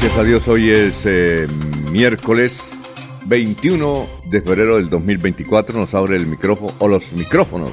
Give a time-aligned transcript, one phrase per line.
[0.00, 1.48] Gracias a Dios, hoy es eh,
[1.90, 2.70] miércoles
[3.26, 5.76] 21 de febrero del 2024.
[5.76, 7.72] Nos abre el micrófono, o los micrófonos,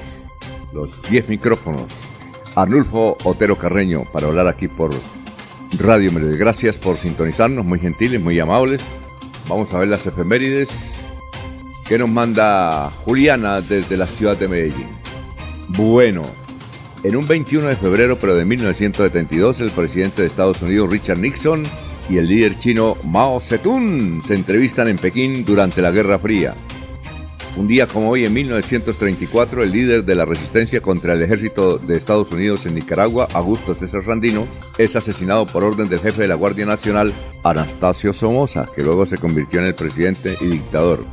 [0.73, 1.83] los 10 micrófonos.
[2.55, 4.89] Arnulfo Otero Carreño para hablar aquí por
[5.77, 6.35] Radio Melodía.
[6.37, 8.81] Gracias por sintonizarnos, muy gentiles, muy amables.
[9.47, 10.71] Vamos a ver las efemérides
[11.87, 14.89] que nos manda Juliana desde la ciudad de Medellín.
[15.67, 16.23] Bueno,
[17.03, 21.61] en un 21 de febrero, pero de 1972, el presidente de Estados Unidos, Richard Nixon,
[22.09, 26.55] y el líder chino Mao Zedong se entrevistan en Pekín durante la Guerra Fría.
[27.57, 31.95] Un día como hoy, en 1934, el líder de la resistencia contra el ejército de
[31.95, 34.45] Estados Unidos en Nicaragua, Augusto César Randino,
[34.77, 37.13] es asesinado por orden del jefe de la Guardia Nacional,
[37.43, 41.05] Anastasio Somoza, que luego se convirtió en el presidente y dictador.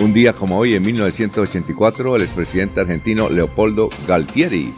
[0.00, 4.72] Un día como hoy, en 1984, el expresidente argentino Leopoldo Galtieri,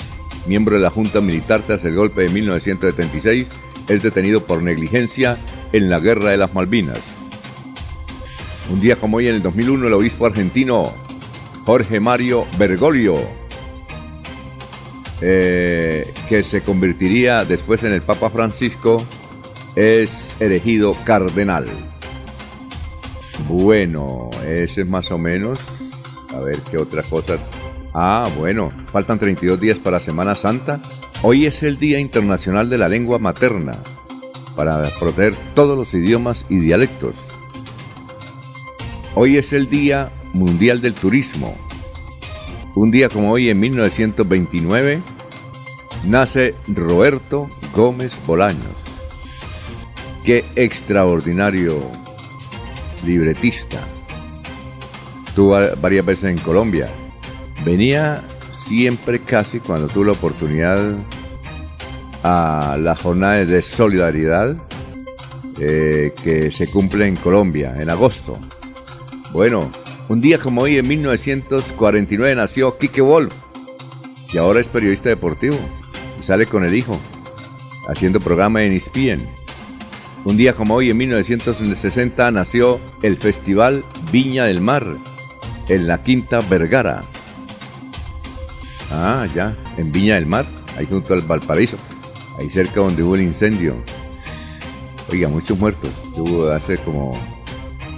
[0.48, 3.46] miembro de la Junta Militar tras el golpe de 1976,
[3.88, 5.36] es detenido por negligencia
[5.72, 7.00] en la Guerra de las Malvinas.
[8.70, 10.92] Un día como hoy, en el 2001, el obispo argentino
[11.64, 13.16] Jorge Mario Bergoglio,
[15.20, 19.04] eh, que se convertiría después en el Papa Francisco,
[19.76, 21.66] es elegido cardenal.
[23.48, 25.58] Bueno, ese es más o menos.
[26.34, 27.38] A ver qué otra cosa.
[27.94, 30.80] Ah, bueno, faltan 32 días para Semana Santa.
[31.28, 33.82] Hoy es el Día Internacional de la Lengua Materna,
[34.54, 37.16] para proteger todos los idiomas y dialectos.
[39.16, 41.56] Hoy es el Día Mundial del Turismo.
[42.76, 45.00] Un día como hoy, en 1929,
[46.04, 48.84] nace Roberto Gómez Bolaños.
[50.24, 51.90] Qué extraordinario
[53.04, 53.80] libretista.
[55.34, 56.88] Tuvo varias veces en Colombia.
[57.64, 58.22] Venía
[58.52, 60.96] siempre casi cuando tuve la oportunidad
[62.28, 64.56] a las jornadas de solidaridad
[65.60, 68.36] eh, que se cumple en Colombia en agosto.
[69.30, 69.70] Bueno,
[70.08, 73.32] un día como hoy en 1949 nació Quique Wolf,
[74.28, 75.56] que ahora es periodista deportivo
[76.20, 76.98] y sale con el hijo
[77.88, 79.24] haciendo programa en ESPN.
[80.24, 84.84] Un día como hoy en 1960 nació el Festival Viña del Mar
[85.68, 87.04] en la Quinta Vergara.
[88.90, 90.44] Ah, ya, en Viña del Mar,
[90.76, 91.76] ahí junto al Valparaíso,
[92.38, 93.74] ahí cerca donde hubo el incendio.
[95.10, 97.18] Oiga, muchos muertos, hubo hace como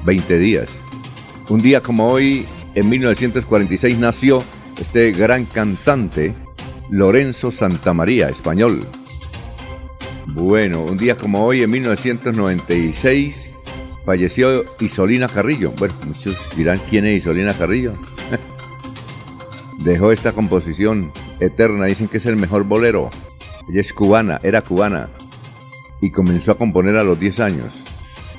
[0.05, 0.69] 20 días.
[1.49, 4.43] Un día como hoy, en 1946, nació
[4.81, 6.35] este gran cantante,
[6.91, 8.87] Lorenzo Santamaría, español.
[10.27, 13.51] Bueno, un día como hoy, en 1996,
[14.05, 15.73] falleció Isolina Carrillo.
[15.79, 17.95] Bueno, muchos dirán quién es Isolina Carrillo
[19.79, 23.11] dejó esta composición eterna, dicen que es el mejor bolero.
[23.71, 25.11] Ella es cubana, era cubana,
[26.01, 27.75] y comenzó a componer a los 10 años.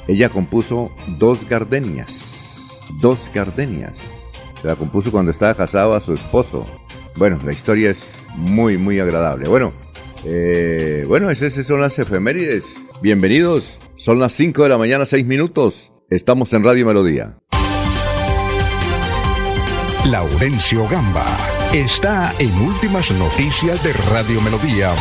[0.08, 4.32] Ella compuso Dos Gardenias, Dos Gardenias.
[4.60, 6.66] Se la compuso cuando estaba casado a su esposo.
[7.16, 9.48] Bueno, la historia es muy, muy agradable.
[9.48, 9.72] Bueno,
[10.26, 12.66] eh, bueno, esas son las efemérides.
[13.02, 15.94] Bienvenidos, son las 5 de la mañana, 6 minutos.
[16.10, 17.38] Estamos en Radio Melodía.
[20.06, 24.92] Laurencio Gamba está en Últimas Noticias de Radio Melodía.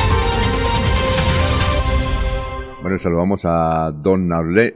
[2.83, 4.29] Bueno, saludamos a don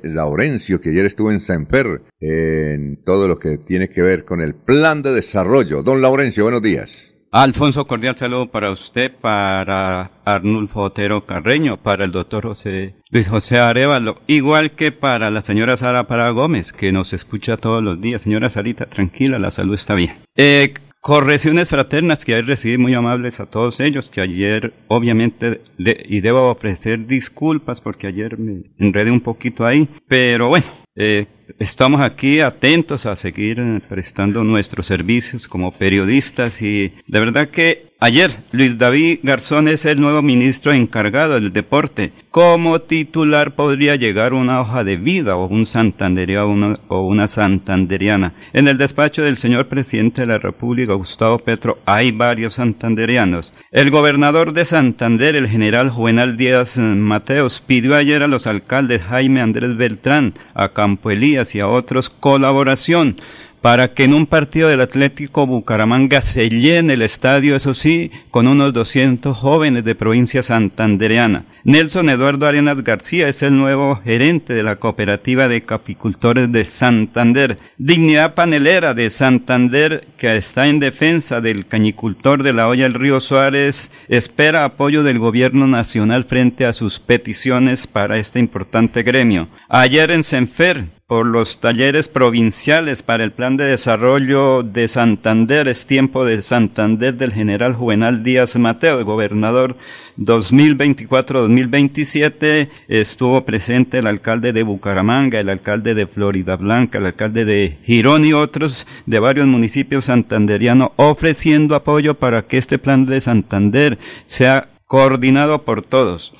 [0.02, 4.54] Laurencio, que ayer estuvo en Semper, en todo lo que tiene que ver con el
[4.54, 5.82] plan de desarrollo.
[5.82, 7.14] Don Laurencio, buenos días.
[7.30, 13.58] Alfonso, cordial saludo para usted, para Arnulfo Otero Carreño, para el doctor José, Luis José
[13.58, 18.22] Arevalo, igual que para la señora Sara Para Gómez, que nos escucha todos los días.
[18.22, 20.12] Señora Sarita, tranquila, la salud está bien.
[20.36, 26.20] Eh, Correcciones fraternas que hay recibí muy amables a todos ellos, que ayer obviamente, y
[26.20, 31.26] debo ofrecer disculpas porque ayer me enredé un poquito ahí, pero bueno, eh,
[31.58, 38.32] estamos aquí atentos a seguir prestando nuestros servicios como periodistas y de verdad que Ayer,
[38.50, 42.10] Luis David Garzón es el nuevo ministro encargado del deporte.
[42.32, 48.34] Como titular podría llegar una hoja de vida o un santanderiano o una santanderiana.
[48.54, 53.54] En el despacho del señor presidente de la República, Gustavo Petro, hay varios santanderianos.
[53.70, 59.42] El gobernador de Santander, el general Juvenal Díaz Mateos, pidió ayer a los alcaldes Jaime
[59.42, 63.17] Andrés Beltrán, a Campo Elías y a otros colaboración
[63.62, 68.49] para que en un partido del Atlético Bucaramanga se llene el estadio, eso sí, con
[68.49, 71.44] unos 200 jóvenes de provincia santandereana.
[71.62, 77.56] Nelson Eduardo Arenas García es el nuevo gerente de la cooperativa de capicultores de Santander.
[77.79, 83.20] Dignidad Panelera de Santander, que está en defensa del cañicultor de la olla del río
[83.20, 89.46] Suárez, espera apoyo del gobierno nacional frente a sus peticiones para este importante gremio.
[89.69, 95.68] Ayer en Senfer, por los talleres provinciales para el Plan de Desarrollo de Santander.
[95.68, 99.76] Es tiempo de Santander del general Juvenal Díaz Mateo, gobernador
[100.16, 102.70] 2024-2027.
[102.88, 108.24] Estuvo presente el alcalde de Bucaramanga, el alcalde de Florida Blanca, el alcalde de Girón
[108.24, 114.68] y otros de varios municipios santanderianos ofreciendo apoyo para que este plan de Santander sea
[114.86, 116.32] coordinado por todos.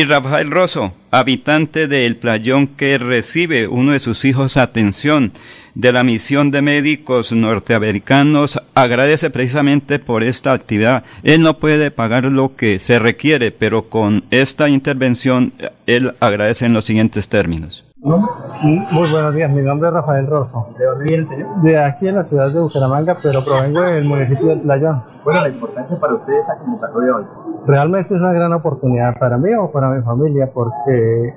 [0.00, 5.30] Y Rafael Rosso, habitante del playón que recibe uno de sus hijos atención
[5.74, 11.04] de la misión de médicos norteamericanos, agradece precisamente por esta actividad.
[11.22, 15.52] Él no puede pagar lo que se requiere, pero con esta intervención
[15.86, 17.84] él agradece en los siguientes términos.
[18.02, 20.66] Muy buenos días, mi nombre es Rafael Rosso.
[20.78, 21.60] ¿De dónde viene señor?
[21.60, 25.02] De aquí en la ciudad de Bucaramanga, pero provengo del municipio de Playón.
[25.22, 27.24] Bueno, la importancia para ustedes esta convocatoria hoy.
[27.66, 31.34] Realmente es una gran oportunidad para mí o para mi familia, porque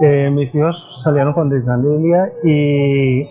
[0.00, 3.24] eh, mis hijos salieron con discapacidad y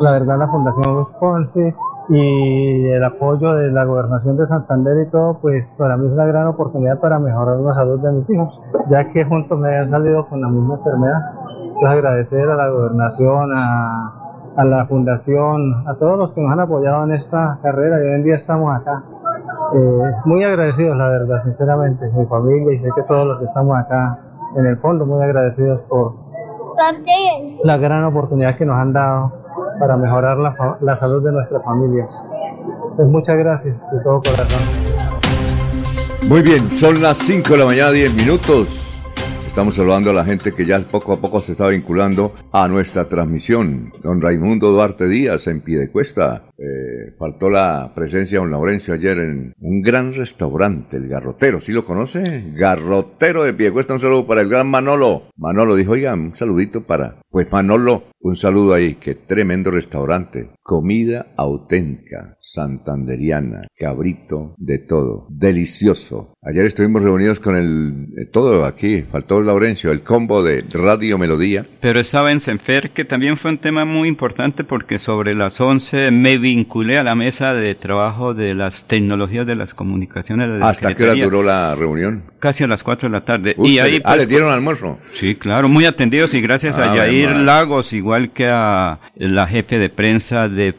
[0.00, 1.74] la verdad la Fundación Ponce
[2.08, 6.24] y el apoyo de la gobernación de Santander y todo, pues para mí es una
[6.24, 10.26] gran oportunidad para mejorar la salud de mis hijos, ya que juntos me han salido
[10.26, 11.41] con la misma enfermedad
[11.90, 17.12] agradecer a la gobernación, a, la fundación, a todos los que nos han apoyado en
[17.14, 19.02] esta carrera y hoy en día estamos acá.
[19.74, 23.78] Eh, muy agradecidos, la verdad, sinceramente, mi familia y sé que todos los que estamos
[23.78, 24.18] acá
[24.56, 26.14] en el fondo, muy agradecidos por
[27.64, 29.32] la gran oportunidad que nos han dado
[29.78, 32.10] para mejorar la, la salud de nuestras familias.
[32.96, 34.60] Pues muchas gracias de todo corazón.
[36.28, 38.91] Muy bien, son las 5 de la mañana, 10 minutos.
[39.52, 43.06] Estamos saludando a la gente que ya poco a poco se está vinculando a nuestra
[43.06, 43.92] transmisión.
[44.02, 46.44] Don Raimundo Duarte Díaz en Piedecuesta.
[46.56, 51.60] Eh, faltó la presencia de don Laurencio ayer en un gran restaurante, el Garrotero.
[51.60, 52.52] ¿Sí lo conoce?
[52.54, 53.92] Garrotero de Piedecuesta.
[53.92, 55.24] Un saludo para el gran Manolo.
[55.36, 57.16] Manolo dijo, oiga, un saludito para...
[57.30, 58.94] Pues Manolo, un saludo ahí.
[58.94, 60.50] Qué tremendo restaurante.
[60.62, 65.26] Comida auténtica, santanderiana, cabrito, de todo.
[65.28, 66.34] Delicioso.
[66.42, 68.08] Ayer estuvimos reunidos con el...
[68.16, 69.02] Eh, todo aquí.
[69.02, 71.66] Faltó Laurencio, el combo de Radio Melodía.
[71.80, 76.10] Pero estaba en Senfer, que también fue un tema muy importante porque sobre las 11
[76.10, 80.62] me vinculé a la mesa de trabajo de las tecnologías de las comunicaciones.
[80.62, 82.24] ¿Hasta qué hora duró la reunión?
[82.38, 83.54] Casi a las 4 de la tarde.
[83.58, 84.98] y ahí, ah, pues, ¿le dieron almuerzo?
[85.12, 89.88] Sí, claro, muy atendidos y gracias a Yair Lagos, igual que a la jefe de
[89.88, 90.74] prensa de,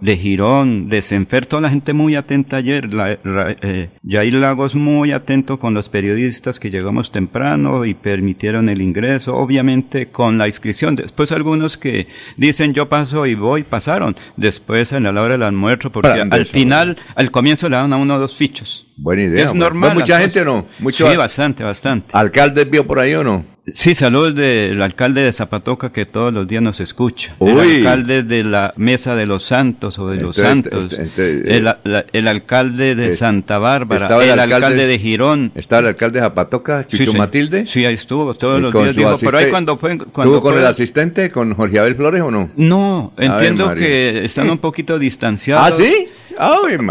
[0.00, 2.92] de Girón, de Senfer, toda la gente muy atenta ayer.
[2.92, 8.80] La, eh, Yair Lagos muy atento con los periodistas que llegamos temprano y permitieron el
[8.80, 10.96] ingreso, obviamente con la inscripción.
[10.96, 12.06] Después algunos que
[12.38, 14.16] dicen yo paso y voy, pasaron.
[14.36, 18.18] Después en la hora del almuerzo, porque al final, al comienzo le dan a uno
[18.18, 18.87] dos fichos.
[18.98, 19.46] Buena idea.
[19.46, 19.94] Es normal.
[19.94, 20.66] ¿Mucha gente o no?
[20.90, 22.08] sí, bastante, bastante.
[22.12, 23.58] ¿Alcaldes vio por ahí o no?
[23.72, 27.34] Sí, saludos del alcalde de Zapatoca que todos los días nos escucha.
[27.38, 30.86] El alcalde de la Mesa de los Santos o de los Santos.
[30.90, 31.68] Este, este, el,
[32.12, 34.06] el, alcalde de Santa Bárbara.
[34.24, 35.52] El, alcalde, de Girón.
[35.54, 37.66] ¿Estaba el alcalde de Zapatoca, Chicho Matilde?
[37.66, 39.20] Sí, ahí estuvo todos los días.
[39.20, 39.98] Por ahí cuando fue.
[39.98, 42.50] Cuando ¿Estuvo con el asistente, con Jorge Abel Flores o no?
[42.56, 45.66] No, entiendo que están un poquito distanciados.
[45.66, 46.08] ¿Ah, sí?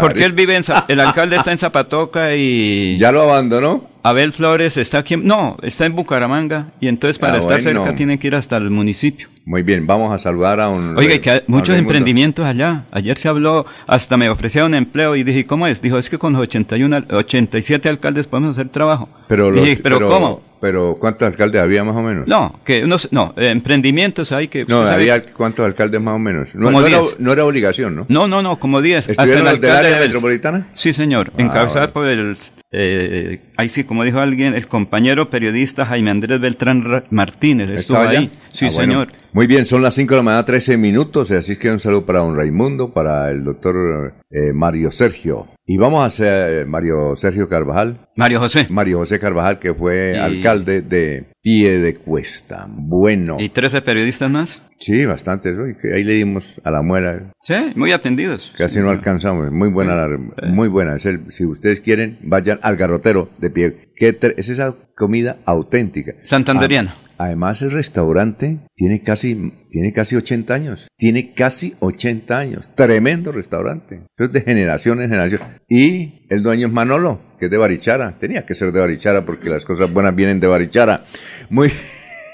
[0.00, 0.62] Porque él vive en.
[0.88, 1.97] el alcalde está en Zapatoca
[2.36, 2.96] y.
[2.98, 3.84] ¿Ya lo abandonó?
[4.02, 7.82] Abel Flores está aquí, en- no, está en Bucaramanga y entonces para Ah, estar bueno.
[7.84, 9.28] cerca tiene que ir hasta el municipio.
[9.44, 10.96] Muy bien, vamos a saludar a un...
[10.96, 12.84] Oiga, que hay muchos emprendimientos allá.
[12.92, 15.82] Ayer se habló, hasta me ofrecieron empleo y dije, ¿cómo es?
[15.82, 19.08] Dijo, es que con los 81, al- 87 alcaldes podemos hacer trabajo.
[19.26, 20.42] Pero, los, Dije, ¿pero, cómo?
[20.60, 22.26] Pero ¿cuántos alcaldes había más o menos?
[22.26, 24.64] No, que no, sé, no, emprendimientos hay que...
[24.66, 26.54] No, sabe- había cuántos alcaldes más o menos.
[26.54, 27.20] No, era, 10.
[27.20, 28.06] no era obligación, ¿no?
[28.08, 28.98] No, no, no, como 10.
[29.10, 30.66] Hasta ¿Estuvieron el los del alcalde área de- metropolitana?
[30.72, 31.30] Sí, señor.
[31.36, 32.36] Ah, encabezado por el,
[32.70, 37.70] eh, ahí sí, como dijo alguien, el compañero periodista Jaime Andrés Beltrán Martínez.
[37.70, 38.30] Estuvo ahí.
[38.52, 38.92] Sí, Ah, bueno.
[38.92, 39.08] señor.
[39.32, 41.30] Muy bien, son las 5 de la mañana, 13 minutos.
[41.30, 45.46] Así es que un saludo para don Raimundo, para el doctor eh, Mario Sergio.
[45.66, 48.08] Y vamos a hacer Mario Sergio Carvajal.
[48.16, 48.66] Mario José.
[48.70, 52.66] Mario José Carvajal, que fue Y- alcalde de Pie de Cuesta.
[52.68, 53.36] Bueno.
[53.38, 54.66] ¿Y 13 periodistas más?
[54.78, 55.56] Sí, bastantes.
[55.80, 57.32] que ahí le dimos a la muela.
[57.42, 58.54] Sí, muy atendidos.
[58.56, 59.50] Casi no alcanzamos.
[59.52, 60.18] Muy buena, la-
[60.48, 60.96] muy buena.
[60.96, 63.90] Es el- si ustedes quieren, vayan al garrotero de pie.
[63.96, 66.12] ¿Qué tre- es esa comida auténtica.
[66.24, 66.94] Santanderiana.
[66.96, 70.88] Ah, Además, el restaurante tiene casi, tiene casi 80 años.
[70.96, 72.70] Tiene casi 80 años.
[72.76, 74.02] Tremendo restaurante.
[74.16, 75.40] Eso es de generación en generación.
[75.68, 78.16] Y el dueño es Manolo, que es de Barichara.
[78.20, 81.02] Tenía que ser de Barichara porque las cosas buenas vienen de Barichara.
[81.50, 81.72] Muy,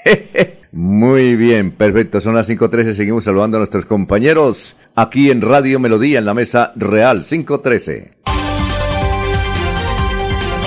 [0.71, 2.21] muy bien, perfecto.
[2.21, 2.93] Son las 5.13.
[2.93, 8.11] Seguimos saludando a nuestros compañeros aquí en Radio Melodía, en la mesa real 5.13.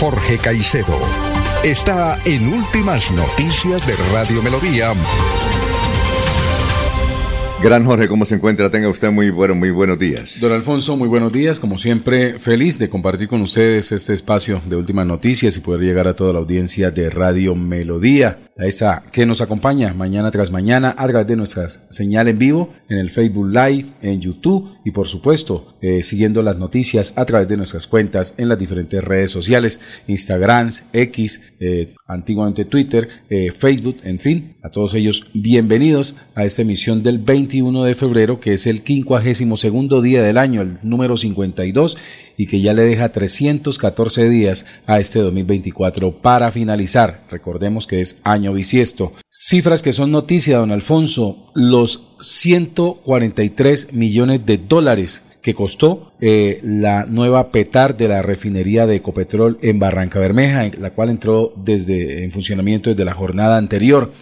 [0.01, 1.28] Jorge Caicedo
[1.65, 4.93] está en Últimas Noticias de Radio Melodía.
[7.61, 8.71] Gran Jorge, ¿cómo se encuentra?
[8.71, 10.39] Tenga usted muy, bueno, muy buenos días.
[10.41, 11.59] Don Alfonso, muy buenos días.
[11.59, 16.07] Como siempre, feliz de compartir con ustedes este espacio de últimas noticias y poder llegar
[16.07, 20.95] a toda la audiencia de Radio Melodía, a esa que nos acompaña mañana tras mañana
[20.97, 25.07] a través de nuestra señal en vivo en el Facebook Live, en YouTube y por
[25.07, 29.81] supuesto eh, siguiendo las noticias a través de nuestras cuentas en las diferentes redes sociales,
[30.07, 36.63] Instagram, X, eh, antiguamente Twitter, eh, Facebook, en fin, a todos ellos bienvenidos a esta
[36.63, 41.97] emisión del 21 de febrero, que es el 52 día del año, el número 52,
[42.37, 47.23] y que ya le deja 314 días a este 2024 para finalizar.
[47.31, 49.13] Recordemos que es año bisiesto.
[49.31, 57.07] Cifras que son noticia, don Alfonso, los 143 millones de dólares que costó eh, la
[57.07, 62.31] nueva petar de la refinería de Ecopetrol en Barranca Bermeja, la cual entró desde en
[62.31, 64.13] funcionamiento desde la jornada anterior.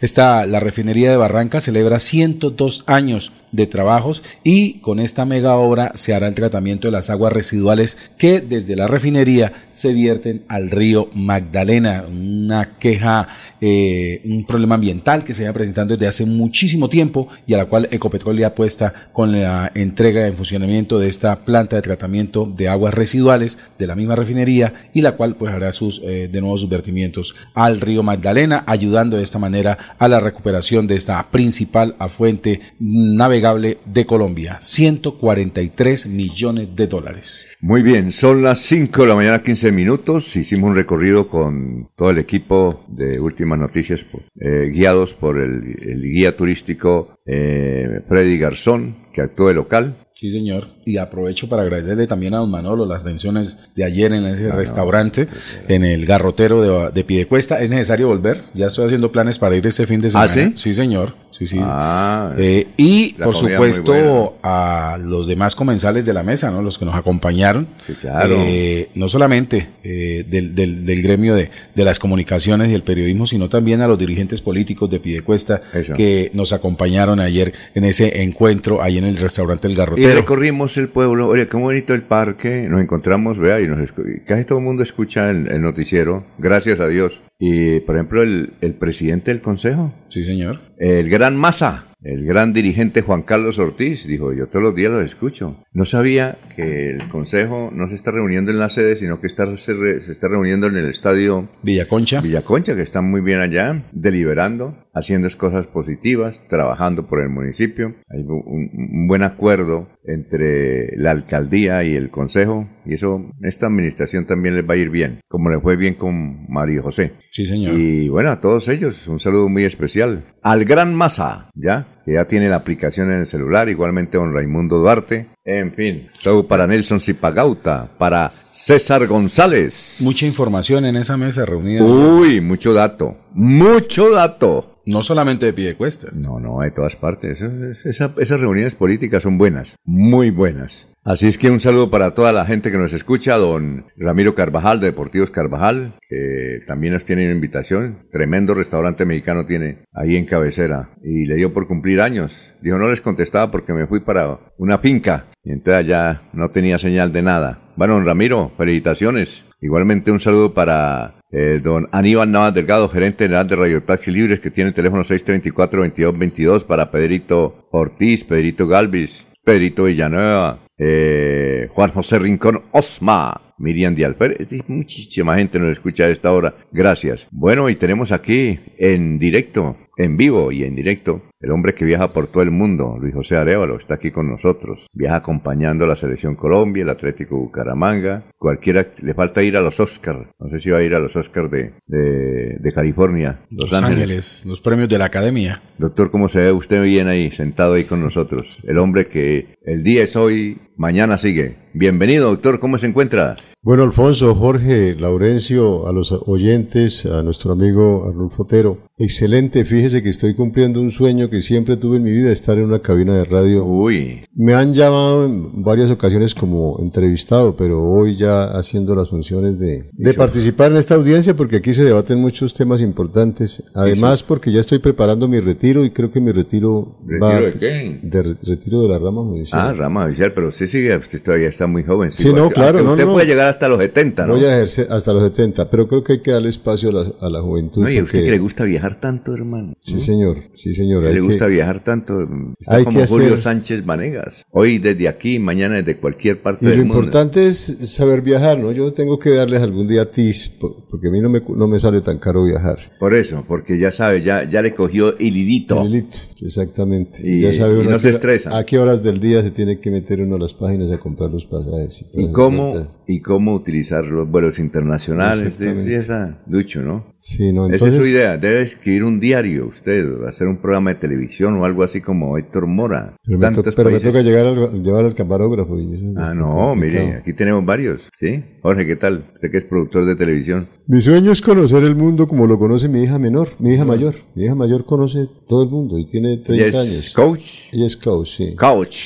[0.00, 5.92] Esta, la refinería de Barranca celebra 102 años de trabajos y con esta mega obra
[5.94, 10.70] se hará el tratamiento de las aguas residuales que desde la refinería se vierten al
[10.70, 12.04] río Magdalena.
[12.08, 13.28] Una queja,
[13.60, 17.66] eh, un problema ambiental que se viene presentando desde hace muchísimo tiempo y a la
[17.66, 22.68] cual Ecopetrol ya apuesta con la entrega en funcionamiento de esta planta de tratamiento de
[22.68, 26.58] aguas residuales de la misma refinería y la cual pues hará sus eh, de nuevo
[26.58, 31.94] sus vertimientos al río Magdalena ayudando de esta manera a la recuperación de esta principal
[31.98, 39.14] afluente navegable de Colombia 143 millones de dólares Muy bien, son las 5 de la
[39.14, 40.36] mañana, 15 minutos.
[40.36, 44.04] Hicimos un recorrido con todo el equipo de Últimas Noticias,
[44.40, 50.05] eh, guiados por el, guía turístico eh, Freddy Garzón, que actuó de local.
[50.18, 50.68] Sí, señor.
[50.86, 55.28] Y aprovecho para agradecerle también a don Manolo las atenciones de ayer en ese restaurante,
[55.68, 57.60] en el garrotero de, de Piedecuesta.
[57.60, 58.40] ¿Es necesario volver?
[58.54, 60.52] Ya estoy haciendo planes para ir este fin de ¿Ah, semana.
[60.54, 60.72] sí?
[60.72, 61.12] señor.
[61.36, 61.58] Sí, sí.
[61.60, 66.62] Ah, Eh, y por supuesto a los demás comensales de la mesa, ¿no?
[66.62, 67.66] Los que nos acompañaron.
[67.86, 68.36] Sí, claro.
[68.46, 73.26] Eh, no solamente eh, del, del- del gremio de, de las comunicaciones y el periodismo,
[73.26, 75.92] sino también a los dirigentes políticos de Piedecuesta Eso.
[75.94, 80.14] que nos acompañaron ayer en ese encuentro ahí en el restaurante El y Garrotero.
[80.14, 81.28] recorrimos el pueblo.
[81.28, 82.66] Oye, qué bonito el parque.
[82.68, 86.24] Nos encontramos, vea, y nos y casi todo el mundo escucha el, el noticiero.
[86.38, 87.20] Gracias a Dios.
[87.38, 90.60] Y, por ejemplo, el, el presidente del consejo, Sí, señor.
[90.78, 95.04] El gran masa, el gran dirigente Juan Carlos Ortiz, dijo, yo todos los días los
[95.04, 95.62] escucho.
[95.72, 99.54] No sabía que el Consejo no se está reuniendo en la sede, sino que está,
[99.56, 102.20] se, re- se está reuniendo en el estadio Villaconcha.
[102.22, 107.94] Villaconcha, que está muy bien allá, deliberando, haciendo cosas positivas, trabajando por el municipio.
[108.08, 114.24] Hay un, un buen acuerdo entre la alcaldía y el consejo, y eso, esta administración
[114.24, 117.12] también les va a ir bien, como le fue bien con Mario José.
[117.30, 117.78] Sí, señor.
[117.78, 120.24] Y bueno, a todos ellos, un saludo muy especial.
[120.42, 124.78] Al Gran Masa, ya, que ya tiene la aplicación en el celular, igualmente don Raimundo
[124.78, 125.26] Duarte.
[125.44, 129.98] En fin, todo para Nelson Zipagauta, para César González.
[130.00, 131.82] Mucha información en esa mesa reunida.
[131.82, 134.72] Uy, mucho dato, mucho dato.
[134.86, 136.06] No solamente de Piedecuesta.
[136.12, 137.40] No, no, de todas partes.
[137.84, 140.86] Esa- esas reuniones políticas son buenas, muy buenas.
[141.06, 144.80] Así es que un saludo para toda la gente que nos escucha, don Ramiro Carvajal
[144.80, 148.08] de Deportivos Carvajal, que también nos tiene una invitación.
[148.10, 150.90] Tremendo restaurante mexicano tiene ahí en cabecera.
[151.04, 152.54] Y le dio por cumplir años.
[152.60, 155.26] Dijo, no les contestaba porque me fui para una finca.
[155.44, 157.60] Y entonces ya no tenía señal de nada.
[157.76, 159.44] Bueno, don Ramiro, felicitaciones.
[159.60, 164.40] Igualmente un saludo para eh, don Aníbal Navas Delgado, gerente general de Radio Taxi Libres,
[164.40, 172.18] que tiene el teléfono 634-2222 para Pedrito Ortiz, Pedrito Galvis, Pedrito Villanueva, eh, Juan José
[172.18, 176.54] Rincón Osma, Miriam Dialper, muchísima gente nos escucha a esta hora.
[176.72, 177.26] Gracias.
[177.30, 182.12] Bueno, y tenemos aquí en directo, en vivo y en directo, el hombre que viaja
[182.12, 184.86] por todo el mundo, Luis José Arevalo, está aquí con nosotros.
[184.92, 188.24] Viaja acompañando a la Selección Colombia, el Atlético Bucaramanga.
[188.36, 190.28] Cualquiera, le falta ir a los Oscars.
[190.38, 194.44] No sé si va a ir a los Oscars de, de, California, Los, Ángeles.
[194.46, 195.62] los premios de la Academia.
[195.78, 198.58] Doctor, ¿cómo se ve usted bien ahí, sentado ahí con nosotros?
[198.64, 201.56] El hombre que el día es hoy, mañana sigue.
[201.72, 203.36] Bienvenido, doctor, ¿cómo se encuentra?
[203.66, 208.78] Bueno, Alfonso, Jorge, Laurencio, a los oyentes, a nuestro amigo Arnulfo Otero.
[208.96, 212.66] Excelente, fíjese que estoy cumpliendo un sueño que siempre tuve en mi vida, estar en
[212.66, 213.64] una cabina de radio.
[213.64, 214.20] Uy.
[214.36, 219.90] Me han llamado en varias ocasiones como entrevistado, pero hoy ya haciendo las funciones de,
[219.92, 223.64] de participar en esta audiencia porque aquí se debaten muchos temas importantes.
[223.74, 227.40] Además, porque ya estoy preparando mi retiro y creo que mi retiro, ¿Retiro va...
[227.40, 227.98] de qué?
[228.00, 229.60] De retiro de la rama judicial.
[229.60, 232.12] Ah, rama judicial, pero usted sigue, usted todavía está muy joven.
[232.12, 232.80] Sí, no, claro.
[232.84, 234.34] No, usted puede llegar hasta los 70, ¿no?
[234.34, 237.12] Voy a ejercer hasta los 70, pero creo que hay que darle espacio a la,
[237.20, 237.84] a la juventud.
[237.86, 239.74] A usted que le gusta viajar tanto, hermano.
[239.80, 241.02] Sí, señor, sí, señor.
[241.02, 242.14] Si le gusta viajar tanto,
[242.60, 244.44] está hay como que Julio hacer- Sánchez Vanegas.
[244.50, 246.94] Hoy desde aquí, mañana desde cualquier parte Y lo del mundo.
[246.98, 248.72] importante es saber viajar, ¿no?
[248.72, 251.80] Yo tengo que darles algún día tips, po- porque a mí no me, no me
[251.80, 252.78] sale tan caro viajar.
[252.98, 255.82] Por eso, porque ya sabe, ya, ya le cogió hilidito.
[255.84, 257.18] Lilito, exactamente.
[257.22, 258.56] Y- ya sabe y uno no se estresa.
[258.56, 261.30] A qué horas del día se tiene que meter uno a las páginas a comprar
[261.30, 262.04] los pasajes.
[262.14, 265.60] ¿Y cómo, y cómo utilizar los vuelos internacionales?
[265.60, 267.06] Esa, Ducho, ¿no?
[267.16, 268.36] Sí, no, Esa es su idea.
[268.36, 272.66] Debe escribir un diario usted, hacer un programa de televisión o algo así como Héctor
[272.66, 273.16] Mora.
[273.24, 274.12] Pero, me, to- Tantos pero me países.
[274.12, 275.78] toca llegar al, llevar al camarógrafo.
[275.78, 278.42] Y Ah, no, mire, aquí tenemos varios, ¿sí?
[278.62, 279.24] Jorge, ¿qué tal?
[279.34, 280.68] Usted que es productor de televisión.
[280.88, 284.14] Mi sueño es conocer el mundo como lo conoce mi hija menor, mi hija mayor.
[284.34, 287.10] Mi hija mayor conoce todo el mundo y tiene 30 Ella es años.
[287.10, 287.44] coach.
[287.72, 288.54] Ella es coach, sí.
[288.54, 288.96] Coach.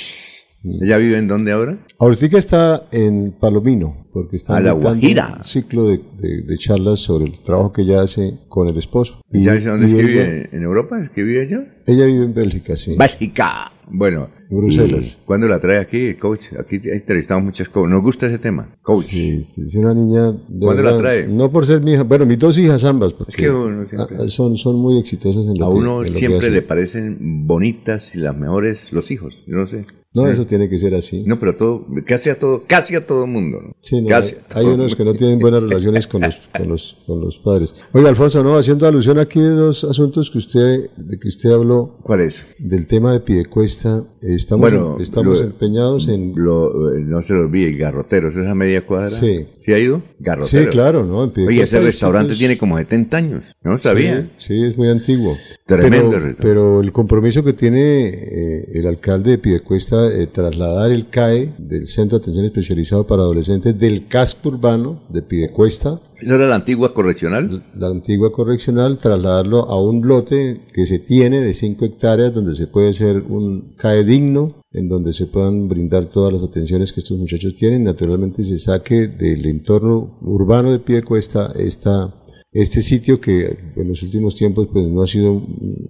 [0.62, 1.78] ¿Ella vive en dónde ahora?
[1.98, 5.36] Ahorita está en Palomino, porque está Guajira.
[5.38, 9.22] un ciclo de, de- de charlas sobre el trabajo que ella hace con el esposo.
[9.32, 10.48] ¿Y ya dónde es y que ella, vive?
[10.52, 11.00] ¿En Europa?
[11.02, 11.64] ¿Es que vive ella?
[11.86, 12.94] ella vive en Bélgica, sí.
[12.98, 13.72] Bélgica.
[13.88, 14.28] Bueno.
[14.56, 15.16] Bruselas.
[15.20, 16.46] ¿y ¿Cuándo la trae aquí, coach?
[16.58, 17.88] Aquí entrevistamos muchas coach.
[17.88, 18.68] Nos gusta ese tema.
[18.82, 19.06] Coach.
[19.06, 20.32] Sí, es una niña.
[20.32, 21.26] de ¿Cuándo la verdad, trae?
[21.28, 24.16] No por ser mi hija, bueno, mis dos hijas ambas, porque Es que uno siempre-
[24.20, 26.62] ah, son, son muy exitosas en lo A que uno en lo que siempre le
[26.62, 29.34] parecen bonitas y las mejores los hijos.
[29.46, 29.84] Yo no sé.
[30.12, 31.22] No, eso tiene que ser así.
[31.24, 33.60] No, pero todo, casi a todo, casi a todo mundo.
[33.62, 33.76] ¿no?
[33.80, 36.98] Sí, no, casi hay, hay unos que no tienen buenas relaciones con los, con los,
[37.06, 37.76] con los padres.
[37.92, 41.96] Oiga, Alfonso, no, haciendo alusión aquí de dos asuntos que usted, de que usted habló,
[42.02, 42.44] ¿Cuál es?
[42.58, 46.32] del tema de Piedecuesta, eh, estamos, Bueno, estamos lo- empeñados en...
[46.34, 49.10] Lo, eh, no se lo olvide, Garroteros, esa media cuadra.
[49.10, 49.46] Sí.
[49.60, 50.02] ¿Sí ha ido?
[50.18, 50.64] Garroteros.
[50.66, 51.24] Sí, claro, ¿no?
[51.24, 53.44] En Oye, ese restaurante tiene como 70 años.
[53.62, 54.28] No sabía.
[54.38, 55.34] Sí, sí, es muy antiguo.
[55.66, 61.08] Tremendo Pero, pero el compromiso que tiene eh, el alcalde de Piedecuesta de trasladar el
[61.08, 66.48] CAE del Centro de Atención Especializado para Adolescentes del casco urbano de Piedecuesta ¿Esa era
[66.48, 67.62] la antigua correccional?
[67.74, 72.66] la antigua correccional, trasladarlo a un lote que se tiene de 5 hectáreas donde se
[72.66, 77.18] puede hacer un CAE digno, en donde se puedan brindar todas las atenciones que estos
[77.18, 77.84] muchachos tienen.
[77.84, 82.19] Naturalmente se saque del entorno urbano de Piedecuesta esta
[82.52, 85.40] este sitio que en los últimos tiempos pues no ha sido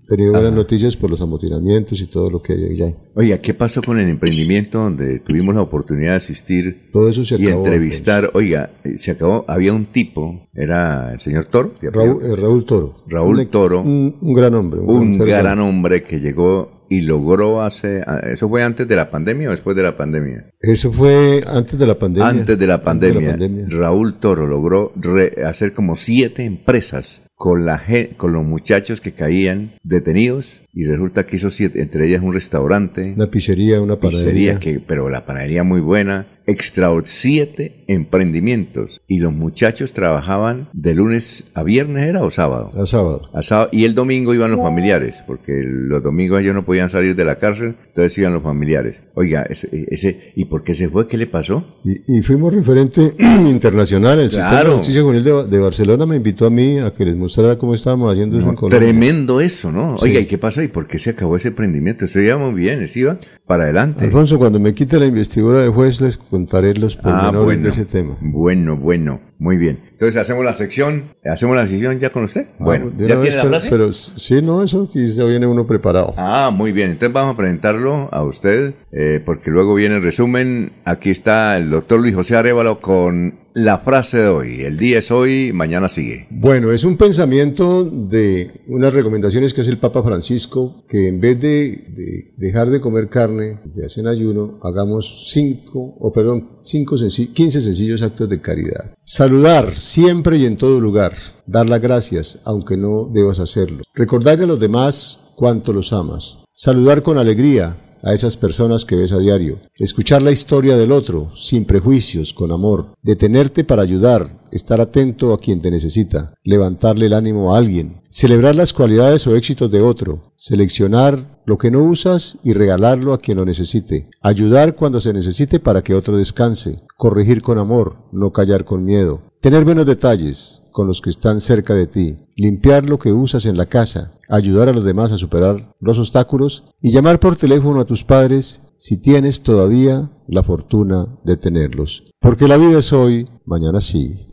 [0.08, 2.94] tenido buenas noticias por los amotinamientos y todo lo que hay allá.
[3.14, 7.40] Oiga, ¿qué pasó con el emprendimiento donde tuvimos la oportunidad de asistir Todo eso se
[7.40, 7.64] y acabó.
[7.64, 8.30] entrevistar?
[8.34, 13.04] Oiga, eh, se acabó, había un tipo, era el señor Toro, Raúl, eh, Raúl Toro.
[13.06, 13.80] Raúl Un- Toro.
[13.82, 14.80] Un, un gran hombre.
[14.80, 19.48] un gran hombre que llegó y logró hace, ah, ¿eso fue antes de la pandemia
[19.48, 20.50] o después de la pandemia?
[20.60, 22.28] Eso fue antes de la pandemia.
[22.28, 23.66] Antes de la pandemia, de la pandemia.
[23.68, 27.80] Raúl Toro logró re- hacer como siete empresas con la
[28.16, 33.14] con los muchachos que caían detenidos y resulta que hizo siete, entre ellas un restaurante,
[33.16, 34.54] Una pizzería, una panadería.
[34.54, 39.00] pizzería, que, pero la panadería muy buena, extraordinario, siete emprendimientos.
[39.06, 42.70] Y los muchachos trabajaban de lunes a viernes, ¿era o sábado?
[42.80, 43.22] A sábado.
[43.32, 43.68] A sábado.
[43.72, 47.36] Y el domingo iban los familiares, porque los domingos ellos no podían salir de la
[47.36, 49.02] cárcel, entonces iban los familiares.
[49.14, 51.06] Oiga, ese, ese ¿y por qué se fue?
[51.08, 51.64] ¿Qué le pasó?
[51.84, 54.18] Y, y fuimos referente internacional.
[54.20, 54.70] El Sistema Claro.
[54.70, 57.74] de Justicia Juvenil de, de Barcelona me invitó a mí a que les mostrara cómo
[57.74, 58.78] estábamos haciendo eso en Colombia.
[58.78, 59.96] Tremendo eso, ¿no?
[59.98, 60.04] Sí.
[60.06, 60.59] Oiga, ¿y qué pasó?
[60.62, 62.04] ¿Y por qué se acabó ese emprendimiento?
[62.04, 64.04] Eso iba muy bien, eso iba para adelante.
[64.04, 67.62] Alfonso, cuando me quite la investidura de juez les contaré los Ah, pormenores bueno.
[67.64, 68.16] de ese tema.
[68.20, 69.78] Bueno, bueno, muy bien.
[69.92, 72.46] Entonces hacemos la sección, hacemos la sección ya con usted.
[72.58, 73.68] Bueno, Ah, de ¿ya tiene vez, la pero, frase?
[73.70, 76.14] pero sí, no, eso quizá viene uno preparado.
[76.16, 76.90] Ah, muy bien.
[76.92, 80.72] Entonces vamos a presentarlo a usted, eh, porque luego viene el resumen.
[80.84, 84.60] Aquí está el doctor Luis José Arevalo con la frase de hoy.
[84.62, 86.26] El día es hoy, mañana sigue.
[86.30, 91.40] Bueno, es un pensamiento de unas recomendaciones que hace el Papa Francisco, que en vez
[91.40, 97.32] de, de dejar de comer carne, de hacer ayuno, hagamos cinco, o perdón, cinco senci-
[97.32, 98.94] 15 sencillos actos de caridad.
[99.04, 101.12] Saludar siempre y en todo lugar.
[101.46, 103.82] Dar las gracias, aunque no debas hacerlo.
[103.94, 106.38] Recordarle a los demás cuánto los amas.
[106.52, 109.58] Saludar con alegría a esas personas que ves a diario.
[109.76, 112.94] Escuchar la historia del otro, sin prejuicios, con amor.
[113.02, 116.34] Detenerte para ayudar, estar atento a quien te necesita.
[116.42, 118.00] Levantarle el ánimo a alguien.
[118.10, 120.32] Celebrar las cualidades o éxitos de otro.
[120.36, 124.10] Seleccionar lo que no usas y regalarlo a quien lo necesite.
[124.22, 126.78] Ayudar cuando se necesite para que otro descanse.
[126.96, 129.29] Corregir con amor, no callar con miedo.
[129.40, 132.18] Tener buenos detalles con los que están cerca de ti.
[132.36, 134.12] Limpiar lo que usas en la casa.
[134.28, 136.64] Ayudar a los demás a superar los obstáculos.
[136.82, 142.04] Y llamar por teléfono a tus padres si tienes todavía la fortuna de tenerlos.
[142.20, 144.28] Porque la vida es hoy, mañana sigue.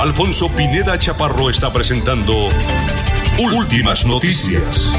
[0.00, 2.32] Alfonso Pineda Chaparro está presentando
[3.54, 4.98] Últimas Noticias.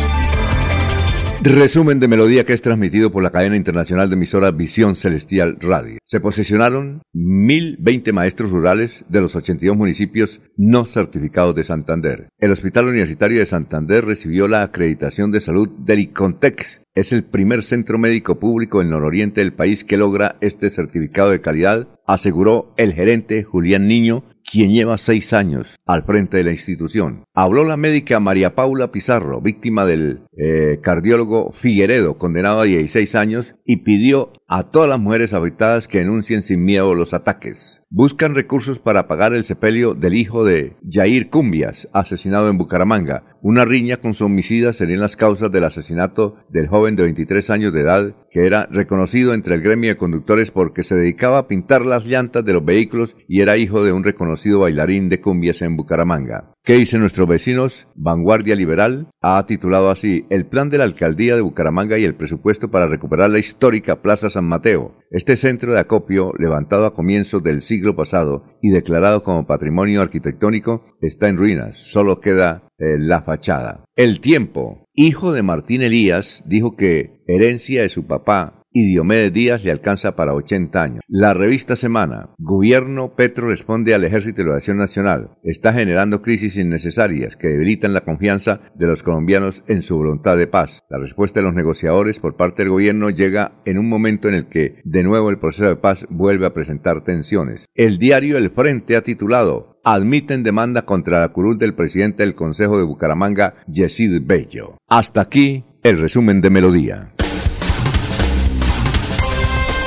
[1.43, 5.97] Resumen de melodía que es transmitido por la cadena internacional de emisoras Visión Celestial Radio.
[6.05, 12.29] Se posesionaron 1020 maestros rurales de los 82 municipios no certificados de Santander.
[12.37, 16.83] El Hospital Universitario de Santander recibió la acreditación de salud del ICONTEX.
[16.93, 21.41] Es el primer centro médico público en nororiente del país que logra este certificado de
[21.41, 27.23] calidad, aseguró el gerente Julián Niño, quien lleva seis años al frente de la institución.
[27.33, 33.55] Habló la médica María Paula Pizarro, víctima del eh, cardiólogo Figueredo, condenado a 16 años,
[33.65, 37.80] y pidió a todas las mujeres afectadas que denuncien sin miedo los ataques.
[37.93, 43.37] Buscan recursos para pagar el sepelio del hijo de Jair Cumbias, asesinado en Bucaramanga.
[43.41, 47.73] Una riña con su homicida serían las causas del asesinato del joven de 23 años
[47.73, 51.85] de edad, que era reconocido entre el gremio de conductores porque se dedicaba a pintar
[51.85, 55.75] las llantas de los vehículos y era hijo de un reconocido bailarín de cumbias en
[55.75, 56.53] Bucaramanga.
[56.63, 57.87] ¿Qué dicen nuestros vecinos?
[57.95, 62.69] Vanguardia Liberal ha titulado así El plan de la alcaldía de Bucaramanga y el presupuesto
[62.69, 64.95] para recuperar la histórica Plaza San Mateo.
[65.09, 70.85] Este centro de acopio, levantado a comienzos del siglo pasado y declarado como patrimonio arquitectónico,
[71.01, 71.77] está en ruinas.
[71.77, 73.83] Solo queda eh, la fachada.
[73.95, 74.85] El tiempo.
[74.93, 80.15] Hijo de Martín Elías dijo que herencia de su papá y Diomedes Díaz le alcanza
[80.15, 81.03] para 80 años.
[81.07, 82.29] La revista Semana.
[82.37, 85.31] Gobierno Petro responde al Ejército de Liberación Nacional.
[85.43, 90.47] Está generando crisis innecesarias que debilitan la confianza de los colombianos en su voluntad de
[90.47, 90.81] paz.
[90.89, 94.47] La respuesta de los negociadores por parte del gobierno llega en un momento en el
[94.47, 97.65] que de nuevo el proceso de paz vuelve a presentar tensiones.
[97.75, 102.77] El diario El Frente ha titulado admiten demanda contra la curul del presidente del Consejo
[102.77, 104.77] de Bucaramanga, Yesid Bello.
[104.87, 107.13] Hasta aquí el resumen de Melodía.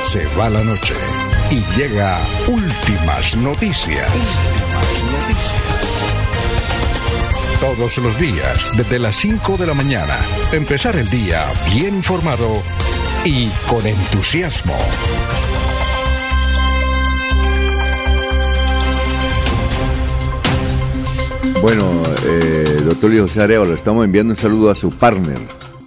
[0.05, 0.93] Se va la noche
[1.49, 4.09] y llega últimas noticias.
[7.59, 10.15] Todos los días, desde las 5 de la mañana,
[10.51, 12.61] empezar el día bien informado
[13.25, 14.77] y con entusiasmo.
[21.61, 25.39] Bueno, eh, doctor Luis José Arevalo, estamos enviando un saludo a su partner,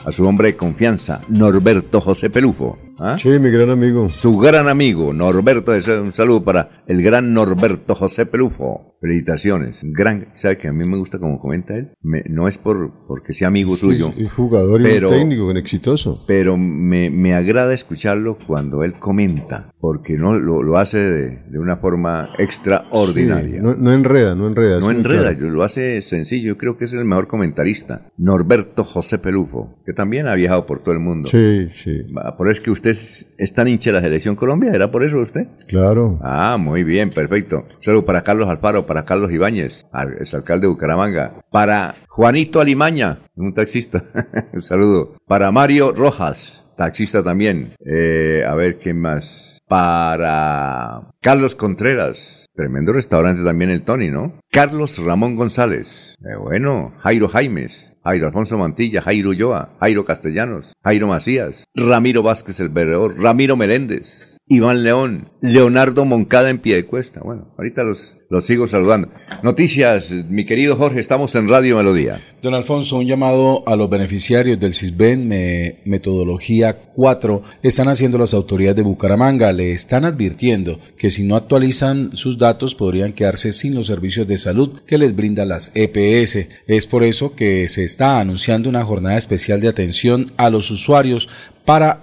[0.05, 2.88] a su hombre de confianza, Norberto José Pelufo.
[3.01, 3.17] ¿Ah?
[3.19, 4.09] Sí, mi gran amigo.
[4.09, 8.98] Su gran amigo, Norberto, un saludo para el gran Norberto José Pelufo.
[9.01, 9.81] Felicitaciones.
[9.83, 11.91] Gran, ¿sabe que a mí me gusta como comenta él?
[12.03, 15.57] Me- no es por porque sea amigo suyo, Y jugador y Pero- un técnico bien
[15.57, 16.25] exitoso.
[16.27, 21.59] pero me, me agrada escucharlo cuando él comenta, porque no lo, lo hace de, de
[21.59, 23.57] una forma extraordinaria.
[23.57, 24.79] Sí, no, no enreda, no enreda.
[24.79, 25.51] es No enreda, claro.
[25.53, 26.49] lo hace sencillo.
[26.49, 28.11] Yo creo que es el mejor comentarista.
[28.17, 31.29] Norberto José Pelufo, que también ha viajado por todo el mundo.
[31.29, 32.03] Sí, sí,
[32.37, 35.03] Por eso es que usted es, es tan hincha de la selección Colombia, ¿era por
[35.03, 35.47] eso usted?
[35.67, 36.19] claro.
[36.23, 37.65] Ah, muy bien, perfecto.
[37.81, 39.87] Saludo para Carlos Alfaro, para Carlos Ibáñez,
[40.19, 41.45] ex alcalde de Bucaramanga.
[41.53, 44.03] Para Juanito Alimaña, un taxista.
[44.53, 45.15] un saludo.
[45.27, 47.75] Para Mario Rojas, taxista también.
[47.85, 49.59] Eh, a ver, ¿qué más?
[49.69, 54.41] para Carlos Contreras, tremendo restaurante también el Tony, ¿no?
[54.51, 61.07] Carlos Ramón González, eh, bueno, Jairo Jaimes, Jairo Alfonso Mantilla, Jairo Ulloa, Jairo Castellanos, Jairo
[61.07, 62.73] Macías, Ramiro Vázquez el
[63.19, 67.21] Ramiro Meléndez, Iván León, Leonardo Moncada en pie de cuesta.
[67.23, 69.09] Bueno, ahorita los, los sigo saludando.
[69.43, 72.21] Noticias, mi querido Jorge, estamos en Radio Melodía.
[72.43, 78.77] Don Alfonso, un llamado a los beneficiarios del CISBEN Metodología 4 están haciendo las autoridades
[78.77, 79.51] de Bucaramanga.
[79.53, 84.37] Le están advirtiendo que si no actualizan sus datos podrían quedarse sin los servicios de
[84.37, 86.49] salud que les brindan las EPS.
[86.67, 91.31] Es por eso que se está anunciando una jornada especial de atención a los usuarios
[91.69, 92.01] para,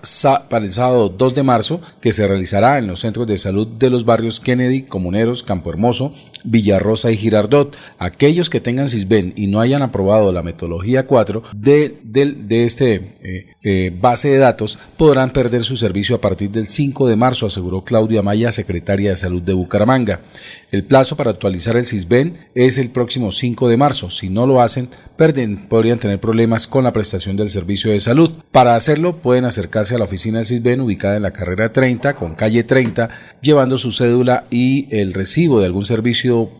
[0.51, 4.05] el sábado 2 de marzo, que se realizará en los centros de salud de los
[4.05, 6.13] barrios Kennedy, Comuneros, Campo Hermoso,
[6.45, 7.75] Villarrosa y Girardot.
[7.97, 13.56] Aquellos que tengan CISBEN y no hayan aprobado la metodología 4 de, de, este eh,
[13.63, 17.84] eh, base de datos podrán perder su servicio a partir del 5 de marzo, aseguró
[17.84, 20.21] Claudia Maya, secretaria de Salud de Bucaramanga.
[20.71, 24.10] El plazo para actualizar el CISBEN es el próximo 5 de marzo.
[24.10, 24.89] Si no lo hacen,
[25.69, 28.32] podrían tener problemas con la prestación del servicio de salud.
[28.51, 32.36] Para hacerlo, pueden acercarse a la oficina del CISBEN ubicada en la carrera 30 con
[32.36, 33.10] calle 30,
[33.41, 36.04] llevando su cédula y el recibo de algún servicio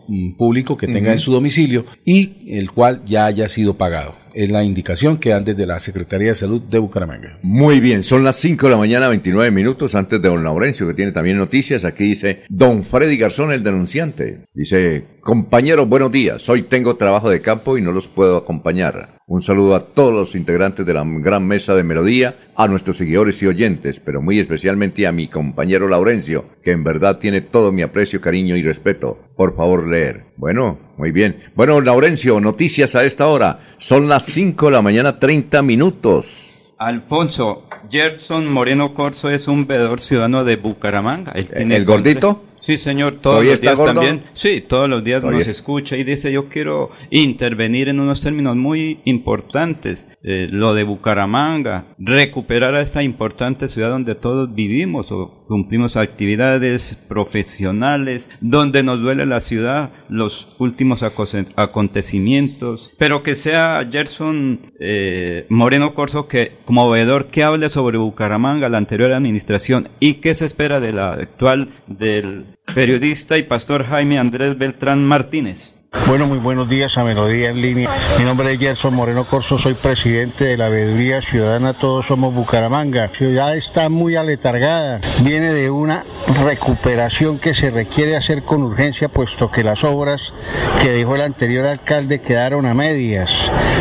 [0.08, 4.52] mm, público que tenga en su domicilio y el cual ya haya sido pagado es
[4.52, 7.38] la indicación que dan desde la Secretaría de Salud de Bucaramanga.
[7.40, 10.92] Muy bien, son las 5 de la mañana, 29 minutos antes de don Laurencio, que
[10.92, 11.86] tiene también noticias.
[11.86, 14.40] Aquí dice don Freddy Garzón, el denunciante.
[14.52, 16.46] Dice, compañeros, buenos días.
[16.50, 19.16] Hoy tengo trabajo de campo y no los puedo acompañar.
[19.26, 23.42] Un saludo a todos los integrantes de la gran mesa de melodía, a nuestros seguidores
[23.42, 27.82] y oyentes, pero muy especialmente a mi compañero Laurencio, que en verdad tiene todo mi
[27.82, 29.18] aprecio, cariño y respeto.
[29.34, 30.26] Por favor, leer.
[30.36, 31.44] Bueno, muy bien.
[31.54, 33.60] Bueno, Laurencio, noticias a esta hora.
[33.78, 36.74] Son las 5 de la mañana, 30 minutos.
[36.78, 41.32] Alfonso, Gerson Moreno Corso es un veedor ciudadano de Bucaramanga.
[41.32, 42.42] ¿El gordito?
[42.66, 44.22] Sí, señor, todos los días también.
[44.32, 48.98] Sí, todos los días nos escucha y dice, yo quiero intervenir en unos términos muy
[49.04, 50.08] importantes.
[50.24, 56.96] Eh, lo de Bucaramanga, recuperar a esta importante ciudad donde todos vivimos o cumplimos actividades
[57.08, 65.94] profesionales, donde nos duele la ciudad, los últimos acontecimientos, pero que sea Gerson eh, Moreno
[65.94, 70.80] Corso que como veedor que hable sobre Bucaramanga, la anterior administración y qué se espera
[70.80, 75.75] de la actual del periodista y pastor Jaime Andrés Beltrán Martínez.
[76.04, 77.90] Bueno, muy buenos días a Melodía en línea.
[78.16, 83.06] Mi nombre es Gerson Moreno Corso, soy presidente de la Veeduría Ciudadana Todos Somos Bucaramanga.
[83.06, 86.04] La ciudad está muy aletargada, viene de una
[86.44, 90.32] recuperación que se requiere hacer con urgencia, puesto que las obras
[90.80, 93.32] que dejó el anterior alcalde quedaron a medias.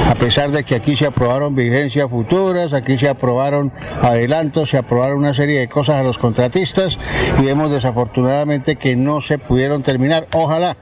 [0.08, 5.20] A pesar de que aquí se aprobaron vigencias futuras, aquí se aprobaron adelantos, se aprobaron
[5.20, 6.98] una serie de cosas a los contratistas
[7.40, 10.28] y vemos desafortunadamente que no se pudieron terminar.
[10.34, 10.76] Ojalá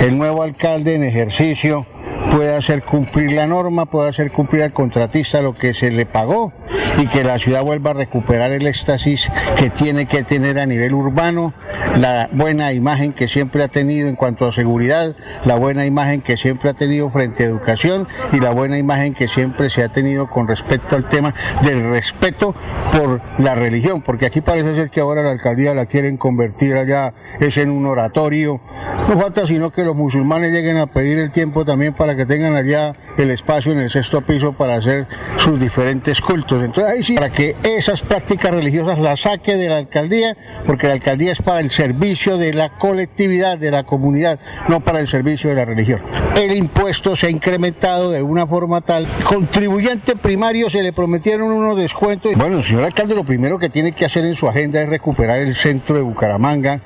[0.00, 1.86] el nuevo alcalde en ejercicio
[2.32, 6.52] puede hacer cumplir la norma, puede hacer cumplir al contratista lo que se le pagó
[6.98, 10.94] y que la ciudad vuelva a recuperar el éxtasis que tiene que tener a nivel
[10.94, 11.54] urbano,
[11.96, 16.36] la buena imagen que siempre ha tenido en cuanto a seguridad, la buena imagen que
[16.36, 20.28] siempre ha tenido frente a educación y la buena imagen que siempre se ha tenido
[20.28, 22.54] con respecto al tema del respeto
[22.92, 27.14] por la religión, porque aquí parece ser que ahora la alcaldía la quieren convertir allá
[27.40, 28.60] es en un oratorio.
[29.08, 32.56] No falta sino que los musulmanes lleguen a pedir el tiempo también para que tengan
[32.56, 36.62] allá el espacio en el sexto piso para hacer sus diferentes cultos.
[36.62, 40.94] Entonces ahí sí, para que esas prácticas religiosas las saque de la alcaldía, porque la
[40.94, 45.50] alcaldía es para el servicio de la colectividad, de la comunidad, no para el servicio
[45.50, 46.00] de la religión.
[46.36, 51.78] El impuesto se ha incrementado de una forma tal, contribuyente primario se le prometieron unos
[51.78, 52.34] descuentos.
[52.36, 55.54] Bueno, señor alcalde, lo primero que tiene que hacer en su agenda es recuperar el
[55.54, 56.80] centro de Bucaramanga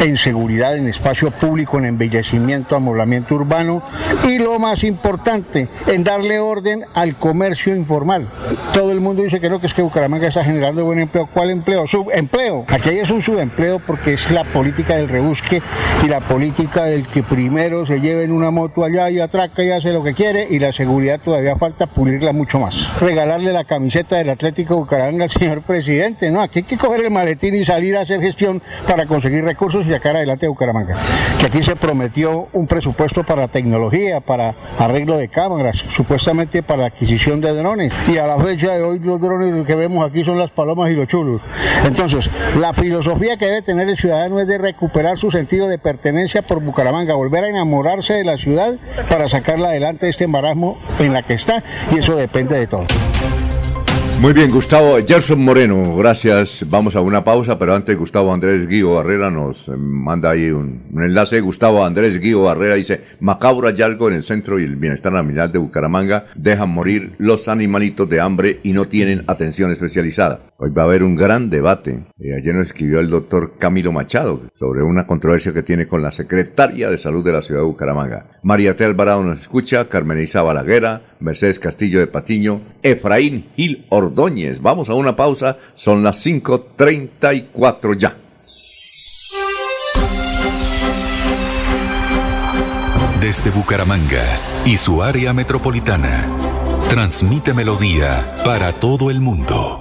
[0.00, 3.82] en seguridad, en espacio público, en embellecimiento, amoblamiento urbano
[4.24, 8.28] y lo importante, en darle orden al comercio informal.
[8.72, 11.28] Todo el mundo dice que no, que es que Bucaramanga está generando buen empleo.
[11.32, 11.86] ¿Cuál empleo?
[11.86, 12.64] Subempleo.
[12.68, 15.62] Aquí es un subempleo porque es la política del rebusque
[16.04, 19.70] y la política del que primero se lleve en una moto allá y atraca y
[19.70, 22.90] hace lo que quiere y la seguridad todavía falta pulirla mucho más.
[23.00, 26.42] Regalarle la camiseta del Atlético Bucaramanga al señor presidente, ¿no?
[26.42, 29.90] Aquí hay que coger el maletín y salir a hacer gestión para conseguir recursos y
[29.90, 30.96] sacar adelante a Bucaramanga.
[31.38, 37.40] Que aquí se prometió un presupuesto para tecnología, para arreglo de cámaras, supuestamente para adquisición
[37.40, 37.92] de drones.
[38.06, 40.94] Y a la fecha de hoy los drones que vemos aquí son las palomas y
[40.94, 41.40] los chulos.
[41.84, 46.42] Entonces, la filosofía que debe tener el ciudadano es de recuperar su sentido de pertenencia
[46.42, 48.76] por Bucaramanga, volver a enamorarse de la ciudad
[49.08, 52.86] para sacarla adelante de este embarazmo en la que está y eso depende de todo.
[54.20, 56.66] Muy bien, Gustavo Gerson Moreno, gracias.
[56.68, 60.82] Vamos a una pausa, pero antes Gustavo Andrés Guío Barrera nos eh, manda ahí un,
[60.92, 61.40] un enlace.
[61.40, 65.60] Gustavo Andrés Guío Barrera dice, macabro hallazgo en el centro y el bienestar animal de
[65.60, 70.40] Bucaramanga dejan morir los animalitos de hambre y no tienen atención especializada.
[70.56, 72.00] Hoy va a haber un gran debate.
[72.18, 76.10] Eh, ayer nos escribió el doctor Camilo Machado sobre una controversia que tiene con la
[76.10, 78.26] secretaria de salud de la ciudad de Bucaramanga.
[78.42, 78.84] María T.
[78.84, 84.60] Alvarado nos escucha, Carmen Isa Balaguera, Mercedes Castillo de Patiño, Efraín Gil Ordóñez.
[84.60, 88.16] Vamos a una pausa, son las 5.34 ya.
[93.20, 94.24] Desde Bucaramanga
[94.64, 96.26] y su área metropolitana,
[96.88, 99.80] transmite Melodía para todo el mundo.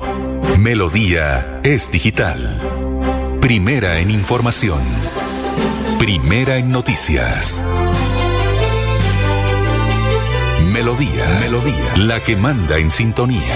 [0.60, 2.60] Melodía es digital.
[3.40, 4.80] Primera en información.
[6.00, 7.64] Primera en noticias.
[10.74, 13.56] Melodía, Melodía, la que manda en sintonía.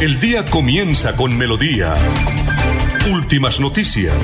[0.00, 1.94] El día comienza con melodía.
[3.12, 4.16] Últimas noticias.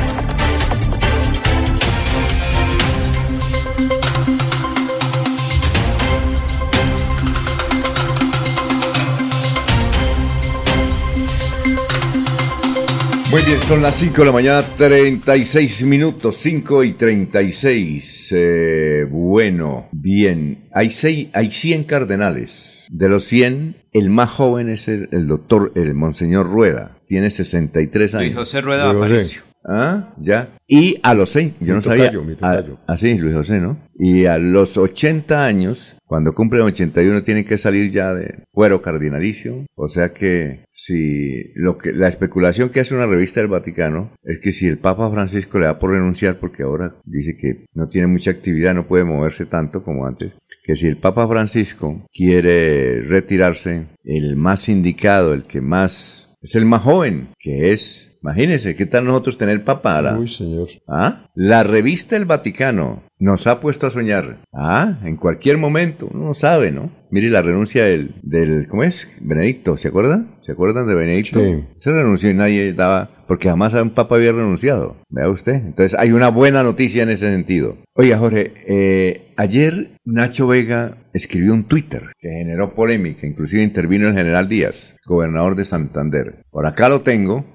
[13.31, 18.29] Muy bien, son las 5 de la mañana, 36 minutos, 5 y 36.
[18.31, 22.76] Eh, bueno, bien, hay, seis, hay 100 cardenales.
[22.90, 28.14] De los 100, el más joven es el, el doctor, el Monseñor Rueda, tiene 63
[28.14, 28.25] años.
[28.27, 29.42] Luis José Rueda Aparicio.
[29.68, 30.51] Ah, ya.
[30.68, 32.05] Y a los seis, yo Mi no sabía.
[32.05, 32.79] tocayo, mi tocayo.
[32.87, 33.79] Ah, sí, Luis José, ¿no?
[33.99, 39.64] Y a los 80 años, cuando cumplen 81, tienen que salir ya de cuero cardinalicio.
[39.75, 44.38] O sea que si lo que la especulación que hace una revista del Vaticano es
[44.40, 48.07] que si el Papa Francisco le da por renunciar, porque ahora dice que no tiene
[48.07, 50.33] mucha actividad, no puede moverse tanto como antes,
[50.66, 56.64] que si el Papa Francisco quiere retirarse, el más indicado, el que más es el
[56.64, 60.03] más joven, que es Imagínense, ¿qué tal nosotros tener papa?
[60.03, 60.67] La, Uy, señor.
[60.89, 61.29] ¿Ah?
[61.37, 64.39] La revista El Vaticano nos ha puesto a soñar.
[64.53, 66.91] Ah, en cualquier momento, uno no sabe, ¿no?
[67.09, 69.09] Mire la renuncia del, del ¿cómo es?
[69.21, 70.35] Benedicto, ¿se acuerdan?
[70.45, 71.39] ¿Se acuerdan de Benedicto?
[71.41, 71.65] Sí.
[71.77, 74.97] Se renunció y nadie daba, porque jamás un papa había renunciado.
[75.09, 75.55] Vea usted.
[75.55, 77.77] Entonces hay una buena noticia en ese sentido.
[77.95, 84.15] Oiga, Jorge, eh, ayer Nacho Vega escribió un Twitter que generó polémica, inclusive intervino el
[84.15, 86.41] general Díaz, gobernador de Santander.
[86.51, 87.47] Por acá lo tengo,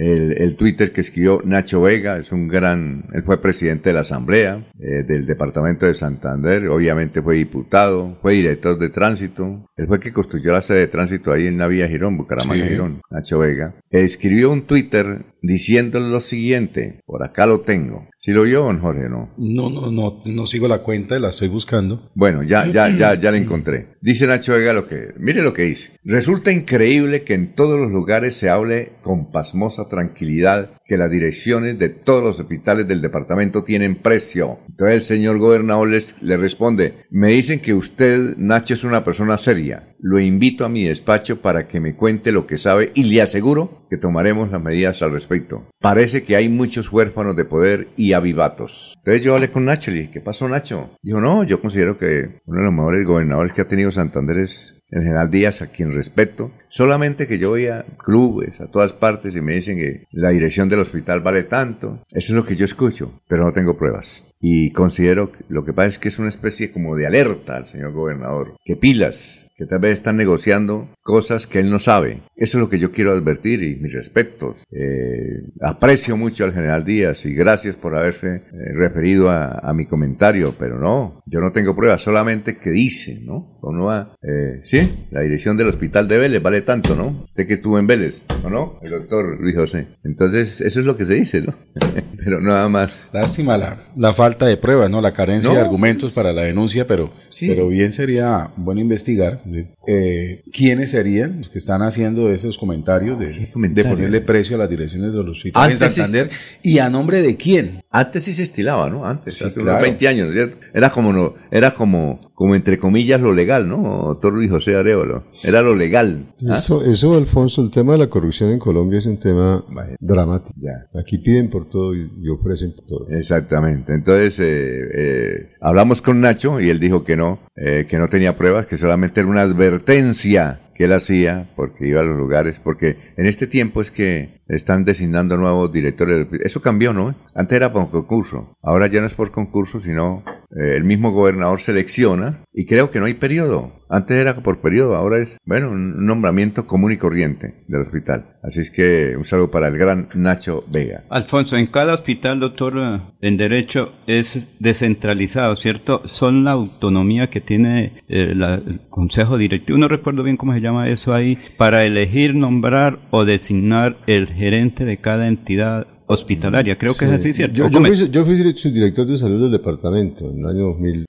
[0.00, 4.00] el, el, Twitter que escribió Nacho Vega, es un gran, él fue presidente de la
[4.00, 9.98] Asamblea eh, del Departamento de Santander, obviamente fue diputado, fue director de tránsito, él fue
[9.98, 12.70] el que construyó la sede de tránsito ahí en la vía Girón, Bucaramanga Sí.
[12.70, 18.42] Girón, Nacho Vega, escribió un Twitter diciendo lo siguiente, por acá lo tengo, si lo
[18.42, 19.30] vio don Jorge, ¿no?
[19.36, 22.10] No, no, no, no sigo la cuenta, la estoy buscando.
[22.14, 23.94] Bueno, ya, ya, ya, ya la encontré.
[24.00, 25.92] Dice Nacho Vega lo que, mire lo que dice.
[26.04, 31.78] Resulta increíble que en todos los lugares se hable con pasmosa tranquilidad que las direcciones
[31.78, 34.58] de todos los hospitales del departamento tienen precio.
[34.68, 39.38] Entonces el señor gobernador les, le responde, me dicen que usted, Nacho, es una persona
[39.38, 39.89] seria.
[40.02, 43.86] Lo invito a mi despacho para que me cuente lo que sabe y le aseguro
[43.90, 45.68] que tomaremos las medidas al respecto.
[45.80, 48.94] Parece que hay muchos huérfanos de poder y avivatos.
[48.98, 50.90] Entonces yo hablé con Nacho y le dije, ¿qué pasó Nacho?
[51.02, 54.80] Dijo, no, yo considero que uno de los mejores gobernadores que ha tenido Santander es
[54.90, 59.36] el general Díaz, a quien respeto, solamente que yo voy a clubes, a todas partes,
[59.36, 62.02] y me dicen que la dirección del hospital vale tanto.
[62.10, 64.26] Eso es lo que yo escucho, pero no tengo pruebas.
[64.40, 67.66] Y considero que lo que pasa es que es una especie como de alerta al
[67.66, 68.56] señor gobernador.
[68.64, 72.20] Que pilas, que tal vez están negociando cosas que él no sabe.
[72.36, 74.64] Eso es lo que yo quiero advertir y mis respetos.
[74.72, 78.42] Eh, aprecio mucho al general Díaz y gracias por haberse eh,
[78.74, 83.58] referido a, a, mi comentario, pero no, yo no tengo pruebas, solamente que dice, ¿no?
[83.62, 87.24] Uno va, eh, sí, la dirección del hospital de Vélez vale tanto, ¿no?
[87.24, 88.78] Usted que estuvo en Vélez, ¿o no?
[88.82, 89.88] El doctor Luis José.
[90.04, 91.54] Entonces, eso es lo que se dice, ¿no?
[92.24, 93.08] pero nada más.
[93.12, 95.00] Lástima la, la falta de pruebas, ¿no?
[95.02, 95.56] La carencia No.
[95.56, 97.48] de argumentos para la denuncia, pero, Sí.
[97.48, 99.42] pero bien sería bueno investigar
[99.86, 103.90] eh, quiénes serían los que están haciendo esos comentarios de, de comentario?
[103.92, 106.30] ponerle precio a las direcciones de los hospitales en Antes sí- Santander
[106.62, 107.80] y a nombre de quién.
[107.90, 109.04] Antes sí se estilaba, ¿no?
[109.06, 109.70] Antes, Sí, hace claro.
[109.78, 110.32] unos 20 años.
[110.32, 110.56] ¿cierto?
[110.72, 114.18] Era como, no, era como, como entre comillas lo legal, ¿no?
[114.30, 115.24] Luis José Arevalo.
[115.42, 116.26] Era lo legal.
[116.48, 116.54] ¿ah?
[116.54, 119.64] Eso, eso, Alfonso, el tema de la corrupción en Colombia es un tema
[119.98, 120.54] dramático.
[120.98, 123.08] Aquí piden por todo y, y ofrecen por todo.
[123.10, 123.92] Exactamente.
[123.92, 128.36] Entonces, eh, eh, hablamos con Nacho y él dijo que no, eh, que no tenía
[128.36, 132.96] pruebas, que solamente era una advertencia que él hacía porque iba a los lugares, porque
[133.18, 136.26] en este tiempo es que están designando nuevos directores.
[136.42, 137.14] Eso cambió, ¿no?
[137.34, 140.24] Antes era por concurso, ahora ya no es por concurso, sino
[140.56, 143.74] eh, el mismo gobernador selecciona y creo que no hay periodo.
[143.90, 148.36] Antes era por periodo, ahora es, bueno, un nombramiento común y corriente del hospital.
[148.40, 151.02] Así es que un saludo para el gran Nacho Vega.
[151.10, 156.02] Alfonso, en cada hospital, doctor, eh, en derecho es descentralizado, ¿cierto?
[156.06, 160.88] Son la autonomía que tiene eh, el consejo directivo, no recuerdo bien cómo se llama
[160.88, 166.76] eso ahí, para elegir, nombrar o designar el gerente de cada entidad hospitalaria.
[166.76, 167.14] Creo que es Sí.
[167.16, 167.54] así, ¿cierto?
[167.56, 171.06] Yo, ¿O yo fui, yo fui subdirector de salud del departamento en el año 2000.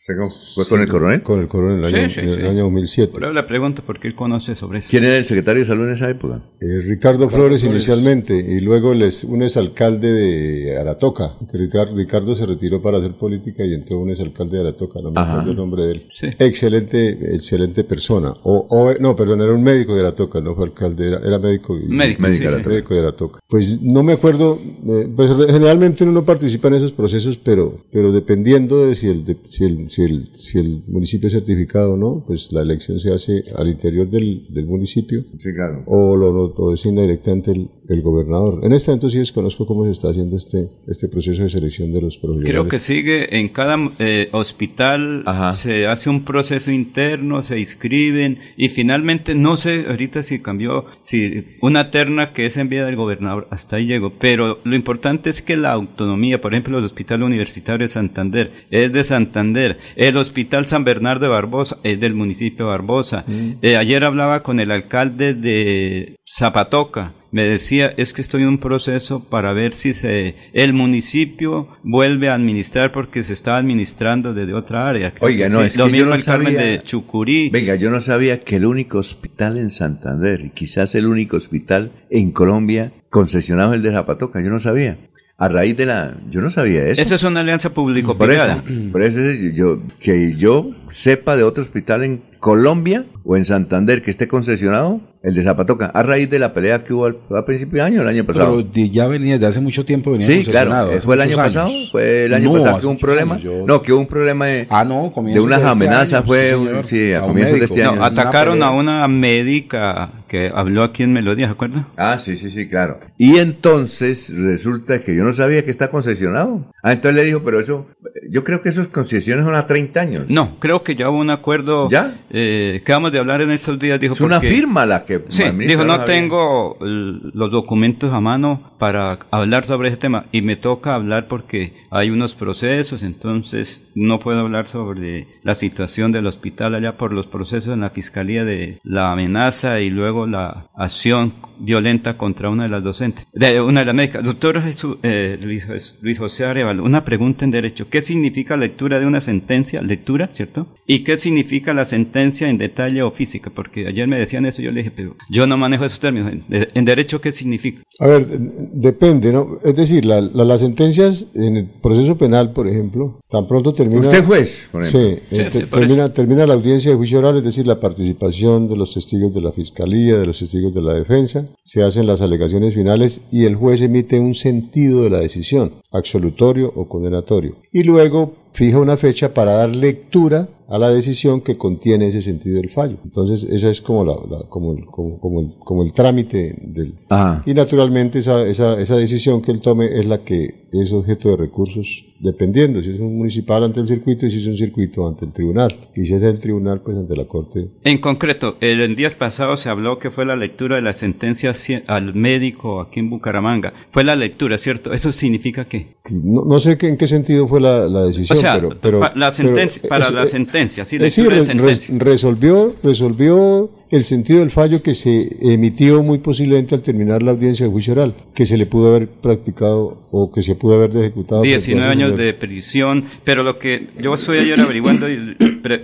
[0.55, 1.21] ¿Fue con el coronel?
[1.23, 2.41] Con el coronel, en el Sí, año, sí, en el sí.
[2.45, 3.13] año 2007.
[3.13, 4.87] Por eso le pregunto porque él conoce sobre eso.
[4.89, 6.41] ¿Quién era el secretario de salud en esa época?
[6.59, 7.63] Eh, Ricardo Flores Flores.
[7.63, 11.33] inicialmente y luego les, un exalcalde de Aratoca.
[11.51, 15.19] Ricardo, Ricardo se retiró para hacer política y entró un exalcalde de Aratoca, no me
[15.21, 16.07] acuerdo el nombre de él.
[16.11, 16.27] Sí.
[16.37, 18.33] Excelente, excelente persona.
[18.43, 21.77] O, o- no, perdón, era un médico de Aratoca, no fue alcalde, era, era médico.
[21.77, 22.69] y- Médico, Médico sí, de sí.
[22.69, 23.39] médico de Aratoca.
[23.47, 24.59] Pues no me acuerdo,
[25.01, 29.25] eh, pues generalmente uno no participa en esos procesos, pero, pero dependiendo de si el,
[29.25, 32.99] de- si el, si el, si el municipio es certificado o no, pues la elección
[32.99, 35.83] se hace al interior del, del municipio Sí, claro.
[35.85, 38.59] o lo, lo- lo designa directamente el, el gobernador.
[38.63, 42.01] En este momento sí desconozco cómo se está haciendo este, este proceso de selección de
[42.01, 42.51] los profesionales.
[42.51, 45.23] Creo que sigue en cada eh, hospital
[45.53, 51.45] se hace un proceso interno, se inscriben y finalmente no sé ahorita si cambió, si
[51.61, 55.55] una terna que es enviada del gobernador, hasta ahí llegó, pero lo importante es que
[55.55, 60.83] la autonomía, por ejemplo, el Hospital Universitario de Santander es de Santander, el Hospital San
[60.83, 63.23] Bernardo de Barbosa es del municipio de Barbosa.
[63.61, 68.57] Eh, ayer hablaba con el alcalde de Zapatoca, me decía, es que estoy en un
[68.57, 74.53] proceso para ver si se, el municipio vuelve a administrar porque se está administrando desde
[74.53, 75.13] otra área.
[75.21, 75.65] Oiga, no, sí.
[75.67, 77.49] es Lo que yo mismo no el Carmen sabía- de Chucurí.
[77.49, 81.91] Venga, yo no sabía que el único hospital en Santander, y quizás el único hospital
[82.09, 84.97] en Colombia concesionado es el de Zapatoca, yo no sabía.
[85.37, 86.13] A raíz de la...
[86.29, 87.01] Yo no sabía eso.
[87.01, 88.61] Eso es una alianza público-privada.
[88.67, 93.45] eso, por eso es yo, que yo sepa de otro hospital en Colombia o en
[93.45, 97.17] Santander que esté concesionado, el de Zapatoca, a raíz de la pelea que hubo al,
[97.37, 98.65] a principio de año, el año pasado.
[98.73, 100.97] Pero ya venía, de hace mucho tiempo venía Sí, concesionado, claro.
[100.97, 101.67] hace ¿Fue el año muchos pasado?
[101.67, 101.91] años.
[101.91, 103.33] Fue el año No, pasado que hubo un problema.
[103.35, 106.13] años, yo- No, que hubo un problema de, Ah, no, de unas de este amenazas.
[106.13, 108.03] año, fue, sí, sí, a, A comienzos de este No, año.
[108.03, 111.89] atacaron a una médica que habló aquí en Melodía, ¿se acuerda?
[111.97, 113.01] Ah, sí, sí, sí, claro.
[113.17, 116.71] Y entonces resulta que yo no sabía que está concesionado.
[116.81, 117.87] Ah, entonces le dijo, pero eso,
[118.29, 120.29] yo creo que esas concesiones son a 30 años.
[120.29, 121.89] No, creo que ya hubo un acuerdo.
[121.89, 122.17] ¿Ya?
[122.29, 124.13] Eh, que vamos de hablar en estos días, dijo.
[124.13, 125.21] Es una firma la que...
[125.27, 130.55] Sí, dijo, no tengo los documentos a mano para hablar sobre ese tema y me
[130.55, 136.73] toca hablar porque hay unos procesos, entonces no puedo hablar sobre la situación del hospital
[136.73, 142.17] allá por los procesos en la fiscalía de la amenaza y luego la acción violenta
[142.17, 144.23] contra una de las docentes, de una de las médicas.
[144.23, 145.63] Doctor Jesús- eh, Luis,
[146.01, 147.87] Luis José Arevalo, una pregunta en derecho.
[147.89, 149.81] ¿Qué significa lectura de una sentencia?
[149.81, 150.67] Lectura, ¿cierto?
[150.87, 153.51] ¿Y qué significa la sentencia en detalle o física?
[153.53, 156.33] Porque ayer me decían eso, yo le dije, pero yo no manejo esos términos.
[156.49, 157.81] En, en derecho, ¿qué significa?
[157.99, 158.27] A ver,
[158.73, 159.59] depende, ¿no?
[159.63, 164.01] Es decir, la- la- las sentencias en el proceso penal, por ejemplo, tan pronto termina...
[164.01, 165.09] Usted es juez, por ejemplo.
[165.29, 168.75] Sí, eh, te- termina, termina la audiencia de juicio oral, es decir, la participación de
[168.77, 172.73] los testigos de la fiscalía, de los testigos de la defensa, se hacen las alegaciones
[172.73, 177.55] finales y el juez emite un sentido de la decisión, absolutorio o condenatorio.
[177.71, 182.55] Y luego fija una fecha para dar lectura a la decisión que contiene ese sentido
[182.61, 182.97] del fallo.
[183.03, 186.95] Entonces, esa es como, la, la- como, el, como, como el, como el trámite del...
[187.09, 187.43] Ajá.
[187.45, 191.35] Y naturalmente esa, esa, esa decisión que él tome es la que es objeto de
[191.35, 195.25] recursos, dependiendo si es un municipal ante el circuito y si es un circuito ante
[195.25, 195.89] el tribunal.
[195.95, 197.67] Y si es el tribunal, pues ante la Corte.
[197.83, 201.51] En concreto, el, en días pasados se habló que fue la lectura de la sentencia
[201.51, 203.73] ci- al médico aquí en Bucaramanga.
[203.91, 204.93] Fue la lectura, ¿cierto?
[204.93, 205.95] ¿Eso significa qué?
[206.23, 209.01] No, no sé que- en qué sentido fue la, la decisión, O sea, pero, pero-
[209.15, 210.27] la sentencia- pero, para es- la eh,
[210.61, 211.95] sentencia, sí, es decir, de sentencia.
[211.97, 217.65] resolvió, resolvió el sentido del fallo que se emitió muy posiblemente al terminar la audiencia
[217.65, 221.41] de juicio oral, que se le pudo haber practicado o que se pudo haber ejecutado.
[221.41, 225.35] frente a 19 ese años de prisión, pero lo que yo estoy ayer averiguando y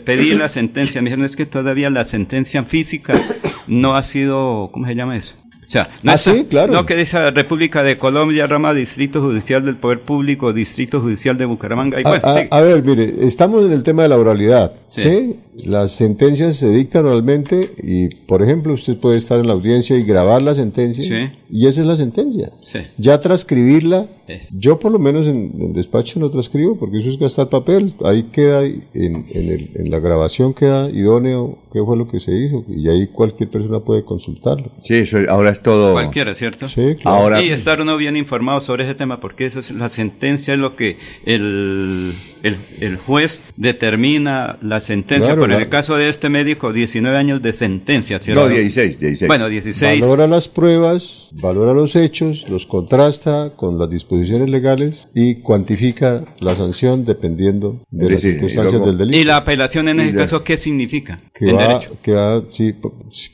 [0.06, 3.20] pedí la sentencia, me dijeron es que todavía la sentencia física
[3.68, 5.36] no ha sido, ¿cómo se llama eso?
[5.68, 6.72] O sea, no Ah, está- sí, claro.
[6.72, 11.44] No, que dice República de Colombia, rama Distrito Judicial del Poder Público, Distrito Judicial de
[11.46, 12.00] Bucaramanga.
[12.00, 12.48] Y A, bueno, a- sigue.
[12.52, 15.02] a ver, mire, estamos en el tema de la oralidad, Sí.
[15.02, 15.40] ¿sí?
[15.66, 20.04] Las sentencias se dictan oralmente y, por ejemplo, usted puede estar en la audiencia y
[20.04, 21.30] grabar la sentencia Sí.
[21.52, 22.50] y esa es la sentencia.
[22.64, 22.80] Sí.
[22.98, 24.50] Ya transcribirla, Es.
[24.52, 27.94] yo por lo menos en el despacho no transcribo porque eso es gastar papel.
[28.04, 32.32] Ahí queda, en, en, el- en la grabación queda idóneo qué fue lo que se
[32.34, 34.72] hizo y ahí cualquier persona puede consultarlo.
[34.84, 35.94] Sí, eso ahora es todo.
[35.94, 36.68] Cualquiera, ¿cierto?
[36.68, 37.18] Sí, claro.
[37.18, 40.60] Ahora- y estar uno bien informado sobre ese tema, porque eso es la sentencia, es
[40.60, 42.14] lo que el,
[42.44, 45.28] el, el juez determina la sentencia.
[45.30, 48.44] Claro, Pero en la- el caso de este médico, 19 años de sentencia, ¿cierto?
[48.44, 49.28] No, 16, 16.
[49.28, 50.02] Bueno, 16.
[50.02, 54.17] Valora las pruebas, valora los hechos, los contrasta con las disposiciones
[54.50, 59.18] legales y cuantifica la sanción dependiendo de las y circunstancias luego- del delito.
[59.18, 61.20] Y la apelación en ese la- caso, ¿qué significa?
[61.34, 61.92] que en va, derecho.
[62.02, 62.76] que va, sí,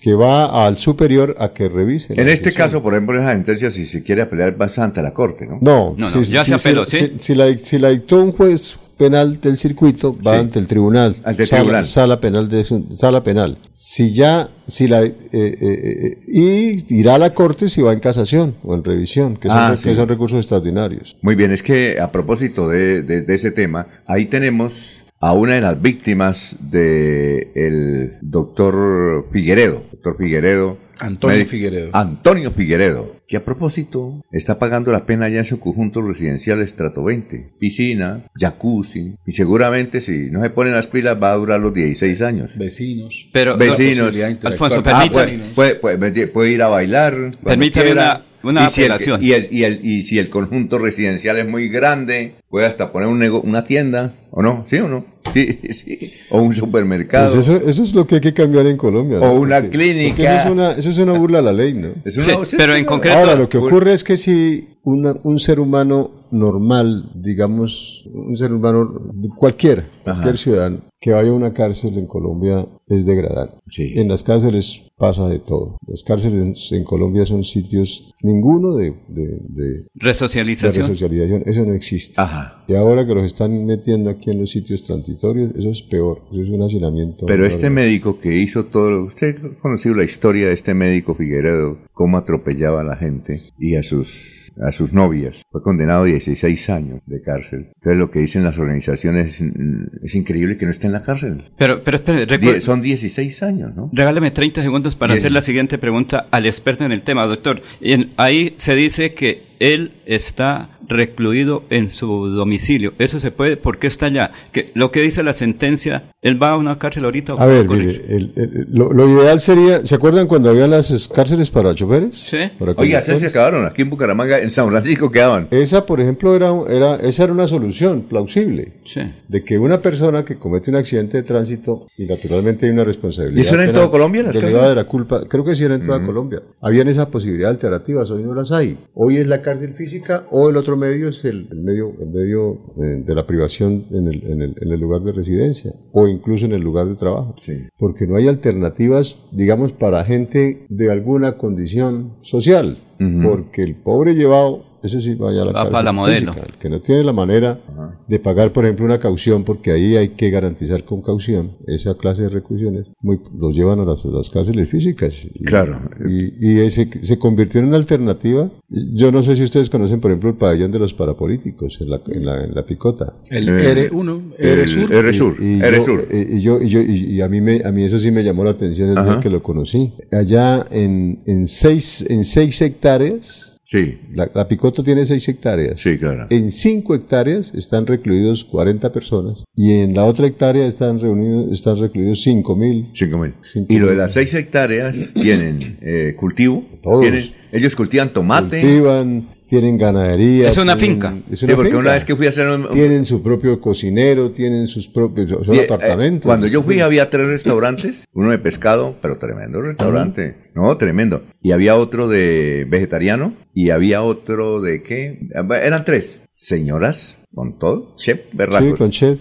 [0.02, 2.16] que va al superior a que revise.
[2.16, 5.14] la En este caso, por ejemplo, esa sentencia, si se quiere apelar, va ante la
[5.14, 5.60] Corte, ¿no?
[5.62, 6.98] No, No, no, ya se apeló, ¿sí?
[6.98, 10.40] Si, si la, si la dictó un juez penal del circuito, va Sí.
[10.40, 11.16] ante el tribunal.
[11.24, 11.86] Ante el sala, tribunal.
[11.86, 12.64] Sala penal de
[12.98, 13.58] sala penal.
[13.72, 18.00] Si ya, si la, eh, eh, eh, y irá a la corte si va en
[18.00, 19.96] casación o en revisión, que son, Ah, que sí.
[19.96, 21.16] son recursos extraordinarios.
[21.22, 25.54] Muy bien, es que a propósito de, de- de ese tema, ahí tenemos a una
[25.54, 30.78] de las víctimas de el doctor Figueredo, doctor Figueredo.
[31.00, 31.90] Antonio Figueredo.
[31.94, 37.04] Antonio Figueredo, que a propósito está pagando la pena ya en su conjunto residencial estrato
[37.04, 41.74] 20, piscina, jacuzzi, y seguramente si no se ponen las pilas va a durar los
[41.74, 42.58] 16 años.
[42.58, 43.28] Vecinos.
[43.34, 44.14] Pero, Vecinos.
[44.16, 44.52] interactuar.
[44.54, 45.52] Alfonso, Ah, permítame.
[45.56, 47.32] puede, puede- puede- puede ir a bailar.
[47.44, 48.92] Permítame una- una y si el-
[49.22, 53.08] y, el- y el- y si el conjunto residencial es muy grande, puede hasta poner
[53.10, 54.66] un nego- una tienda, ¿o no?
[54.68, 55.06] ¿Sí o no?
[55.34, 56.00] Sí, sí.
[56.30, 57.34] O un supermercado.
[57.34, 59.20] Pues eso, eso es lo que hay que cambiar en Colombia.
[59.20, 60.16] O una clínica.
[60.16, 61.90] porque eso, es una, eso es una burla a la ley, ¿no?
[62.06, 65.16] Es Sí, una- sí, pero en concreto- Ahora, lo que ocurre es que si una-
[65.24, 68.90] un ser humano normal, digamos, un ser humano
[69.38, 73.56] cualquiera, cualquier ciudadano, que vaya a una cárcel en Colombia es degradante.
[73.68, 73.94] Sí.
[73.96, 75.78] En las cárceles pasa de todo.
[75.86, 80.88] Las cárceles en Colombia son sitios, ninguno de, de, de- de Resocialización.
[80.88, 82.22] resocialización, eso no existe.
[82.22, 82.64] Ajá.
[82.68, 86.42] Y ahora que los están metiendo aquí en los sitios transitorios, eso es peor, eso
[86.42, 87.26] es un hacinamiento.
[87.26, 91.80] Pero este médico que hizo todo, usted ha conocido la historia de este médico Figueredo,
[91.92, 95.42] cómo atropellaba a la gente y a sus a sus novias.
[95.52, 97.72] Fue condenado a 16 años de cárcel.
[97.74, 101.46] Entonces lo que dicen las organizaciones mm, es increíble que no esté en la cárcel.
[101.58, 103.90] Pero, pero espere, Die- recuerde- son 16 años, ¿no?
[103.92, 105.20] Regáleme 30 segundos para Bien.
[105.22, 107.62] hacer la siguiente pregunta al experto en el tema, doctor.
[107.82, 112.94] En- ahí se dice que él está recluido en su domicilio.
[113.00, 113.58] ¿Eso se puede?
[113.58, 114.32] ¿Por qué está allá?
[114.52, 117.36] Que lo que dice la sentencia, ¿él va a una cárcel ahorita?
[117.36, 120.92] o A ver, mire, el- el- lo, lo ideal sería, ¿se acuerdan cuando había las
[120.92, 122.18] es- cárceles para choferes?
[122.18, 122.38] Sí.
[122.58, 125.48] Para Oiga, se acabaron aquí en Bucaramanga, en San Francisco quedaban.
[125.52, 128.74] Esa, por ejemplo, era, era, esa era una solución plausible.
[128.86, 129.02] Sí.
[129.28, 133.38] De que una persona que comete un accidente de tránsito, y naturalmente hay una responsabilidad.
[133.38, 134.76] ¿Y eso era en todo Colombia, las derivada cárceles?
[134.76, 136.42] de la culpa, creo que sí era en toda Colombia.
[136.62, 138.78] Habían esa posibilidad alternativas, hoy no las hay.
[138.94, 142.60] Hoy es la cárcel física o el otro medio es el, el medio, el medio
[142.78, 146.46] eh, de la privación en el, en, el, en el lugar de residencia o incluso
[146.46, 147.36] en el lugar de trabajo.
[147.38, 147.68] Sí.
[147.78, 152.78] Porque no hay alternativas, digamos, para gente de alguna condición social.
[153.22, 156.34] Porque el pobre llevado, ese sí vaya a la Va para la modelo.
[156.34, 156.52] física.
[156.54, 157.60] El que no tiene la manera
[158.08, 162.24] de pagar, por ejemplo, una caución, porque ahí hay que garantizar con caución esa clase
[162.24, 165.16] de reclusiones, muy, los llevan a las, las cárceles físicas.
[165.34, 165.80] Y, Claro.
[166.08, 168.50] Y, y ese- se convirtió en una alternativa.
[168.70, 172.02] Yo no sé si ustedes conocen, por ejemplo, el pabellón de los parapolíticos en la,
[172.08, 173.14] en la, en la picota.
[173.30, 174.94] El Eh, R1, el R-Sur.
[174.94, 176.08] R-Sur, Y, y R-Sur.
[176.10, 178.44] yo, y, yo, y, yo- y- a mí me, a mí eso sí me llamó
[178.44, 179.12] la atención el Ajá.
[179.12, 179.94] día que lo conocí.
[180.12, 183.98] Allá en, en seis, en seis hectáreas, Sí.
[184.14, 185.82] La, la Picota tiene 6 hectáreas.
[185.82, 186.28] Sí, claro.
[186.30, 191.80] En 5 hectáreas están recluidos 40 personas y en la otra hectárea están, reunidos, están
[191.80, 192.92] recluidos 5 mil.
[192.94, 193.34] 5 mil.
[193.68, 196.64] Y lo de las 6 hectáreas tienen eh, cultivo.
[196.84, 197.02] Todos.
[197.02, 198.62] Tienen, ellos cultivan tomate.
[198.62, 199.28] Cultivan,
[199.60, 200.48] tienen ganadería.
[200.50, 201.14] Es una tienen- finca.
[201.32, 201.80] Es Sí, una porque finca.
[201.82, 205.44] una vez que fui a hacer un- Tienen su propio cocinero, tienen sus propios son
[205.56, 206.24] Die- eh, apartamentos.
[206.26, 211.24] cuando yo fui había tres restaurantes, uno de pescado, pero tremendo restaurante, no, tremendo.
[211.42, 215.20] Y había otro de vegetariano y había otro de qué,
[215.62, 218.70] eran tres señoras con todo, chef, berracos.
[218.70, 219.20] Sí, con chef.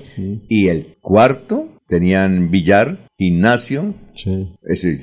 [0.49, 3.95] Y el cuarto tenían billar, gimnasio.
[4.17, 4.53] sí.
[4.65, 5.01] Ese-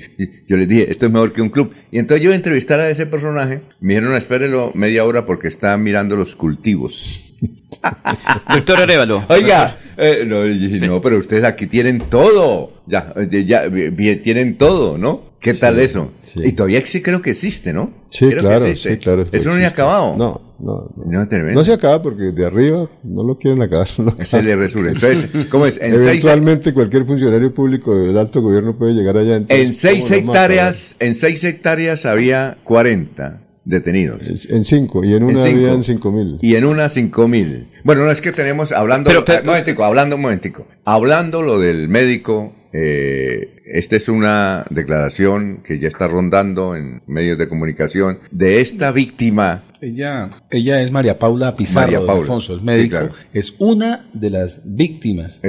[0.48, 1.72] yo les dije, esto es mejor que un club.
[1.90, 3.62] Y entonces yo iba a entrevistar a ese personaje.
[3.80, 7.34] Me dijeron, espérelo media hora porque está mirando los cultivos.
[8.54, 9.24] Doctor Arevalo.
[9.28, 12.79] Oiga, eh, no, pero ustedes aquí tienen todo.
[12.90, 15.30] Ya, eh, ya bi- tienen todo, ¿no?
[15.40, 16.10] ¿Qué tal eso?
[16.34, 17.90] Y todavía sí creo que existe, ¿no?
[18.10, 18.90] Sí, Creo que claro, existe.
[18.94, 19.26] sí, claro.
[19.32, 20.14] Eso no se ha acabado.
[20.18, 21.52] No, no, no.
[21.54, 23.88] No, se acaba porque de arriba no lo quieren acabar.
[23.98, 24.88] no Se le resurge.
[24.90, 25.80] Entonces, ¿cómo es?
[25.80, 29.36] En seis, Eventualmente cualquier funcionario público del alto gobierno puede llegar allá.
[29.36, 34.20] entonces, en seis hectáreas, en seis hectáreas había 40 detenidos.
[34.50, 35.56] En cinco, y en una cinco.
[35.56, 36.38] habían cinco mil.
[36.42, 37.68] Y en una cinco mil.
[37.84, 40.66] Bueno, no es que tenemos, hablando, Pero- pero- eh, momentico, hablando un momentico.
[40.84, 47.38] Hablando lo del médico, eh, esta es una declaración que ya está rondando en medios
[47.38, 49.62] de comunicación de esta víctima.
[49.80, 52.20] Ella, ella es María Paula Pizarro, María don Paula.
[52.22, 52.90] Alfonso, el Sí, médico.
[52.98, 53.12] claro.
[53.32, 55.40] Es una de las víctimas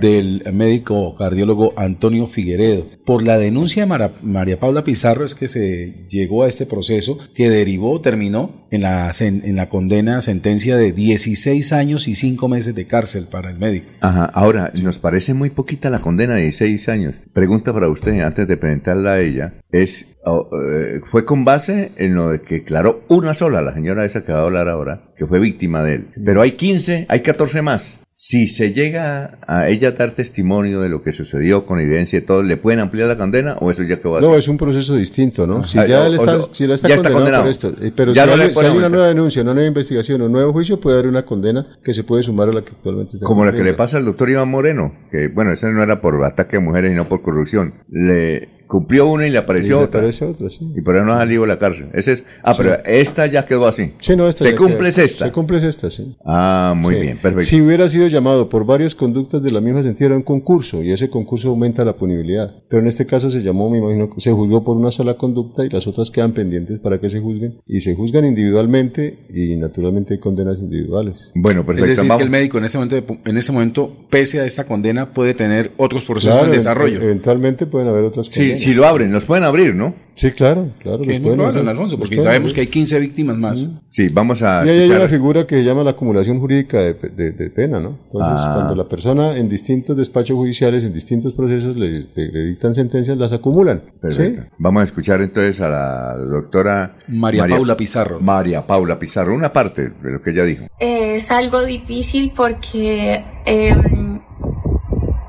[0.00, 2.86] del médico cardiólogo Antonio Figueredo.
[3.04, 7.18] Por la denuncia de Mara- María Paula Pizarro es que se llegó a este proceso
[7.34, 12.74] que derivó, terminó en la, en la condena, sentencia de 16 años y 5 meses
[12.74, 13.86] de cárcel para el médico.
[14.00, 17.14] Ajá, ahora, nos parece muy poquita la condena de 16 años.
[17.32, 22.14] Pregunta para usted, antes de presentarla a ella, es, oh, eh, ¿fue con base en
[22.14, 25.26] lo de que declaró una sola, la señora esa que va a hablar ahora, que
[25.26, 26.08] fue víctima de él?
[26.24, 28.00] Pero hay 15, hay 14 más.
[28.20, 32.22] Si se llega a ella a dar testimonio de lo que sucedió con evidencia y
[32.22, 34.38] todo, ¿le pueden ampliar la condena o eso ya que va a No, hacer?
[34.40, 35.62] es un proceso distinto, ¿no?
[35.62, 38.24] Si Ah, ya él está, o- si él está condenado, por esto, eh, pero Ya
[38.24, 40.80] si, no hay, si pueden hay una nueva denuncia, una nueva investigación, un nuevo juicio,
[40.80, 43.52] puede haber una condena que se puede sumar a la que actualmente está Como la
[43.52, 46.60] que le pasa al doctor Iván Moreno, que bueno, esa no era por ataque a
[46.60, 47.74] mujeres, sino por corrupción.
[47.88, 49.98] Le cumplió una y le apareció Y le otra.
[50.00, 50.60] aparece otra, sí.
[50.76, 51.86] Y por eso no ha salido de la cárcel.
[51.94, 53.94] Ese es, ah, pero esta ya quedó así.
[53.98, 55.24] Sí, no, esta ¿Se cumple queda- es esta?
[55.26, 56.16] Se cumple es esta, sí.
[56.24, 57.00] Ah, muy Sí.
[57.00, 57.46] bien, perfecto.
[57.48, 60.92] Si hubiera sido llamado por varias conductas de la misma sentido, era un concurso y
[60.92, 62.54] ese concurso aumenta la punibilidad.
[62.68, 65.70] Pero en este caso se llamó, me imagino, se juzgó por una sola conducta y
[65.70, 67.58] las otras quedan pendientes para que se juzguen.
[67.66, 71.14] Y se juzgan individualmente y naturalmente hay condenas individuales.
[71.34, 74.64] Bueno, Es decir, que el médico en ese momento, en ese momento, pese a esta
[74.64, 77.00] condena, puede tener otros procesos Claro, en desarrollo.
[77.00, 78.57] Eventualmente pueden haber otras condenas.
[78.58, 79.94] Si lo abren, los pueden abrir, ¿no?
[80.14, 81.00] Sí, claro, claro.
[81.02, 82.54] que abrir, don Alfonso, porque sabemos abrir.
[82.56, 83.70] que hay 15 víctimas más.
[83.88, 85.00] Sí, vamos a Y ahí hay escuchar.
[85.02, 87.90] una figura que se llama la acumulación jurídica de, pe- de- de pena, ¿no?
[88.06, 88.52] Entonces, Ah.
[88.56, 93.16] cuando la persona en distintos despachos judiciales, en distintos procesos, le, le- le dictan sentencias,
[93.16, 93.80] las acumulan.
[94.00, 94.42] Perfecto.
[94.42, 94.48] ¿sí?
[94.58, 98.18] Vamos a escuchar entonces a la doctora María Paula Pizarro.
[98.20, 100.66] María Paula Pizarro, una parte de lo que ella dijo.
[100.80, 104.18] Es algo difícil porque em,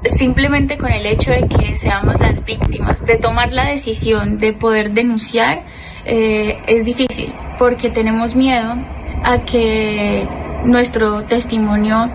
[0.06, 4.92] simplemente con el hecho de que seamos las víctimas, de tomar la decisión de poder
[4.92, 5.66] denunciar,
[6.06, 8.76] eh, es difícil porque tenemos miedo
[9.24, 10.28] a que
[10.64, 12.12] nuestro testimonio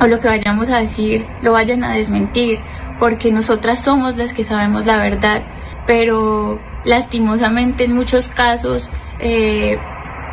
[0.00, 2.58] o lo que vayamos a decir lo vayan a desmentir,
[2.98, 5.42] porque nosotras somos las que sabemos la verdad,
[5.86, 9.78] pero lastimosamente en muchos casos eh,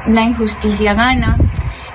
[0.08, 1.38] la injusticia gana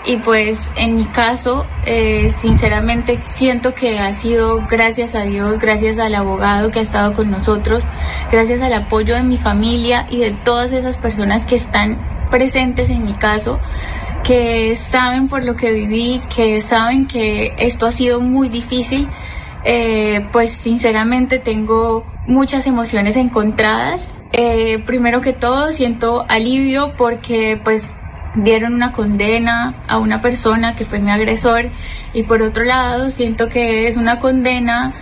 [0.06, 5.98] y pues en mi caso eh, sinceramente siento que ha sido gracias a Dios, gracias
[5.98, 7.82] al abogado que ha estado con nosotros,
[8.30, 12.00] gracias al apoyo de mi familia y de todas esas personas que están
[12.30, 13.58] presentes en mi caso,
[14.22, 19.08] que saben por lo que viví, que saben que esto ha sido muy difícil,
[19.64, 24.08] eh, pues sinceramente tengo muchas emociones encontradas.
[24.32, 27.94] Eh, primero que todo siento alivio porque pues
[28.36, 31.70] dieron una condena a una persona que fue mi agresor
[32.12, 34.94] y por otro lado siento que es una condena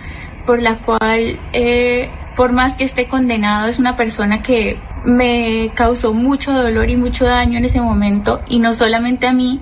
[0.45, 6.13] por la cual eh, por más que esté condenado es una persona que me causó
[6.13, 9.61] mucho dolor y mucho daño en ese momento y no solamente a mí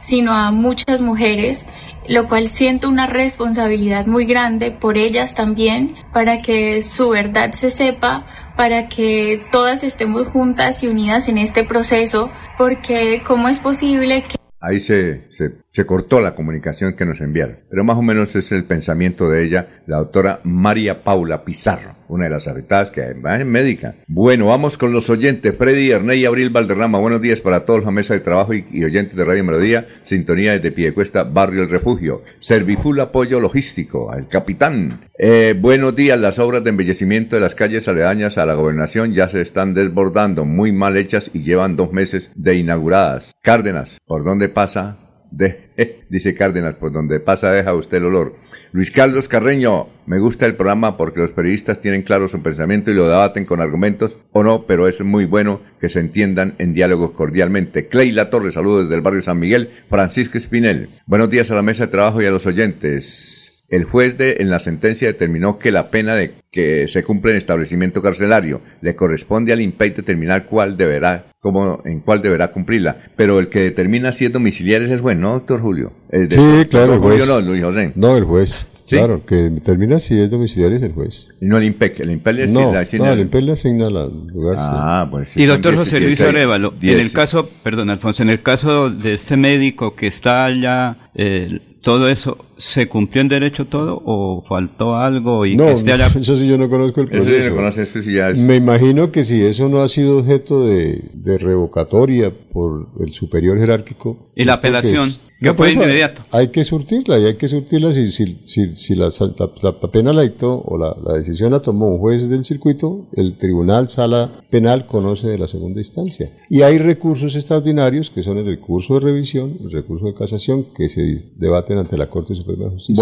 [0.00, 1.66] sino a muchas mujeres
[2.08, 7.70] lo cual siento una responsabilidad muy grande por ellas también, para que su verdad se
[7.70, 8.26] sepa,
[8.56, 14.36] para que todas estemos juntas y unidas en este proceso, porque cómo es posible que
[14.60, 15.28] Ahí se,
[15.74, 17.56] se cortó la comunicación que nos enviaron.
[17.68, 22.24] Pero más o menos es el pensamiento de ella, la doctora María Paula Pizarro, una
[22.24, 23.96] de las afectadas que es médica.
[24.06, 25.56] Bueno, vamos con los oyentes.
[25.58, 29.16] Freddy, Erney Abril Valderrama, buenos días para todos la mesa de trabajo y, y oyentes
[29.16, 32.22] de Radio Melodía, sintonía desde Piedecuesta, Barrio El Refugio.
[32.38, 35.00] Serviful Apoyo Logístico, al capitán.
[35.18, 39.28] Eh, buenos días, las obras de embellecimiento de las calles aledañas a la gobernación ya
[39.28, 43.32] se están desbordando, muy mal hechas y llevan dos meses de inauguradas.
[43.42, 44.98] Cárdenas, ¿por dónde pasa?
[46.08, 48.36] Dice Cárdenas, por donde pasa deja usted el olor.
[48.72, 52.94] Luis Carlos Carreño, me gusta el programa porque los periodistas tienen claro su pensamiento y
[52.94, 57.12] lo debaten con argumentos o no, pero es muy bueno que se entiendan en diálogos
[57.12, 57.88] cordialmente.
[57.88, 59.70] Cleila Torres, saludos desde el barrio San Miguel.
[59.88, 63.43] Francisco Espinel, buenos días a la mesa de trabajo y a los oyentes.
[63.74, 67.38] El juez de, en la sentencia determinó que la pena de que se cumple en
[67.38, 72.96] establecimiento carcelario le corresponde al INPEI determinar cuál deberá, cómo, en cuál deberá cumplirla.
[73.16, 75.92] Pero el que determina si es domiciliario es el juez, ¿no, doctor Julio?
[76.10, 77.28] El de- Sí, claro, el Julio juez.
[77.28, 77.92] no, Luis José.
[77.96, 78.66] No, el juez.
[78.86, 78.96] ¿Sí?
[78.96, 81.28] Claro, que determina si es domiciliario es el juez.
[81.40, 83.52] Y no el INPEC, el INPEC le No, le asigna no, el- el INPEC le
[83.52, 84.56] asigna la- el lugar.
[84.58, 84.66] sí.
[84.68, 85.42] Ah, pues sí.
[85.42, 87.00] Y doctor José 10, Luis 16, Arevalo, en 10.
[87.00, 92.08] el caso, perdón Alfonso, en el caso de este médico que está allá, eh, todo
[92.08, 96.06] eso, ¿se cumplió en derecho todo o faltó algo y No, que esté allá?
[96.18, 97.48] eso sí yo no conozco el Eso sí proceso.
[97.50, 100.66] se conoce, eso sí ya es- Me imagino que si eso no ha sido objeto
[100.66, 104.18] de, de revocatoria por el superior jerárquico.
[104.34, 105.14] Y la apelación,
[105.44, 106.22] que No, eso inmediato.
[106.32, 110.12] Hay que surtirla y hay que surtirla si, si, si, si la, la- la pena
[110.12, 114.30] la dictó o la, la decisión la tomó un juez del circuito, el tribunal sala
[114.50, 116.30] penal conoce de la segunda instancia.
[116.50, 120.88] Y hay recursos extraordinarios que son el recurso de revisión, el recurso de casación que
[120.88, 122.94] se debaten ante la Corte Suprema de Justicia.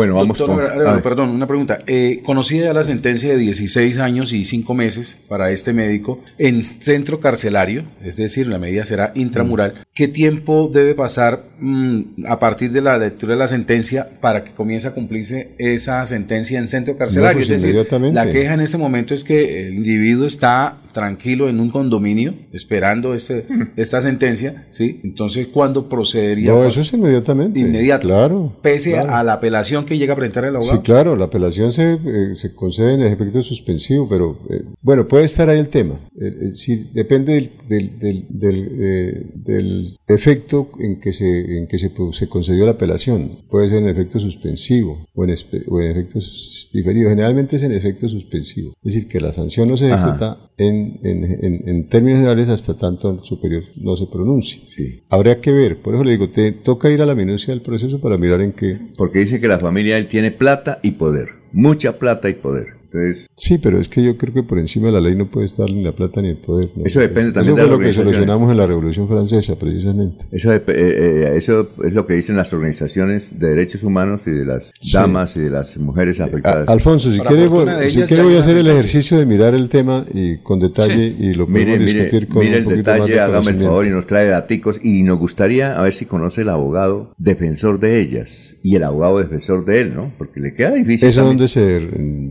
[0.46, 1.78] Doctor Arevalo, perdón, una pregunta.
[1.86, 6.62] Eh, conocida ya la sentencia de 16 años y 5 meses para este médico en
[6.64, 9.86] centro carcelario, es decir, la medida será intramural.
[9.94, 14.52] ¿Qué tiempo debe pasar mm, a partir de la lectura de la sentencia para que
[14.52, 17.36] comience a cumplirse esa sentencia en centro carcelario?
[17.36, 21.60] pues es decir, la queja en este momento es que el individuo está tranquilo en
[21.60, 23.44] un condominio esperando este,
[23.76, 25.00] esta sentencia, ¿sí?
[25.04, 26.50] Entonces, ¿cuándo procedería?
[26.52, 27.60] No, eso es inmediatamente.
[27.60, 28.06] Inmediato.
[28.08, 28.56] Claro.
[28.62, 29.14] Pese claro.
[29.14, 30.76] a la apelación que llega a presentar el abogado.
[30.78, 35.24] Sí, claro, la apelación se, eh, se concede en efecto suspensivo, pero eh, bueno, puede
[35.24, 35.94] estar ahí el tema.
[36.20, 41.66] Eh, eh, si depende del, del, del, del, eh, del efecto en que, se, en
[41.66, 43.38] que se, se concedió la apelación.
[43.48, 45.34] Puede ser en efecto suspensivo o en,
[45.68, 47.08] o en efecto sus- diferido.
[47.10, 48.72] Generalmente es en efecto suspensivo.
[48.84, 50.02] Es decir, que la sanción no se Ajá.
[50.06, 54.62] ejecuta en, en, en, en términos generales hasta tanto el superior no se pronuncie.
[54.66, 55.02] Sí.
[55.08, 58.00] Habría que ver, por eso le digo, te toca ir a la minucia del proceso
[58.00, 61.28] para mirar en qué, Porque dice que la familia él tiene plata y poder.
[61.52, 62.81] Mucha plata y poder.
[62.92, 65.46] Entonces, Sí, pero es que yo creo que por encima de la ley no puede
[65.46, 66.70] estar ni la plata ni el poder.
[66.76, 66.84] ¿no?
[66.84, 70.26] Eso depende también Eso de fue lo que solucionamos en la Revolución Francesa, precisamente.
[70.30, 74.44] eso, eh, eh, eso es lo que dicen las organizaciones de derechos humanos y de
[74.44, 74.92] las Sí.
[74.92, 76.68] damas y de las mujeres afectadas.
[76.68, 80.04] A- Alfonso, si quiere, voy, si quiere a hacer el ejercicio de mirar el tema
[80.12, 82.98] y con detalle y lo podemos Mire, mire, discutir con mire un el poquito detalle,
[83.00, 86.06] más de hágame el favor y nos trae daticos y nos gustaría a ver si
[86.06, 90.12] conoce el abogado defensor de ellas y el abogado defensor de él, ¿no?
[90.18, 91.08] Porque le queda difícil.
[91.08, 91.38] ¿Eso también.
[91.38, 91.80] dónde se,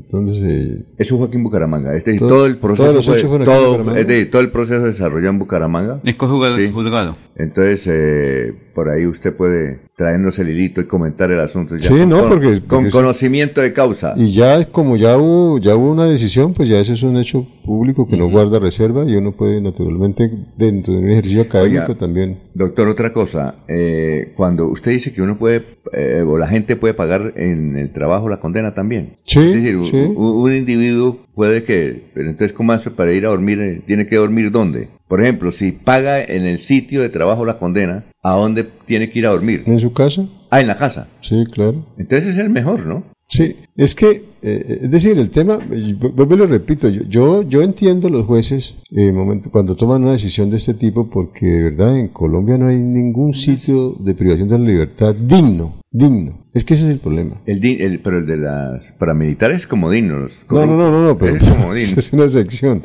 [0.10, 0.51] dónde se...?
[0.98, 1.96] Eso fue aquí en Bucaramanga.
[1.96, 4.00] Este, Todo- todo, el proceso todos los fue- todo, Bucaramanga.
[4.00, 6.00] es decir, todo el proceso se desarrolló en Bucaramanga.
[6.04, 6.58] Es juzgado.
[6.72, 7.18] juzgado.
[7.36, 11.76] Entonces, eh, por ahí usted puede traernos el hilito y comentar el asunto.
[11.78, 14.14] ya Sí, con- no, porque- Con eso- conocimiento de causa.
[14.18, 17.46] Y ya, como ya hubo, ya hubo una decisión, pues ya ese es un hecho
[17.66, 21.96] público que no guarda reserva y uno puede, naturalmente, dentro de un ejercicio académico Oiga,
[21.96, 22.38] también...
[22.54, 23.56] Doctor, otra cosa.
[23.68, 25.64] eh, cuando usted dice que uno puede,
[25.94, 29.14] eh, o la gente puede pagar en el trabajo la condena también.
[29.26, 29.98] Sí, Es decir, sí.
[30.16, 33.84] un individuo puede que, pero entonces, ¿cómo hace para ir a dormir?
[33.86, 34.90] ¿Tiene que dormir dónde?
[35.08, 39.20] Por ejemplo, si paga en el sitio de trabajo la condena, ¿a dónde tiene que
[39.20, 39.64] ir a dormir?
[39.66, 40.26] ¿En su casa?
[40.50, 41.08] Ah, en la casa.
[41.22, 41.86] Sí, claro.
[41.98, 43.04] Entonces es el mejor, ¿no?
[43.32, 47.62] Sí, es que, eh, es decir, el tema, vuelvo y lo repito, yo, yo, yo
[47.62, 51.98] entiendo los jueces eh, momento, cuando toman una decisión de este tipo porque de verdad
[51.98, 56.40] en Colombia no hay ningún sitio de privación de la libertad digno, digno.
[56.54, 57.36] Es que ese es el problema.
[57.46, 60.20] El, di- el- pero el de las paramilitares es comodino.
[60.20, 61.36] los No, no, no, no, no, pero
[61.76, 62.82] Es una sección.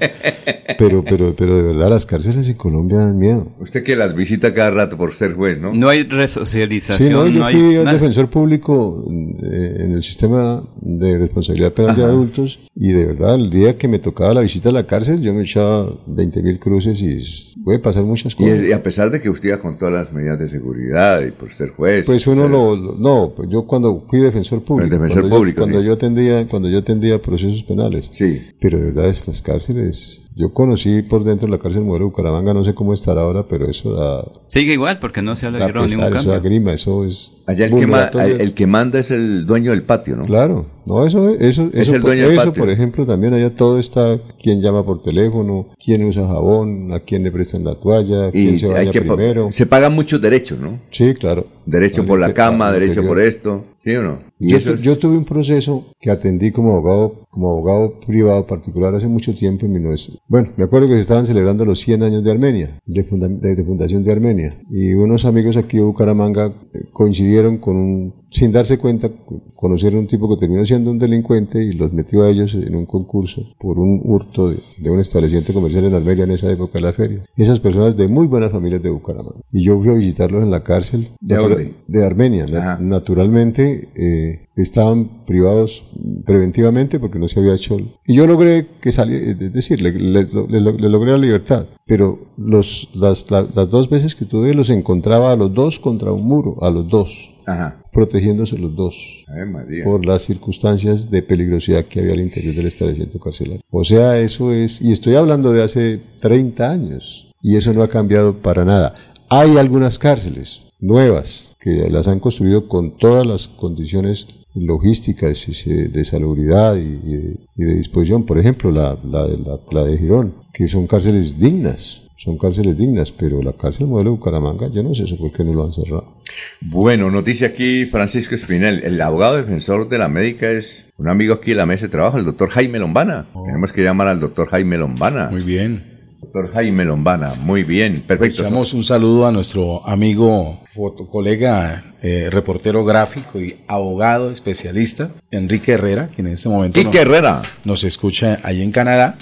[0.78, 3.48] Pero, pero, pero de verdad las cárceles en Colombia dan miedo.
[3.58, 5.72] Usted que las visita cada rato por ser juez, ¿no?
[5.74, 7.08] No hay resocialización.
[7.08, 7.94] Sí, no, yo no hay fui al nada.
[7.98, 9.04] defensor público
[9.42, 13.88] eh, en el sistema de responsabilidad penal de adultos y de verdad el día que
[13.88, 17.22] me tocaba la visita a la cárcel yo me echaba 20 mil cruces y
[17.64, 18.60] puede pasar muchas cosas.
[18.62, 21.52] y a pesar de que usted iba con todas las medidas de seguridad y por
[21.52, 22.06] ser juez.
[22.06, 25.36] Pues uno ser- lo, lo- no, pues yo cuando fui defensor público, El defensor cuando,
[25.38, 25.86] público, yo, cuando sí.
[25.86, 28.40] yo atendía, cuando yo atendía procesos penales, Sí.
[28.60, 32.52] pero de verdad es las cárceles Yo conocí por dentro la cárcel modelo de Bucaramanga,
[32.52, 34.22] no sé cómo estará ahora, pero eso da...
[34.48, 36.32] Sigue igual porque no se ha logrado ningún pesar, eso cambio.
[36.32, 37.32] da grima, eso es...
[37.46, 38.38] Allá el que, ma- vulneratorio.
[38.40, 40.26] el que manda es el dueño del patio, ¿no?
[40.26, 42.62] Claro, no, eso, eso, Es eso, el por, dueño del eso, patio.
[42.64, 47.22] por ejemplo, también allá todo está, quién llama por teléfono, quién usa jabón, a quién
[47.22, 49.48] le prestan la toalla, quién se hay baña primero.
[49.52, 50.80] se pagan muchos derechos, ¿no?
[50.90, 51.46] Sí, claro.
[51.64, 54.18] Derecho por la cama, derecho por esto, ¿sí o no?
[54.38, 59.06] Yo, es- yo tuve un proceso que atendí como abogado, como abogado privado particular hace
[59.06, 60.20] mucho tiempo en 1900.
[60.28, 63.64] Bueno, me acuerdo que se estaban celebrando los 100 años de Armenia, de, funda- de-
[63.64, 64.58] fundación de Armenia.
[64.70, 70.00] Y unos amigos aquí de Bucaramanga eh, coincidieron con un, sin darse cuenta, co- conocieron
[70.00, 73.42] un tipo que terminó siendo un delincuente y los metió a ellos en un concurso
[73.58, 76.92] por un hurto de, de un establecimiento comercial en Armenia en esa época de la
[76.92, 77.20] feria.
[77.36, 79.40] Y esas personas de muy buenas familias de Bucaramanga.
[79.52, 81.08] Y yo fui a visitarlos en la cárcel.
[81.20, 81.72] ¿De dónde?
[81.86, 82.46] de Armenia.
[82.46, 85.82] Na- naturalmente eh, estaban privados
[86.24, 87.76] preventivamente porque no se había hecho.
[88.06, 91.66] Y yo logré que saliera, es decir, le, le- le- le logré la libertad.
[91.86, 96.12] Pero los, las, la- las dos veces que tuve los encontraba a los dos contra
[96.12, 97.32] un muro, a los dos.
[97.46, 97.80] Ajá.
[97.92, 99.84] Protegiéndose los dos María.
[99.84, 103.62] por las circunstancias de peligrosidad que había al interior del establecimiento carcelario.
[103.70, 107.88] O sea, eso es, y estoy hablando de hace 30 años, y eso no ha
[107.88, 108.94] cambiado para nada.
[109.30, 116.76] Hay algunas cárceles nuevas que las han construido con todas las condiciones logísticas de salubridad
[116.76, 118.24] y, de, y de disposición.
[118.24, 122.02] Por ejemplo, la, la, de- la- la de Girón, que son cárceles dignas.
[122.18, 125.44] Son cárceles dignas, pero la cárcel modelo de Bucaramanga, yo no sé eso por qué
[125.44, 126.14] no lo han cerrado.
[126.62, 128.82] Bueno, noticia aquí, Francisco Espinel.
[128.84, 132.16] El abogado defensor de la médica es un amigo aquí de la mesa de trabajo,
[132.16, 133.26] el doctor Jaime Lombana.
[133.44, 135.28] Tenemos que llamar al doctor Jaime Lombana.
[135.30, 135.95] Muy bien.
[136.20, 138.42] Doctor Jaime Lombana, muy bien, perfecto.
[138.42, 140.64] Echamos un saludo a nuestro amigo,
[141.10, 147.42] colega, eh, reportero gráfico y abogado especialista, Enrique Herrera, quien en este momento Quique Herrera.
[147.64, 149.18] nos escucha ahí en Canadá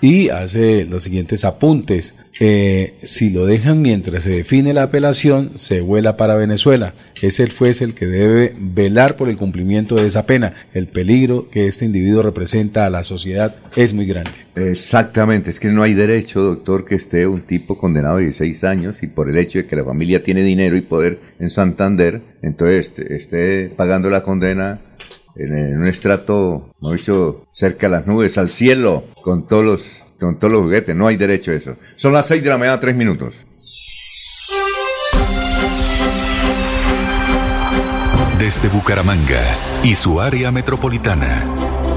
[0.00, 2.14] y hace los siguientes apuntes.
[2.40, 6.94] Eh, si lo dejan mientras se define la apelación, se vuela para Venezuela.
[7.20, 10.54] Es el juez el que debe velar por el cumplimiento de esa pena.
[10.72, 14.30] El peligro que este individuo representa a la sociedad es muy grande.
[14.54, 18.96] Exactamente, es que no hay derecho, doctor, que esté un tipo condenado a 16 años
[19.02, 22.88] y por el hecho de que la familia tiene dinero y poder en Santander, entonces
[22.88, 24.80] esté, esté pagando la condena
[25.38, 30.38] en, en un estrato, dicho, cerca a las nubes, al cielo, con todos los, con
[30.38, 30.94] todos los juguetes.
[30.94, 31.76] No hay derecho a eso.
[31.96, 33.46] Son las 6 de la mañana, 3 minutos.
[38.38, 39.42] Desde Bucaramanga
[39.82, 41.44] y su área metropolitana,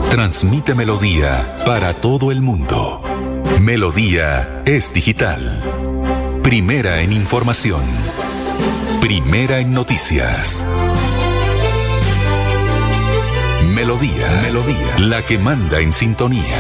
[0.10, 3.02] transmite Melodía para todo el mundo.
[3.62, 5.62] Melodía es digital.
[6.42, 7.84] Primera en información.
[9.00, 10.66] Primera en noticias.
[13.82, 16.56] Melodía, Melodía, la que manda en sintonía.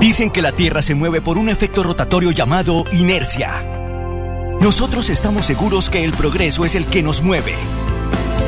[0.00, 3.62] Dicen que la Tierra se mueve por un efecto rotatorio llamado inercia.
[4.62, 7.52] Nosotros estamos seguros que el progreso es el que nos mueve.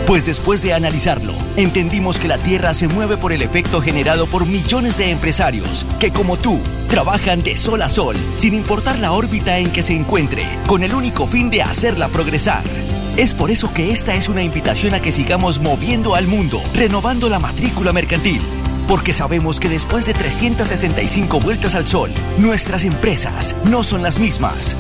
[0.07, 4.47] Pues después de analizarlo, entendimos que la Tierra se mueve por el efecto generado por
[4.47, 9.59] millones de empresarios que, como tú, trabajan de sol a sol, sin importar la órbita
[9.59, 12.63] en que se encuentre, con el único fin de hacerla progresar.
[13.17, 17.29] Es por eso que esta es una invitación a que sigamos moviendo al mundo, renovando
[17.29, 18.43] la matrícula mercantil.
[18.89, 24.77] Porque sabemos que después de 365 vueltas al sol, nuestras empresas no son las mismas.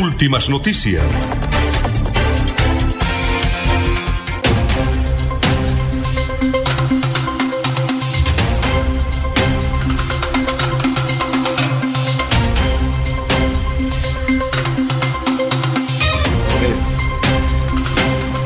[0.00, 1.04] Últimas noticias.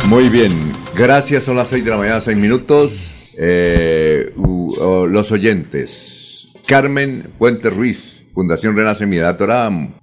[0.08, 0.52] Muy bien,
[0.94, 1.44] gracias.
[1.44, 3.14] Son las 6 de la mañana, 6 minutos.
[3.36, 6.48] Eh, los oyentes.
[6.66, 9.38] Carmen Puente Ruiz, Fundación Renace Mi Edad.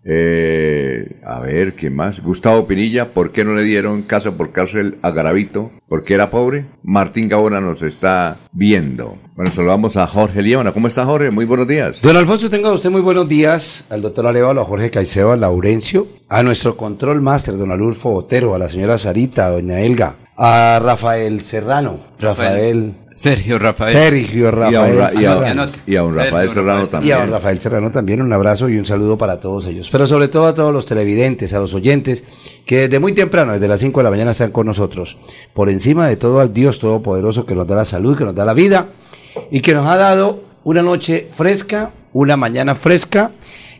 [0.03, 2.21] Eh, a ver, ¿qué más?
[2.21, 5.71] Gustavo Pinilla, ¿por qué no le dieron casa por cárcel a Garavito?
[5.88, 6.65] ¿Porque era pobre?
[6.84, 9.17] Martín Gaona nos está viendo.
[9.36, 10.71] Bueno, saludamos a Jorge Líbana.
[10.71, 11.30] ¿Cómo está Jorge?
[11.32, 12.01] Muy buenos días.
[12.01, 16.07] Don Alfonso, tenga usted muy buenos días al doctor Arevalo, a Jorge Caicedo, a Laurencio,
[16.30, 20.79] a nuestro control máster, don Alulfo Botero, a la señora Sarita, a doña Elga, a
[20.81, 22.93] Rafael Serrano, Rafael...
[23.15, 23.93] Sergio Rafael.
[23.93, 25.65] Sergio Y a Rafael un Ra- y a- Serrano.
[25.88, 27.05] y a un Rafael Sergio Serrano Rafael.
[27.05, 27.17] Y a también.
[27.19, 29.88] don Rafael Serrano también un abrazo y un saludo para todos ellos.
[29.89, 32.25] Pero sobre todo a todos los televidentes, a los oyentes,
[32.65, 35.15] que desde muy temprano, desde las 5 de la mañana, están con nosotros.
[35.53, 38.43] Por encima de todo al Dios Todopoderoso que nos da la salud, que nos da
[38.43, 38.88] la vida
[39.49, 43.31] y que nos ha dado una noche fresca, una mañana fresca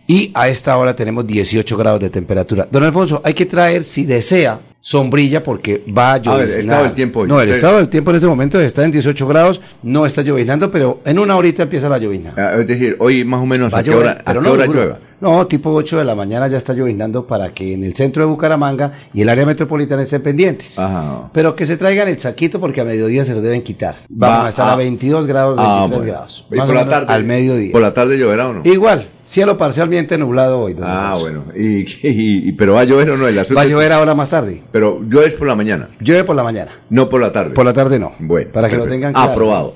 [0.08, 2.70] y a esta hora tenemos 18 grados de temperatura.
[2.72, 4.60] Don Alfonso, hay que traer, si desea,
[4.90, 6.48] sombrilla porque va a llover.
[6.48, 7.28] Ver, estado del tiempo hoy.
[7.28, 10.22] No, el Usted- estado del tiempo en este momento está en 18 grados, no está
[10.22, 12.34] llovinando, pero en una horita empieza la llovina.
[12.38, 14.66] Ah, Es decir, hoy más o menos Va a qué llover, hora, a qué hora
[14.68, 15.00] llueva.
[15.22, 18.28] No, tipo 8 de la mañana ya está llovinando para que en el centro de
[18.30, 20.78] Bucaramanga y el área metropolitana estén pendientes.
[20.78, 21.30] Ajá.
[21.34, 23.96] Pero que se traigan el saquito porque a mediodía se lo deben quitar.
[24.10, 26.04] Vamos Va a estar a, a- 22 grados, 23 Ah, bueno.
[26.12, 26.46] grados.
[26.52, 27.14] ¿Y Más por o la tarde?
[27.14, 27.72] Al mediodía.
[27.72, 28.62] ¿Por la tarde lloverá o no?
[28.66, 30.76] Igual, cielo parcialmente nublado hoy.
[30.82, 31.46] Ah, bueno.
[31.56, 33.28] ¿Y, y- y- pero va a llover o no?
[33.28, 34.62] El asunto Va a llover ahora más tarde.
[34.72, 36.72] Pero llueve por la mañana, Llueve por la mañana.
[36.90, 37.52] no por la tarde.
[37.56, 38.12] Por la tarde no.
[38.20, 38.52] Bueno.
[38.54, 39.32] Para que lo tengan claro.
[39.32, 39.76] Aprobado.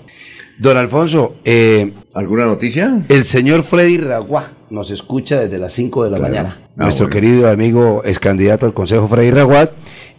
[0.60, 3.02] Don Alfonso, eh, ¿Alguna noticia?
[3.08, 6.32] el señor Freddy Raguá nos escucha desde las 5 de la Claro.
[6.34, 6.58] mañana.
[6.78, 7.14] Ah, Nuestro bueno.
[7.22, 9.70] querido amigo ex candidato al Consejo Freddy Raguá.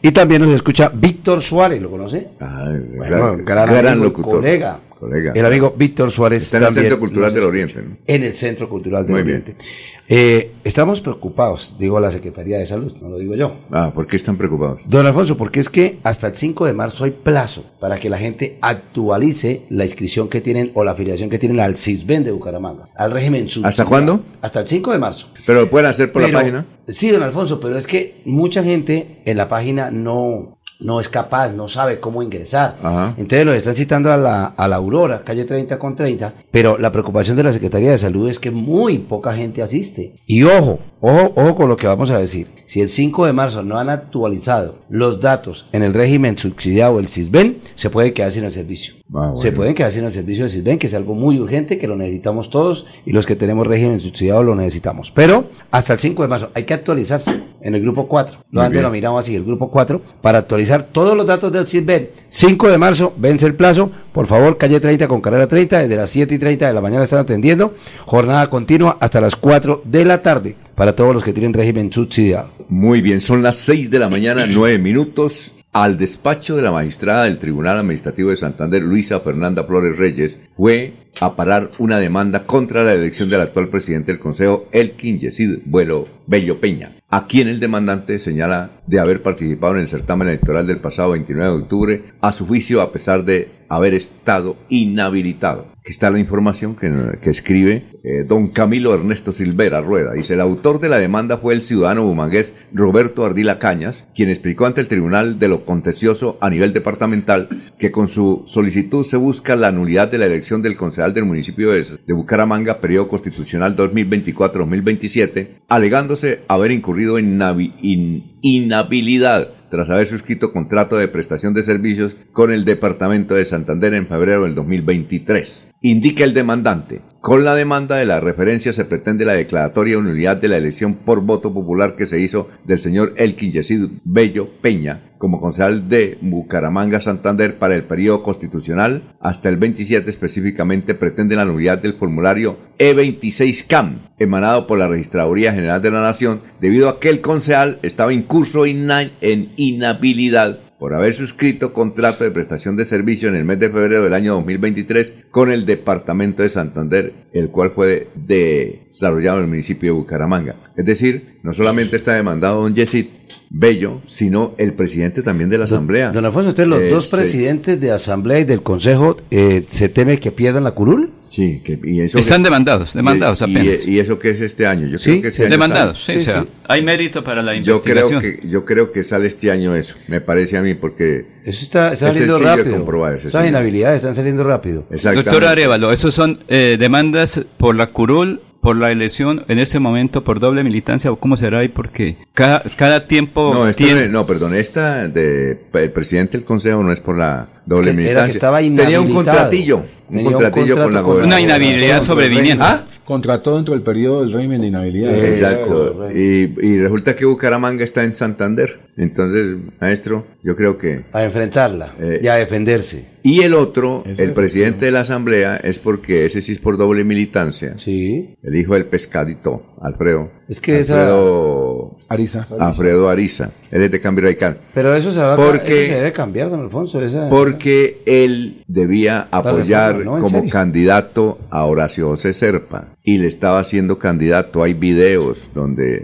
[0.02, 2.28] Y también nos escucha Víctor Suárez, ¿lo conoce?
[2.40, 4.34] Ay, Bueno, gran, gran, gran amigo y locutor.
[4.36, 4.78] colega.
[5.00, 5.32] Colega.
[5.34, 7.44] El amigo Víctor Suárez Está en el Centro Cultural del.
[7.44, 7.82] Oriente.
[7.82, 7.96] ¿no?
[8.06, 9.40] En el Centro Cultural del Muy bien.
[9.42, 9.64] Oriente.
[10.12, 13.54] Eh, estamos preocupados, digo la Secretaría de Salud, no lo digo yo.
[13.70, 14.80] Ah, ¿por qué están preocupados?
[14.84, 18.18] Don Alfonso, porque es que hasta el 5 de marzo hay plazo para que la
[18.18, 22.84] gente actualice la inscripción que tienen o la afiliación que tienen al CISBEN de Bucaramanga,
[22.96, 23.68] al régimen subsidiado.
[23.68, 24.20] ¿Hasta cuándo?
[24.42, 25.28] Hasta el 5 de marzo.
[25.46, 26.66] ¿Pero lo pueden hacer por Pero- la página?
[26.88, 31.50] Sí, don Alfonso, pero es que mucha gente en la página no, no es capaz,
[31.52, 32.76] no sabe cómo ingresar.
[32.82, 33.14] Ajá.
[33.16, 36.92] Entonces los están citando a la, a la Aurora, calle 30 con 30, pero la
[36.92, 40.14] preocupación de la Secretaría de Salud es que muy poca gente asiste.
[40.26, 42.46] Y ojo, ojo, ojo con lo que vamos a decir.
[42.66, 47.08] Si el 5 de marzo no han actualizado los datos en el régimen subsidiado, el
[47.08, 48.99] CISBEN, se puede quedar sin el servicio.
[49.12, 51.88] Ah, Se pueden quedar sin el servicio de CISBEN, que es algo muy urgente, que
[51.88, 55.10] lo necesitamos todos y los que tenemos régimen subsidiado lo necesitamos.
[55.10, 58.38] Pero hasta el 5 de marzo hay que actualizarse en el grupo 4.
[58.52, 58.82] Lo han bien.
[58.82, 62.08] denominado así, el grupo 4, para actualizar todos los datos del CISBEN.
[62.28, 63.90] 5 de marzo, vence el plazo.
[64.12, 67.02] Por favor, calle 30 con carrera 30, desde las 7 y 30 de la mañana
[67.04, 67.74] están atendiendo.
[68.06, 72.50] Jornada continua hasta las 4 de la tarde para todos los que tienen régimen subsidiado.
[72.68, 75.54] Muy bien, son las 6 de la mañana, 9 minutos.
[75.72, 80.94] Al despacho de la magistrada del Tribunal Administrativo de Santander, Luisa Fernanda Flores Reyes, fue
[81.20, 86.08] a parar una demanda contra la elección del actual presidente del Consejo, Elkin Yesid Vuelo
[86.26, 90.78] Bello Peña, a quien el demandante señala de haber participado en el certamen electoral del
[90.78, 95.66] pasado 29 de octubre, a su juicio a pesar de haber estado inhabilitado.
[95.80, 100.12] Aquí está la información que, escribe eh, don Camilo Ernesto Silvera Rueda.
[100.12, 104.66] Dice, el autor de la demanda fue el ciudadano bumangués Roberto Ardila Cañas, quien explicó
[104.66, 109.56] ante el Tribunal de lo Contencioso a nivel departamental que con su solicitud se busca
[109.56, 115.62] la nulidad de la elección del concejal del municipio de, de Bucaramanga, periodo constitucional 2024-2027,
[115.68, 117.40] alegándose haber incurrido en
[117.80, 123.94] in- inhabilidad tras haber suscrito contrato de prestación de servicios con el Departamento de Santander
[123.94, 125.68] en febrero del 2023.
[125.80, 127.00] Indica el demandante.
[127.20, 130.94] Con la demanda de la referencia se pretende la declaratoria de nulidad de la elección
[130.94, 136.16] por voto popular que se hizo del señor Elkin Yesid Bello Peña como concejal de
[136.22, 139.02] Bucaramanga Santander para el periodo constitucional.
[139.20, 145.82] Hasta el 27 específicamente pretende la nulidad del formulario E26CAM emanado por la Registraduría General
[145.82, 150.94] de la Nación debido a que el concejal estaba en curso ina- en inhabilidad por
[150.94, 155.12] haber suscrito contrato de prestación de servicio en el mes de febrero del año 2023
[155.30, 160.56] con el Departamento de Santander, el cual fue de- desarrollado en el municipio de Bucaramanga.
[160.76, 163.06] Es decir, no solamente está demandado don Yesid
[163.50, 166.12] Bello, sino el presidente también de la Asamblea.
[166.12, 167.16] Don Alfonso, entonces los Eh, dos sí.
[167.16, 171.10] presidentes de Asamblea y del Consejo eh, se teme que pierdan la curul.
[171.30, 173.86] Sí, que, y eso Están que- demandados, demandados y, apenas.
[173.86, 174.88] Y, y eso que es este año.
[174.88, 176.18] Yo Sí, creo que este sí, año demandados, sale.
[176.20, 178.20] sí, o sea, hay mérito para la Yo creo investigación.
[178.42, 179.94] que yo creo que sale este año eso.
[180.08, 182.76] Me parece a mí porque Eso está es saliendo de rápido.
[182.76, 184.84] comprobar, es Esas inhabilidades están saliendo rápido.
[184.90, 190.22] Doctor Arevalo, esos son eh, demandas por la curul, por la elección, en este momento
[190.24, 194.00] por doble militancia, o cómo será ahí, porque cada, cada tiempo No, esta tiene...
[194.00, 197.84] no, es- no, perdón, esta de el presidente del consejo no es por la doble
[197.86, 198.26] Que era militancia.
[198.32, 199.84] que estaba Tenía un contratillo, un
[200.16, 201.26] Tenía un contratillo con la gobernación.
[201.26, 202.64] Una inhabilidad sobreviniente.
[202.66, 202.84] ¿Ah?
[203.04, 205.12] Contrató dentro del periodo del régimen de inhabilidad.
[205.16, 206.08] Exacto.
[206.14, 208.78] Y, y resulta que Bucaramanga está en Santander.
[208.96, 211.04] Entonces, maestro, yo creo que...
[211.12, 213.06] A enfrentarla Eh, y a defenderse.
[213.22, 214.30] Y el otro, el es.
[214.32, 217.74] presidente de la asamblea, es porque ese sí es por doble militancia.
[217.78, 218.34] Sí.
[218.42, 220.30] El hijo del pescadito, Alfredo.
[220.48, 222.46] Es que esa- Alfredo Ariza.
[222.58, 223.50] Alfredo Ariza.
[223.70, 224.58] Él es de Cambio Radical.
[224.74, 227.00] Pero eso se, va a- Porque- eso se debe cambiar, don Alfonso.
[227.02, 227.59] esa- Porque
[228.06, 230.26] él debía apoyar reforma, ¿no?
[230.26, 234.62] ¿En como candidato a Horacio José Serpa y le estaba haciendo candidato.
[234.62, 236.00] Hay videos donde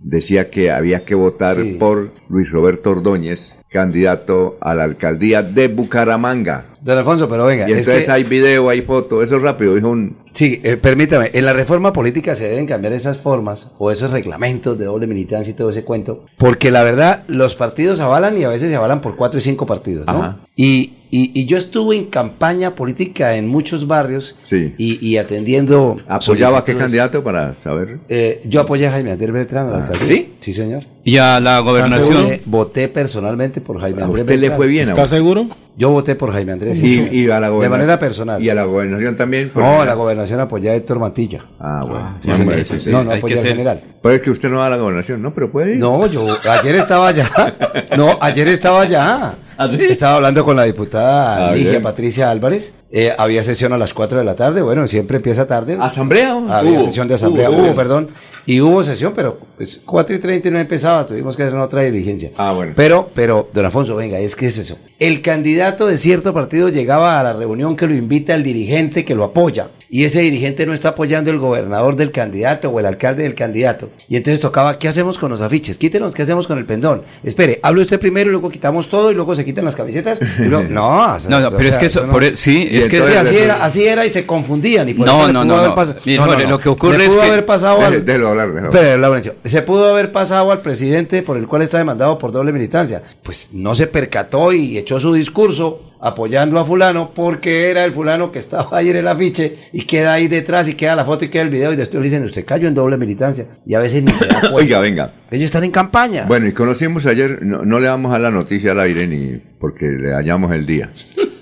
[0.00, 1.76] decía que había que votar Sí.
[1.78, 6.66] por Luis Roberto Ordóñez, candidato a la alcaldía de Bucaramanga.
[6.80, 7.68] Don Alfonso, pero venga.
[7.68, 10.16] Y es entonces que- hay video, hay foto, eso es rápido, dijo un...
[10.32, 14.78] Sí, eh, permítame, en la reforma política se deben cambiar esas formas o esos reglamentos
[14.78, 18.48] de doble militancia y todo ese cuento, porque la verdad los partidos avalan y a
[18.48, 20.12] veces se avalan por cuatro y cinco partidos, ¿no?
[20.12, 20.36] Ajá.
[20.54, 24.74] Y, y, y yo estuve en campaña política en muchos barrios Sí.
[24.78, 25.96] y, y atendiendo...
[26.08, 27.98] ¿Apoyaba a qué candidato para saber?
[28.08, 29.84] Eh, yo apoyé a Jaime Andrés Beltrán Ah.
[30.00, 30.34] ¿sí?
[30.40, 30.82] Sí, señor.
[31.08, 32.22] Y a la gobernación.
[32.24, 34.56] Voté, voté personalmente por Jaime ¿A Andrés usted le Beltrán.
[34.58, 34.88] fue bien?
[34.88, 35.46] ¿Está seguro?
[35.76, 36.78] Yo voté por Jaime Andrés.
[36.82, 37.08] Y, sí.
[37.12, 37.70] y a la de gobernación.
[37.70, 38.42] manera personal.
[38.42, 39.52] Y a la gobernación también.
[39.54, 41.40] No, a la gobernación apoyé a Héctor Mantilla.
[41.60, 42.16] Ah, bueno.
[42.20, 42.80] sí, Hombre, señor.
[42.80, 42.90] sí, sí.
[42.90, 43.80] No, no apoyé al ser- general.
[44.02, 45.32] Puede que usted no va a la gobernación, ¿no?
[45.32, 45.78] Pero puede ir.
[45.78, 47.26] No, yo ayer estaba allá.
[47.96, 49.34] No, ayer estaba allá.
[49.80, 51.82] Estaba hablando con la diputada Ah, Ligia bien.
[51.82, 52.74] Patricia Álvarez.
[52.90, 54.62] Eh, había sesión a las 4 de la tarde.
[54.62, 55.76] Bueno, siempre empieza tarde.
[55.80, 56.32] ¿Asamblea?
[56.50, 57.48] Había Hubo, sesión de asamblea.
[57.50, 57.76] Hubo, sesión.
[57.76, 58.08] perdón.
[58.48, 61.06] Y hubo sesión, pero pues 4 y 30 y no empezaba.
[61.06, 62.30] Tuvimos que hacer otra diligencia.
[62.38, 62.72] Ah, bueno.
[62.74, 64.78] Pero, pero, don Alfonso, venga, es que es eso.
[64.98, 69.14] El candidato de cierto partido llegaba a la reunión que lo invita el dirigente que
[69.14, 69.68] lo apoya.
[69.90, 73.88] Y ese dirigente no está apoyando el gobernador del candidato o el alcalde del candidato.
[74.08, 75.78] Y entonces tocaba, ¿qué hacemos con los afiches?
[75.78, 77.02] Quítenos, ¿qué hacemos con el pendón?
[77.24, 80.18] Espere, hable usted primero y luego quitamos todo y luego se quitan las camisetas.
[80.38, 82.68] Y luego- no, o sea, No, no, o pero es que eso- por e- sí,
[82.70, 84.88] es que así era, así era y se confundían.
[84.88, 86.50] Y por No, no, no, haber no.
[86.50, 89.62] lo que ocurre es pudo que- haber pasado al- déjelo hablar, déjelo Espere, Laurencio, se
[89.62, 93.02] pudo haber pasado al presidente por el cual está demandado por doble militancia.
[93.22, 98.30] Pues no se percató y echó su discurso apoyando a fulano porque era el fulano
[98.30, 101.28] que estaba ahí en el afiche y queda ahí detrás y queda la foto y
[101.28, 104.02] queda el video y después le dicen, usted cayó en doble militancia y a veces
[104.02, 104.42] ni se da.
[104.52, 105.12] Oiga, venga.
[105.30, 106.24] Ellos están en campaña.
[106.26, 109.86] Bueno, y conocimos ayer, no, no le vamos a la noticia al aire ni porque
[109.86, 110.92] le hallamos el día,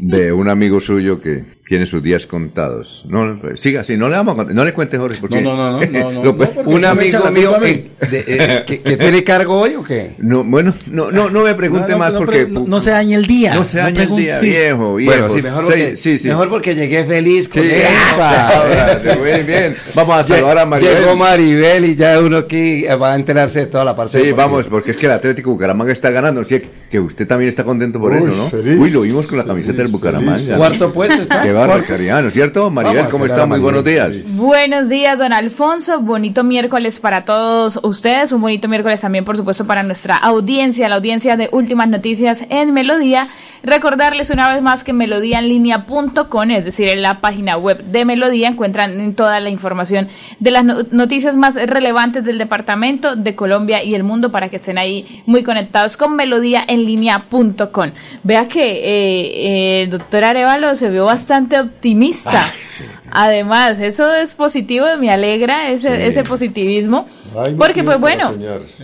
[0.00, 3.04] de un amigo suyo que tiene sus días contados.
[3.08, 5.40] No, siga así, no le vamos a contar, no le cuente Jorge porque...
[5.42, 8.62] No, no, no, no, no, Lo no, puede- porque Un amigo mío eh, de- eh,
[8.64, 10.14] que, que tiene cargo hoy o qué?
[10.18, 12.46] No, bueno, no, no, no me pregunte No, no, más no, porque...
[12.46, 13.54] no- no se dañe el día.
[13.54, 14.46] No se No dañe el día, sí.
[14.46, 15.12] viejo, viejo.
[15.12, 16.28] Bueno, sí, mejor porque, Sí, sí.
[16.28, 17.62] mejor porque llegué feliz con
[18.22, 19.76] ahora, muy bien.
[19.94, 20.98] Vamos a saludar a Maribel.
[21.00, 24.20] Llegó Maribel y ya uno aquí va a enterarse de toda la parte.
[24.22, 26.44] Sí, vamos, porque es que el Atlético Bucaramanga está ganando.
[26.44, 28.48] Sí, que usted también está contento por Uy, eso, ¿no?
[28.48, 30.56] feliz, Uy, lo vimos con la camiseta del Bucaramanga.
[30.56, 31.42] Cuarto puesto está.
[31.42, 32.70] Qué barbaridad, ¿no es cierto?
[32.70, 33.44] Maribel, ¿cómo está?
[33.44, 34.36] Muy buenos días.
[34.36, 36.00] Buenos días, don Alfonso.
[36.00, 38.32] Bonito miércoles para todos ustedes.
[38.32, 42.72] Un bonito miércoles también, por supuesto, para nuestra audiencia, la audiencia de Últimas Noticias en
[42.72, 43.28] Melodía.
[43.62, 49.14] Recordarles una vez más que melodíaenlínea.com, es decir, en la página web de Melodía, encuentran
[49.14, 54.04] toda la información de las no- noticias más relevantes del departamento, de Colombia y el
[54.04, 57.90] mundo para que estén ahí muy conectados con melodíaenlínea.com.
[58.22, 62.46] Vea que eh, eh, el doctor Arevalo se vio bastante optimista.
[63.10, 66.02] Además, eso es positivo, me alegra ese, Sí.
[66.02, 67.06] ese positivismo.
[67.36, 68.34] Ay, porque pues bueno,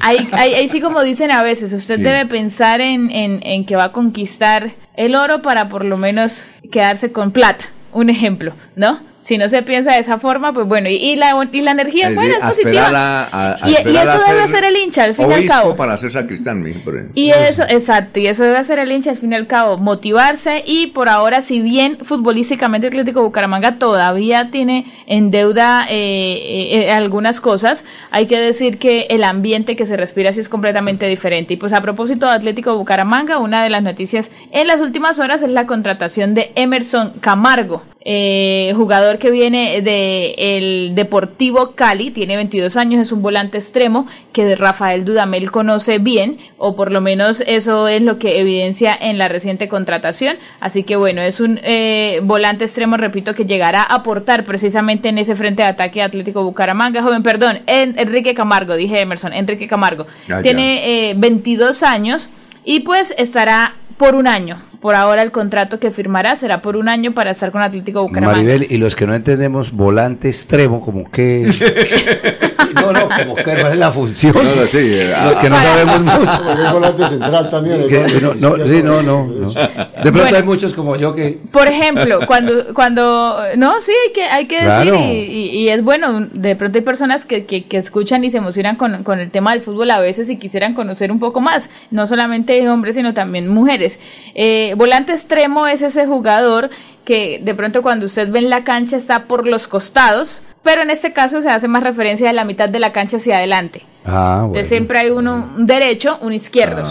[0.01, 2.03] ahí, ahí, ahí sí como dicen a veces, usted Sí.
[2.03, 6.45] debe pensar en, en, en que va a conquistar el oro para por lo menos
[6.71, 7.65] quedarse con plata.
[7.93, 8.99] Un ejemplo, ¿no?
[9.25, 12.11] Si no se piensa de esa forma, pues bueno, y, y la, y la energía
[12.11, 12.89] Es buena, es positiva.
[13.33, 15.75] a- y, eso debe hacer el hincha, al fin y al cabo.
[15.77, 16.75] para ser sacristán, ahí.
[17.15, 20.63] Y eso, exacto, y eso debe hacer el hincha al fin y al cabo, motivarse
[20.67, 26.85] y por ahora, si bien futbolísticamente el Atlético Bucaramanga todavía tiene en deuda eh, eh,
[26.89, 31.07] eh, algunas cosas, hay que decir que el ambiente que se respira sí es completamente
[31.07, 31.55] diferente.
[31.55, 35.41] Y pues a propósito de Atlético Bucaramanga, una de las noticias en las últimas horas
[35.41, 37.83] es la contratación de Emerson Camargo.
[38.07, 44.07] Eh, jugador que viene de el Deportivo Cali, tiene 22 años, es un volante extremo
[44.33, 49.17] que Rafael Dudamel conoce bien, o por lo menos eso es lo que evidencia en
[49.17, 50.37] la reciente contratación.
[50.61, 55.17] Así que bueno, es un eh, volante extremo, repito, que llegará a aportar precisamente en
[55.17, 57.03] ese frente de ataque Atlético Bucaramanga.
[57.03, 60.07] Joven, perdón, en, Enrique Camargo, dije Emerson, Enrique Camargo.
[60.29, 62.29] Ah, tiene eh, 22 años
[62.65, 64.59] y pues estará por un año.
[64.85, 68.37] Por ahora el contrato que firmará será por un año para estar con Atlético Bucaramanga.
[68.37, 71.51] Maribel, y los que no entendemos, volante extremo, como que...
[72.75, 74.35] no, no, como que no es la función.
[74.35, 76.43] No, no, sí, eh, los que no sabemos mucho.
[76.47, 77.89] Porque es volante central también.
[77.89, 78.35] Que- ¿no?
[78.35, 79.49] no, no, sí, no, no, no.
[79.51, 81.39] De pronto hay muchos como yo que...
[81.51, 84.93] Por ejemplo, cuando, cuando, no, sí, hay que, hay que Claro.
[84.93, 88.31] decir, y, y- y es bueno, de pronto hay personas que, que, que escuchan y
[88.31, 91.41] se emocionan con, con el tema del fútbol a veces y quisieran conocer un poco
[91.41, 94.01] más, no solamente hombres, sino también mujeres.
[94.35, 96.71] Eh, volante extremo es ese jugador
[97.05, 100.91] que de pronto cuando usted ve en la cancha está por los costados, pero en
[100.91, 103.83] este caso se hace más referencia de la mitad de la cancha hacia adelante.
[104.07, 104.47] Ah, bueno.
[104.49, 106.85] Entonces siempre hay uno un derecho, un izquierdo.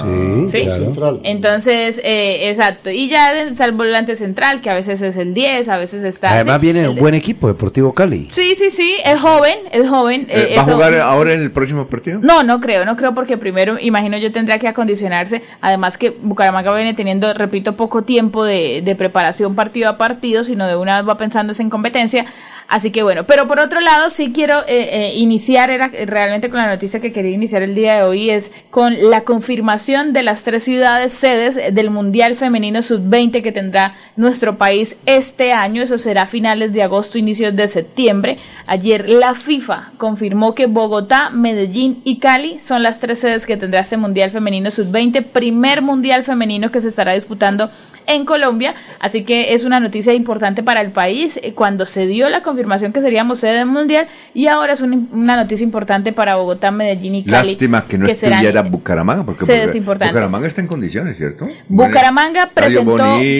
[0.47, 0.85] sí, claro.
[0.85, 1.19] Central.
[1.23, 2.89] Entonces, eh, exacto.
[2.89, 6.31] Y ya está el volante central, que a veces es el 10, a veces está...
[6.31, 6.63] Además así.
[6.63, 8.29] viene un buen equipo, Deportivo Cali.
[8.31, 10.21] Sí, sí, sí, es joven, es joven.
[10.29, 12.19] Eh, eh, ¿Va a jugar ahora en el próximo partido?
[12.21, 15.43] No, no creo, no creo porque primero, imagino yo tendría que acondicionarse.
[15.61, 20.67] Además que Bucaramanga viene teniendo, repito, poco tiempo de, de preparación partido a partido, sino
[20.67, 22.25] de una vez va pensándose en competencia.
[22.67, 26.59] Así que bueno, pero por otro lado sí quiero eh, eh, iniciar, era realmente con
[26.59, 30.43] la noticia que quería iniciar el día de hoy, es con la confirmación de las
[30.43, 35.81] tres ciudades sedes del Mundial Femenino Sub-20 que tendrá nuestro país este año.
[35.81, 38.37] Eso será a finales de agosto, inicios de septiembre.
[38.65, 43.81] Ayer la FIFA confirmó que Bogotá, Medellín y Cali son las tres sedes que tendrá
[43.81, 47.69] este Mundial Femenino Sub-20, primer Mundial Femenino que se estará disputando
[48.07, 48.73] en Colombia.
[48.99, 52.93] Así que es una noticia importante para el país eh, cuando se dio la confirmación
[52.93, 57.15] que seríamos sede del Mundial y ahora es un- una noticia importante para Bogotá, Medellín
[57.15, 57.49] y Cali.
[57.49, 60.13] Lástima que no serán estuviera Bucaramanga, porque importantes.
[60.13, 61.47] Bucaramanga está en condiciones, ¿cierto?
[61.67, 62.91] Bucaramanga presentó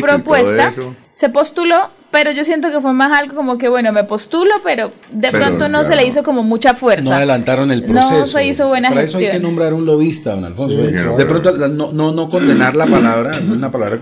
[0.02, 0.72] propuesta.
[1.14, 4.92] Se postuló, pero yo siento que fue más algo como que, bueno, me postulo, pero
[5.12, 7.08] de Pero, pronto no se le hizo como mucha fuerza.
[7.10, 8.26] No adelantaron el No proceso.
[8.26, 9.44] se hizo buena Para eso hay que gestión.
[9.44, 10.76] nombrar un lobista, don Alfonso.
[10.76, 11.28] Sí, de claro.
[11.28, 14.00] pronto no, no, no condenar la palabra, una palabra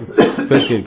[0.48, 0.84] pues que,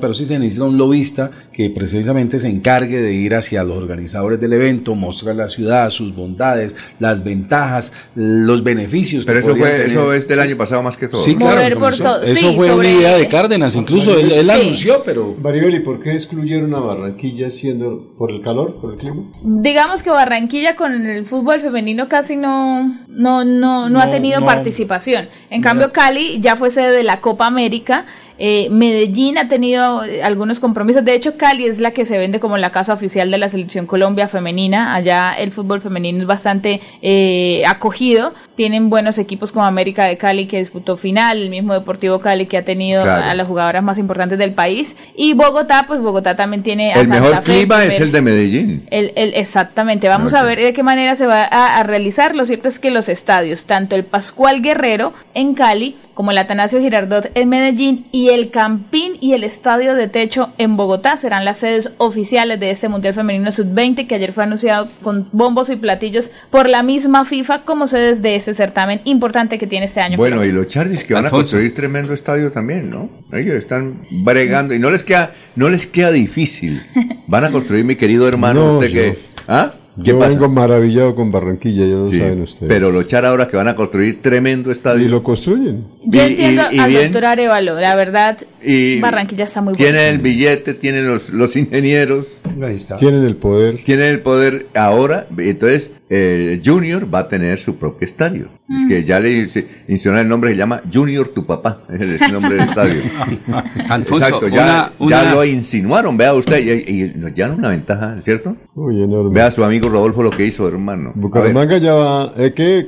[0.00, 4.40] pero sí se necesita un lobista que precisamente se encargue de ir hacia los organizadores
[4.40, 9.24] del evento, mostrar la ciudad, sus bondades, las ventajas, los beneficios.
[9.24, 9.86] Pero eso, fue, tener.
[9.86, 11.20] eso es del año pasado más que todo.
[11.20, 11.38] Sí, ¿no?
[11.40, 11.56] claro.
[11.56, 12.22] Mover por comenzó- todo.
[12.22, 14.50] Eso Sí, fue sobre- una idea de Cárdenas, incluso él, él Sí.
[14.50, 18.98] anunció, pero Maribel, ¿y por qué excluyeron a Barranquilla siendo por el calor, por el
[18.98, 19.22] clima?
[19.42, 24.40] Digamos que Barranquilla con el fútbol femenino casi no, no, no, no, ha No, tenido
[24.40, 24.46] no.
[24.46, 25.28] participación.
[25.50, 28.06] En cambio, Cali ya fue sede de la Copa América.
[28.42, 31.04] Eh, Medellín ha tenido eh, algunos compromisos.
[31.04, 33.84] De hecho, Cali es la que se vende como la casa oficial de la selección
[33.84, 34.94] Colombia femenina.
[34.94, 38.32] Allá el fútbol femenino es bastante eh, acogido.
[38.60, 42.58] Tienen buenos equipos como América de Cali que disputó final, el mismo Deportivo Cali que
[42.58, 43.24] ha tenido Claro.
[43.24, 44.96] a las jugadoras más importantes del país.
[45.16, 48.20] Y Bogotá, pues Bogotá también tiene a El Santa mejor Fe, clima es el de
[48.20, 48.86] Medellín.
[48.90, 52.36] el, el- exactamente, vamos a ver de qué manera se va a, a realizar.
[52.36, 56.80] Lo cierto es que los estadios, tanto el Pascual Guerrero en Cali como el Atanasio
[56.80, 61.56] Girardot en Medellín y el Campín y el Estadio de Techo en Bogotá serán las
[61.60, 66.30] sedes oficiales de este Mundial Femenino Sub-20 que ayer fue anunciado con bombos y platillos
[66.50, 70.16] por la misma FIFA como sedes de este certamen importante que tiene este año.
[70.16, 73.08] Bueno, y los Chargers que van a construir tremendo estadio también, ¿no?
[73.32, 76.82] Ellos están bregando y no les queda, no les queda difícil.
[77.26, 78.94] Van a construir, mi querido hermano, No, usted sí.
[78.94, 79.18] que,
[79.48, 79.74] ¿ah?
[79.96, 80.30] ¿Qué Yo pasa?
[80.30, 82.68] vengo maravillado con Barranquilla, ya lo Sí, saben ustedes.
[82.68, 85.04] pero los Char ahora que van a construir tremendo estadio.
[85.04, 85.84] Y lo construyen.
[86.04, 89.74] Yo y- entiendo y- y al bien- doctor Arevalo, la verdad, y Barranquilla está muy
[89.74, 92.26] Tienen el billete, tienen los, los ingenieros,
[92.62, 92.96] Ahí está.
[92.96, 93.82] Tienen el poder.
[93.84, 95.26] tienen el poder ahora.
[95.38, 98.48] Entonces, el Junior va a tener su propio estadio.
[98.68, 98.88] Es Mm.
[98.88, 99.48] que ya le
[99.88, 101.82] mencioné el nombre, se llama Junior tu papá.
[101.92, 103.02] Es el, es nombre del estadio.
[103.88, 107.68] Alfonso, Exacto, ya, una- ya una- lo insinuaron, vea usted, y, y nos dan una
[107.70, 108.56] ventaja, ¿cierto?
[108.74, 109.34] Uy, enorme.
[109.34, 111.12] Vea a su amigo Rodolfo lo que hizo, hermano.
[111.14, 112.32] Bucaramanga ya va.
[112.36, 112.86] Es que eh,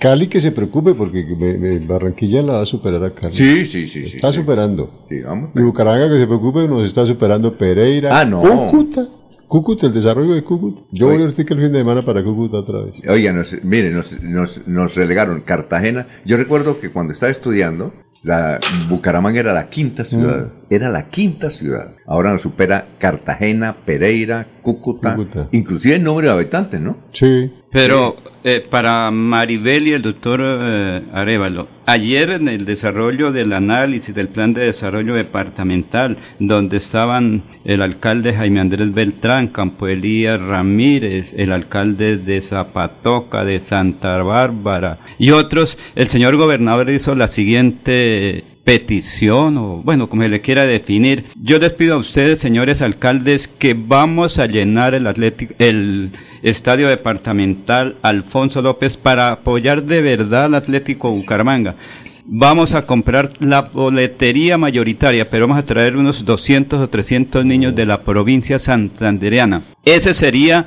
[0.00, 3.32] Cali que se preocupe porque me- me- Barranquilla la va a superar a Cali.
[3.34, 4.00] Sí, sí, sí.
[4.00, 4.40] Está sí.
[4.40, 5.04] superando.
[5.08, 5.50] Sí, vamos.
[5.54, 8.18] Y Bucaramanga que se preocupe nos está superando Pereira.
[8.20, 8.40] Ah, no.
[8.40, 9.06] Cúcuta.
[9.46, 10.82] Cúcuta, el desarrollo de Cúcuta.
[10.92, 11.16] Yo Oye.
[11.16, 12.96] voy ahorita el fin de semana para Cúcuta otra vez.
[13.08, 16.06] Oiga, nos, mire, nos, nos, nos relegaron Cartagena.
[16.26, 17.94] Yo recuerdo que cuando estaba estudiando,
[18.24, 18.60] la
[18.90, 20.52] Bucaramanga era la quinta ciudad.
[20.70, 21.92] Era la quinta ciudad.
[22.06, 25.48] Ahora nos supera Cartagena, Pereira, Cúcuta, Cúcuta.
[25.52, 26.98] inclusive el número de habitantes, ¿no?
[27.12, 27.50] Sí.
[27.70, 34.14] Pero eh, para Maribel y el doctor eh, Arevalo, ayer en el desarrollo del análisis
[34.14, 41.34] del plan de desarrollo departamental, donde estaban el alcalde Jaime Andrés Beltrán, Campo Elías Ramírez,
[41.36, 48.44] el alcalde de Zapatoca, de Santa Bárbara y otros, el señor gobernador hizo la siguiente
[48.68, 51.24] petición o bueno, como se le quiera definir.
[51.42, 56.10] Yo les pido a ustedes, señores alcaldes, que vamos a llenar el Atlético, el
[56.42, 61.76] estadio departamental Alfonso López para apoyar de verdad al Atlético Bucaramanga.
[62.26, 67.74] Vamos a comprar la boletería mayoritaria, pero vamos a traer unos 200 o 300 niños
[67.74, 69.62] de la provincia santandereana.
[69.86, 70.66] Ese sería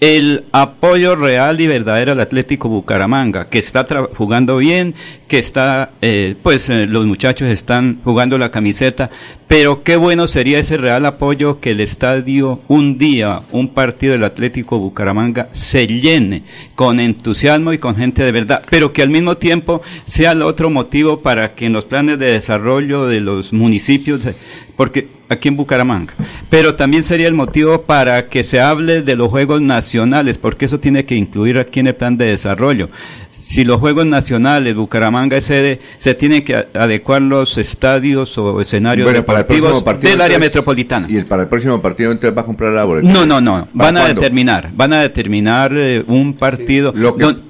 [0.00, 4.94] el apoyo real y verdadero al Atlético Bucaramanga, que está jugando bien,
[5.28, 9.10] que está, eh, pues eh, los muchachos están jugando la camiseta,
[9.46, 14.24] pero qué bueno sería ese real apoyo que el estadio un día, un partido del
[14.24, 16.42] Atlético Bucaramanga se llene
[16.74, 20.70] con entusiasmo y con gente de verdad, pero que al mismo tiempo sea el otro
[20.70, 24.22] motivo para que en los planes de desarrollo de los municipios,
[24.76, 26.12] porque aquí en Bucaramanga,
[26.50, 30.80] pero también sería el motivo para que se hable de los Juegos Nacionales, porque eso
[30.80, 32.90] tiene que incluir aquí en el plan de desarrollo.
[33.30, 39.12] Si los Juegos Nacionales, Bucaramanga es sede, se tienen que adecuar los estadios o escenarios
[39.12, 41.06] deportivos del área metropolitana.
[41.10, 43.12] ¿Y el, para el próximo partido entonces va a comprar la boleta?
[43.12, 46.94] No, no, no, van a determinar, van a determinar eh, un partido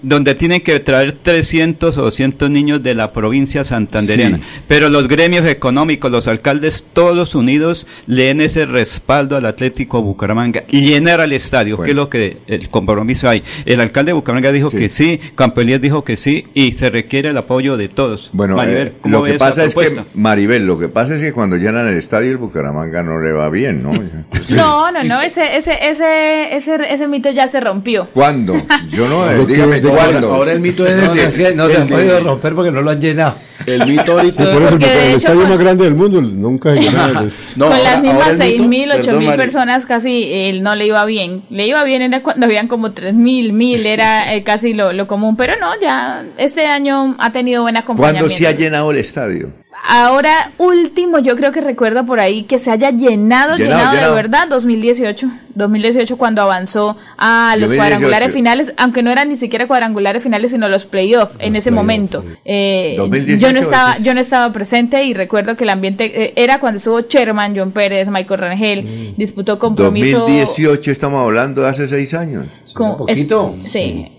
[0.02, 5.46] donde tienen que traer 300 o 200 niños de la provincia santandereana, pero los gremios
[5.46, 11.80] económicos, los alcaldes, todos unidos, leen ese respaldo al Atlético Bucaramanga y llenar al estadio,
[11.80, 13.42] que es lo que el compromiso hay.
[13.66, 17.36] El alcalde de Bucaramanga dijo que sí, Campo dijo que sí y se requiere el
[17.36, 18.30] apoyo de todos.
[18.32, 21.56] Bueno, Maribel, eh, lo que pasa es que, Maribel, lo que pasa es que cuando
[21.56, 23.92] llenan el estadio el Bucaramanga no le va bien, ¿no?
[24.50, 28.08] No, no, no, ese, ese, ese, ese, ese mito ya se rompió.
[28.12, 28.54] ¿Cuándo?
[28.90, 30.34] Yo no, eh, dígame cuándo.
[30.34, 30.96] Ahora el mito es
[31.36, 33.36] de, no, se ha podido romper porque no lo han llenado.
[33.66, 36.80] El mito ahorita por eso, el estadio más grande del mundo nunca se
[37.56, 37.68] llenaba.
[37.68, 41.42] con las mismas seis mil, ocho mil personas casi él no le iba bien.
[41.50, 45.06] Le iba bien era cuando habían como tres mil, mil, era eh, casi lo, lo
[45.06, 48.26] común, pero no, ya este año ha tenido buena acompañamiento.
[48.26, 49.63] ¿Cuándo se ha llenado el estadio?
[49.86, 54.48] Ahora último, yo creo que recuerdo por ahí que se haya llenado, llenado, de verdad,
[54.48, 55.30] 2018.
[55.54, 60.68] 2018 cuando avanzó a los cuadrangulares finales, aunque no eran ni siquiera cuadrangulares finales, sino
[60.68, 62.24] los playoffs en ese momento.
[62.44, 62.96] Eh,
[63.38, 66.78] yo no estaba, yo no estaba presente y recuerdo que el ambiente eh, era cuando
[66.78, 69.14] estuvo Sherman, John Pérez, Michael Rangel, mm.
[69.16, 70.20] disputó compromiso.
[70.20, 72.63] 2018 estamos hablando de hace seis años.
[72.74, 73.54] Con, poquito.
[73.66, 74.10] sí.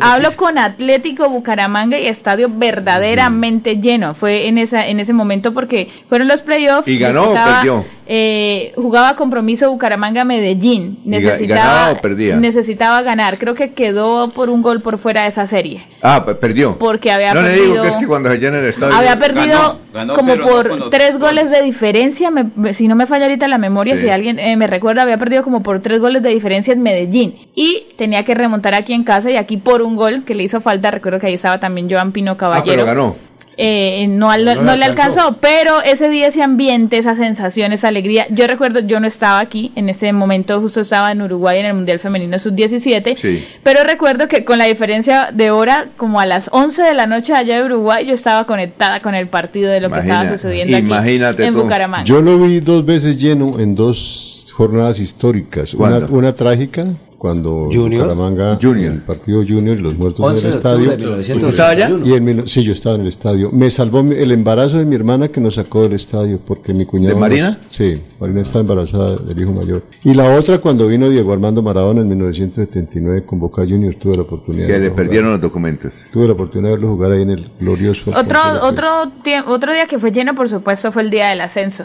[0.00, 4.14] Hablo con Atlético Bucaramanga y estadio verdaderamente lleno.
[4.14, 6.88] Fue en esa en ese momento porque fueron los playoffs.
[6.88, 7.84] ¿Y ganó o perdió?
[8.10, 10.98] Eh, jugaba compromiso Bucaramanga Medellín.
[11.04, 12.00] Necesitaba,
[12.38, 13.38] necesitaba ganar.
[13.38, 15.84] Creo que quedó por un gol por fuera de esa serie.
[16.00, 16.78] Ah, perdió.
[16.78, 17.64] Porque había no perdido.
[17.64, 18.94] le digo que es que cuando se llena el estadio.
[18.94, 19.78] Había perdido
[20.14, 22.30] como por tres goles de diferencia.
[22.72, 25.62] si no me falla ahorita la memoria, si alguien eh, me recuerda, había perdido como
[25.62, 27.36] por tres goles de diferencia en Medellín.
[27.54, 30.60] Y tenía que remontar aquí en casa y aquí por un gol que le hizo
[30.60, 30.90] falta.
[30.90, 32.82] Recuerdo que ahí estaba también Joan Pino Caballero.
[32.82, 33.28] Ah, pero ganó.
[33.60, 38.46] Eh, no, no, le alcanzó, pero ese día, ese ambiente, esa sensación, esa alegría, yo
[38.46, 41.98] recuerdo, yo no estaba aquí, en ese momento justo estaba en Uruguay en el Mundial
[41.98, 46.94] Femenino Sub-17, pero recuerdo que con la diferencia de hora, como a las 11 de
[46.94, 50.28] la noche allá de Uruguay, yo estaba conectada con el partido de lo que estaba
[50.28, 52.04] sucediendo aquí en Bucaramanga.
[52.04, 56.86] Yo lo vi dos veces lleno en dos jornadas históricas, una, una trágica
[57.18, 58.02] cuando Junior.
[58.02, 58.92] Bucaramanga, Junior.
[58.92, 60.92] el partido Junior, los muertos en el estadio.
[61.20, 61.90] estaba allá?
[62.04, 63.50] Y en, sí, yo estaba en el estadio.
[63.50, 67.16] Me salvó el embarazo de mi hermana que nos sacó del estadio, porque mi cuñado...
[67.16, 67.58] ¿De Marina?
[67.68, 69.82] sí, Marina estaba embarazada del hijo mayor.
[70.04, 74.22] Y la otra cuando vino Diego Armando Maradona en 1979 con Boca Juniors, tuve la
[74.22, 74.68] oportunidad.
[74.68, 75.94] Que le perdieron los documentos.
[76.12, 78.10] Tuve la oportunidad de verlo jugar ahí en el glorioso...
[78.10, 79.12] Otro, otro,
[79.46, 81.84] otro día que fue lleno, por supuesto, fue el día del ascenso,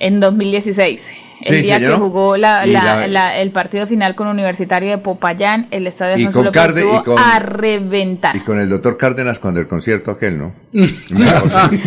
[0.00, 1.12] en 2016
[1.44, 6.16] el día que jugó la, la, el partido final con Universitario de Popayán, el estadio
[6.16, 8.36] de Alfonso López estuvo a reventar.
[8.36, 10.52] Y con el doctor Cárdenas cuando el concierto aquel, ¿no?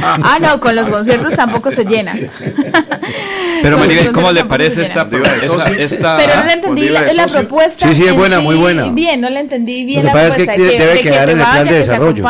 [0.03, 2.15] ah, no, con los conciertos tampoco se llena.
[3.61, 5.07] Pero Maribel, ¿cómo le parece esta,
[5.77, 7.87] esta, Pero no le entendí la, propuesta.
[7.87, 8.89] Sí, sí, es buena, muy buena.
[8.89, 10.53] Bien, no le entendí bien la propuesta.
[10.53, 12.23] Es que, debe quedar en el plan de desarrollo.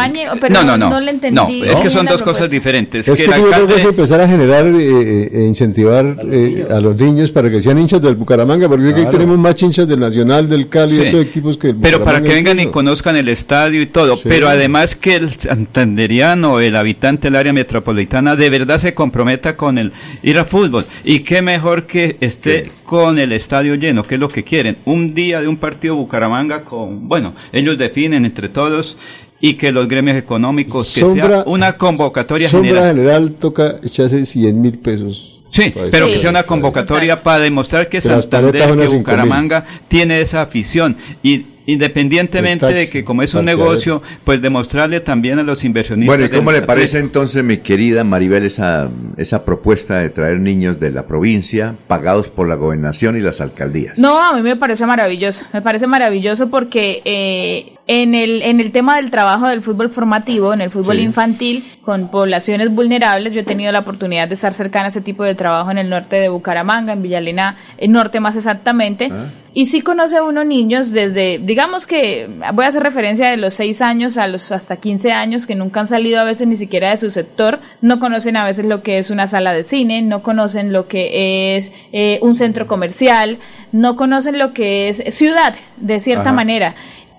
[0.50, 0.90] no, no, no.
[0.90, 1.64] No le entendí.
[1.64, 3.08] es que son dos cosas diferentes.
[3.08, 6.96] Es que, yo creo que es empezar a generar eh, e incentivar eh, a los
[6.96, 10.70] niños para que sean hinchas del Bucaramanga, porque aquí tenemos más hinchas del Nacional, del
[10.70, 13.88] Cali, y otros equipos que el Pero para que vengan y conozcan el estadio y
[13.88, 19.56] todo, pero además que el santanderiano, el habitante del área metropolitana, de verdad se comprometa
[19.56, 24.06] con el ir a fútbol y Y qué mejor que esté con el estadio lleno,
[24.06, 24.78] que es lo que quieren.
[24.86, 28.98] Un día de un partido Bucaramanga con, bueno, ellos definen entre todos
[29.40, 32.96] y que los gremios económicos, que sea una convocatoria sombra general.
[32.96, 35.35] general toca echarse 100 mil pesos.
[35.56, 36.14] Sí, Pues, pero sí.
[36.14, 38.98] que sea una convocatoria para demostrar que Santander, que 5.000.
[38.98, 40.98] Bucaramanga tiene esa afición.
[41.24, 46.16] Y independientemente de que como es un negocio, pues demostrarle también a los inversionistas.
[46.18, 50.80] Bueno, ¿y cómo le parece entonces, mi querida Maribel, esa, esa propuesta de traer niños
[50.80, 53.98] de la provincia pagados por la gobernación y las alcaldías?
[53.98, 55.46] No, a mí me parece maravilloso.
[55.54, 60.54] Me parece maravilloso porque eh, en, el, en el tema del trabajo del fútbol formativo,
[60.54, 61.04] en el fútbol Sí.
[61.04, 65.24] infantil, con poblaciones vulnerables, yo he tenido la oportunidad de estar cercana a ese tipo
[65.24, 69.12] de trabajo en el norte de Bucaramanga, en Villalena, el norte más exactamente.
[69.54, 73.54] Y sí conoce a uno niños desde, digamos que voy a hacer referencia de los
[73.54, 76.90] 6 años a los hasta 15 años que nunca han salido a veces ni siquiera
[76.90, 80.24] de su sector, no conocen a veces lo que es una sala de cine, no
[80.24, 83.38] conocen lo que es eh, un centro comercial,
[83.72, 86.34] no conocen lo que es ciudad, de cierta Ajá.
[86.34, 86.76] manera.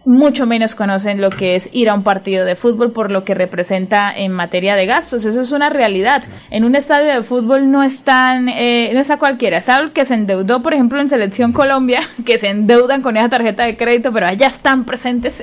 [0.06, 3.34] Mucho menos conocen lo que es ir a un partido de fútbol por lo que
[3.34, 5.24] representa en materia de gastos.
[5.24, 6.22] Eso es una realidad.
[6.52, 9.58] En un estadio de fútbol no están, eh, no está cualquiera.
[9.58, 13.28] Está el que se endeudó, por ejemplo, en Selección Colombia, que se endeudan con esa
[13.28, 15.42] tarjeta de crédito, pero allá están presentes.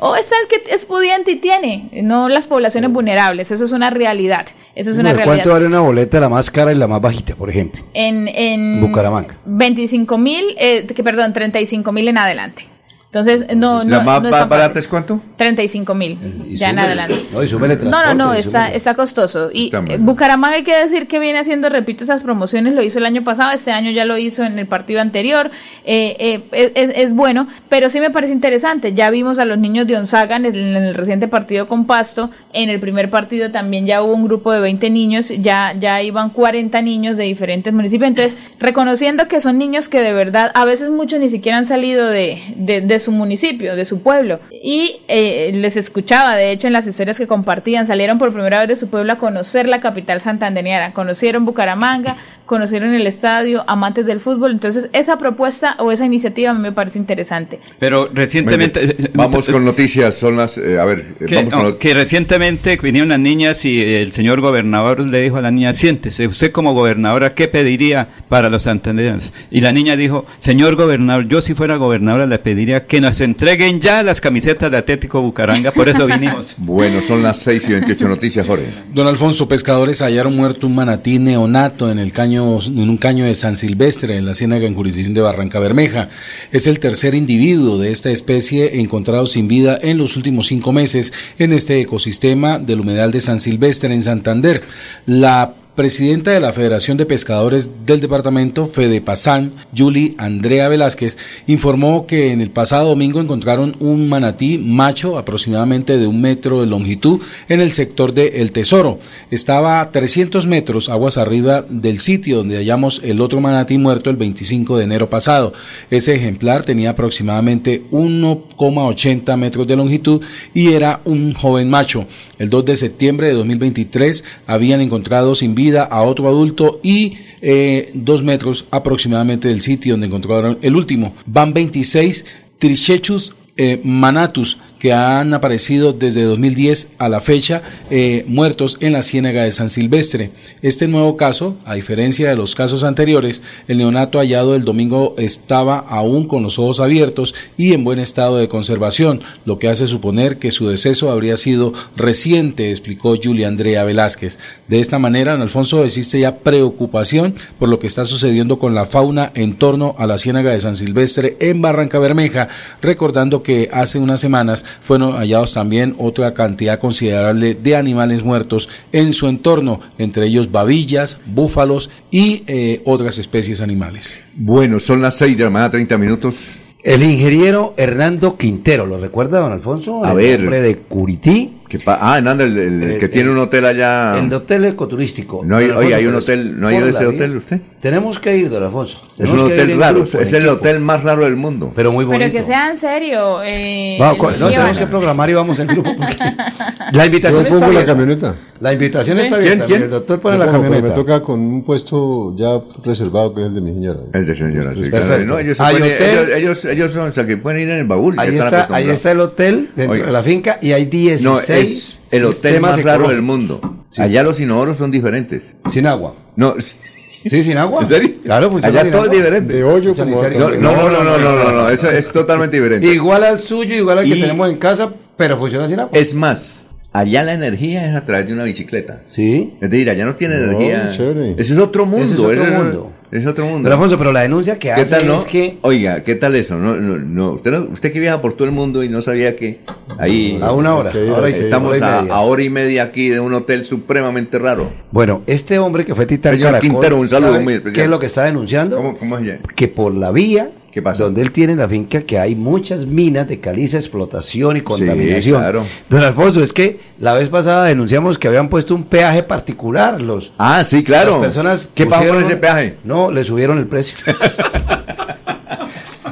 [0.00, 3.50] O está el que es pudiente y tiene, no las poblaciones vulnerables.
[3.52, 4.44] Eso es una realidad.
[4.74, 5.36] Eso es una realidad.
[5.36, 7.82] ¿Cuánto vale una boleta la más cara y la más bajita, por ejemplo?
[7.94, 9.34] En, en Bucaramanga.
[9.46, 12.73] 25 mil, eh, que perdón, 35 mil en adelante.
[13.14, 13.90] Entonces, no, no.
[13.90, 14.78] ¿La más no barata fácil.
[14.78, 15.20] es cuánto?
[15.36, 16.18] 35 mil,
[16.50, 17.24] ya en adelante.
[17.32, 17.48] No, y
[17.84, 19.50] No, no, está, está costoso.
[19.52, 19.98] Y Está eh.
[20.00, 23.52] Bucaramanga hay que decir que viene haciendo, repito, esas promociones, lo hizo el año pasado,
[23.52, 25.52] este año ya lo hizo en el partido anterior,
[25.84, 28.94] eh, eh, es, es bueno, pero sí me parece interesante.
[28.94, 32.30] Ya vimos a los niños de Onzaga en el, en el reciente partido con Pasto,
[32.52, 36.30] en el primer partido también ya hubo un grupo de 20 niños, ya, ya iban
[36.30, 40.90] 40 niños de diferentes municipios, entonces reconociendo que son niños que de verdad, a veces
[40.90, 45.52] muchos ni siquiera han salido de, de, de su municipio, de su pueblo, y eh,
[45.54, 48.88] les escuchaba, de hecho, en las historias que compartían, salieron por primera vez de su
[48.88, 52.16] pueblo a conocer la capital santandereana, conocieron Bucaramanga,
[52.46, 56.72] conocieron el estadio, amantes del fútbol, entonces esa propuesta o esa iniciativa a mí me
[56.72, 57.58] parece interesante.
[57.78, 59.10] Pero recientemente...
[59.14, 60.58] Vamos con noticias, son las...
[60.58, 63.82] eh, a ver, eh, Que, vamos con no, lo- que recientemente vinieron las niñas y
[63.82, 68.50] el señor gobernador le dijo a la niña, siéntese, usted como gobernadora, ¿qué pediría para
[68.50, 69.32] los santandereanos?
[69.50, 73.80] Y la niña dijo, señor gobernador, yo si fuera gobernadora le pediría que nos entreguen
[73.80, 76.54] ya las camisetas de Atlético Bucaranga, por eso vinimos.
[76.64, 78.66] Bueno, son las 6 y 28 noticias, Jorge.
[78.92, 83.34] Don Alfonso, pescadores hallaron muerto un manatí neonato en el caño, en un caño de
[83.34, 86.08] San Silvestre, en la ciénaga en jurisdicción de Barranca Bermeja.
[86.52, 91.12] Es el tercer individuo de esta especie encontrado sin vida en los últimos cinco meses
[91.38, 94.62] en este ecosistema del humedal de San Silvestre en Santander.
[95.06, 101.18] La presidenta de la Federación de Pescadores del departamento, Fedepasán, Yuli Andrea Velázquez,
[101.48, 106.66] informó que en el pasado domingo encontraron un manatí macho aproximadamente de un metro de
[106.66, 109.00] longitud en el sector de El Tesoro.
[109.32, 114.16] Estaba a 300 metros aguas arriba del sitio donde hallamos el otro manatí muerto el
[114.16, 115.54] 25 de enero pasado.
[115.90, 120.22] Ese ejemplar tenía aproximadamente 1,80 metros de longitud
[120.54, 122.06] y era un joven macho.
[122.38, 127.90] El 2 de septiembre de 2023 habían encontrado sin vida a otro adulto y eh,
[127.94, 131.14] dos metros aproximadamente del sitio donde encontraron el último.
[131.26, 132.26] Van 26
[132.58, 139.00] Trichechus eh, manatus que han aparecido desde 2010 a la fecha eh, muertos en la
[139.00, 140.30] ciénaga de San Silvestre.
[140.60, 145.78] Este nuevo caso, a diferencia de los casos anteriores, el neonato hallado el domingo estaba
[145.78, 150.36] aún con los ojos abiertos y en buen estado de conservación, lo que hace suponer
[150.36, 154.38] que su deceso habría sido reciente, explicó Julia Andrea Velázquez.
[154.68, 159.32] De esta manera, Alfonso existe ya preocupación por lo que está sucediendo con la fauna
[159.34, 162.48] en torno a la ciénaga de San Silvestre en Barranca Bermeja,
[162.82, 169.12] recordando que hace unas semanas fueron hallados también otra cantidad considerable de animales muertos en
[169.14, 174.20] su entorno, entre ellos babillas, búfalos y eh, otras especies animales.
[174.34, 176.58] Bueno, son las 6 de la mañana, 30 minutos.
[176.82, 180.04] El ingeniero Hernando Quintero, ¿lo recuerda, don Alfonso?
[180.04, 180.40] A el ver.
[180.40, 181.52] hombre de Curití.
[181.76, 184.16] ¿Qué pa- ah, Hernández, el, el- el que El- tiene un hotel allá.
[184.16, 185.42] El hotel ecoturístico.
[185.44, 187.60] No hay- oye, hay un pero hotel, ¿no ha ido a la ese hotel usted?
[187.80, 189.02] Tenemos que ir, don Alfonso.
[189.18, 190.54] Es un hotel en raro, grupo, es en el equipo.
[190.60, 191.72] hotel más raro del mundo.
[191.74, 192.32] Pero muy Pero bonito.
[192.38, 193.42] que sea en serio.
[193.44, 195.90] Eh, no, tenemos que programar y vamos en grupo.
[196.92, 197.86] La invitación Yo está pongo la abierta.
[197.92, 198.34] camioneta.
[198.60, 199.22] La invitación ¿Sí?
[199.24, 199.66] está ¿Quién, abierta.
[199.66, 199.82] quién?
[199.82, 200.88] El doctor pone la pero camioneta.
[200.88, 204.00] me toca con un puesto ya reservado que es el de mi señora.
[204.12, 204.88] El de señora, sí.
[204.90, 205.24] Perfecto.
[205.26, 206.18] No, ellos, se Hay pueden- hotel.
[206.18, 208.14] ellos, ellos, ellos son, o sea, que pueden ir en el baúl.
[208.16, 212.00] Ahí está, ahí está el hotel dentro de la finca y hay 16 No, es
[212.10, 213.60] el hotel más raro del mundo.
[213.96, 215.54] Allá los inodoros son diferentes.
[215.70, 216.14] Sin agua.
[216.36, 217.82] No, sí, sin agua.
[217.82, 218.10] ¿En serio?
[218.24, 219.54] Claro, Allá todo es diferente.
[219.54, 220.22] De hoyo como.
[220.22, 222.86] No, no, no, no, no, no, eso es totalmente diferente.
[222.92, 225.90] Igual al suyo, igual al que tenemos en casa, pero funciona sin agua.
[225.98, 226.62] Es más,
[226.92, 229.02] allá la energía es a través de una bicicleta.
[229.06, 229.54] Sí.
[229.60, 230.88] Es decir, allá no tiene No, energía.
[230.90, 231.34] chévere.
[231.38, 232.04] Eso es otro mundo.
[232.04, 232.92] Ese es otro mundo.
[233.14, 233.62] Es otro mundo.
[233.62, 235.18] Pero Alfonso, pero la denuncia que ¿Qué hace tal, no?
[235.20, 236.56] es que Oiga, ¿qué tal eso?
[236.56, 237.34] No, no, no.
[237.34, 239.60] Usted, no- usted que viaja por todo el mundo y no sabía que
[239.98, 243.64] ahí a una hora, ahora estamos hora a, hora y media aquí de un hotel
[243.64, 244.68] supremamente raro.
[244.90, 247.74] Bueno, este hombre que fue Titán Señor Caracol, Quintero, un saludo ¿sabe muy especial.
[247.76, 248.76] ¿Qué es lo que está denunciando?
[248.78, 249.38] ¿Cómo, cómo es allá?
[249.54, 251.04] Que por la vía ¿Qué pasó?
[251.04, 255.40] donde él tiene la finca que hay muchas minas de caliza, explotación y contaminación.
[255.40, 255.64] claro.
[255.88, 260.32] Don Alfonso, es que la vez pasada denunciamos que habían puesto un peaje particular los
[260.36, 261.12] Ah, sí, claro.
[261.12, 262.74] Las personas ¿Qué pasó con pusieron- ese peaje?
[262.82, 263.96] No, le subieron el precio.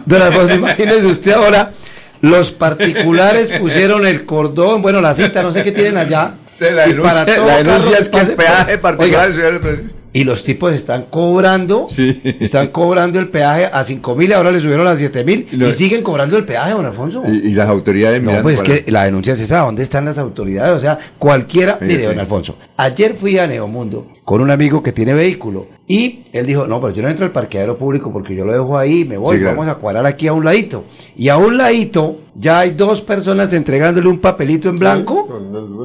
[0.07, 1.73] Don Alfonso, imagínese usted ahora,
[2.21, 6.35] los particulares pusieron el cordón, bueno, la cita, no sé qué tienen allá.
[6.61, 9.85] La y para denuncia, todo la denuncia es que el peaje particular Oiga, el precio.
[10.13, 11.87] Y los tipos están cobrando,
[12.41, 16.03] están cobrando el peaje a 5 mil ahora le subieron a 7 mil y, siguen
[16.03, 17.23] cobrando el peaje, don Alfonso.
[17.27, 20.19] Y, y las autoridades No, pues es que la denuncia es esa, ¿dónde están las
[20.19, 20.75] autoridades?
[20.75, 22.07] O sea, cualquiera, Sí, mire, sí.
[22.07, 26.67] don Alfonso, ayer fui a Neomundo con un amigo que tiene vehículo y él dijo,
[26.67, 29.39] no, pero yo no entro al parqueadero público porque yo lo dejo ahí, me voy,
[29.39, 29.57] claro.
[29.57, 30.85] vamos a cuadrar aquí a un ladito.
[31.17, 35.29] Y a un ladito ya hay dos personas entregándole un papelito en blanco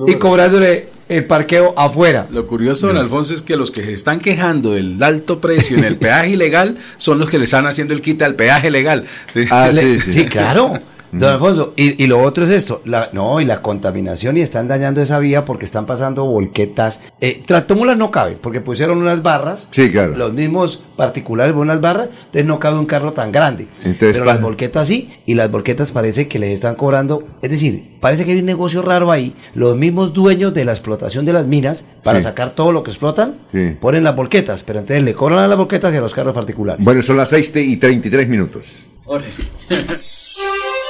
[0.05, 2.27] y cobrándole el parqueo afuera.
[2.31, 5.83] Lo curioso, don Alfonso, es que los que se están quejando del alto precio en
[5.85, 9.05] el peaje ilegal son los que le están haciendo el quita al peaje legal.
[9.51, 10.25] Ah, Le- sí, sí, sí.
[10.25, 10.73] claro.
[11.11, 14.67] Don Alfonso, y, y lo otro es esto, la, no, y la contaminación y están
[14.67, 16.99] dañando esa vía porque están pasando volquetas.
[17.21, 20.15] Eh, Tractómula no cabe, porque pusieron unas barras, Sí, claro.
[20.17, 23.67] los mismos particulares ponen unas barras, entonces no cabe un carro tan grande.
[23.83, 27.95] Entonces, Pero las volquetas sí, y las volquetas parece que les están cobrando, es decir,
[28.01, 31.47] parece que hay un negocio raro ahí, los mismos dueños de la explotación de las
[31.47, 32.23] minas, para Sí.
[32.23, 33.75] sacar todo lo que explotan, Sí.
[33.79, 36.83] ponen las volquetas, pero entonces le cobran a las volquetas y a los carros particulares.
[36.83, 38.87] Bueno, son las 6 y 33 minutos.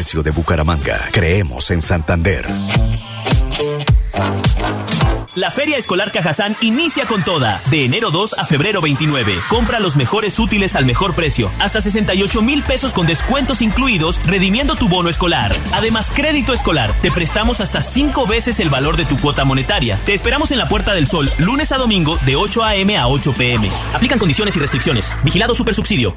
[0.00, 0.98] De Bucaramanga.
[1.12, 2.48] Creemos en Santander.
[5.34, 7.60] La Feria Escolar Cajazán inicia con toda.
[7.70, 9.38] De enero 2 a febrero 29.
[9.50, 11.50] Compra los mejores útiles al mejor precio.
[11.58, 15.54] Hasta 68 mil pesos con descuentos incluidos, redimiendo tu bono escolar.
[15.72, 16.94] Además, crédito escolar.
[17.02, 19.98] Te prestamos hasta 5 veces el valor de tu cuota monetaria.
[20.06, 22.96] Te esperamos en la Puerta del Sol, lunes a domingo, de 8 a.m.
[22.96, 23.70] a 8 p.m.
[23.92, 25.12] Aplican condiciones y restricciones.
[25.22, 26.16] Vigilado Supersubsidio.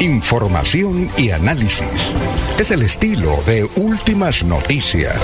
[0.00, 2.14] Información y análisis.
[2.58, 5.16] Es el estilo de Últimas Noticias.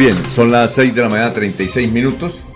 [0.00, 2.46] Bien, son las 6 de la mañana, 36 minutos.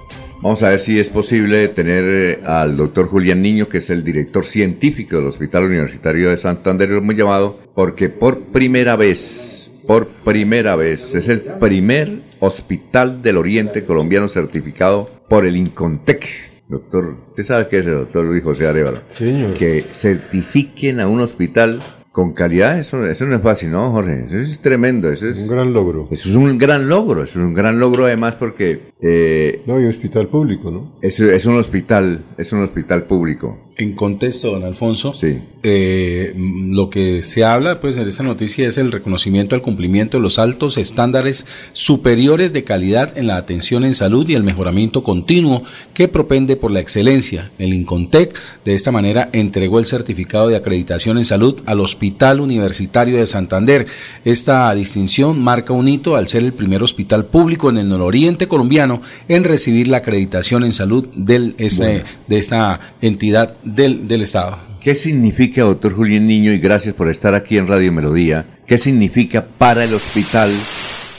[0.40, 4.02] Vamos a ver si es posible tener eh, al doctor Julián Niño, que es el
[4.02, 10.06] director científico del Hospital Universitario de Santander, lo hemos llamado, porque por primera vez, por
[10.06, 16.26] primera vez, es el primer hospital del Oriente colombiano certificado por el Incontec.
[16.66, 19.00] Doctor, ¿usted sabe qué es el doctor Luis José Arevalo?
[19.08, 19.52] Señor.
[19.52, 21.82] Que certifiquen a un hospital
[22.14, 24.26] con calidad, eso, eso no es fácil, ¿no, Jorge?
[24.26, 25.42] Eso es tremendo, eso es...
[25.42, 26.06] Un gran logro.
[26.12, 28.92] Eso es un gran logro, eso es un gran logro además porque...
[29.00, 30.92] Eh, no, hay un hospital público, ¿no?
[31.02, 33.58] Es, es un hospital, es un hospital público.
[33.76, 35.38] En contexto, don Alfonso, sí.
[35.64, 40.22] eh, lo que se habla pues en esta noticia es el reconocimiento al cumplimiento de
[40.22, 45.64] los altos estándares superiores de calidad en la atención en salud y el mejoramiento continuo
[45.92, 47.51] que propende por la excelencia.
[47.59, 53.18] El Incontec de esta manera entregó el certificado de acreditación en salud al Hospital Universitario
[53.18, 53.86] de Santander.
[54.24, 59.02] Esta distinción marca un hito al ser el primer hospital público en el nororiente colombiano
[59.26, 62.05] en recibir la acreditación en salud del, ese, bueno.
[62.28, 64.58] de esta entidad del, del Estado.
[64.80, 69.44] ¿Qué significa, doctor Julián Niño, y gracias por estar aquí en Radio Melodía, qué significa
[69.58, 70.50] para el hospital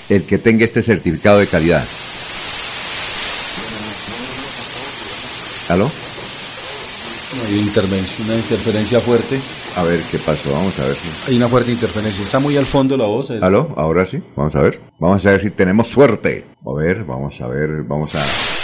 [0.10, 1.84] el que tenga este certificado de calidad?
[5.70, 5.90] ¿Aló?
[7.48, 9.40] Hay intervención, una interferencia fuerte.
[9.76, 11.32] A ver qué pasó, vamos a ver si.
[11.32, 13.32] Hay una fuerte interferencia, está muy al fondo la voz.
[13.32, 13.74] ¿Aló?
[13.76, 14.80] Ahora sí, vamos a ver.
[15.00, 16.46] Vamos a ver si tenemos suerte.
[16.66, 18.55] A ver, vamos a ver, vamos a.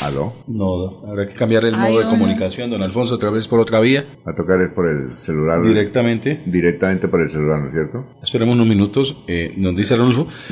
[0.00, 0.32] ¿Aló?
[0.46, 4.06] No, habrá que cambiar el modo de comunicación, don Alfonso, otra vez por otra vía.
[4.24, 5.62] A tocar por el celular.
[5.62, 6.40] Directamente.
[6.46, 8.06] Directamente por el celular, ¿no es cierto?
[8.22, 9.96] Esperemos unos minutos, eh, nos dice.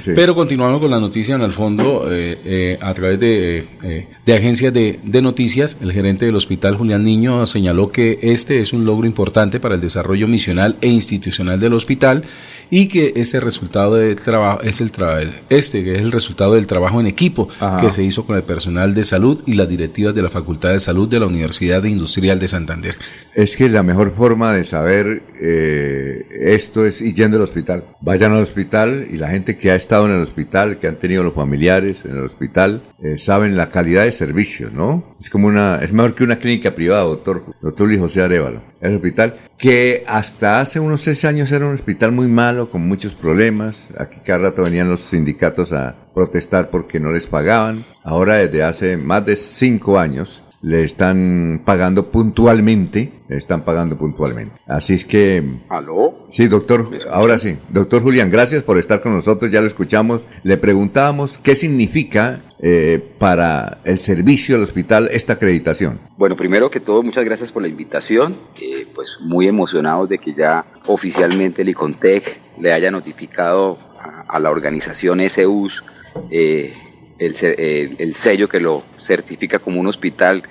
[0.02, 0.12] Sí.
[0.14, 4.72] Pero continuamos con la noticia en el fondo, eh, eh, a través de, de agencias
[4.72, 9.06] de, de, noticias, el gerente del hospital Julián Niño señaló que este es un logro
[9.06, 12.24] importante para el desarrollo misional e institucional del hospital
[12.70, 16.66] y que ese resultado del trabajo es el trabajo, este que es el resultado del
[16.66, 17.78] trabajo en equipo Ajá.
[17.78, 20.80] que se hizo con el personal de salud y las directivas de la Facultad de
[20.80, 22.96] Salud de la Universidad Industrial de Santander.
[23.34, 27.84] Es que la mejor forma de saber eh, esto es ir yendo al hospital.
[28.00, 31.22] Vayan al hospital y la gente que ha estado en el hospital, que han tenido
[31.22, 35.07] los familiares en el hospital, eh, saben la calidad de servicios, ¿no?
[35.20, 38.60] Es como una, es mejor que una clínica privada, doctor, doctor Luis José Arevalo.
[38.80, 43.12] El hospital que hasta hace unos seis años era un hospital muy malo, con muchos
[43.14, 43.88] problemas.
[43.98, 47.84] Aquí cada rato venían los sindicatos a protestar porque no les pagaban.
[48.04, 54.60] Ahora desde hace más de cinco años le están pagando puntualmente, le están pagando puntualmente.
[54.66, 55.42] Así es que...
[55.68, 56.24] ¿Aló?
[56.30, 57.56] Sí, doctor, ahora sí.
[57.68, 60.22] Doctor Julián, gracias por estar con nosotros, ya lo escuchamos.
[60.42, 66.00] Le preguntábamos qué significa eh, para el servicio del hospital esta acreditación.
[66.16, 68.36] Bueno, primero que todo, muchas gracias por la invitación.
[68.60, 74.40] Eh, pues muy emocionados de que ya oficialmente el ICONTEC le haya notificado a, a
[74.40, 75.84] la organización SUS
[76.30, 76.72] eh,
[77.18, 80.42] el, el, el, sello que lo certifica como un hospital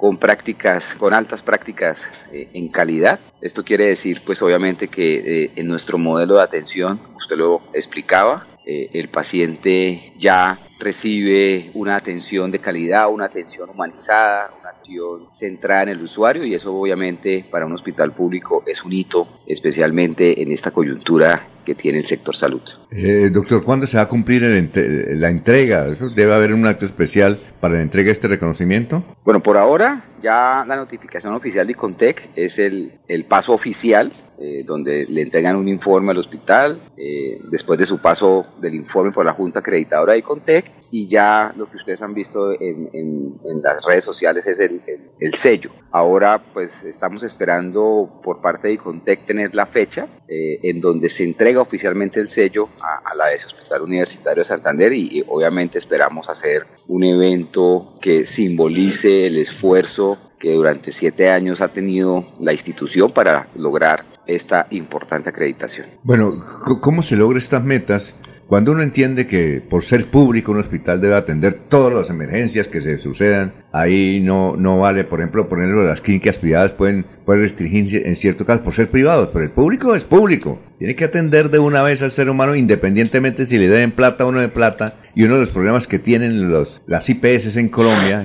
[0.00, 3.20] con prácticas, con altas prácticas eh, en calidad.
[3.42, 8.46] Esto quiere decir, pues obviamente que eh, en nuestro modelo de atención, usted lo explicaba,
[8.64, 14.50] eh, el paciente ya recibe una atención de calidad, una atención humanizada,
[14.90, 19.28] atención centrada en el usuario y eso obviamente para un hospital público es un hito,
[19.46, 22.62] especialmente en esta coyuntura que tiene el sector salud.
[22.90, 25.86] Eh, doctor, ¿cuándo se va a cumplir el, la entrega?
[25.88, 29.04] ¿Eso debe haber un acto especial para la entrega de este reconocimiento?
[29.24, 34.10] Bueno, por ahora ya la notificación oficial de Contec es el, el paso oficial
[34.42, 39.12] eh, donde le entregan un informe al hospital eh, después de su paso del informe
[39.12, 43.38] por la Junta Acreditadora de Contec y ya lo que ustedes han visto en, en,
[43.44, 45.70] en las redes sociales es el, el, el, sello.
[45.90, 51.24] Ahora pues estamos esperando por parte de Contec tener la fecha eh, en donde se
[51.24, 55.24] entrega oficialmente el sello a, a la de ese Hospital Universitario de Santander y, y
[55.28, 60.09] obviamente esperamos hacer un evento que simbolice el esfuerzo
[60.40, 65.86] que durante siete años ha tenido la institución para lograr esta importante acreditación.
[66.02, 66.44] Bueno,
[66.80, 68.14] ¿cómo se logra estas metas?
[68.50, 72.80] Cuando uno entiende que por ser público un hospital debe atender todas las emergencias que
[72.80, 78.08] se sucedan, ahí no, no vale, por ejemplo, ponerlo las clínicas privadas pueden, pueden restringirse
[78.08, 80.58] en cierto caso por ser privados, pero el público es público.
[80.80, 84.32] Tiene que atender de una vez al ser humano independientemente si le den plata o
[84.32, 84.96] no de plata.
[85.14, 88.24] Y uno de los problemas que tienen los, las IPS en Colombia,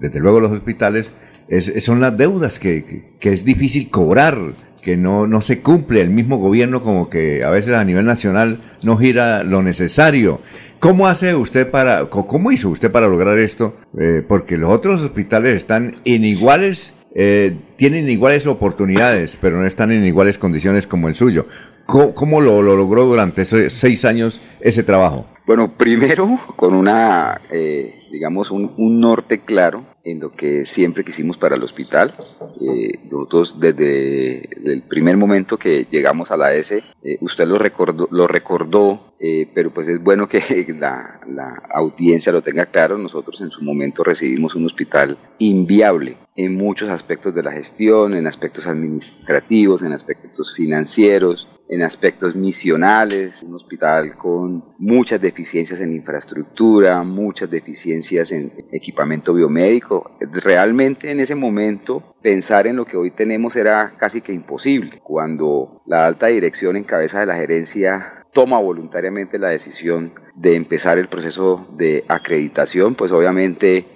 [0.00, 1.14] desde luego los hospitales,
[1.48, 4.38] es, son las deudas que, que, es difícil cobrar
[4.82, 8.58] que no, no se cumple, el mismo gobierno como que a veces a nivel nacional
[8.82, 10.40] no gira lo necesario.
[10.80, 13.76] ¿Cómo hace usted para, cómo hizo usted para lograr esto?
[13.96, 19.92] Eh, porque los otros hospitales están en iguales, eh, tienen iguales oportunidades, pero no están
[19.92, 21.46] en iguales condiciones como el suyo.
[21.86, 25.26] ¿Cómo, cómo lo, lo, logró durante esos seis años ese trabajo?
[25.46, 31.56] Bueno, primero con una, eh, digamos, un, norte claro en lo que siempre quisimos para
[31.56, 32.14] el hospital.
[32.60, 38.08] Eh, nosotros desde el primer momento que llegamos a la S, eh, usted lo recordó,
[38.10, 40.40] lo recordó eh, pero pues es bueno que
[40.80, 42.98] la, la, audiencia lo tenga claro.
[42.98, 48.26] Nosotros en su momento recibimos un hospital inviable en muchos aspectos de la gestión, en
[48.26, 57.02] aspectos administrativos, en aspectos financieros, en aspectos misionales, un hospital con muchas deficiencias en infraestructura,
[57.02, 60.18] muchas deficiencias en equipamiento biomédico.
[60.20, 65.00] Realmente en ese momento pensar en lo que hoy tenemos era casi que imposible.
[65.02, 70.98] Cuando la alta dirección en cabeza de la gerencia toma voluntariamente la decisión de empezar
[70.98, 73.86] el proceso de acreditación, pues obviamente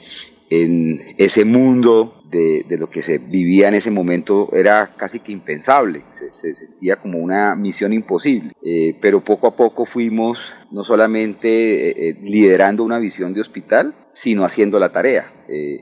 [0.48, 6.02] en ese mundo de, lo que se vivía en ese momento era casi que impensable,
[6.12, 12.09] se, sentía como una misión imposible, eh, pero poco a poco fuimos no solamente eh,
[12.10, 15.30] eh, liderando una visión de hospital, sino haciendo la tarea.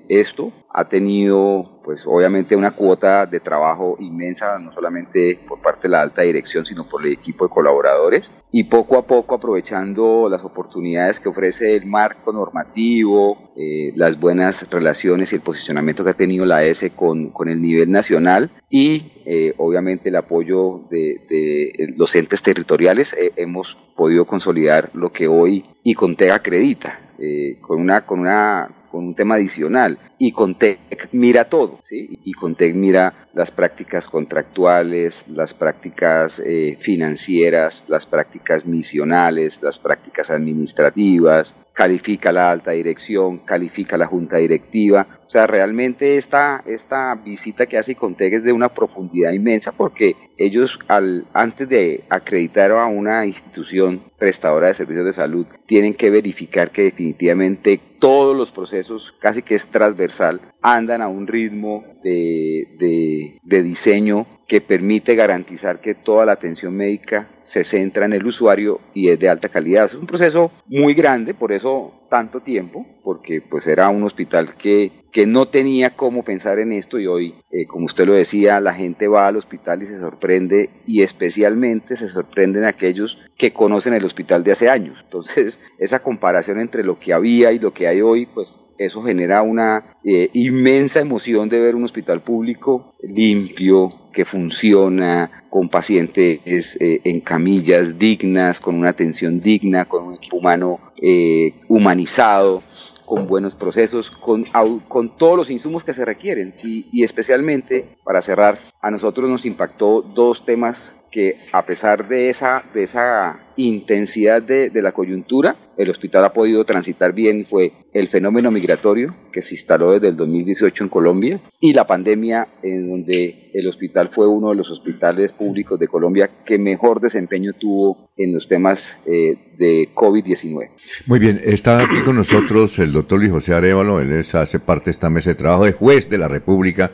[0.09, 5.91] esto ha tenido, pues obviamente, una cuota de trabajo inmensa, no solamente por parte de
[5.91, 10.45] la alta dirección, sino por el equipo de colaboradores, y poco a poco aprovechando las
[10.45, 13.53] oportunidades que ofrece el marco normativo,
[13.95, 17.89] las buenas relaciones y el posicionamiento que ha tenido la S con, con el nivel
[17.89, 24.91] nacional y eh, obviamente el apoyo de, de los entes territoriales eh, hemos podido consolidar
[24.93, 29.99] lo que hoy ICONTEC acredita eh, con una con una con un tema adicional.
[30.19, 30.79] Y Contec
[31.11, 32.21] mira todo, ¿sí?
[32.23, 40.31] Y Contec mira las prácticas contractuales, las prácticas eh, financieras, las prácticas misionales, las prácticas
[40.31, 45.09] administrativas, califica la alta dirección, califica la junta directiva.
[45.27, 50.15] O sea, realmente esta, esta visita que hace Contec es de una profundidad inmensa porque
[50.39, 56.11] ellos al, antes de acreditar a una institución prestadora de servicios de salud tienen que
[56.11, 62.77] verificar que definitivamente todos los procesos, casi que es transversal, andan a un ritmo de,
[62.79, 68.27] de, de diseño que permite garantizar que toda la atención médica se centra en el
[68.27, 69.87] usuario y es de alta calidad.
[69.87, 74.93] Es un proceso muy grande, por eso tanto tiempo, porque pues era un hospital que,
[75.11, 78.73] que no tenía cómo pensar en esto y hoy, eh, como usted lo decía, la
[78.73, 84.05] gente va al hospital y se sorprende y especialmente se sorprenden aquellos que conocen el
[84.05, 85.01] hospital de hace años.
[85.03, 89.43] Entonces, esa comparación entre lo que había y lo que hay hoy, pues eso genera
[89.43, 97.01] una eh, inmensa emoción de ver un hospital público limpio, que funciona, con pacientes eh,
[97.05, 102.61] en camillas dignas, con una atención digna, con un equipo humano eh, humanizado,
[103.07, 104.45] con buenos procesos, con,
[104.89, 106.55] con todos los insumos que se requieren.
[106.65, 112.29] Y, y especialmente, para cerrar, a nosotros nos impactó dos temas que a pesar de
[112.29, 117.71] esa, de esa intensidad de, de, la coyuntura, el hospital ha podido transitar bien, fue
[117.93, 122.91] el fenómeno migratorio que se instaló desde el 2018 en Colombia y la pandemia en
[122.91, 128.11] donde el hospital fue uno de los hospitales públicos de Colombia que mejor desempeño tuvo
[128.17, 130.71] en los temas eh, de COVID-19.
[131.07, 134.87] Muy bien, está aquí con nosotros el doctor Luis José Arevalo, él es, hace parte
[134.87, 136.91] de esta mesa de trabajo de juez de la República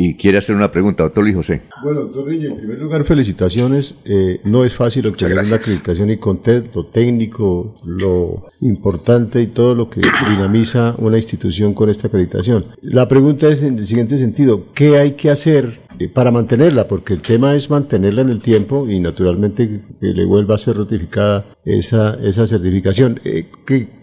[0.00, 1.62] y quiere hacer una pregunta, doctor Luis José.
[1.82, 3.98] Bueno, doctor Riña, en primer lugar, felicitaciones.
[4.04, 6.40] Eh, no es fácil obtener una acreditación y con
[6.72, 10.00] lo técnico, lo importante y todo lo que
[10.30, 12.66] dinamiza una institución con esta acreditación.
[12.80, 15.68] La pregunta es en el siguiente sentido, ¿qué hay que hacer
[15.98, 16.86] eh, para mantenerla?
[16.86, 20.78] Porque el tema es mantenerla en el tiempo y naturalmente que le vuelva a ser
[20.78, 23.20] ratificada esa, esa certificación.
[23.24, 23.46] Eh,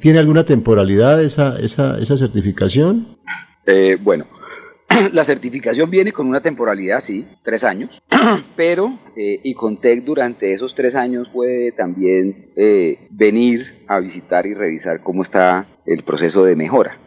[0.01, 3.15] ¿Tiene alguna temporalidad esa, esa, esa certificación?
[3.65, 4.25] Eh, bueno,
[5.11, 8.01] la certificación viene con una temporalidad, sí, tres años,
[8.55, 15.01] pero eh, Icontec durante esos tres años puede también eh, venir a visitar y revisar
[15.01, 16.97] cómo está el proceso de mejora.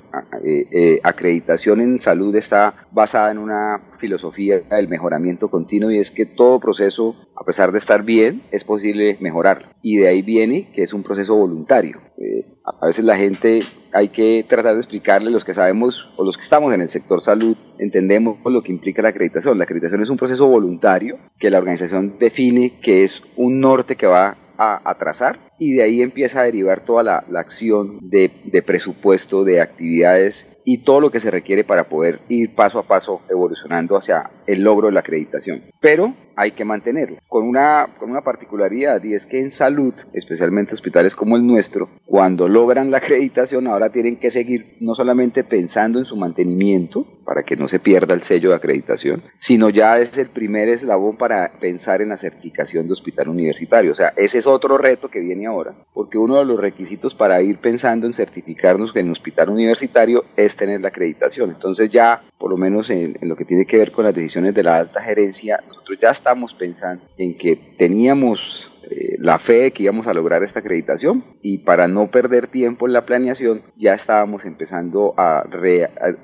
[0.45, 6.11] Eh, eh, acreditación en salud está basada en una filosofía del mejoramiento continuo y es
[6.11, 9.69] que todo proceso, a pesar de estar bien, es posible mejorarlo.
[9.83, 12.01] Y de ahí viene que es un proceso voluntario.
[12.19, 13.61] Eh, a veces la gente
[13.93, 17.21] hay que tratar de explicarle, los que sabemos o los que estamos en el sector
[17.21, 19.59] salud, entendemos lo que implica la acreditación.
[19.59, 24.07] La acreditación es un proceso voluntario que la organización define que es un norte que
[24.07, 29.45] va a, trazar y de ahí empieza a derivar toda la, acción de, de, presupuesto,
[29.45, 33.97] de actividades y todo lo que se requiere para poder ir paso a paso evolucionando
[33.97, 35.63] hacia el logro de la acreditación.
[35.81, 40.75] Pero hay que mantenerla con una, con una particularidad y es que en salud, especialmente
[40.75, 45.99] hospitales como el nuestro, cuando logran la acreditación ahora tienen que seguir no solamente pensando
[45.99, 50.17] en su mantenimiento para que no se pierda el sello de acreditación, sino ya es
[50.17, 53.93] el primer eslabón para pensar en la certificación de hospital universitario.
[53.93, 57.43] O sea, ese es otro reto que viene ahora, porque uno de los requisitos para
[57.43, 61.51] ir pensando en certificarnos en hospital universitario es tener la acreditación.
[61.51, 64.55] Entonces ya, por lo menos en, en lo que tiene que ver con las decisiones
[64.55, 69.71] de la alta gerencia, nosotros ya estamos pensando en que teníamos eh, la fe de
[69.73, 73.93] que íbamos a lograr esta acreditación y para no perder tiempo en la planeación ya
[73.93, 75.45] estábamos empezando a,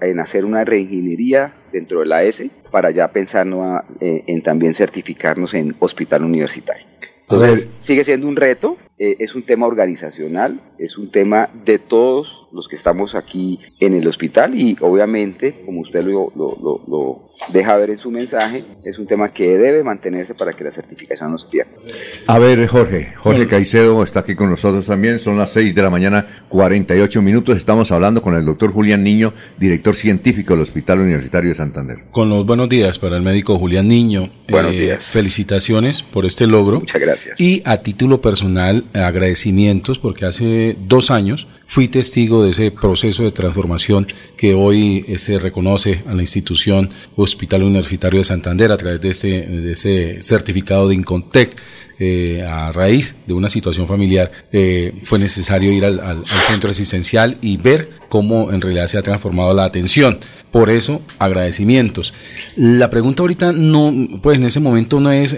[0.01, 3.47] en hacer una reingeniería dentro de la S para ya pensar
[4.01, 6.87] eh, en también certificarnos en hospital universitario.
[7.23, 12.44] Entonces, sigue siendo un reto, eh, es un tema organizacional, es un tema de todos
[12.55, 17.91] los que estamos aquí en el hospital y obviamente, como usted lo, lo, deja ver
[17.91, 21.49] en su mensaje, es un tema que debe mantenerse para que la certificación no se
[21.49, 21.73] pierda.
[22.27, 25.91] A ver, Jorge, Jorge Caicedo está aquí con nosotros también, son las 6 de la
[25.91, 31.49] mañana, 48 minutos, estamos hablando con el doctor Julián Niño, director científico del Hospital Universitario
[31.49, 32.05] de Santander.
[32.13, 34.31] Con los buenos días para el médico Julián Niño.
[34.49, 35.05] Buenos eh, días.
[35.05, 36.81] Felicitaciones por este logro.
[36.81, 37.41] Muchas gracias.
[37.41, 43.31] Y a título personal, agradecimientos porque hace dos años fui testigo de ese proceso de
[43.31, 44.07] transformación
[44.37, 49.11] que hoy eh, se reconoce a la institución Hospital Universitario de Santander a través de,
[49.11, 51.57] este, de ese certificado de Incontec.
[52.01, 57.39] Eh, a raíz de una situación familiar, eh, fue necesario ir al, al, centro asistencial
[57.41, 60.19] y ver cómo en realidad se ha transformado la atención.
[60.51, 62.13] Por eso, agradecimientos.
[62.57, 65.37] La pregunta ahorita no, pues en ese momento no es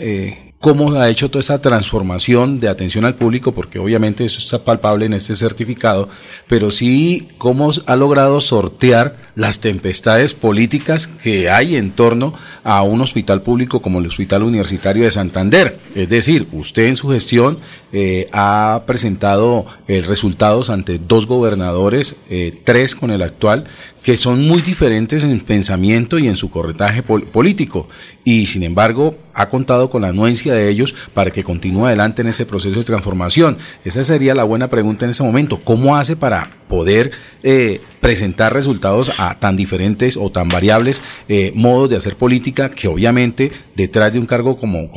[0.61, 5.07] cómo ha hecho toda esa transformación de atención al público, porque obviamente eso está palpable
[5.07, 6.09] en este certificado,
[6.49, 12.35] pero sí cómo ha logrado sortear las tempestades políticas que hay en torno
[12.65, 15.79] a un hospital público como el Hospital Universitario de Santander.
[15.95, 17.59] Es decir, usted en su gestión
[17.93, 23.67] eh, ha presentado eh, resultados ante dos gobernadores, eh, tres con el actual,
[24.07, 27.89] que son muy diferentes en pensamiento y en su corretaje político.
[28.23, 32.29] Y sin embargo, ha contado con la anuencia de ellos para que continúe adelante en
[32.29, 33.59] ese proceso de transformación.
[33.85, 35.59] Esa sería la buena pregunta en ese momento.
[35.59, 37.11] ¿Cómo hace para poder
[37.43, 42.87] eh, presentar resultados a tan diferentes o tan variables eh, modos de hacer política que
[42.87, 44.89] obviamente detrás de un cargo como,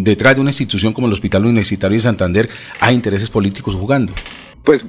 [0.00, 2.50] detrás de una institución como el Hospital Universitario de Santander
[2.80, 4.12] hay intereses políticos jugando?
[4.66, 4.84] Pues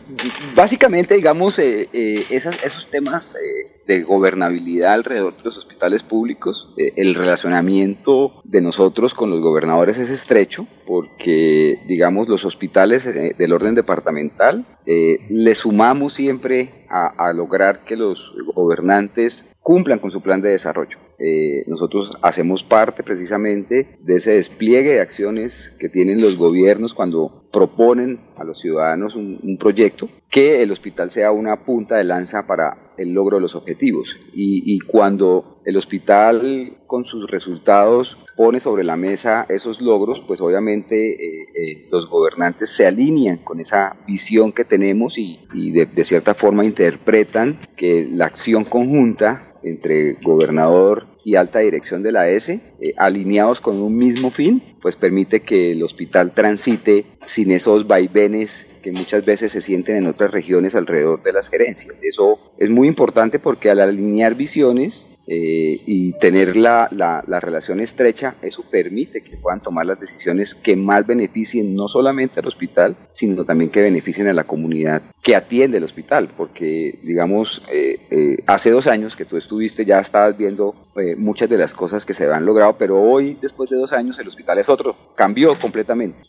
[0.55, 7.13] básicamente, digamos, eh, eh, esos temas eh, de gobernabilidad alrededor de los hospitales públicos, el
[7.13, 13.05] relacionamiento de nosotros con los gobernadores es estrecho porque, digamos, los hospitales
[13.37, 20.41] del orden departamental le sumamos siempre a lograr que los gobernantes cumplan con su plan
[20.41, 20.97] de desarrollo.
[21.19, 27.47] Eh, nosotros hacemos parte precisamente de ese despliegue de acciones que tienen los gobiernos cuando
[27.51, 32.93] proponen a los ciudadanos un, proyecto, que el hospital sea una punta de lanza para
[32.97, 34.15] el logro de los objetivos.
[34.33, 41.13] Y, cuando el hospital con sus resultados pone sobre la mesa esos logros, pues obviamente
[41.13, 45.39] eh, eh, los gobernantes se alinean con esa visión que tenemos y,
[45.71, 52.29] de cierta forma interpretan que la acción conjunta entre gobernador y alta dirección de la
[52.29, 57.87] S, eh, alineados con un mismo fin, pues permite que el hospital transite sin esos
[57.87, 61.95] vaivenes que muchas veces se sienten en otras regiones alrededor de las gerencias.
[62.01, 68.35] Eso es muy importante porque al alinear visiones eh, y tener la, la, relación estrecha,
[68.41, 73.43] eso permite que puedan tomar las decisiones que más beneficien no solamente al hospital, sino
[73.43, 78.71] también que beneficien a la comunidad que atiende el hospital, porque digamos, eh, eh, hace
[78.71, 80.75] dos años que tú estuviste ya estabas viendo
[81.17, 84.27] muchas de las cosas que se han logrado, pero hoy, después de dos años, el
[84.27, 86.19] hospital es otro, cambió completamente.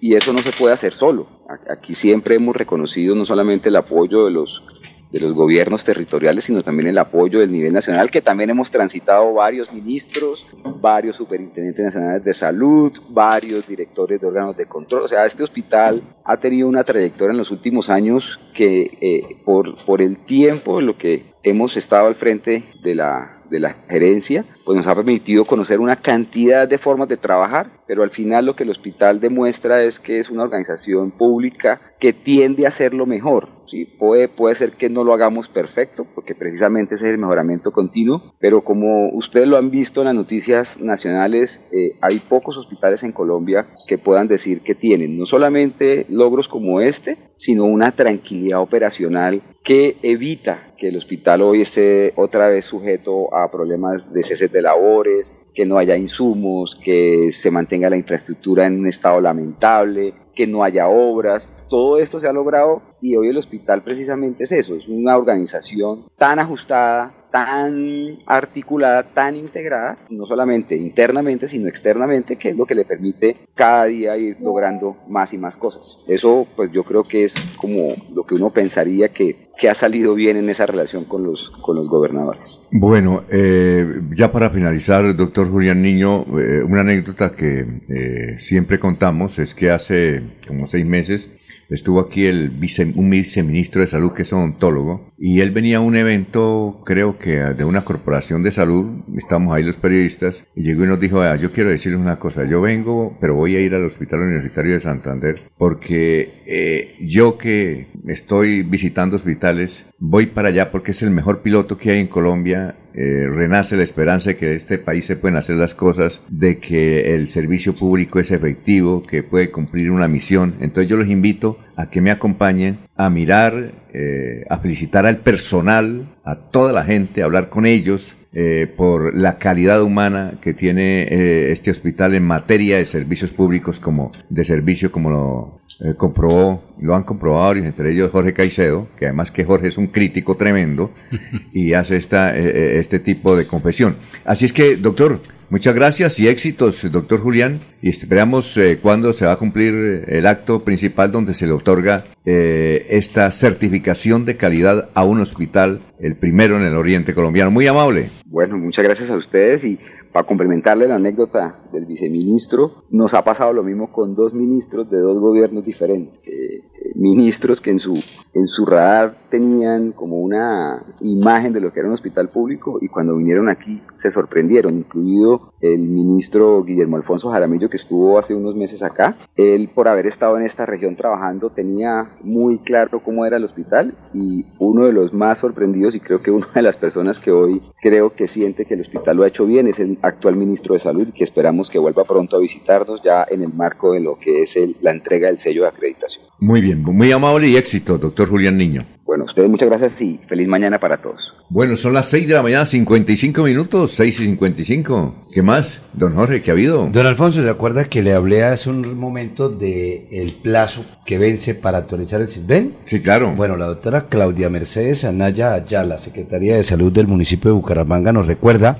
[0.00, 1.26] Y eso no se puede hacer solo.
[1.70, 4.62] Aquí siempre hemos reconocido no solamente el apoyo de los
[5.10, 9.32] de los gobiernos territoriales, sino también el apoyo del nivel nacional, que también hemos transitado
[9.34, 10.46] varios ministros,
[10.80, 15.02] varios superintendentes nacionales de salud, varios directores de órganos de control.
[15.02, 19.76] O sea, este hospital ha tenido una trayectoria en los últimos años que eh, por,
[19.84, 24.44] por el tiempo en lo que hemos estado al frente de la de la gerencia,
[24.64, 28.54] pues nos ha permitido conocer una cantidad de formas de trabajar, pero al final lo
[28.54, 33.57] que el hospital demuestra es que es una organización pública que tiende a hacerlo mejor.
[33.68, 33.84] ¿Sí?
[33.84, 38.34] Puede, puede ser que no lo hagamos perfecto, porque precisamente ese es el mejoramiento continuo,
[38.40, 43.12] pero como ustedes lo han visto en las noticias nacionales, eh, hay pocos hospitales en
[43.12, 49.42] Colombia que puedan decir que tienen no solamente logros como este, sino una tranquilidad operacional
[49.62, 54.62] que evita que el hospital hoy esté otra vez sujeto a problemas de cese de
[54.62, 60.46] labores, que no haya insumos, que se mantenga la infraestructura en un estado lamentable, que
[60.46, 61.52] no haya obras.
[61.68, 66.04] Todo esto se ha logrado y hoy el hospital precisamente es eso, es una organización
[66.16, 72.74] tan ajustada, tan articulada, tan integrada, no solamente internamente, sino externamente, que es lo que
[72.74, 75.98] le permite cada día ir logrando más y más cosas.
[76.08, 80.14] Eso pues yo creo que es como lo que uno pensaría que, que ha salido
[80.14, 82.60] bien en esa relación con los, con los gobernadores.
[82.72, 83.84] Bueno, eh,
[84.14, 89.70] ya para finalizar, doctor Julián Niño, eh, una anécdota que eh, siempre contamos es que
[89.70, 91.37] hace como seis meses
[91.68, 95.80] estuvo aquí el vice, un viceministro de salud que es odontólogo y él venía a
[95.80, 100.84] un evento, creo que de una corporación de salud, estábamos ahí los periodistas, y llegó
[100.84, 103.84] y nos dijo, yo quiero decirles una cosa, yo vengo, pero voy a ir al
[103.84, 110.92] Hospital Universitario de Santander, porque eh, yo que estoy visitando hospitales, voy para allá porque
[110.92, 114.78] es el mejor piloto que hay en Colombia, eh, renace la esperanza de que este
[114.78, 119.50] país se pueden hacer las cosas, de que el servicio público es efectivo, que puede
[119.50, 120.54] cumplir una misión.
[120.60, 126.06] Entonces yo los invito a que me acompañen a mirar, eh, a felicitar al personal,
[126.24, 131.02] a toda la gente, a hablar con ellos eh, por la calidad humana que tiene
[131.02, 136.62] eh, este hospital en materia de servicios públicos como de servicio como lo eh, comprobó,
[136.80, 140.90] lo han comprobado, entre ellos Jorge Caicedo, que además que Jorge es un crítico tremendo
[141.52, 143.96] y hace esta, eh, eh, este tipo de confesión.
[144.24, 149.26] Así es que, doctor, muchas gracias y éxitos, doctor Julián, y esperamos eh, cuándo se
[149.26, 154.90] va a cumplir el acto principal donde se le otorga eh, esta certificación de calidad
[154.94, 157.50] a un hospital, el primero en el oriente colombiano.
[157.50, 158.10] Muy amable.
[158.26, 159.78] Bueno, muchas gracias a ustedes y
[160.12, 164.98] para complementarle la anécdota del viceministro, nos ha pasado lo mismo con dos ministros de
[164.98, 166.14] dos gobiernos diferentes.
[166.26, 166.62] Eh,
[166.98, 167.94] ministros que en su,
[168.34, 172.88] en su radar tenían como una imagen de lo que era un hospital público y
[172.88, 178.54] cuando vinieron aquí se sorprendieron, incluido el ministro Guillermo Alfonso Jaramillo que estuvo hace unos
[178.54, 179.16] meses acá.
[179.36, 183.94] Él por haber estado en esta región trabajando tenía muy claro cómo era el hospital
[184.12, 187.62] y uno de los más sorprendidos y creo que una de las personas que hoy
[187.80, 190.80] creo que siente que el hospital lo ha hecho bien es el actual ministro de
[190.80, 194.42] salud que esperamos que vuelva pronto a visitarnos ya en el marco de lo que
[194.42, 196.24] es el, la entrega del sello de acreditación.
[196.38, 198.86] Muy bien, muy amable y éxito, doctor Julián Niño.
[199.08, 201.34] Bueno, ustedes muchas gracias y feliz mañana para todos.
[201.48, 205.14] Bueno, son las 6 de la mañana, 55 minutos, 6 y 55.
[205.32, 206.90] ¿Qué más, don Jorge, qué ha habido?
[206.92, 211.54] Don Alfonso, ¿se acuerda que le hablé hace un momento de el plazo que vence
[211.54, 212.76] para actualizar el CISBEN?
[212.84, 213.32] Sí, claro.
[213.34, 218.26] Bueno, la doctora Claudia Mercedes Anaya Ayala, Secretaría de Salud del municipio de Bucaramanga, nos
[218.26, 218.78] recuerda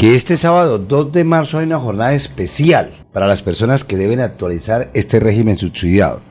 [0.00, 4.20] que este sábado 2 de marzo hay una jornada especial para las personas que deben
[4.20, 6.22] actualizar este régimen subsidiado.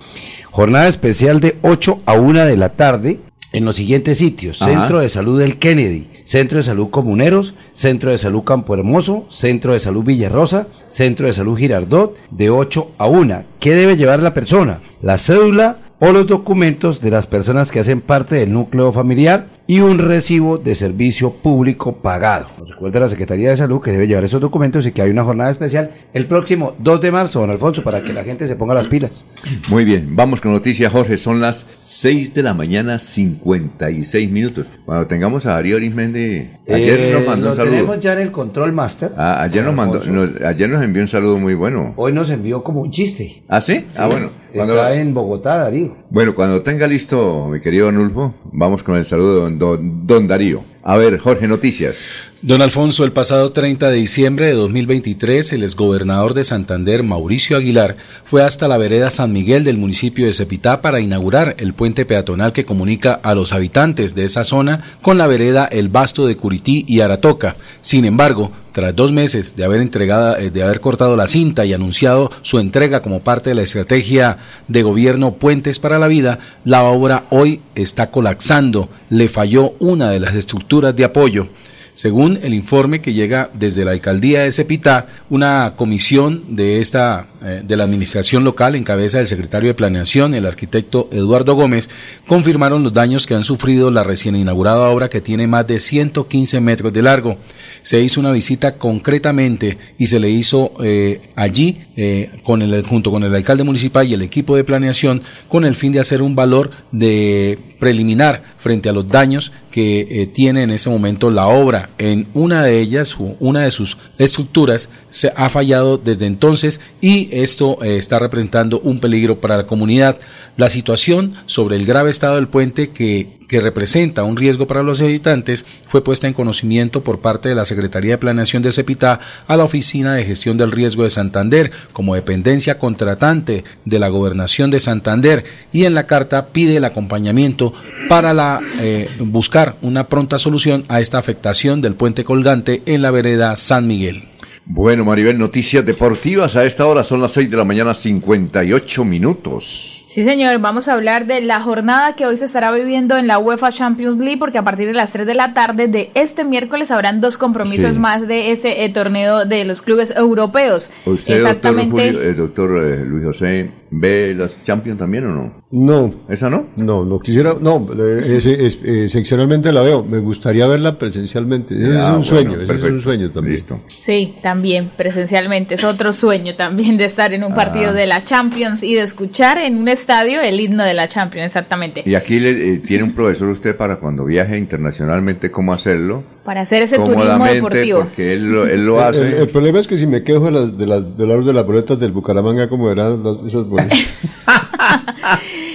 [0.49, 3.19] Jornada especial de 8 a 1 de la tarde
[3.53, 4.59] en los siguientes sitios.
[4.63, 4.71] Ajá.
[4.71, 9.73] Centro de Salud del Kennedy, Centro de Salud Comuneros, Centro de Salud Campo Hermoso, Centro
[9.73, 13.43] de Salud Villarrosa, Centro de Salud Girardot, de 8 a 1.
[13.59, 14.79] ¿Qué debe llevar la persona?
[15.03, 19.81] La cédula o los documentos de las personas que hacen parte del núcleo familiar y
[19.81, 22.47] un recibo de servicio público pagado.
[22.67, 25.51] Recuerda la Secretaría de Salud que debe llevar esos documentos y que hay una jornada
[25.51, 28.87] especial el próximo 2 de marzo, don Alfonso, para que la gente se ponga las
[28.87, 29.27] pilas.
[29.69, 31.17] Muy bien, vamos con noticias, Jorge.
[31.19, 34.65] Son las 6 de la mañana, 56 minutos.
[34.85, 37.71] Cuando tengamos a Darío Arismendi, ayer Eh, nos mandó lo un saludo.
[37.75, 39.11] tenemos ya en el control master.
[39.17, 41.93] Ah, ayer, nos mandó, nos- ayer nos envió un saludo muy bueno.
[41.95, 43.43] Hoy nos envió como un chiste.
[43.47, 43.85] ¿Ah, sí?
[43.95, 44.31] Ah, bueno.
[44.53, 45.91] Cuando- Está en Bogotá, Darío.
[46.09, 50.27] Bueno, cuando tenga listo, mi querido Nulfo, vamos con el saludo de don, don- don
[50.27, 50.63] Darío.
[50.83, 52.29] A ver, Jorge, noticias.
[52.41, 57.97] Don Alfonso, el pasado 30 de diciembre de 2023, el exgobernador de Santander, Mauricio Aguilar,
[58.23, 62.53] fue hasta la vereda San Miguel del municipio de Cepitá para inaugurar el puente peatonal
[62.53, 66.85] que comunica a los habitantes de esa zona con la vereda El Basto de Curití
[66.87, 67.57] y Aratoca.
[67.81, 71.73] Sin embargo, tras dos meses de haber entregado, eh, de haber cortado la cinta y
[71.73, 74.37] anunciado su entrega como parte de la estrategia
[74.69, 78.87] de gobierno Puentes para la Vida, la obra hoy está colapsando.
[79.09, 81.47] Le falló una de las estructuras de apoyo.
[81.93, 87.77] Según el informe que llega desde la alcaldía de Cepitá, una comisión de esta de
[87.77, 91.89] la administración local en cabeza del secretario de Planeación, el arquitecto Eduardo Gómez,
[92.27, 96.59] confirmaron los daños que han sufrido la recién inaugurada obra que tiene más de 115
[96.59, 97.37] metros de largo.
[97.81, 103.11] Se hizo una visita concretamente y se le hizo eh, allí eh, con el junto
[103.11, 106.35] con el alcalde municipal y el equipo de planeación con el fin de hacer un
[106.35, 111.89] valor de preliminar frente a los daños que eh, tiene en ese momento la obra.
[111.97, 117.83] En una de ellas, una de sus estructuras, se ha fallado desde entonces y esto
[117.83, 120.17] eh, está representando un peligro para la comunidad.
[120.57, 125.01] La situación sobre el grave estado del puente que, que representa un riesgo para los
[125.01, 129.57] habitantes fue puesta en conocimiento por parte de la Secretaría de Planeación de Cepita a
[129.57, 134.79] la Oficina de Gestión del Riesgo de Santander como dependencia contratante de la Gobernación de
[134.79, 135.43] Santander
[135.73, 137.73] y en la carta pide el acompañamiento
[138.07, 143.11] para la, eh, buscar una pronta solución a esta afectación del puente colgante en la
[143.11, 144.28] vereda San Miguel.
[144.71, 146.55] Bueno, Maribel, noticias deportivas.
[146.55, 150.05] A esta hora son las 6 de la mañana, 58 minutos.
[150.07, 153.39] Sí, señor, vamos a hablar de la jornada que hoy se estará viviendo en la
[153.39, 156.91] UEFA Champions League, porque a partir de las 3 de la tarde de este miércoles
[156.91, 157.99] habrán dos compromisos Sí.
[157.99, 160.91] más de ese eh, torneo de los clubes europeos.
[161.05, 161.89] ¿Usted, Exactamente.
[161.89, 165.51] doctor, Julio- eh, doctor eh, Luis José, ve las Champions también o no?
[165.71, 166.11] No.
[166.29, 166.67] ¿Esa no?
[166.75, 170.03] No, no quisiera, no, eh, ese- es- eh, seccionalmente la veo.
[170.03, 171.75] Me gustaría verla presencialmente.
[171.75, 173.55] Ese Ah, es un bueno, sueño, ese es un sueño también.
[173.55, 173.79] Listo.
[173.99, 175.75] Sí, también presencialmente.
[175.75, 177.93] Es otro sueño también de estar en un partido Ah.
[177.93, 182.03] de la Champions y de escuchar en un estadio el himno de la Champions, exactamente.
[182.05, 186.23] Y aquí le, eh, tiene un profesor usted para cuando viaje internacionalmente cómo hacerlo.
[186.49, 187.99] Para hacer ese turismo deportivo.
[187.99, 189.21] porque él lo, él lo El- hace.
[189.21, 191.53] El, el problema es que si me quejo de las de las de, las- de
[191.53, 193.99] las boletas del Bucaramanga, como eran las- esas boletas.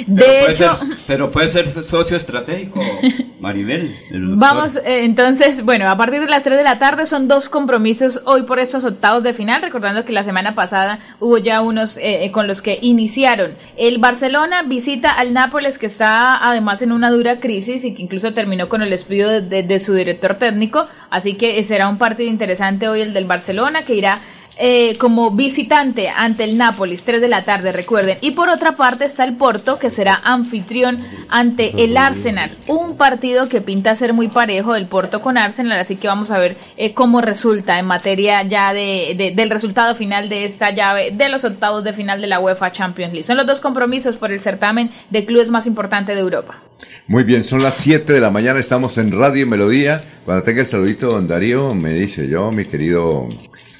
[0.06, 2.80] De pero, puede hecho, ser, pero puede ser socio estratégico,
[3.40, 3.94] Maribel.
[4.10, 8.22] Vamos, eh, entonces, bueno, a partir de las 3 de la tarde son dos compromisos
[8.26, 12.24] hoy por estos octavos de final, recordando que la semana pasada hubo ya unos eh,
[12.24, 13.52] eh, con los que iniciaron.
[13.76, 18.32] El Barcelona visita al Nápoles, que está además en una dura crisis y que incluso
[18.34, 22.28] terminó con el despido de, de- de su director técnico, así que será un partido
[22.30, 24.18] interesante hoy el del Barcelona, que irá
[24.56, 28.18] eh, como visitante ante el Nápoles, 3 de la tarde, recuerden.
[28.20, 30.98] Y por otra parte está el Porto, que será anfitrión
[31.28, 32.52] ante el Arsenal.
[32.68, 36.38] Un partido que pinta ser muy parejo del Porto con Arsenal, así que vamos a
[36.38, 41.10] ver eh, cómo resulta en materia ya de, de- del resultado final de esta llave
[41.10, 43.24] de los octavos de final de la UEFA Champions League.
[43.24, 46.60] Son los dos compromisos por el certamen de clubes más importante de Europa.
[47.06, 50.02] Muy bien, son las 7 de la mañana, estamos en Radio Melodía.
[50.24, 53.28] Cuando tenga el saludito don Darío, me dice yo, mi querido,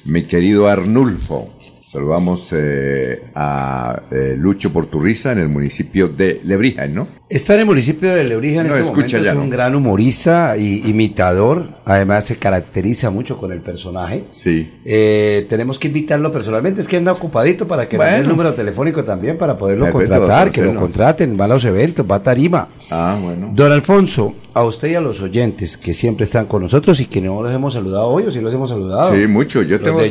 [0.05, 1.49] mi querido Arnulfo.
[1.95, 7.07] Saludamos eh, a eh, Lucho Porturriza en el municipio de Lebrija, ¿no?
[7.29, 9.41] Está en el municipio de Lebrija en No, este momento, ya, es ¿no?
[9.43, 14.25] un gran humorista y imitador, además se caracteriza mucho con el personaje.
[14.31, 14.73] Sí.
[14.83, 18.29] Eh, tenemos que invitarlo personalmente, es que anda ocupadito para que nos dé el Bueno.
[18.31, 22.17] número telefónico también para poderlo Perfecto, contratar, que lo contraten, va a los eventos, va
[22.17, 22.67] a tarima.
[22.91, 23.51] Ah, bueno.
[23.55, 27.21] Don Alfonso, a usted y a los oyentes que siempre están con nosotros y que
[27.21, 29.15] no los hemos saludado hoy o si los hemos saludado.
[29.15, 30.01] Sí, mucho, yo Los tengo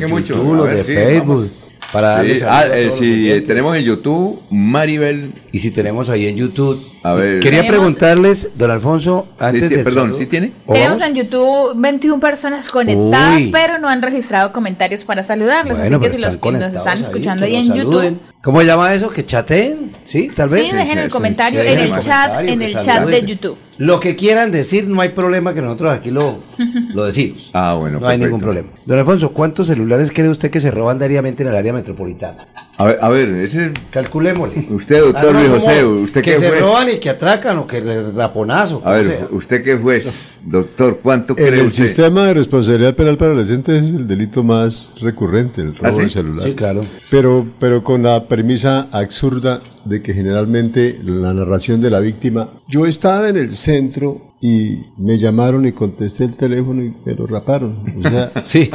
[0.55, 1.27] los ver, de sí, Facebook.
[1.35, 1.61] vamos.
[1.91, 5.33] Para Sí, darles ah, eh, si eh, tenemos en YouTube, Maribel.
[5.51, 6.83] Y si tenemos ahí en YouTube.
[7.03, 7.39] A ver.
[7.39, 10.51] Quería Tenemos- preguntarles, don Alfonso, antes sí, del perdón, saludo- ¿sí tiene?
[10.65, 13.51] ¿O Tenemos en YouTube 21 personas conectadas, Uy.
[13.51, 15.77] pero no han registrado comentarios para saludarles.
[15.77, 18.13] Bueno, así que si los que nos están ahí, escuchando ahí nos en saluden.
[18.15, 19.09] YouTube, ¿Cómo llama eso?
[19.09, 19.91] ¿Que chateen?
[20.03, 20.67] Sí, tal vez.
[20.69, 23.57] Sí, dejen el sí, comentario sí, en el chat, en el chat de YouTube.
[23.77, 26.37] Lo que quieran decir, no hay problema que nosotros aquí lo,
[26.93, 27.51] lo decimos.
[27.53, 28.69] Ah, bueno, No hay ningún problema.
[28.85, 32.45] Don Alfonso, ¿cuántos celulares cree usted que se roban diariamente en el área metropolitana?
[32.77, 33.71] A ver, a ver, ese.
[33.89, 34.67] Calculémosle.
[34.69, 36.61] Usted, doctor Luis grosso José, ¿usted que qué se juez?
[36.61, 38.81] roban y que atracan o que le raponazo.
[38.85, 39.27] A ver, sea.
[39.31, 40.07] ¿usted qué juez?
[40.45, 41.83] Doctor, ¿cuánto En cree el usted?
[41.85, 46.01] sistema de responsabilidad penal para adolescentes es el delito más recurrente, el robo ¿Ah, sí?
[46.01, 46.43] de celulares.
[46.51, 46.85] Sí, claro.
[47.09, 52.85] Pero, pero con la premisa absurda de que generalmente la narración de la víctima, yo
[52.85, 57.77] estaba en el centro y me llamaron y contesté el teléfono y me lo raparon.
[57.97, 58.69] O sea, sí.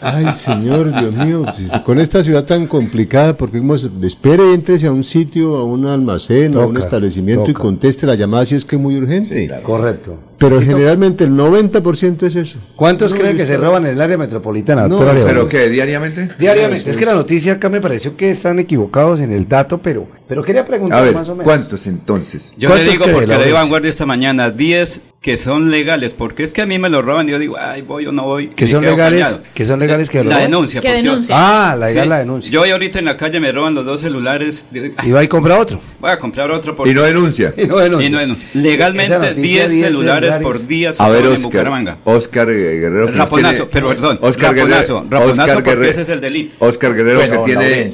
[0.00, 1.44] Ay, señor, Dios mío,
[1.84, 5.84] con esta ciudad tan complicada, porque como se- espere, entrese a un sitio, a un
[5.86, 7.62] almacén, a un Toca, establecimiento y toca.
[7.62, 9.50] conteste la llamada si es que es muy urgente.
[9.62, 10.18] Correcto.
[10.38, 12.58] Pero Sí, generalmente el 90% es eso.
[12.76, 14.88] ¿Cuántos No, creen que se roban en el área metropolitana?
[14.88, 14.98] No?
[14.98, 15.68] ¿Pero qué?
[15.68, 16.28] ¿Diariamente?
[16.38, 16.90] Diariamente.
[16.90, 20.42] Es que la noticia acá me pareció que están equivocados en el dato, pero, pero
[20.42, 21.44] quería A preguntar ver, más o menos.
[21.44, 22.52] ¿cuántos entonces?
[22.56, 23.46] Yo le ¿Cuántos digo porque le Laurencio?
[23.46, 27.00] di vanguardia esta mañana, 10 que son legales, porque es que a mí me lo
[27.00, 28.48] roban y yo digo, ay, voy o no voy.
[28.48, 30.42] Que y son legales, que son legales que La roban?
[30.42, 30.82] denuncia.
[31.30, 32.52] Ah, la legal la denuncia.
[32.52, 34.66] Yo voy ahorita en la calle, me roban los dos celulares.
[34.70, 35.80] digo, ay, Y va y compra otro.
[35.98, 36.90] voy a comprar otro porque...
[36.90, 37.54] Y no denuncia.
[37.56, 38.06] Y no denuncia.
[38.06, 38.46] Y no denuncia.
[38.50, 41.50] Esa Legalmente noticia, 10 10 celulares por día se A ver, roban en Oscar.
[41.52, 41.96] Bucaramanga.
[42.04, 43.06] Oscar Guerrero.
[43.06, 45.06] Raponazo, tiene- pero perdón, Oscar raponazo, Guerrero.
[45.10, 46.54] raponazo Oscar porque Guerrero- ese es el delito.
[46.58, 47.90] Oscar Guerrero Bueno, que tiene,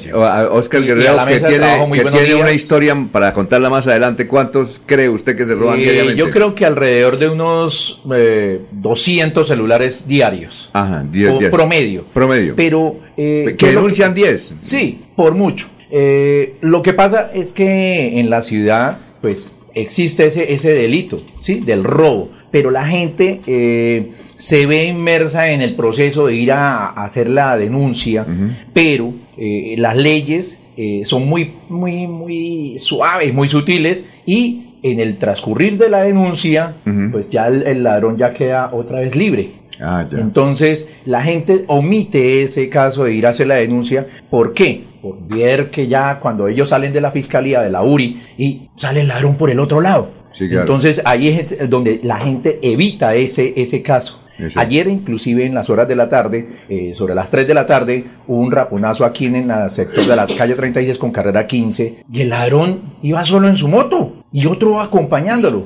[0.51, 4.27] Oscar Guerrero que tiene, que tiene una historia para contarla más adelante.
[4.27, 6.17] ¿Cuántos cree usted que se roban diariamente?
[6.17, 10.69] yo creo que alrededor de unos eh, 200 celulares diarios.
[10.73, 11.51] Ajá, 10 o diarios.
[11.51, 12.03] promedio.
[12.13, 12.53] Promedio.
[12.55, 12.97] Pero.
[13.17, 14.53] eh, que ¿qué es lo denuncian 10.
[14.63, 15.67] Sí, por mucho.
[15.91, 21.59] Eh, lo que pasa es que en la ciudad, pues, existe ese, ese delito, ¿sí?
[21.59, 22.29] Del robo.
[22.51, 27.29] Pero la gente eh, se ve inmersa en el proceso de ir a, a hacer
[27.29, 28.25] la denuncia,
[28.73, 30.57] pero eh, las leyes
[31.03, 36.73] son muy, muy, muy suaves, muy sutiles y en el transcurrir de la denuncia,
[37.11, 39.51] pues ya el, el ladrón ya queda otra vez libre.
[39.79, 40.19] Ah, ya.
[40.19, 44.05] Entonces, la gente omite ese caso de ir a hacer la denuncia.
[44.29, 44.83] ¿Por qué?
[45.01, 49.01] Por ver que ya cuando ellos salen de la fiscalía, de la URI, y sale
[49.01, 50.09] el ladrón por el otro lado.
[50.31, 50.61] Sí, claro.
[50.61, 54.19] Entonces, ahí es donde la gente evita ese, ese caso.
[54.37, 54.59] Eso.
[54.59, 58.05] Ayer, inclusive en las horas de la tarde, eh, sobre las 3 de la tarde,
[58.27, 62.21] hubo un raponazo aquí en el sector de la calle 36 con carrera 15 y
[62.21, 65.65] el ladrón iba solo en su moto y otro acompañándolo.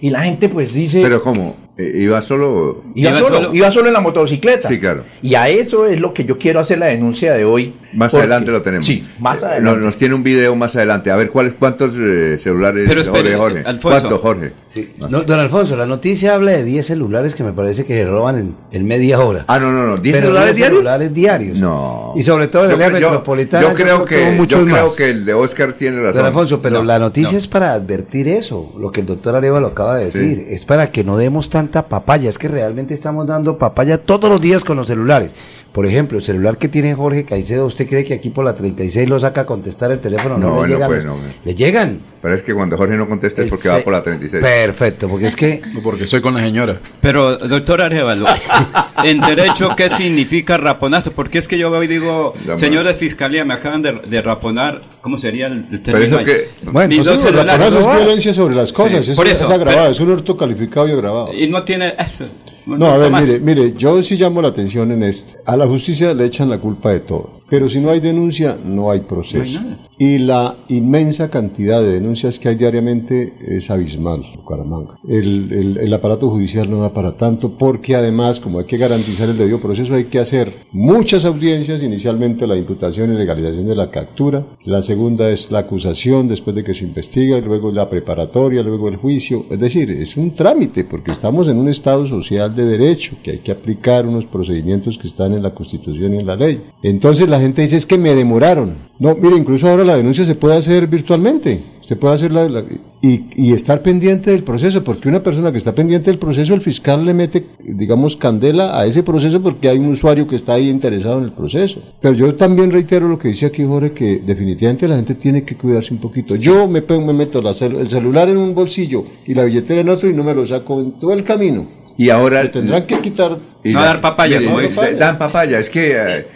[0.00, 1.02] Y la gente pues dice...
[1.02, 1.56] Pero ¿cómo?
[1.76, 2.84] Eh, ¿Iba solo?
[2.94, 4.68] Iba, solo, iba solo en la motocicleta.
[4.68, 5.04] Sí, claro.
[5.20, 7.74] Y a eso es lo que yo quiero hacer la denuncia de hoy.
[7.96, 8.86] Más porque- adelante lo tenemos.
[8.86, 9.76] Sí, más Eh, adelante.
[9.76, 11.10] Nos, nos tiene un video más adelante.
[11.10, 13.56] A ver, ¿cuáles, ¿cuántos eh, celulares, Pero espere, Jorge?
[13.56, 13.68] Jorge?
[13.68, 13.98] Alfonso.
[14.00, 14.52] ¿Cuántos, Jorge?
[14.98, 18.36] No, don Alfonso, la noticia habla de 10 celulares que me parece que se roban
[18.38, 19.46] en, en media hora.
[19.48, 19.96] Ah, no, no, no.
[19.96, 20.78] ¿10 Pero celulares 10 diarios?
[20.80, 21.58] celulares diarios.
[21.58, 22.12] No.
[22.14, 23.66] Y sobre todo en el área metropolitana.
[23.66, 24.92] Yo creo que, yo creo más.
[24.94, 26.16] que el de Oscar tiene razón.
[26.16, 27.38] Don Alfonso, pero No, la noticia no.
[27.38, 30.18] es para advertir eso, lo que el doctor Areva lo acaba de Sí.
[30.18, 30.46] decir.
[30.50, 32.28] Es para que no demos tanta papaya.
[32.28, 35.32] Es que realmente estamos dando papaya todos los días con los celulares.
[35.72, 39.08] Por ejemplo, el celular que tiene Jorge Caicedo, ¿usted cree que aquí por la 36
[39.08, 40.36] lo saca a contestar el teléfono?
[40.38, 40.88] No, No, le no llegan.
[40.88, 41.22] puede, los- no.
[41.44, 42.00] Le llegan.
[42.22, 44.42] Pero es que cuando Jorge no contesta es porque El va se- por la 36.
[44.42, 45.62] Perfecto, porque es que...
[45.82, 46.76] Porque estoy con la señora.
[47.00, 48.26] Pero, doctor Arevalo,
[49.04, 51.12] en derecho, ¿qué significa raponazo?
[51.12, 55.18] Porque es que yo hoy digo, señores de fiscalía, me acaban de, de raponar, ¿cómo
[55.18, 56.24] sería el, el término?
[56.24, 59.26] que- Bueno, pues dos eso, el raponazo es violencia sobre las cosas, Sí, es, por
[59.28, 61.32] es eso, agravado, pero- es un hurto calificado y agravado.
[61.32, 62.24] Y no tiene eso.
[62.66, 65.38] No, a ver, mire, mire, yo sí llamo la atención en esto.
[65.46, 67.35] A la justicia le echan la culpa de todo.
[67.48, 69.60] Pero si no hay denuncia, no hay proceso.
[69.98, 74.98] y la inmensa cantidad de denuncias que hay diariamente es abismal, Bucaramanga.
[75.08, 79.28] El, el- el aparato judicial no da para tanto porque además, como hay que garantizar
[79.30, 81.82] el debido proceso, hay que hacer muchas audiencias.
[81.82, 84.44] Inicialmente la imputación y legalización de la captura.
[84.64, 88.96] La segunda es la acusación después de que se investiga, luego la preparatoria, luego el
[88.96, 89.46] juicio.
[89.50, 93.38] Es decir, es un trámite porque estamos en un Estado social de derecho, que hay
[93.38, 96.60] que aplicar unos procedimientos que están en la Constitución y en la ley.
[96.82, 98.74] Entonces la gente dice es que me demoraron.
[98.98, 101.60] No, mire, incluso ahora la denuncia se puede hacer virtualmente.
[101.82, 102.64] Se puede hacer la, la-
[103.02, 107.04] y, estar pendiente del proceso, porque una persona que está pendiente del proceso, el fiscal
[107.04, 111.18] le mete, digamos, candela a ese proceso porque hay un usuario que está ahí interesado
[111.18, 111.80] en el proceso.
[112.00, 115.56] Pero yo también reitero lo que dice aquí Jorge, que definitivamente la gente tiene que
[115.56, 116.34] cuidarse un poquito.
[116.34, 119.88] Yo me, me meto la cel- el celular en un bolsillo y la billetera en
[119.90, 121.66] otro y no me lo saco en todo el camino.
[121.98, 122.48] Y ahora...
[122.50, 123.38] Tendrán que quitar...
[123.64, 124.94] Y No la- dar papaya, mire, como no, dice.
[124.94, 125.92] Dan papaya, es que...
[125.96, 126.26] eh,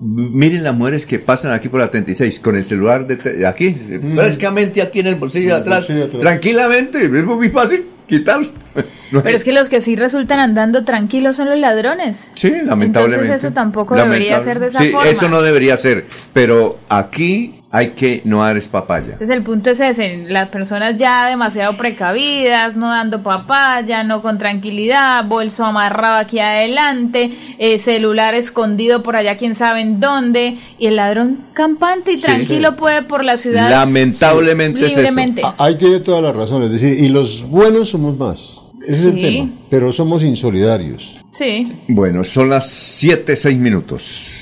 [0.00, 3.70] miren las mujeres que pasan aquí por la 36 con el celular de, de aquí,
[4.16, 6.20] prácticamente aquí en el bolsillo de atrás, bolsillo de atrás.
[6.22, 8.48] tranquilamente, es muy fácil quitarlo.
[9.12, 12.32] No Pero es que los que sí resultan andando tranquilos son los ladrones.
[12.34, 13.26] Sí, lamentablemente.
[13.26, 15.06] Entonces eso tampoco debería ser de esa sí, forma.
[15.10, 19.12] eso no debería ser, pero aquí hay que no dar es papaya.
[19.14, 24.36] Entonces el punto es ese, las personas ya demasiado precavidas, no dando papaya, no con
[24.36, 30.86] tranquilidad, bolso amarrado aquí adelante, eh, celular escondido por allá quién sabe en dónde, y
[30.86, 32.26] el ladrón campante y Sí.
[32.26, 34.96] tranquilo puede por la ciudad Lamentablemente es eso.
[35.00, 35.42] libremente.
[35.44, 38.60] Ah, Ahí tiene toda la razón, es decir, y los buenos somos más.
[38.86, 39.24] Ese es Sí.
[39.26, 39.48] el tema.
[39.70, 41.14] Pero somos insolidarios.
[41.30, 41.72] Sí.
[41.88, 44.41] Bueno, son las 7, 6 minutos.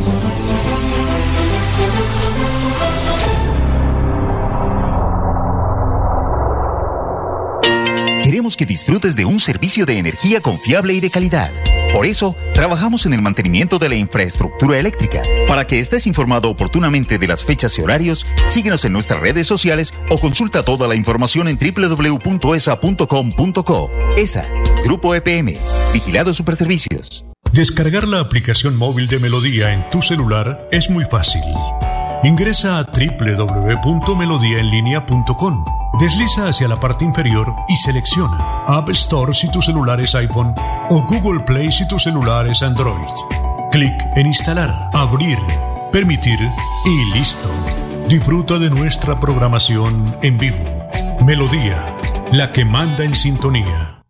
[8.57, 11.51] Que disfrutes de un servicio de energía confiable y de calidad.
[11.93, 15.21] Por eso, trabajamos en el mantenimiento de la infraestructura eléctrica.
[15.47, 19.93] Para que estés informado oportunamente de las fechas y horarios, síguenos en nuestras redes sociales
[20.09, 22.31] o consulta toda la información en www.esa.com.co.
[24.17, 24.45] ESA,
[24.85, 25.57] Grupo EPM,
[25.93, 27.25] Vigilado Superservicios.
[27.53, 31.43] Descargar la aplicación móvil de Melodía en tu celular es muy fácil.
[32.23, 35.65] Ingresa a www.melodiaenlinea.com.
[35.99, 38.37] Desliza hacia la parte inferior y selecciona
[38.67, 40.53] App Store si tu celular es iPhone
[40.89, 43.09] o Google Play si tu celular es Android.
[43.71, 45.39] Clic en Instalar, Abrir,
[45.91, 46.37] Permitir
[46.85, 47.49] y listo.
[48.07, 50.63] Disfruta de nuestra programación en vivo.
[51.25, 51.97] Melodía,
[52.31, 54.03] la que manda en sintonía.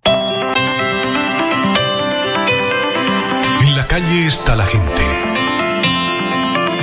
[3.62, 5.31] En la calle está la gente.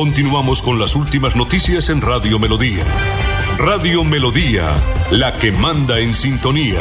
[0.00, 2.86] Continuamos con las últimas noticias en Radio Melodía.
[3.58, 4.74] Radio Melodía,
[5.10, 6.80] la que manda en sintonía.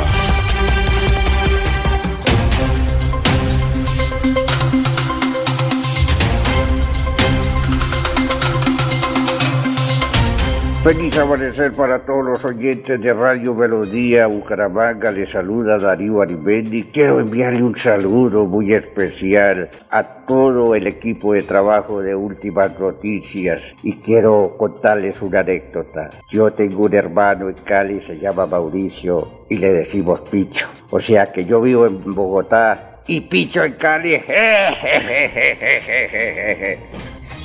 [10.83, 15.11] Feliz amanecer para todos los oyentes de Radio Melodía Bucaramanga.
[15.11, 16.83] Les saluda Darío Arimendi.
[16.83, 23.61] Quiero enviarle un saludo muy especial a todo el equipo de trabajo de Últimas Noticias
[23.83, 26.11] y quiero contarles una anécdota.
[26.31, 30.69] Yo tengo un hermano en Cali, se llama Mauricio y le decimos Picho.
[30.91, 34.15] O sea que yo vivo en Bogotá y Picho en Cali.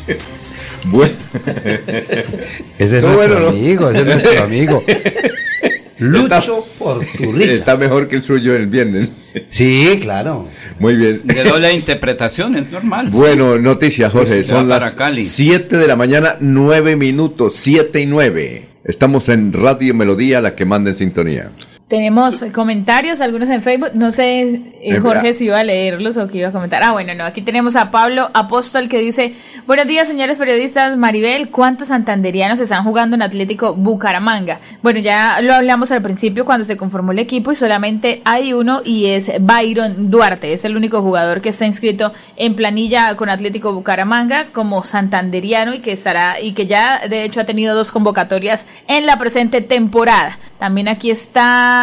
[0.85, 1.15] Bueno.
[2.79, 3.49] Ese es No, nuestro bueno, no.
[3.49, 4.83] amigo, ese es nuestro amigo.
[5.99, 7.53] Lucho por tu risa.
[7.53, 9.11] Está mejor que el suyo el viernes.
[9.49, 10.49] Sí, claro.
[10.79, 11.23] Muy bien.
[11.25, 13.09] De doble interpretación, es normal.
[13.13, 14.43] Bueno, noticias, Jorge.
[14.43, 15.23] Sí, Son las Cali.
[15.23, 18.65] 7 de la mañana, 9 minutos, 7 y 9.
[18.85, 21.53] Estamos en Radio Melodía, la que manda en sintonía.
[21.89, 23.91] Tenemos comentarios, algunos en Facebook.
[23.93, 26.83] No sé, eh, Jorge, si iba a leerlos o que iba a comentar.
[26.83, 27.25] Ah, bueno, no.
[27.25, 29.35] Aquí tenemos a Pablo Apóstol que dice:
[29.67, 30.97] Buenos días, señores periodistas.
[30.97, 34.61] Maribel, ¿cuántos santanderianos están jugando en Atlético Bucaramanga?
[34.83, 38.81] Bueno, ya lo hablamos al principio cuando se conformó el equipo y solamente hay uno
[38.83, 40.55] y es Byron Duarte.
[40.55, 45.81] Es el único jugador que está inscrito en planilla con Atlético Bucaramanga como santanderiano y
[45.81, 50.39] que estará y que ya de hecho ha tenido dos convocatorias en la presente temporada.
[50.59, 51.74] También aquí está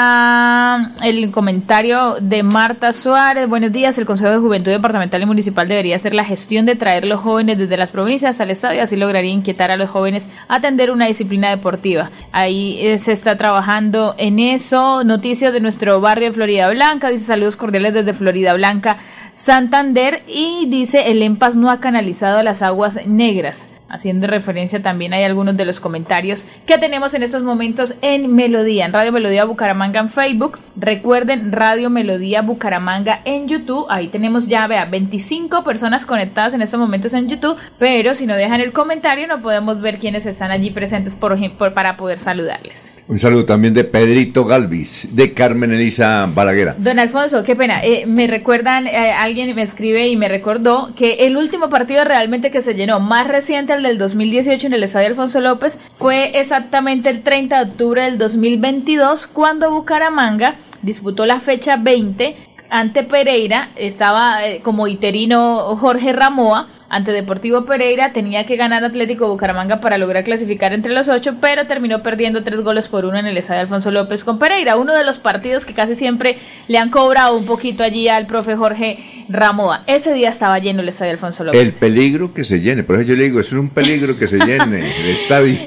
[1.03, 3.47] el comentario de Marta Suárez.
[3.47, 3.97] Buenos días.
[3.97, 7.57] El Consejo de Juventud Departamental y Municipal debería hacer la gestión de traer los jóvenes
[7.57, 8.83] desde las provincias al estadio.
[8.83, 12.11] Así lograría inquietar a los jóvenes a atender una disciplina deportiva.
[12.31, 15.03] Ahí eh, se está trabajando en eso.
[15.03, 17.09] Noticias de nuestro barrio de Florida Blanca.
[17.09, 18.97] Dice saludos cordiales desde Florida Blanca,
[19.33, 20.23] Santander.
[20.27, 23.69] Y dice el EMPAS no ha canalizado las aguas negras.
[23.91, 28.85] Haciendo referencia también hay algunos de los comentarios que tenemos en estos momentos en Melodía,
[28.85, 30.59] en Radio Melodía Bucaramanga en Facebook.
[30.77, 33.85] Recuerden Radio Melodía Bucaramanga en YouTube.
[33.89, 37.57] Ahí tenemos ya, vea, 25 personas conectadas en estos momentos en YouTube.
[37.77, 41.73] Pero si no dejan el comentario, no podemos ver quiénes están allí presentes por ejemplo,
[41.73, 42.90] para poder saludarles.
[43.11, 46.75] Un saludo también de Pedrito Galvis, de Carmen Elisa Balaguera.
[46.77, 47.83] Don Alfonso, qué pena.
[47.83, 52.51] eh, me recuerdan, eh, alguien me escribe y me recordó que el último partido realmente
[52.51, 57.09] que se llenó, más reciente al del 2018 en el Estadio Alfonso López, fue exactamente
[57.09, 62.37] el 30 de octubre del 2022, cuando Bucaramanga disputó la fecha 20
[62.69, 69.29] ante Pereira, estaba eh, como interino Jorge Ramoa, ante Deportivo Pereira, tenía que ganar Atlético
[69.29, 73.25] Bucaramanga para lograr clasificar entre los ocho, pero terminó perdiendo tres goles por uno en
[73.25, 76.37] el estadio Alfonso López con Pereira, uno de los partidos que casi siempre
[76.67, 78.99] le han cobrado un poquito allí al profe Jorge
[79.29, 79.83] Ramoa.
[79.87, 81.61] Ese día estaba lleno el estadio Alfonso López.
[81.61, 84.27] El peligro que se llene, por eso yo le digo, eso es un peligro que
[84.27, 85.59] se llene el estadio.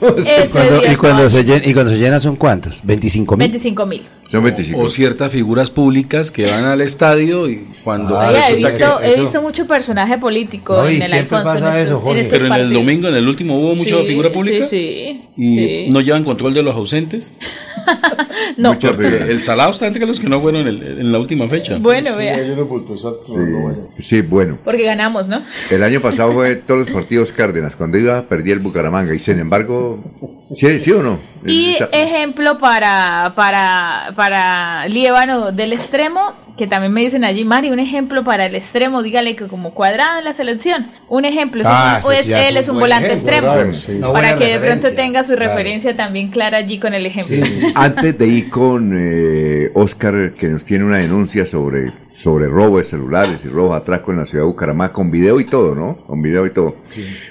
[0.93, 2.81] Y cuando, y se llena, y cuando se llena son cuántos?
[2.83, 3.49] 25 mil.
[3.49, 4.03] 25 mil.
[4.31, 4.81] Son 25.
[4.81, 9.07] O ciertas figuras públicas que van al estadio y cuando Ah, Oye, he visto, que-
[9.15, 11.65] he visto mucho personaje político No, en el siempre Alfonso.
[11.65, 12.21] pasa eso, Jorge.
[12.23, 14.67] en Pero en el domingo, en el último, hubo mucha Sí, figura pública.
[14.69, 15.43] Sí, sí.
[15.43, 15.89] Y sí.
[15.93, 17.35] no llevan control de los ausentes.
[18.57, 18.75] No.
[18.75, 21.77] Mucha Porque el salado está entre los que no fueron en, en la última fecha.
[21.79, 22.39] Bueno, vea.
[23.27, 24.59] Sí, sí, bueno.
[24.65, 25.43] Porque ganamos, ¿no?
[25.71, 27.75] El año pasado fue todos los partidos Cárdenas.
[27.77, 29.15] Cuando iba, perdía el Bucaramanga.
[29.15, 29.99] Y sin embargo,
[30.55, 31.19] ¿sí, sí o no?
[31.47, 37.71] Y Esa- ejemplo para, para, para Líbano del extremo, que también me dicen allí, Mari,
[37.71, 40.87] un ejemplo para el extremo, dígale que como cuadrado en la selección.
[41.09, 43.53] Un ejemplo, Ah, es un- sí, es- ya él es un volante ejemplo, extremo.
[43.53, 43.93] claro, sí.
[43.93, 45.51] Una Para que de pronto tenga su Claro.
[45.51, 47.37] referencia también clara allí con el ejemplo.
[47.75, 52.85] Antes de ir con eh, Oscar, que nos tiene una denuncia sobre, sobre robo de
[52.85, 55.97] celulares y robo de atraco en la ciudad de Bucaramanga, con video y todo, ¿no?
[56.07, 56.77] Con video y todo.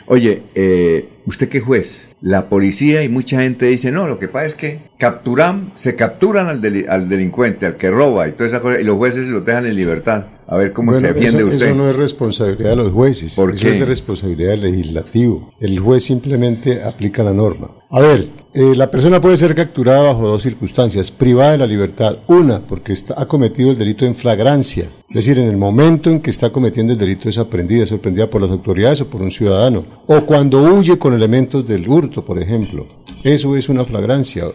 [0.05, 2.09] Oye, eh, ¿usted qué juez?
[2.23, 6.47] La policía y mucha gente dice, no, lo que pasa es que capturan, se capturan
[6.47, 9.43] al, deli- al delincuente, al que roba y toda esa cosa, y los jueces los
[9.43, 10.25] dejan en libertad.
[10.47, 11.65] A ver cómo Bueno, se defiende eso, usted.
[11.67, 13.73] eso no es responsabilidad de los jueces, ¿Por eso qué?
[13.73, 15.51] es de responsabilidad del legislativo.
[15.59, 17.69] El juez simplemente aplica la norma.
[17.89, 22.17] A ver, eh, la persona puede ser capturada bajo dos circunstancias, privada de la libertad.
[22.27, 26.19] Una, porque está- ha cometido el delito en flagrancia, Es decir, en el momento en
[26.21, 29.29] que está cometiendo el delito es aprendida, es sorprendida por las autoridades o por un
[29.29, 29.85] ciudadano.
[30.07, 32.87] O cuando huye con elementos del hurto, por ejemplo.
[33.23, 34.45] Eso es una flagrancia.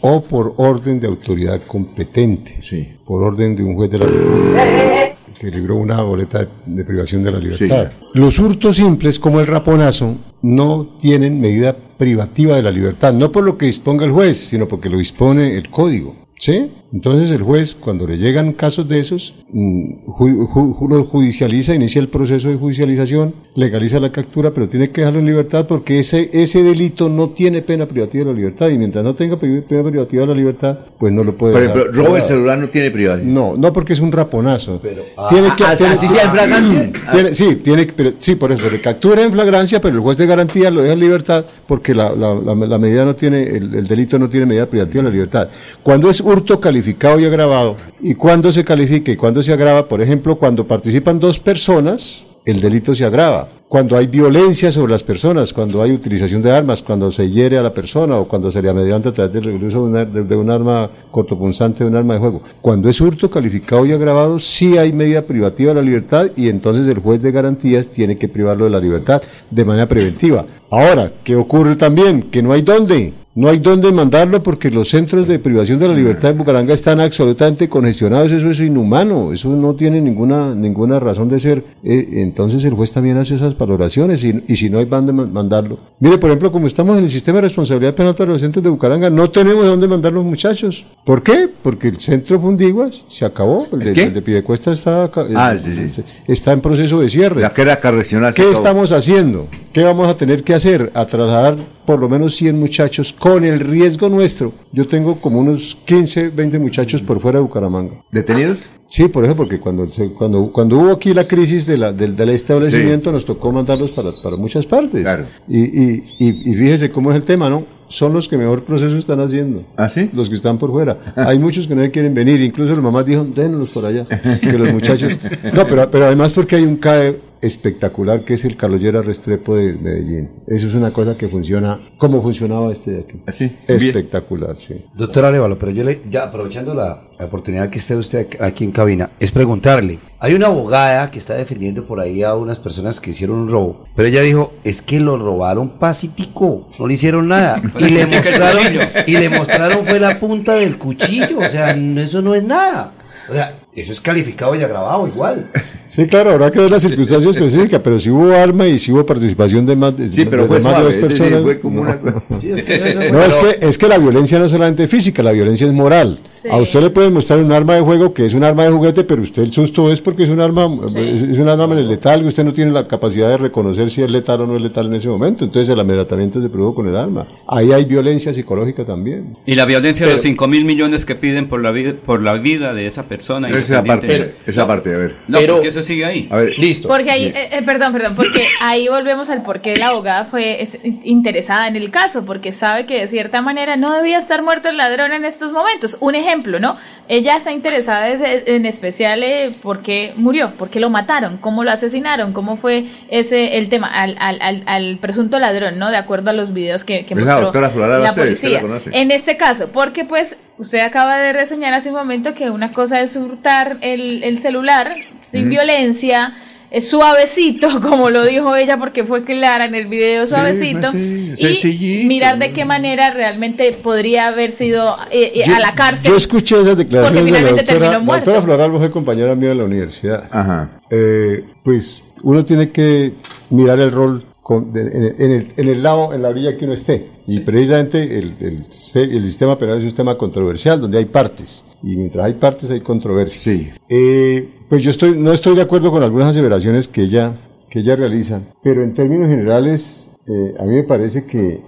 [0.00, 2.58] O por orden de autoridad competente.
[3.04, 7.32] Por orden de un juez de la República que libró una boleta de privación de
[7.32, 7.92] la libertad.
[8.12, 13.44] Los hurtos simples, como el raponazo, no tienen medida privativa de la libertad, no por
[13.44, 16.16] lo que disponga el juez, sino porque lo dispone el código.
[16.36, 16.70] ¿Sí?
[16.94, 21.74] Entonces el juez, cuando le llegan casos de esos, mm, ju- ju- ju- lo judicializa,
[21.74, 25.98] inicia el proceso de judicialización, legaliza la captura, pero tiene que dejarlo en libertad porque
[25.98, 29.62] ese, ese delito no tiene pena privativa de la libertad y mientras no tenga pe-
[29.62, 32.68] pena privativa de la libertad, pues no lo puede Por ejemplo, robo el celular no
[32.68, 33.26] tiene privacidad.
[33.26, 34.80] No, no porque es un raponazo.
[35.16, 36.92] Ah, tiene que, ah, tiene- ¿así sea en flagrancia?
[37.12, 40.26] tiene- sí, tiene, pero, sí, por eso le captura en flagrancia, pero el juez de
[40.26, 43.88] garantía lo deja en libertad porque la, la- la- la medida no tiene, el, el
[43.88, 45.48] delito no tiene medida privativa de la libertad.
[45.82, 50.00] Cuando es hurto calificado y agravado, y cuando se califica y cuando se agrava, por
[50.00, 53.48] ejemplo, cuando participan dos personas, el delito se agrava.
[53.68, 57.62] Cuando hay violencia sobre las personas, cuando hay utilización de armas, cuando se hiere a
[57.62, 60.36] la persona o cuando se le amedrenta a través del uso de, una- de- de
[60.36, 62.42] un arma cortopunzante, de un arma de juego.
[62.60, 66.86] Cuando es hurto calificado y agravado, sí hay medida privativa de la libertad y entonces
[66.86, 70.44] el juez de garantías tiene que privarlo de la libertad de manera preventiva.
[70.70, 72.22] Ahora, ¿qué ocurre también?
[72.30, 73.12] Que no hay dónde.
[73.36, 77.00] No hay dónde mandarlo porque los centros de privación de la libertad en Bucaranga están
[77.00, 78.30] absolutamente congestionados.
[78.30, 79.32] Eso es inhumano.
[79.32, 81.64] Eso no tiene ninguna ninguna razón de ser.
[81.82, 85.26] Eh, entonces el juez también hace esas valoraciones y, y si no hay dónde ma-
[85.26, 85.78] mandarlo.
[86.00, 88.70] Mire, por ejemplo, como estamos en el sistema de responsabilidad penal para los centros de
[88.70, 90.84] Bucaranga, no tenemos dónde mandar los muchachos.
[91.04, 91.48] ¿Por qué?
[91.62, 93.66] Porque el centro Fundiguas se acabó.
[93.72, 94.02] El de, qué?
[94.04, 96.02] el de Piedecuesta está, Ah, eh, sí, sí.
[96.26, 97.40] está en proceso de cierre.
[97.40, 98.50] La que era ¿Qué acabó.
[98.50, 99.46] estamos haciendo?
[99.72, 100.90] ¿Qué vamos a tener que hacer?
[100.94, 104.52] A trasladar por lo menos 100 muchachos con el riesgo nuestro.
[104.72, 108.02] Yo tengo como unos 15, 20 muchachos por fuera de Bucaramanga.
[108.10, 108.58] ¿Detenidos?
[108.86, 112.28] Sí, por eso, porque cuando, cuando, cuando hubo aquí la crisis de la, del, del
[112.30, 115.06] establecimiento nos tocó mandarlos para, para muchas partes.
[115.48, 117.64] Y, y, y, y fíjese cómo es el tema, ¿no?
[117.88, 119.62] Son los que mejor proceso están haciendo.
[119.76, 120.10] ¿Ah, sí?
[120.12, 120.98] Los que están por fuera.
[121.16, 124.04] Hay muchos que no quieren venir, incluso las mamás dijeron, déjenlos por allá,
[124.40, 125.12] que los muchachos...
[125.54, 129.56] No, pero, pero además porque hay un CAE espectacular que es el Carlos Llera Restrepo
[129.56, 130.30] de Medellín.
[130.46, 133.20] Eso es una cosa que funciona como funcionaba este de aquí.
[133.26, 133.50] ¿Así?
[133.66, 134.84] Espectacular, sí.
[134.94, 138.72] Doctor Arevalo, pero yo le, ya aprovechando la, la oportunidad que esté usted aquí en
[138.72, 143.10] cabina, es preguntarle, hay una abogada que está defendiendo por ahí a unas personas que
[143.10, 147.62] hicieron un robo, pero ella dijo, es que lo robaron pacítico, no le hicieron nada,
[147.78, 152.34] y le mostraron, y le mostraron fue la punta del cuchillo, o sea, eso no
[152.34, 152.94] es nada.
[153.28, 155.50] O sea, eso es calificado y agravado igual.
[155.94, 159.06] Sí, claro, habrá que ver las circunstancias específicas, pero si hubo arma y si hubo
[159.06, 161.42] participación de más de, Sí, pero de fue más de suave, dos es personas.
[161.42, 161.90] fue como no.
[162.02, 164.46] una- Sí, es que eso- eso fue- No, es que, es que la violencia no
[164.46, 166.18] es solamente física, la violencia es moral.
[166.50, 169.02] A usted le pueden mostrar un arma de juego que es un arma de juguete,
[169.04, 172.26] pero usted el susto es porque es un arma, es, es un arma letal y
[172.26, 174.94] usted no tiene la capacidad de reconocer si es letal o no es letal en
[174.96, 175.44] ese momento.
[175.44, 177.26] Entonces el amedratamiento se produjo con el arma.
[177.48, 179.38] Ahí hay violencia psicológica también.
[179.46, 182.34] Y la violencia de los 5 mil millones que piden por la vida, por la
[182.34, 183.48] vida de esa persona.
[183.48, 185.14] Esa parte, esa parte, a ver.
[185.28, 186.26] No, Pero- porque eso sigue ahí.
[186.30, 186.88] A ver, listo.
[186.88, 190.62] Porque ahí, eh, eh, perdón, perdón, porque ahí volvemos al por qué la abogada fue
[190.62, 194.68] es- interesada en el caso, porque sabe que de cierta manera no debía estar muerto
[194.68, 195.96] el ladrón en estos momentos.
[196.00, 196.76] Un ejemplo, ¿no?
[197.08, 201.62] Ella está interesada desde- en especial eh, por qué murió, por qué lo mataron, cómo
[201.64, 205.90] lo asesinaron, cómo fue ese el tema al, al, al, al presunto ladrón, ¿no?
[205.90, 209.00] De acuerdo a los videos que, que mostró doctora la Bacel, usted la policía.
[209.00, 213.00] En este caso, porque pues usted acaba de reseñar hace un momento que una cosa
[213.00, 214.94] es hurtar el, el celular
[215.40, 216.32] sin violencia,
[216.70, 222.06] es suavecito, como lo dijo ella, porque fue clara en el video suavecito, sí, y
[222.06, 226.10] mirar de qué manera realmente podría haber sido eh, eh, Yo- a la cárcel.
[226.10, 228.30] Yo escuché esas declaraciones Porque de la finalmente doctora, terminó la muerto.
[228.32, 230.28] doctora Floral fue compañera mía de la universidad.
[230.30, 230.80] Ajá.
[230.90, 233.12] Eh, pues uno tiene que
[233.50, 236.56] mirar el rol con- de- en, el- en el, en el lado, en la orilla
[236.56, 237.06] que uno esté.
[237.26, 238.64] Y precisamente el, el,
[239.12, 241.62] el sistema penal es un sistema controversial donde hay partes.
[241.82, 243.40] Y mientras hay partes hay controversia.
[243.40, 243.70] Sí.
[243.88, 247.32] Eh, pues yo estoy, no estoy de acuerdo con algunas aseveraciones que ella,
[247.70, 251.60] que ella realiza, pero en términos generales, eh, a mí me parece que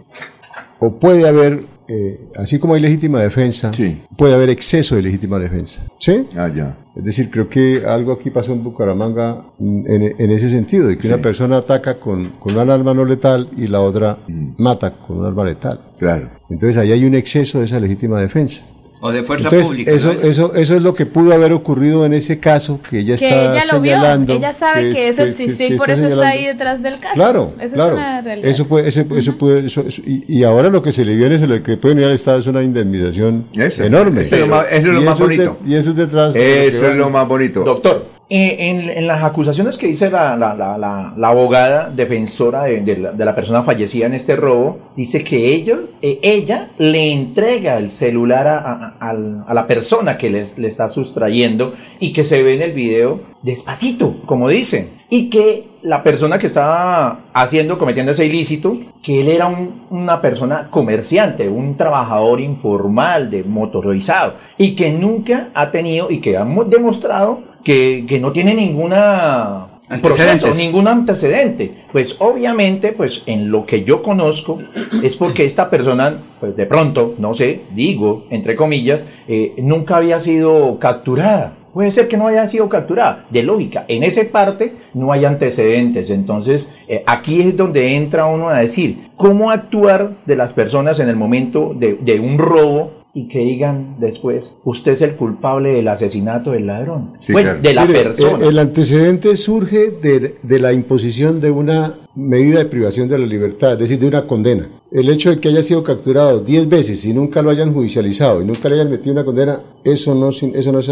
[0.81, 3.71] o puede haber, eh, así como hay legítima defensa,
[4.17, 5.85] puede haber exceso de legítima defensa.
[6.01, 6.27] ¿Sí?
[6.37, 6.77] Ah, ya.
[6.97, 10.99] Es decir, creo que algo aquí pasó en Bucaramanga mm, en, en ese sentido, de
[10.99, 14.19] que una persona ataca con, con un arma no letal y la otra
[14.59, 15.79] mata con un arma letal.
[15.97, 16.29] Claro.
[16.51, 18.63] Entonces ahí hay un exceso de esa legítima defensa.
[19.01, 19.91] O de fuerza Entonces, pública.
[19.93, 20.25] Eso, ¿no es?
[20.25, 23.53] eso, eso es lo que pudo haber ocurrido en ese caso que ella Que está
[23.55, 26.83] ella lo vio, ella sabe que, eso existió que y por eso está ahí detrás
[26.83, 27.15] del caso.
[27.15, 27.93] Claro, eso claro.
[27.93, 28.49] es una realidad.
[28.51, 31.39] Eso puede, ese- eso puede, eso- eso- y, y ahora lo que se le viene,
[31.39, 34.23] se lo que puede venir al Estado es una indemnización Eso, enorme.
[34.23, 35.59] eso es lo más- eso es lo Y más de- bonito.
[35.67, 36.33] y eso es detrás.
[36.35, 37.65] de Eso es lo más bonito.
[37.65, 38.57] Doctor, eh,
[38.97, 40.77] en, las acusaciones que dice la, la- la-
[41.17, 46.19] la- abogada defensora de, de la, persona fallecida en este robo, dice que ella, eh,
[46.23, 49.13] ella le entrega el celular a,
[49.55, 54.17] la persona que le, le está sustrayendo y que se ve en el video despacito,
[54.27, 59.47] como dicen, y que la persona que estaba haciendo, cometiendo ese ilícito, que él era
[59.47, 66.19] un- una persona comerciante, un trabajador informal, de motorizado, y que nunca ha tenido y
[66.21, 69.67] que ha mo- demostrado que, que no tiene ninguna
[70.03, 71.73] proceso, ningún antecedente.
[71.93, 74.59] Pues obviamente, pues en lo que yo conozco
[75.05, 80.19] es porque esta persona, pues de pronto, no sé, digo, entre comillas, eh, nunca había
[80.21, 81.53] sido capturada.
[81.77, 83.27] Puede ser que no haya sido capturada.
[83.29, 86.09] De lógica, en esa parte no hay antecedentes.
[86.09, 91.11] Entonces, eh, aquí es donde entra uno a decir cómo actuar de las personas en
[91.11, 95.89] el momento de, de un robo y que digan después, usted es el culpable del
[95.89, 97.13] asesinato del ladrón.
[97.19, 97.61] Sí, Pues, claro.
[97.61, 98.39] de la Mire, persona.
[98.39, 103.27] El, el antecedente surge de, de la imposición de una medida de privación de la
[103.27, 104.69] libertad, es decir, de una condena.
[104.91, 108.45] El hecho de que haya sido capturado 10 veces y nunca lo hayan judicializado y
[108.45, 110.89] nunca le hayan metido una condena, eso no, sin- eso no, es,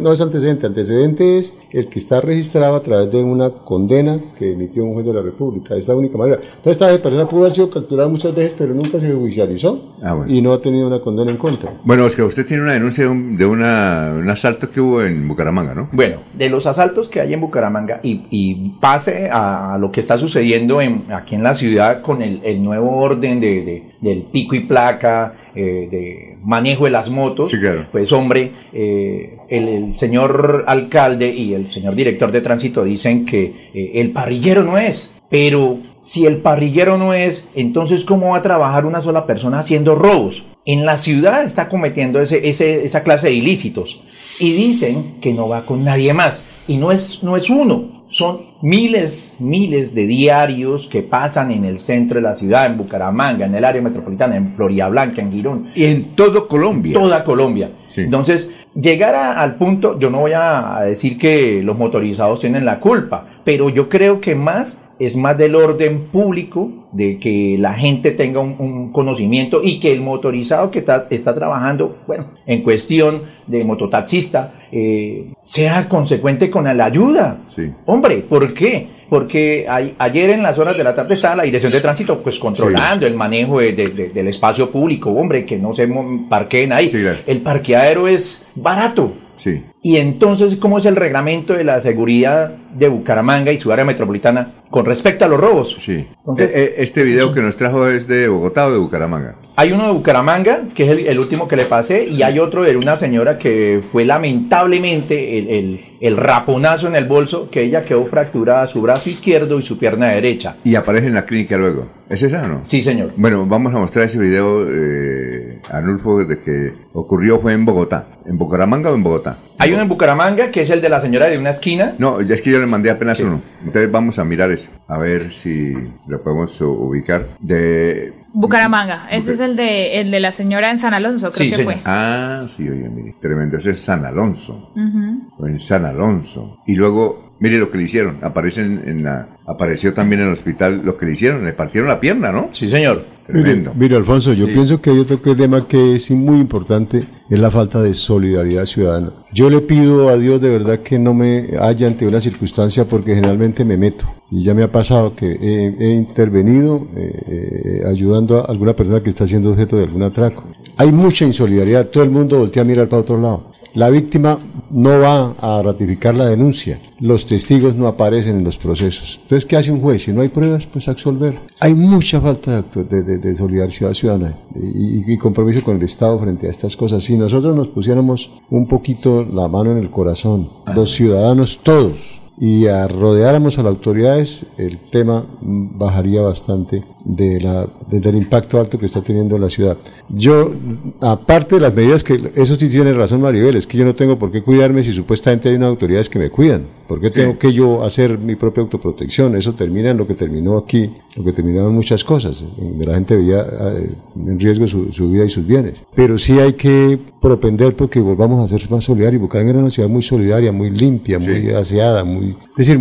[0.00, 0.66] no- es antecedente.
[0.66, 5.04] Antecedente es el que está registrado a través de una condena que emitió un juez
[5.04, 5.76] de la República.
[5.76, 6.36] Es la única manera.
[6.40, 10.32] Entonces, esta persona pudo haber sido capturada muchas veces, pero nunca se judicializó Ah, bueno.
[10.32, 11.72] y no ha tenido una condena en contra.
[11.82, 15.26] Bueno, Oscar, usted tiene una denuncia de un, de una- un asalto que hubo en
[15.26, 15.88] Bucaramanga, ¿no?
[15.92, 20.00] Bueno, de los asaltos que hay en Bucaramanga y, y pase a, a lo que
[20.06, 24.22] está sucediendo en- aquí en la ciudad con el, el nuevo orden de, de- del
[24.22, 27.50] pico y placa, eh, de manejo de las motos,
[27.90, 33.70] pues hombre, eh, el, el señor alcalde y el señor director de tránsito dicen que
[33.74, 38.42] eh, el parrillero no es, pero si el parrillero no es, entonces ¿cómo va a
[38.42, 40.44] trabajar una sola persona haciendo robos?
[40.64, 44.00] En la ciudad está cometiendo ese, ese- esa clase de ilícitos
[44.38, 46.42] y dicen que no va con nadie más.
[46.68, 51.80] Y no es, no es uno, son miles, miles de diarios que pasan en el
[51.80, 55.68] centro de la ciudad, en Bucaramanga, en el área metropolitana, en Florida Blanca, en Girón.
[55.74, 56.94] Y en todo Colombia.
[56.94, 57.72] Toda Colombia.
[57.94, 62.64] Entonces, llegar a- al punto, yo no voy a, a decir que los motorizados tienen
[62.64, 67.74] la culpa, pero yo creo que más es más del orden público, de que la
[67.74, 72.62] gente tenga un, un conocimiento y que el motorizado que está, está trabajando, bueno, en
[72.62, 77.38] cuestión de mototaxista, eh, sea consecuente con la ayuda.
[77.48, 77.70] Sí.
[77.84, 78.88] Hombre, ¿por qué?
[79.08, 82.38] Porque ay- ayer en las horas de la tarde estaba la dirección de tránsito pues
[82.40, 85.86] controlando el manejo de- de- de- del espacio público, hombre, que no se
[86.28, 86.88] parqueen ahí.
[87.26, 89.12] El parqueadero es barato.
[89.36, 89.62] Sí.
[89.82, 94.52] Y entonces, ¿cómo es el reglamento de la seguridad de Bucaramanga y su área metropolitana
[94.70, 95.76] con respecto a los robos?
[95.80, 96.06] Sí.
[96.20, 99.36] Entonces, Eh, eh, este video que nos trajo es de Bogotá o de Bucaramanga.
[99.58, 102.62] Hay uno de Bucaramanga, que es el, el último que le pasé, y hay otro
[102.62, 107.82] de una señora que fue lamentablemente el, el- el raponazo en el bolso, que ella
[107.82, 110.56] quedó fracturada su brazo izquierdo y su pierna derecha.
[110.62, 111.86] Y aparece en la clínica luego.
[112.10, 112.60] ¿Es esa o no?
[112.64, 113.12] Sí, señor.
[113.16, 118.08] Bueno, vamos a mostrar ese video, eh, Anulfo, de que ocurrió fue en Bogotá.
[118.26, 119.38] ¿En Bucaramanga o en Bogotá?
[119.58, 121.94] Hay uno en Bucaramanga, que es el de la señora de una esquina.
[121.98, 123.40] No, ya es que yo le mandé apenas uno.
[123.64, 124.68] Entonces vamos a mirar eso.
[124.88, 125.72] A ver si
[126.06, 127.24] lo podemos ubicar.
[127.40, 128.12] De...
[128.38, 131.78] Bucaramanga, ese es el de, el de la señora en San Alonso, creo que fue.
[131.86, 133.16] Ah, sí, oye, mire.
[133.18, 133.56] Tremendo.
[133.56, 134.72] Ese es San Alonso.
[134.76, 136.58] En San Alonso.
[136.66, 138.16] Y luego, mire lo que le hicieron.
[138.22, 141.44] Aparece en, en la, apareció también en el hospital lo que le hicieron.
[141.44, 142.48] Le partieron la pierna, ¿no?
[142.52, 143.04] Sí, señor.
[143.28, 143.72] Mire, Tremendo.
[143.74, 144.52] mire, Alfonso, yo Sí.
[144.52, 149.10] pienso que hay otro tema que es muy importante, es la falta de solidaridad ciudadana.
[149.32, 153.16] Yo le pido a Dios de verdad que no me haya ante una circunstancia porque
[153.16, 154.04] generalmente me meto.
[154.30, 159.02] Y ya me ha pasado que he, he intervenido eh, eh, ayudando a alguna persona
[159.02, 160.44] que está siendo objeto de algún atraco.
[160.76, 163.50] Hay mucha insolidaridad, todo el mundo voltea a mirar para otro lado.
[163.76, 164.38] La víctima
[164.70, 169.20] no va a ratificar la denuncia, los testigos no aparecen en los procesos.
[169.22, 170.02] Entonces, ¿qué hace un juez?
[170.04, 171.38] Si no hay pruebas, pues absolver.
[171.60, 176.18] Hay mucha falta de, de, de- de solidaridad ciudadana y, y compromiso con el Estado
[176.18, 177.04] frente a estas cosas.
[177.04, 182.66] Si nosotros nos pusiéramos un poquito la mano en el corazón, los ciudadanos todos, y
[182.66, 188.78] a rodeáramos a las autoridades, el tema bajaría bastante de la, de- del impacto alto
[188.78, 189.76] que está teniendo en la ciudad.
[190.08, 190.52] Yo,
[191.00, 194.18] aparte de las medidas que, eso sí tiene razón Maribel, es que yo no tengo
[194.18, 196.66] por qué cuidarme si supuestamente hay unas autoridades que me cuidan.
[196.86, 199.34] ¿Por qué tengo que yo hacer mi propia autoprotección?
[199.36, 202.44] Eso termina en lo que terminó aquí, lo que terminaron muchas cosas,
[202.78, 205.74] la gente veía eh, en riesgo su, su vida y sus bienes.
[205.94, 209.20] Pero sí hay que propender porque volvamos a ser más solidarios.
[209.20, 212.36] Bucaramanga era una ciudad muy solidaria, muy limpia, muy aseada, muy...
[212.56, 212.80] Es decir,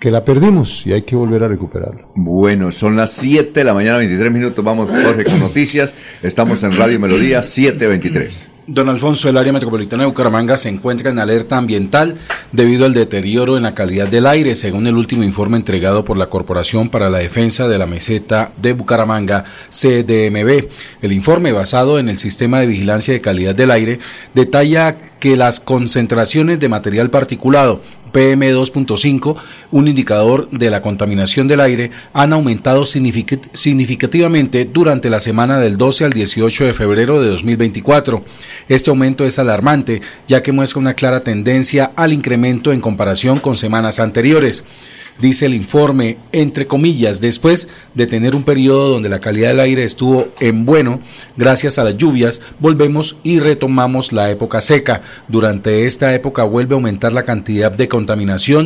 [0.00, 2.02] que la perdimos y hay que volver a recuperarla.
[2.14, 4.64] Bueno, son las 7 de la mañana, 23 minutos.
[4.64, 5.92] Vamos, Jorge, con noticias.
[6.22, 8.55] Estamos en Radio Melodía 723.
[8.68, 12.16] Don Alfonso, el área metropolitana de Bucaramanga se encuentra en alerta ambiental
[12.50, 16.26] debido al deterioro en la calidad del aire, según el último informe entregado por la
[16.26, 20.66] Corporación para la Defensa de la Meseta de Bucaramanga, CDMB.
[21.00, 24.00] El informe, basado en el Sistema de Vigilancia de Calidad del Aire,
[24.34, 27.82] detalla que las concentraciones de material particulado
[28.16, 29.36] PM2.5,
[29.72, 36.06] un indicador de la contaminación del aire, han aumentado significativamente durante la semana del 12
[36.06, 38.24] al 18 de febrero de 2024.
[38.68, 43.58] Este aumento es alarmante, ya que muestra una clara tendencia al incremento en comparación con
[43.58, 44.64] semanas anteriores
[45.18, 49.84] dice el informe, entre comillas, después de tener un periodo donde la calidad del aire
[49.84, 51.00] estuvo en bueno,
[51.36, 55.02] gracias a las lluvias, volvemos y retomamos la época seca.
[55.28, 58.05] Durante esta época vuelve a aumentar la cantidad de contaminación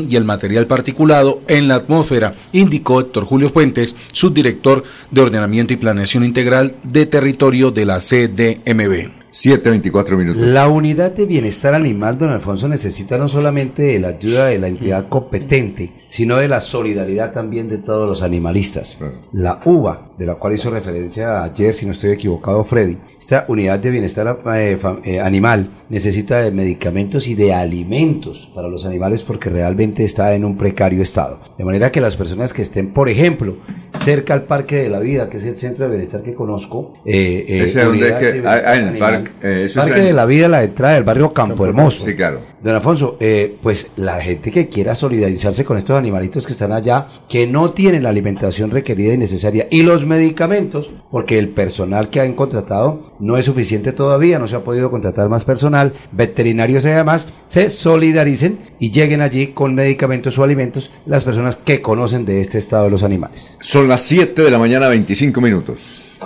[0.09, 5.77] y el material particulado en la atmósfera, indicó Héctor Julio Fuentes, subdirector de Ordenamiento y
[5.77, 9.20] Planeación Integral de Territorio de la CDMB.
[9.32, 10.43] 7.24 minutos.
[10.43, 14.69] La unidad de bienestar animal, don Alfonso, necesita no solamente de la ayuda de la
[14.69, 18.98] entidad competente, sino de la solidaridad también de todos los animalistas.
[19.32, 23.78] La UVA, de la cual hizo referencia ayer, si no estoy equivocado, Freddy, esta unidad
[23.78, 29.51] de bienestar eh, eh, animal necesita de medicamentos y de alimentos para los animales porque
[29.51, 31.39] realmente está en un precario estado.
[31.57, 33.59] De manera que las personas que estén, por ejemplo,
[33.98, 37.44] cerca al Parque de la Vida, que es el centro de bienestar que conozco, eh,
[37.47, 42.05] ¿Ese unidad que, ah, el parque, de la Vida, la entrada del barrio Campo Hermoso.
[42.05, 42.41] Sí, claro.
[42.63, 43.19] Don Alfonso,
[43.63, 48.03] pues la gente que quiera solidarizarse con estos animalitos que están allá, que no tienen
[48.03, 53.39] la alimentación requerida y necesaria y los medicamentos, porque el personal que han contratado no
[53.39, 58.59] es suficiente todavía, no se ha podido contratar más personal, veterinarios y demás, se solidaricen
[58.79, 62.91] y lleguen allí con medicamentos o alimentos las personas que conocen de este estado de
[62.91, 63.57] los animales.
[63.61, 66.21] Son las 7 de la mañana, 25 minutos.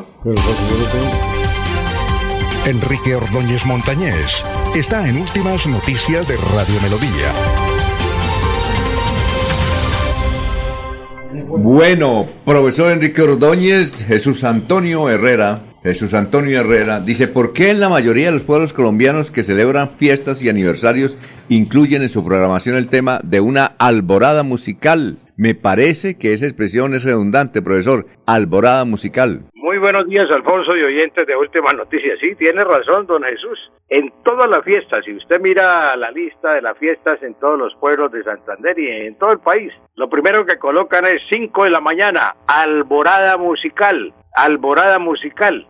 [2.67, 4.43] Enrique Ordóñez Montañés
[4.75, 7.31] está en Últimas Noticias de Radio Melodía.
[11.59, 17.91] Bueno, profesor Enrique Ordóñez, Jesús Antonio Herrera, Jesús Antonio Herrera, dice, ¿por qué en la
[17.91, 21.19] mayoría de los pueblos colombianos que celebran fiestas y aniversarios
[21.51, 25.19] incluyen en su programación el tema de una alborada musical?
[25.37, 29.43] Me parece que esa expresión es redundante, profesor, alborada musical.
[29.85, 32.19] Buenos días, Alfonso y oyentes de Últimas Noticias.
[32.19, 33.71] Sí, tiene razón, don Jesús.
[33.91, 37.75] En todas las fiestas, si usted mira la lista de las fiestas en todos los
[37.75, 41.69] pueblos de Santander y en todo el país, lo primero que colocan es 5 de
[41.69, 45.69] la mañana, alborada musical, alborada musical.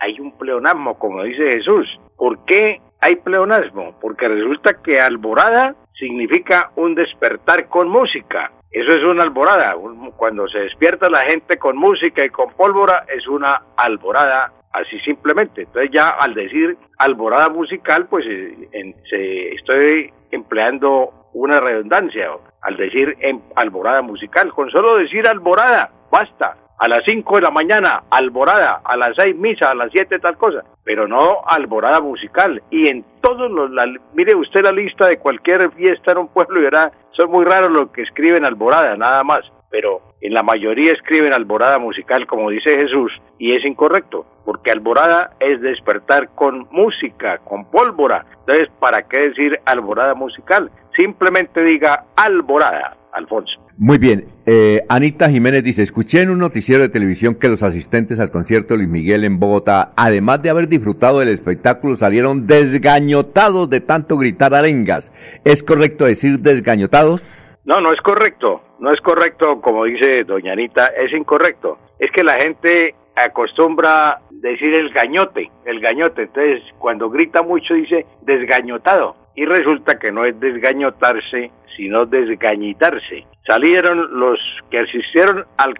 [0.00, 1.88] Hay un pleonasmo, como dice Jesús.
[2.18, 3.98] ¿Por qué hay pleonasmo?
[4.02, 8.52] Porque resulta que alborada significa un despertar con música.
[8.76, 9.74] Eso es una alborada.
[10.18, 15.62] Cuando se despierta la gente con música y con pólvora, es una alborada así simplemente.
[15.62, 22.28] Entonces ya al decir alborada musical, pues eh, se, estoy empleando una redundancia.
[22.60, 26.58] Al decir en, alborada musical, con solo decir alborada, basta.
[26.78, 30.36] A las 5 de la mañana, alborada, a las 6 misa, a las 7 tal
[30.36, 32.62] cosa, pero no alborada musical.
[32.70, 33.70] Y en todos los,
[34.12, 37.70] mire usted la lista de cualquier fiesta en un pueblo y verá, son muy raros
[37.70, 39.40] los que escriben alborada, nada más,
[39.70, 45.32] pero en la mayoría escriben alborada musical, como dice Jesús, y es incorrecto, porque alborada
[45.40, 48.26] es despertar con música, con pólvora.
[48.40, 50.70] Entonces, ¿para qué decir alborada musical?
[50.94, 53.65] Simplemente diga alborada, Alfonso.
[53.78, 54.24] Muy bien.
[54.46, 58.72] Eh, Anita Jiménez dice, escuché en un noticiero de televisión que los asistentes al concierto
[58.72, 64.16] de Luis Miguel en Bogotá, además de haber disfrutado del espectáculo, salieron desgañotados de tanto
[64.16, 65.12] gritar arengas.
[65.44, 67.58] ¿Es correcto decir desgañotados?
[67.64, 68.62] No, no es correcto.
[68.78, 71.78] No es correcto, como dice doña Anita, es incorrecto.
[71.98, 76.22] Es que la gente acostumbra decir el gañote, el gañote.
[76.22, 79.16] Entonces, cuando grita mucho dice desgañotado.
[79.34, 83.26] Y resulta que no es desgañotarse, sino desgañitarse.
[83.46, 84.38] Salieron los
[84.70, 85.74] que asistieron al,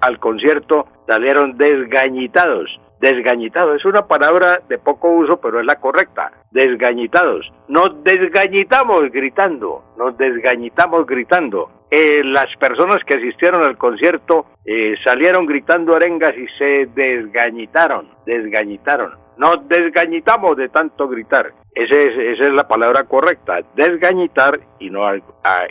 [0.00, 2.80] al concierto, salieron desgañitados.
[3.00, 6.32] Desgañitados es una palabra de poco uso, pero es la correcta.
[6.50, 7.52] Desgañitados.
[7.68, 11.70] Nos desgañitamos gritando, nos desgañitamos gritando.
[11.90, 19.14] eh, las personas que asistieron al concierto eh, salieron gritando arengas y se desgañitaron, desgañitaron.
[19.36, 21.52] Nos desgañitamos de tanto gritar.
[21.74, 25.02] esa es la palabra correcta, desgañitar y no,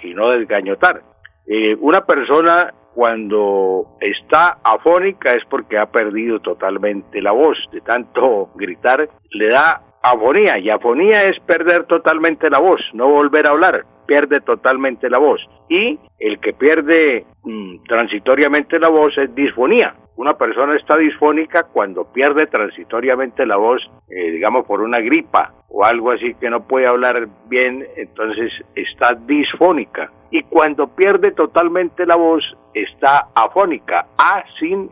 [0.04, 1.02] y no desgañotar.
[1.48, 8.50] Eh, una persona cuando está afónica es porque ha perdido totalmente la voz, de tanto
[8.56, 13.86] gritar le da afonía y afonía es perder totalmente la voz, no volver a hablar,
[14.06, 15.42] pierde totalmente la voz.
[15.70, 19.96] Y el que pierde mm, transitoriamente la voz es disfonía.
[20.18, 25.84] Una persona está disfónica cuando pierde transitoriamente la voz, eh, digamos por una gripa o
[25.84, 30.12] algo así que no puede hablar bien, entonces está disfónica.
[30.32, 32.44] Y cuando pierde totalmente la voz,
[32.74, 34.90] está afónica, a sin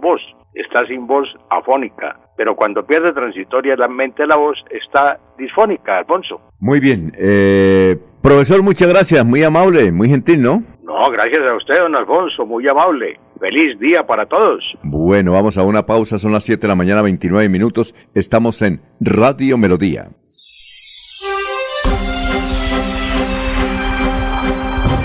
[0.00, 0.20] voz,
[0.54, 2.18] está sin voz afónica.
[2.36, 6.40] Pero cuando pierde transitoriamente la voz, está disfónica, Alfonso.
[6.58, 7.12] Muy bien.
[7.18, 9.24] Eh, profesor, muchas gracias.
[9.24, 10.62] Muy amable, muy gentil, ¿no?
[10.82, 12.46] No, gracias a usted, don Alfonso.
[12.46, 13.18] Muy amable.
[13.38, 14.62] Feliz día para todos.
[14.82, 16.18] Bueno, vamos a una pausa.
[16.18, 17.94] Son las 7 de la mañana, 29 minutos.
[18.14, 20.10] Estamos en Radio Melodía.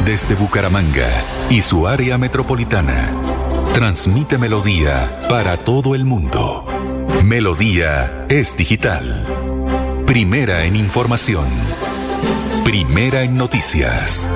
[0.05, 1.09] Desde Bucaramanga
[1.49, 3.36] y su área metropolitana.
[3.77, 6.65] Transmite Melodía para todo el mundo.
[7.23, 10.03] Melodía es digital.
[10.07, 11.45] Primera en información.
[12.63, 14.27] Primera en noticias.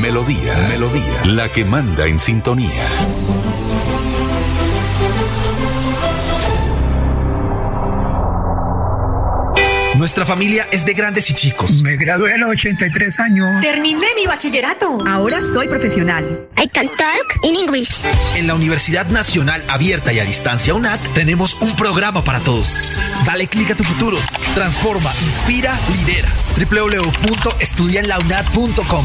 [0.00, 2.86] Melodía, Melodía, la que manda en sintonía.
[10.00, 11.82] Nuestra familia es de grandes y chicos.
[11.82, 13.46] Me gradué a los 83 años.
[13.60, 14.98] Terminé mi bachillerato.
[15.06, 16.48] Ahora soy profesional.
[16.56, 18.00] I can talk in English.
[18.34, 22.82] En la Universidad Nacional Abierta y a Distancia UNAT tenemos un programa para todos.
[23.26, 24.16] Dale clic a tu futuro.
[24.54, 26.30] Transforma, inspira, lidera.
[26.56, 29.04] www.estudianlaunat.com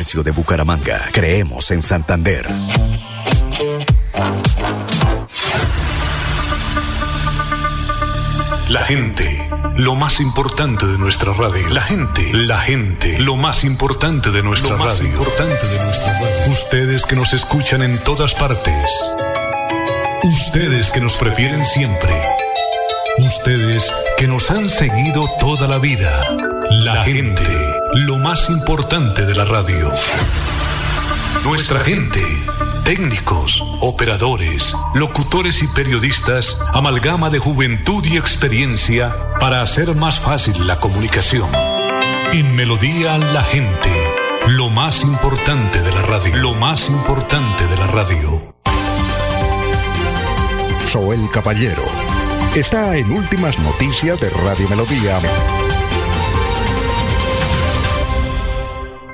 [0.01, 0.99] de Bucaramanga.
[1.11, 2.47] Creemos en Santander.
[8.67, 11.69] La gente, lo más importante de nuestra radio.
[11.69, 15.07] La gente, la gente, lo más importante de nuestra radio.
[15.07, 16.51] importante de nuestra radio.
[16.51, 18.91] Ustedes que nos escuchan en todas partes.
[20.23, 22.19] Ustedes que nos prefieren siempre.
[23.19, 26.19] Ustedes que nos han seguido toda la vida.
[26.71, 27.43] La gente,
[27.95, 29.91] lo más importante de la radio.
[31.43, 32.21] Nuestra gente,
[32.85, 40.77] técnicos, operadores, locutores y periodistas, amalgama de juventud y experiencia para hacer más fácil la
[40.77, 41.49] comunicación.
[42.31, 43.91] En Melodía la gente,
[44.47, 48.55] lo más importante de la radio, lo más importante de la radio.
[50.87, 51.83] Soy el Caballero.
[52.55, 55.19] Está en Últimas Noticias de Radio Melodía.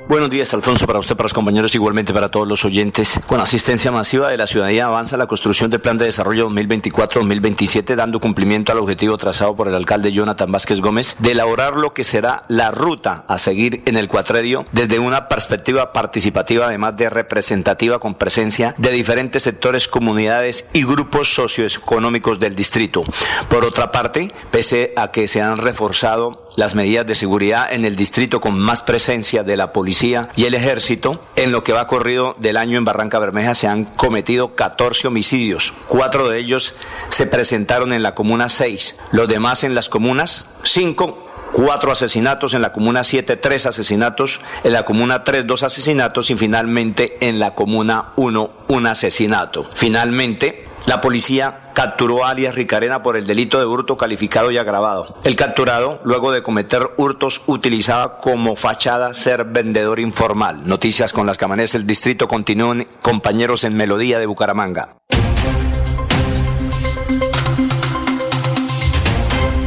[0.08, 3.19] Buenos días, Alfonso, para usted, para los compañeros, igualmente para todos los oyentes.
[3.27, 8.22] Con asistencia masiva de la ciudadanía avanza la construcción del Plan de Desarrollo 2024-2027, dando
[8.22, 12.45] cumplimiento al objetivo trazado por el alcalde Jonathan Vázquez Gómez de elaborar lo que será
[12.48, 18.16] la ruta a seguir en el cuatrerio desde una perspectiva participativa, además de representativa, con
[18.16, 23.03] presencia de diferentes sectores, comunidades y grupos socioeconómicos del distrito.
[23.50, 27.95] Por otra parte, pese a que se han reforzado las medidas de seguridad en el
[27.95, 31.24] distrito con más presencia de la policía y el ejército.
[31.36, 35.76] En lo que va corrido del año en Barranca Bermeja se han cometido 14 homicidios.
[35.88, 36.74] Cuatro de ellos
[37.10, 42.64] se presentaron en la comuna 6, los demás en las comunas 5, cuatro asesinatos, en
[42.64, 47.53] la comuna 7 tres asesinatos, en la comuna 3 dos asesinatos y finalmente en la
[47.53, 49.69] comuna 1 un asesinato.
[49.76, 55.17] Finalmente, la policía capturó a alias Ricarena por el delito de hurto calificado y agravado.
[55.25, 60.66] El capturado, luego de cometer hurtos, utilizaba como fachada ser vendedor informal.
[60.66, 64.95] Noticias con las que amanece el distrito continúan compañeros en Melodía de Bucaramanga.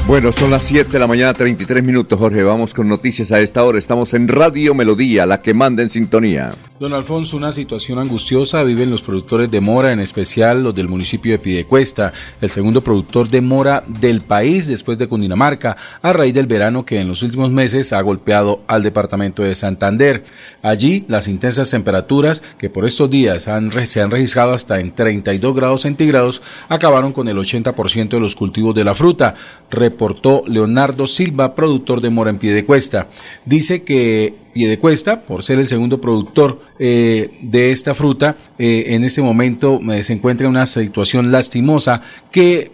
[0.07, 2.43] Bueno, son las 7 de la mañana, 33 minutos, Jorge.
[2.43, 3.79] Vamos con noticias a esta hora.
[3.79, 6.55] Estamos en Radio Melodía, la que manda en sintonía.
[6.81, 11.33] Don Alfonso, una situación angustiosa viven los productores de mora, en especial los del municipio
[11.33, 16.47] de Pidecuesta, el segundo productor de mora del país después de Cundinamarca, a raíz del
[16.47, 20.25] verano que en los últimos meses ha golpeado al departamento de Santander.
[20.63, 25.83] Allí, las intensas temperaturas que por estos días se han registrado hasta en 32 grados
[25.83, 29.35] centígrados acabaron con el 80% de los cultivos de la fruta,
[29.71, 33.09] reportó Leonardo Silva, productor de mora en Piedecuesta.
[33.45, 39.23] Dice que Piedecuesta, por ser el segundo productor eh, de esta fruta, eh, en este
[39.23, 42.73] momento eh, se encuentra en una situación lastimosa que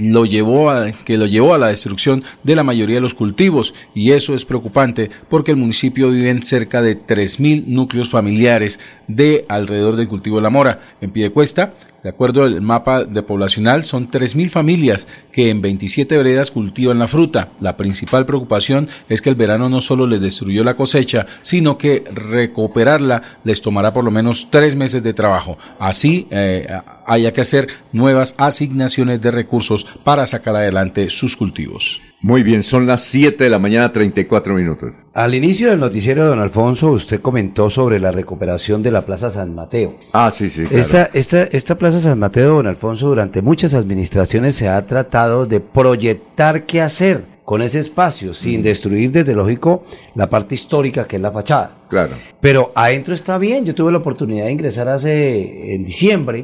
[0.00, 3.74] lo llevó a que lo llevó a la destrucción de la mayoría de los cultivos.
[3.94, 9.96] Y eso es preocupante porque el municipio vive cerca de 3.000 núcleos familiares de alrededor
[9.96, 10.80] del cultivo de la mora.
[11.00, 11.72] En Piedecuesta
[12.06, 17.08] de acuerdo al mapa de poblacional, son 3.000 familias que en 27 veredas cultivan la
[17.08, 17.48] fruta.
[17.58, 22.04] La principal preocupación es que el verano no solo les destruyó la cosecha, sino que
[22.12, 25.58] recuperarla les tomará por lo menos tres meses de trabajo.
[25.80, 32.00] Así eh, haya que hacer nuevas asignaciones de recursos para sacar adelante sus cultivos.
[32.20, 34.94] Muy bien, son las 7 de la mañana, 34 minutos.
[35.12, 39.54] Al inicio del noticiero, don Alfonso, usted comentó sobre la recuperación de la Plaza San
[39.54, 39.96] Mateo.
[40.12, 40.62] Ah, sí, sí.
[40.62, 40.76] Claro.
[40.76, 45.60] Esta, esta, esta Plaza San Mateo, don Alfonso, durante muchas administraciones se ha tratado de
[45.60, 49.84] proyectar qué hacer con ese espacio, sin destruir, desde lógico,
[50.16, 51.76] la parte histórica que es la fachada.
[51.88, 52.16] Claro.
[52.40, 53.64] Pero adentro está bien.
[53.64, 56.42] Yo tuve la oportunidad de ingresar hace en diciembre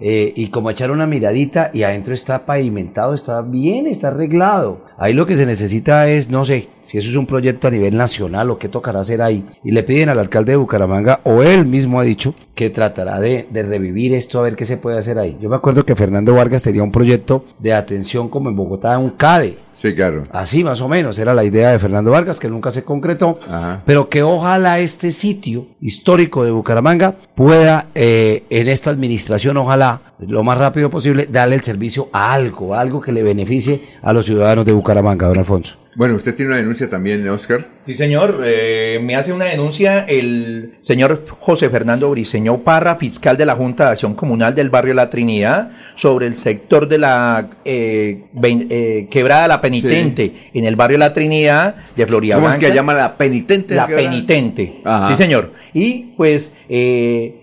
[0.00, 4.86] eh, y como echar una miradita y adentro está pavimentado, está bien, está arreglado.
[4.96, 7.94] Ahí lo que se necesita es, no sé, si eso es un proyecto a nivel
[7.94, 9.44] nacional o qué tocará hacer ahí.
[9.62, 13.46] Y le piden al alcalde de Bucaramanga, o él mismo ha dicho, que tratará de,
[13.50, 15.36] de revivir esto a ver qué se puede hacer ahí.
[15.42, 19.10] Yo me acuerdo que Fernando Vargas tenía un proyecto de atención como en Bogotá, un
[19.10, 19.67] CADE.
[19.78, 20.24] Sí, claro.
[20.32, 23.38] Así más o menos, era la idea de Fernando Vargas, que nunca se concretó,
[23.86, 30.42] pero que ojalá este sitio histórico de Bucaramanga pueda eh, en esta administración, ojalá lo
[30.42, 34.64] más rápido posible, darle el servicio a algo, algo que le beneficie a los ciudadanos
[34.64, 35.76] de Bucaramanga, don Alfonso.
[35.94, 37.66] Bueno, usted tiene una denuncia también, Oscar.
[37.80, 38.42] Sí, señor.
[38.44, 43.86] Eh, me hace una denuncia el señor José Fernando Briceño Parra, fiscal de la Junta
[43.86, 49.48] de Acción Comunal del barrio La Trinidad, sobre el sector de la eh, eh, quebrada
[49.48, 53.74] La Penitente en el barrio La Trinidad de Florida ¿Cómo es que llama la penitente?
[53.74, 54.80] La Penitente.
[54.84, 55.08] Ajá.
[55.08, 55.52] Sí, señor.
[55.74, 56.54] Y pues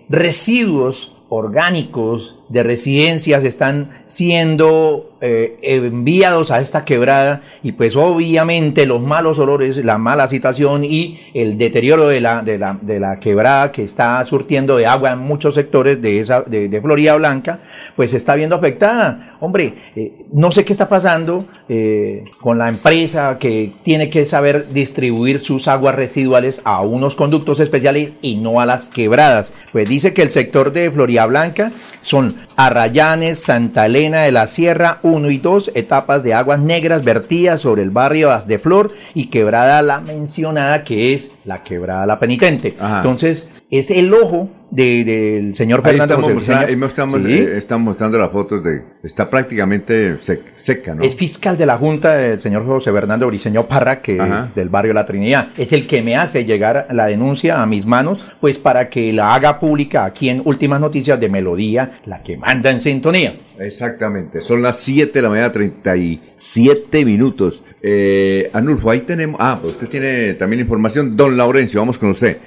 [0.08, 9.00] residuos orgánicos de residencias están siendo eh, enviados a esta quebrada y pues obviamente los
[9.00, 13.72] malos olores, la mala situación y el deterioro de la, de la, de la quebrada
[13.72, 17.60] que está surtiendo de agua en muchos sectores de, esa, de, de Florida Blanca,
[17.96, 19.36] pues está viendo afectada.
[19.40, 24.68] Hombre, eh, no sé qué está pasando eh, con la empresa que tiene que saber
[24.72, 29.52] distribuir sus aguas residuales a unos conductos especiales y no a las quebradas.
[29.72, 34.98] Pues dice que el sector de Florida Blanca son Arrayanes, Santa Elena de la Sierra
[35.02, 39.82] 1 y 2, etapas de aguas negras vertidas sobre el barrio de Flor y quebrada
[39.82, 42.76] la mencionada que es la quebrada la penitente.
[42.78, 42.98] Ajá.
[42.98, 48.18] Entonces, es el ojo de, del señor ahí Fernando estamos, Ahí estamos, eh, están mostrando
[48.18, 48.82] las fotos de...
[49.02, 51.02] Está prácticamente seca, ¿no?
[51.02, 54.20] Es fiscal de la Junta del señor José Fernando Briceño Parra, que
[54.54, 55.48] del barrio La Trinidad.
[55.56, 59.34] Es el que me hace llegar la denuncia a mis manos, pues para que la
[59.34, 63.34] haga pública aquí en Últimas Noticias de Melodía, la que manda en sintonía.
[63.58, 67.62] Exactamente, son las 7 de la mañana, 37 minutos.
[67.80, 69.36] Eh, Anulfo, ahí tenemos...
[69.40, 71.16] Ah, pues usted tiene también información.
[71.16, 72.38] Don Laurencio, vamos con usted.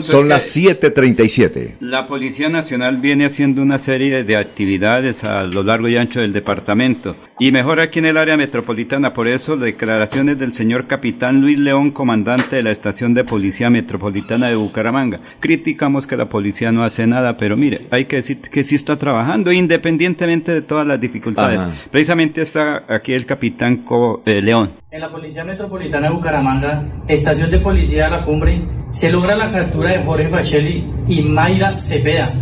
[0.00, 1.67] Son las 7.37.
[1.80, 6.32] La Policía Nacional viene haciendo una serie de actividades a lo largo y ancho del
[6.32, 9.14] departamento y mejor aquí en el área metropolitana.
[9.14, 14.48] Por eso, declaraciones del señor capitán Luis León, comandante de la Estación de Policía Metropolitana
[14.48, 15.20] de Bucaramanga.
[15.40, 18.96] Criticamos que la policía no hace nada, pero mire, hay que decir que sí está
[18.96, 21.64] trabajando independientemente de todas las dificultades.
[21.90, 24.72] Precisamente está aquí el capitán Co, eh, León.
[24.90, 29.52] En la Policía Metropolitana de Bucaramanga, Estación de Policía de la Cumbre, se logra la
[29.52, 32.32] captura de Jorge Facelli y Mayra Cepeda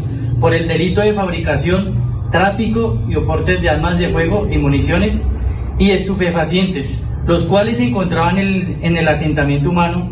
[0.41, 5.27] por el delito de fabricación, tráfico y oportes de armas de fuego y municiones
[5.79, 10.11] y estupefacientes, los cuales se encontraban en el, en el asentamiento humano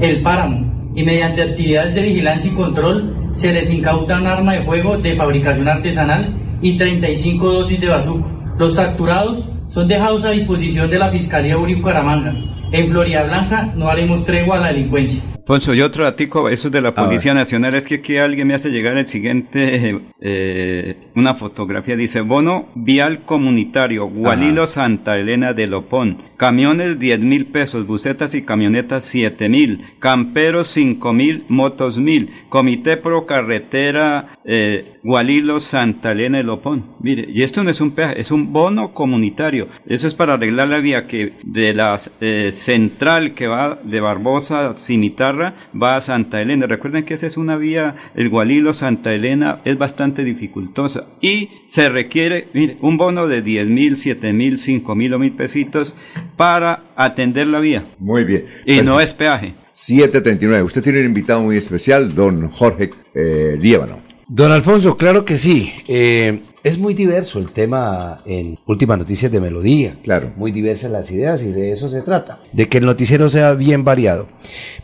[0.00, 4.62] El Páramo y mediante actividades de vigilancia y control se les incauta un arma de
[4.62, 8.30] fuego de fabricación artesanal y 35 dosis de bazuco.
[8.58, 12.34] Los capturados son dejados a disposición de la Fiscalía Uri Bucaramanga.
[12.72, 15.22] En Florida Blanca no haremos tregua a la delincuencia.
[15.48, 18.70] Alfonso, y otro ratico, eso de la Policía Nacional, es que aquí alguien me hace
[18.70, 26.24] llegar el siguiente, eh, una fotografía, dice, bono vial comunitario, Gualilo Santa Elena de Lopón,
[26.36, 32.96] camiones 10 mil pesos, bucetas y camionetas 7 mil, camperos 5 mil, motos mil, comité
[32.96, 36.96] pro carretera eh, Gualilo Santa Elena de Lopón.
[36.98, 39.68] Mire, y esto no es un peaje, es un bono comunitario.
[39.86, 44.76] Eso es para arreglar la vía que de la eh, central que va de Barbosa,
[44.76, 46.66] Cimitarra, va a Santa Elena.
[46.66, 51.88] Recuerden que esa es una vía, el Gualilo Santa Elena es bastante dificultosa y se
[51.88, 55.96] requiere, mire, un bono de 10 mil, 7 mil, 5 mil o mil pesitos
[56.36, 57.86] para atender la vía.
[57.98, 58.46] Muy bien.
[58.64, 59.54] Y no es peaje.
[59.72, 60.62] 739.
[60.64, 64.00] Usted tiene un invitado muy especial, don Jorge eh, Líbano.
[64.28, 65.72] Don Alfonso, claro que sí.
[65.86, 69.94] Eh, es muy diverso el tema en Últimas Noticias de Melodía.
[70.02, 70.32] Claro.
[70.36, 72.38] Muy diversas las ideas y de eso se trata.
[72.52, 74.26] De que el noticiero sea bien variado.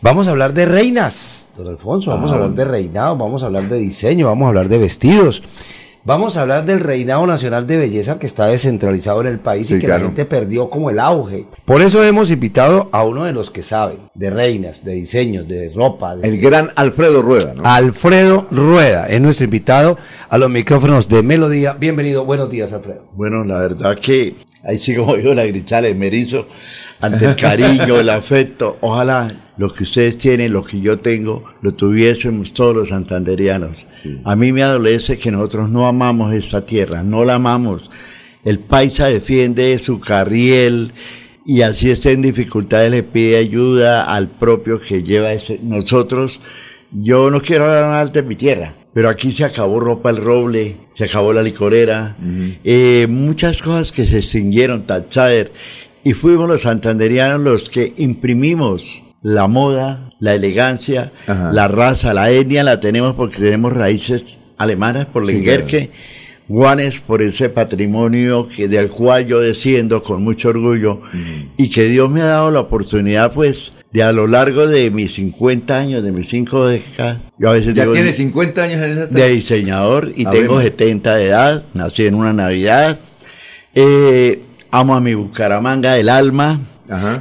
[0.01, 2.11] Vamos a hablar de reinas, don Alfonso.
[2.13, 2.37] Vamos a Ah.
[2.37, 5.43] hablar de reinado, vamos a hablar de diseño, vamos a hablar de vestidos.
[6.05, 9.75] Vamos a hablar del reinado nacional de belleza que está descentralizado en el país y
[9.75, 10.01] que claro.
[10.01, 11.47] la gente perdió como el auge.
[11.65, 15.71] Por eso hemos invitado a uno de los que saben de reinas, de diseños, de
[15.73, 16.17] ropa.
[16.17, 17.63] De El gran Alfredo Rueda, ¿no?
[17.65, 19.97] Alfredo Rueda es nuestro invitado
[20.29, 21.75] a los micrófonos de Melodía.
[21.75, 23.07] Bienvenido, buenos días, Alfredo.
[23.13, 26.49] Bueno, la verdad que ahí sí como digo la grichales, me erizo
[27.01, 28.77] ante el cariño, el afecto.
[28.81, 33.87] Ojalá lo que ustedes tienen, lo que yo tengo, lo tuviésemos todos los santanderianos.
[34.25, 37.91] A mí me adolece que nosotros no amamos esta tierra, no la amamos.
[38.45, 40.93] El paisa defiende su carriel
[41.45, 45.59] y así está en dificultades le pide ayuda al propio que lleva ese.
[45.63, 46.41] Nosotros,
[46.91, 50.77] yo no quiero hablar mal de mi tierra, pero aquí se acabó ropa el roble,
[50.95, 52.17] se acabó la licorera,
[52.65, 55.53] eh, muchas cosas que se extinguieron, Tachader,
[56.05, 62.65] y fuimos los santanderianos los que imprimimos la moda, la elegancia, la raza, la etnia
[62.65, 65.91] la tenemos porque tenemos raíces alemanas por Sí, Lenguerque,
[66.49, 71.01] Guanes por ese patrimonio que del cual yo desciendo con mucho orgullo.
[71.57, 75.15] Y que Dios me ha dado la oportunidad pues de a lo largo de mis
[75.15, 78.93] 50 años, de mis 5 décadas, yo a veces Ya digo, tiene 50 años en
[78.93, 80.65] esa de diseñador y A tengo ver.
[80.67, 82.99] 70 de edad, nací en una Navidad,
[83.75, 86.61] eh, amo a mi Bucaramanga del alma,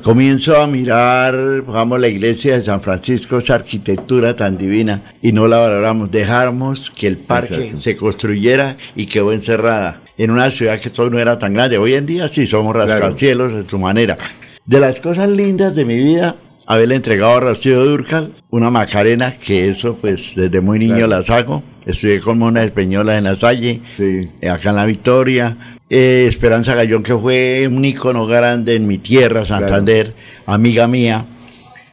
[0.01, 1.35] comienzo a mirar,
[1.65, 6.89] digamos, la iglesia de San Francisco, esa arquitectura tan divina y no la valoramos, dejamos
[6.91, 7.81] que el parque Exacto.
[7.81, 11.77] se construyera y quedó encerrada en una ciudad que todo no era tan grande.
[11.77, 14.17] Hoy en día sí somos rascacielos de su manera.
[14.65, 16.35] De las cosas lindas de mi vida,
[16.67, 21.07] haberle entregado a Rocío Durcal una Macarena, que eso pues desde muy niño Claro.
[21.07, 21.63] la saco.
[21.85, 25.57] Estudié con monas españolas en la Salle, eh, acá en la Victoria.
[25.93, 30.13] Eh, Esperanza Gallón, que fue un ícono grande en mi tierra, Santander,
[30.45, 31.25] amiga mía.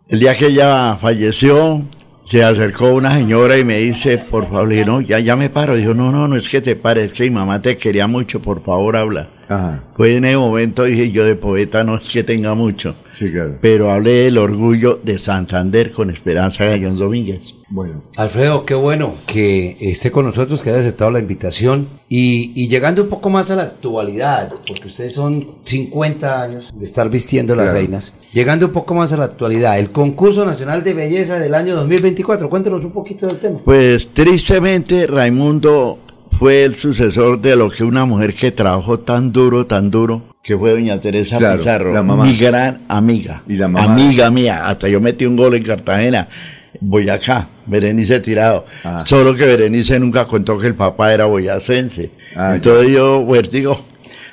[0.09, 1.83] El día que ella falleció,
[2.23, 5.51] se acercó una señora y me dice, por favor, le dije, no, ya, ya me
[5.51, 5.75] paro.
[5.75, 8.41] Dijo, no, no, no es que te pares, es que mi mamá te quería mucho,
[8.41, 9.31] por favor, habla.
[9.95, 13.57] Fue en ese momento, dije yo, de poeta no es que tenga mucho, Sí, claro.
[13.61, 17.55] pero hablé del orgullo de Santander con Esperanza Gallón Domínguez.
[17.71, 18.03] Bueno.
[18.17, 23.03] Alfredo, qué bueno que esté con nosotros, que haya aceptado la invitación y, y llegando
[23.03, 27.65] un poco más a la actualidad, porque ustedes son 50 años de estar vistiendo las
[27.67, 27.79] Claro.
[27.79, 31.75] reinas, llegando un poco más a la actualidad, el concurso nacional de belleza del año
[31.77, 33.59] 2024, cuéntenos un poquito del tema.
[33.65, 35.99] Pues tristemente Raimundo
[36.31, 40.57] fue el sucesor de lo que una mujer que trabajó tan duro, tan duro, que
[40.57, 42.25] fue doña Teresa Claro, Pizarro, la mamá.
[42.25, 43.93] mi gran amiga, Y la mamá.
[43.93, 46.29] amiga mía, hasta yo metí un gol en Cartagena,
[46.81, 48.65] Boyacá, Berenice Tirado,
[49.05, 53.81] solo que Berenice nunca contó que el papá era boyacense, Ah, entonces yo, digo,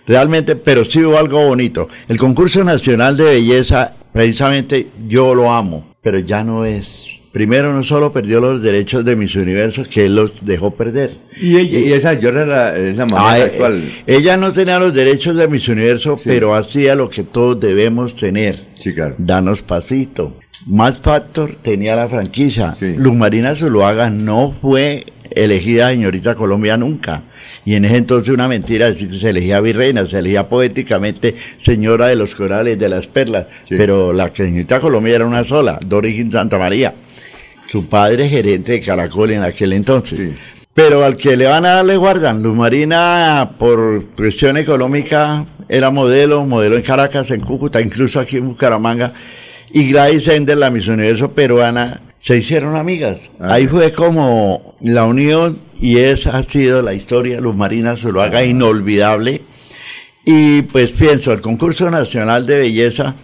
[0.05, 5.87] realmente, pero sí hubo algo bonito, el concurso nacional de belleza, precisamente yo lo amo,
[6.01, 7.19] pero ya no es...
[7.35, 11.11] Primero, no solo perdió los derechos de mis universos, que él los dejó perder.
[11.35, 13.83] Y, ella, y esa es la, es la mamá Ah, eh, actual.
[14.07, 18.63] Ella no tenía los derechos de mis universos, pero hacía lo que todos debemos tener.
[19.17, 20.37] Danos pasito.
[20.65, 22.73] Más Factor tenía la franquicia.
[22.79, 27.23] Luz Marina Zuluaga no fue elegida señorita Colombia nunca.
[27.65, 32.07] Y en ese entonces una mentira decir que se elegía virreina, se elegía poéticamente señora
[32.07, 33.47] de los corales, de las perlas.
[33.67, 36.93] Pero la señorita Colombia era una sola, Doris Santa María.
[37.71, 40.31] Su padre gerente de Caracol en aquel entonces.
[40.73, 42.43] Pero al que le van a darle guardan.
[42.43, 48.49] Luz Marina, por cuestión económica, era modelo, modelo en Caracas, en Cúcuta, incluso aquí en
[48.49, 49.13] Bucaramanga.
[49.71, 53.17] Y Gladys Ender, la Miss Universo peruana, se hicieron amigas.
[53.39, 57.39] Ahí fue como la unión y esa ha sido la historia.
[57.39, 59.41] Luz Marina Zuluaga, inolvidable.
[60.25, 63.15] Y pues pienso, el concurso nacional de belleza,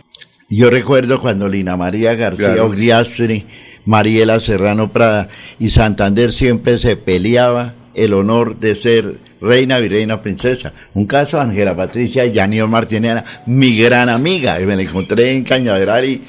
[0.49, 2.65] yo recuerdo cuando Lina María García Claro.
[2.67, 3.45] Ogliastri
[3.85, 5.29] Mariela Serrano Prada
[5.59, 10.73] y Santander siempre se peleaba el honor de ser reina, virreina, princesa.
[10.93, 16.05] Un caso, Ángela Patricia Yanior Martinera, mi gran amiga, y me la encontré en Cañaveral
[16.05, 16.21] y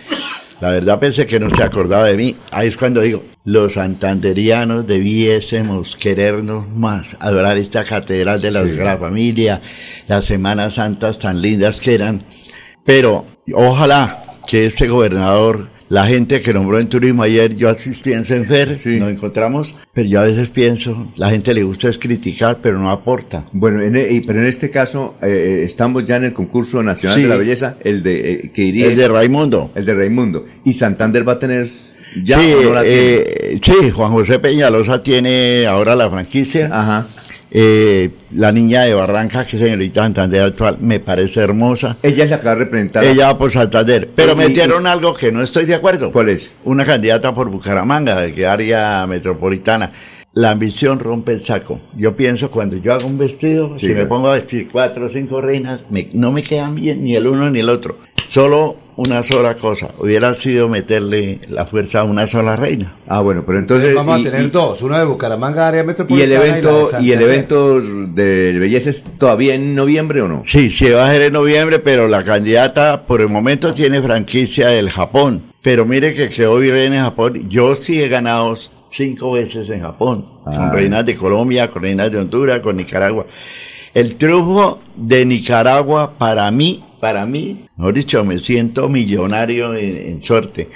[0.61, 2.37] la verdad pensé que no se acordaba de mí.
[2.53, 8.99] Ahí es cuando digo, los santanderianos debiésemos querernos más, adorar esta catedral de la Sagrada
[8.99, 9.61] Familia,
[10.07, 12.23] las Semanas Santas tan lindas que eran.
[12.85, 18.25] Pero ojalá que este gobernador la gente que nombró en turismo ayer, yo asistí en
[18.25, 22.79] Senfer, nos encontramos, pero yo a veces pienso, la gente le gusta es criticar, pero
[22.79, 23.45] no aporta.
[23.53, 27.23] Bueno, en, e- pero en este caso eh, estamos ya en el concurso nacional Sí.
[27.25, 29.71] de la belleza, el de eh, que iría El de Raimundo.
[29.75, 30.47] el de Raimundo.
[30.65, 31.69] Y Santander va a tener
[32.25, 36.71] ya sí, no la eh, sí, Juan José Peñalosa tiene ahora la franquicia.
[36.73, 37.07] Ajá.
[37.55, 41.99] Eh, la niña de Barranca, que señorita Santander actual, me parece hermosa.
[42.03, 43.05] Ella es la que va a representar.
[43.05, 44.09] Ella va por Santander.
[44.15, 46.11] Pero Y- metieron algo que no estoy de acuerdo.
[46.13, 46.55] ¿Cuál es?
[46.65, 49.93] Una candidata por Bucaramanga, de que área metropolitana.
[50.35, 51.79] La ambición rompe el saco.
[51.95, 55.09] Yo pienso cuando yo hago un vestido, Sí, si me pongo a vestir cuatro o
[55.11, 57.99] cinco reinas, me- no me quedan bien ni el uno ni el otro.
[58.33, 59.91] Solo una sola cosa.
[59.99, 62.94] Hubiera sido meterle la fuerza a una sola reina.
[63.07, 63.94] Ah, bueno, pero entonces...
[63.94, 66.33] Vamos y- a tener y- dos, uno de Bucaramanga, área ¿Y metropolitana.
[66.33, 70.43] el la de evento y el evento de belleza es todavía en noviembre o no?
[70.47, 74.69] Sí, sí va a ser en noviembre, pero la candidata por el momento tiene franquicia
[74.69, 75.43] del Japón.
[75.61, 77.51] Pero mire que quedó virreina en Japón.
[77.51, 78.57] Yo sí he ganado
[78.89, 80.25] cinco veces en Japón.
[80.47, 80.55] Ah.
[80.57, 83.27] Con reinas de Colombia, con reinas de Honduras, con Nicaragua.
[83.93, 90.23] El triunfo de Nicaragua para mí, para mí, mejor dicho, me siento millonario en, en
[90.23, 90.69] suerte.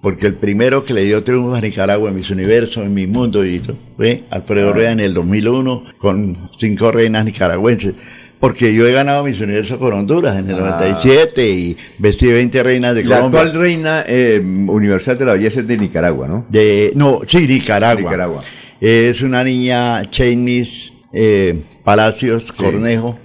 [0.00, 3.44] Porque el primero que le dio triunfo a Nicaragua en mis universos, en mi mundo,
[3.44, 4.72] y eso, fue Alfredo.
[4.72, 7.94] Rueda en el 2001 con cinco reinas nicaragüenses.
[8.40, 10.78] Porque yo he ganado mis universos con Honduras en el Ah.
[10.80, 13.40] 97 y vestí 20 reinas de La Colombia.
[13.42, 16.46] actual reina eh, universal de la belleza es de Nicaragua, ¿no?
[16.48, 18.02] De, no, sí, Nicaragua.
[18.02, 18.40] Nicaragua.
[18.80, 23.18] Es una niña, Chainis eh, Palacios Cornejo.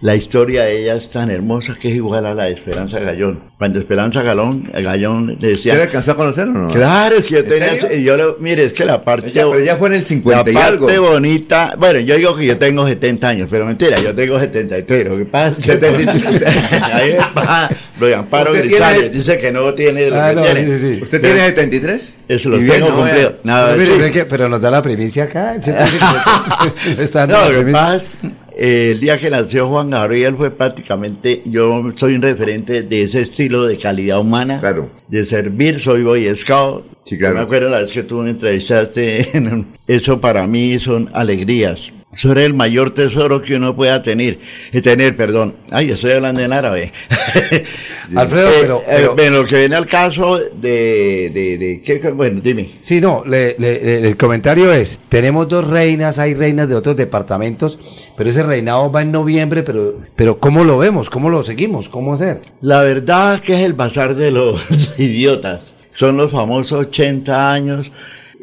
[0.00, 3.40] La historia de ella es tan hermosa que es igual a la de Esperanza Gallón.
[3.56, 5.74] Cuando Esperanza Gallón, Gallón le ¿Se decía...
[5.76, 6.68] le alcanzó a conocer o no?
[6.68, 7.92] Claro, es que yo ¿En tenía...
[8.02, 9.28] Yo lo- mire, es que la parte...
[9.28, 10.86] Ella- pero ella fue en el 50 y la algo.
[10.86, 11.74] parte bonita...
[11.78, 15.08] Bueno, yo digo que yo tengo 70 años, pero mentira, yo tengo 73.
[15.08, 15.86] Lo que pasa es que...
[16.92, 20.34] Ahí me va, Lo Amparo ¿Usted Grisales tiene- dice que no tiene lo Ah, que
[20.36, 20.78] no, tiene.
[20.78, 21.02] sí, sí.
[21.02, 22.02] ¿Usted Pero- tiene 73?
[22.28, 23.34] Eso los Y tengo no, cumplido.
[23.42, 24.12] Pero, mire, sí.
[24.12, 25.56] que- pero nos da la primicia acá.
[26.98, 28.10] está No, lo que pasa
[28.56, 33.22] eh, el día que nació Juan Gabriel fue prácticamente, yo soy un referente de ese
[33.22, 34.90] estilo de calidad humana, Claro.
[35.08, 36.84] de servir, soy boy scout.
[37.04, 37.34] Sí, claro.
[37.34, 41.92] Me acuerdo la vez que tú me entrevistaste, en un- eso para mí son alegrías.
[42.14, 44.38] Eso era el mayor tesoro que uno pueda tener,
[44.72, 45.54] eh, tener, perdón.
[45.70, 46.92] Ay, estoy hablando en árabe.
[48.14, 51.98] Alfredo, Eh, pero- eh, pero- bueno, lo que viene al caso de, de, de, ¿qué-
[52.10, 52.70] bueno, dime.
[52.80, 57.78] Sí, no, le- le- el comentario es, tenemos dos reinas, hay reinas de otros departamentos,
[58.16, 61.10] pero ese reinado va en noviembre, pero, pero ¿cómo lo vemos?
[61.10, 61.88] ¿Cómo lo seguimos?
[61.88, 62.40] ¿Cómo hacer?
[62.60, 64.60] La verdad que es el bazar de los
[64.98, 65.74] idiotas.
[65.94, 67.92] Son los famosos 80 años.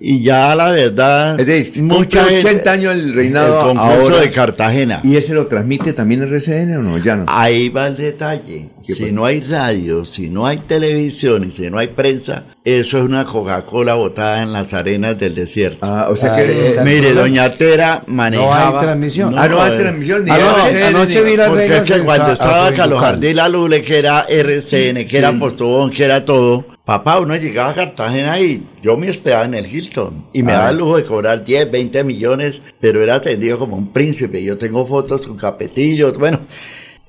[0.03, 4.01] Y ya la verdad, Es decir, mucha cumple gente- 80 años el reinado el concurso
[4.13, 4.19] ahora.
[4.21, 4.99] de Cartagena.
[5.03, 6.97] ¿Y ese lo transmite también el RCN o no?
[6.97, 7.25] Ya no.
[7.27, 8.69] Ahí va el detalle.
[8.83, 9.13] ¿Qué Si pasa?
[9.13, 13.25] no hay radio, si no hay televisión y si no hay prensa, eso es una
[13.25, 15.79] Coca-Cola botada en las arenas del desierto.
[15.83, 16.79] Ah, o sea que...
[16.83, 18.71] Mire, doña Tera manejaba.
[18.71, 19.35] No hay transmisión.
[19.37, 21.99] ah, no hay eh, transmisión ni Anoche, RCN, anoche ni- vi las Porque es que
[21.99, 22.99] cuando estaba a Carlos Soyucal.
[23.13, 27.69] Jardín la Lule, que era RCN, que era Postobón, que era todo, papá, uno llegaba
[27.71, 30.25] a Cartagena y yo me hospedaba en el Hilton.
[30.33, 30.57] Y me Ah.
[30.57, 34.43] daba el lujo de cobrar 10, 20 millones, pero era atendido como un príncipe.
[34.43, 36.39] Yo tengo fotos con capetillos, bueno.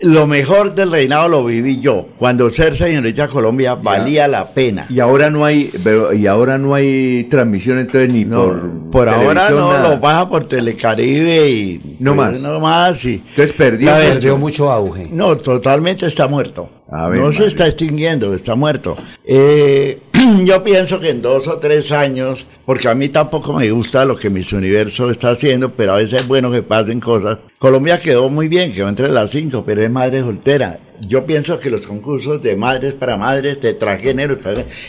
[0.02, 2.06] Lo mejor del reinado lo viví yo.
[2.18, 4.86] Cuando ser señorita Colombia valía la pena.
[4.88, 9.08] Y ahora no hay, pero, y ahora no hay transmisión entonces ni No, por por
[9.08, 9.88] ahora no, nada.
[9.90, 11.96] lo baja por Telecaribe y...
[12.00, 12.40] No pues, más.
[12.40, 13.14] No más, y...
[13.14, 13.90] Entonces perdió.
[13.90, 13.98] Mucho.
[13.98, 15.08] verdad, Perdió mucho auge.
[15.10, 16.68] No, totalmente está muerto.
[16.90, 18.96] A ver, no se está extinguiendo, está muerto.
[19.24, 19.98] Eh,
[20.44, 24.16] yo pienso que en dos o tres años, porque a mí tampoco me gusta lo
[24.16, 27.38] que Miss Universo está haciendo, pero a veces es bueno que pasen cosas.
[27.58, 30.78] Colombia quedó muy bien, quedó entre las cinco, pero es madre soltera.
[31.04, 34.38] Yo pienso que los concursos de madres para madres, de transgénero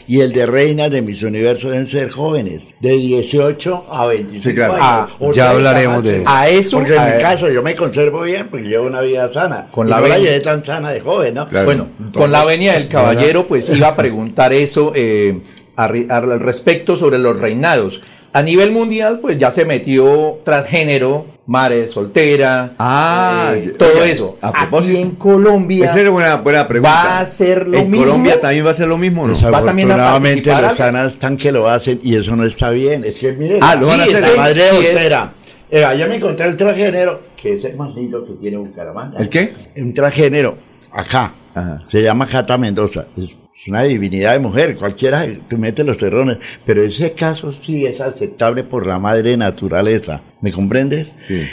[0.08, 4.54] y el de reinas de Miss Universo deben ser jóvenes, de 18 a 25 Sí,
[4.56, 4.74] claro.
[4.74, 4.86] años.
[4.86, 6.24] Ah, ya 30 hablaremos de eso.
[6.28, 9.68] A eso, Porque en mi caso yo me conservo bien porque llevo una vida sana.
[9.72, 11.48] Con Y la no la llevé tan sana de joven, ¿no?
[11.48, 11.66] Claro.
[11.66, 15.40] Bueno, con la venia del caballero, pues iba a preguntar eso eh,
[15.76, 18.02] arri- al respecto sobre los reinados.
[18.34, 24.38] A nivel mundial, pues ya se metió transgénero Mare Soltera, Ah, eh, todo eso.
[24.42, 24.98] a Aquí propósito.
[24.98, 26.94] en Colombia Esa es buena, buena pregunta.
[26.94, 28.06] va a ser lo ¿En mismo.
[28.06, 29.34] Colombia también va a ser lo mismo, ¿no?
[29.34, 32.46] Pues Va también a afortunadamente participar los están, están que lo hacen y eso no
[32.46, 33.04] está bien.
[33.04, 34.24] Es que miren, Ah, lo van a sí, hacer.
[34.30, 35.34] esa madre Sí, soltera.
[35.70, 39.20] Eh, allá me encontré el transgénero, que es el más lindo que tiene Bucaramanga.
[39.20, 39.54] ¿El qué?
[39.78, 40.56] Un transgénero,
[40.94, 41.34] acá.
[41.56, 41.80] Ajá.
[41.90, 43.06] Se llama Cata Mendoza.
[43.18, 46.38] Es, una divinidad de mujer, cualquiera, tú metes los terrones.
[46.66, 50.22] Pero ese caso sí es aceptable por la madre naturaleza.
[50.42, 51.14] ¿Me comprendes?
[51.28, 51.44] Sí.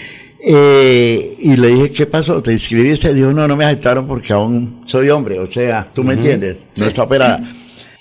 [0.43, 2.43] Eh, y le dije, ¿qué pasó?
[2.43, 3.13] ¿Te inscribiste?
[3.13, 5.39] Dijo, no, no me aceptaron porque aún soy hombre.
[5.39, 6.57] O sea, ¿tú me entiendes?
[6.77, 7.41] No está operada.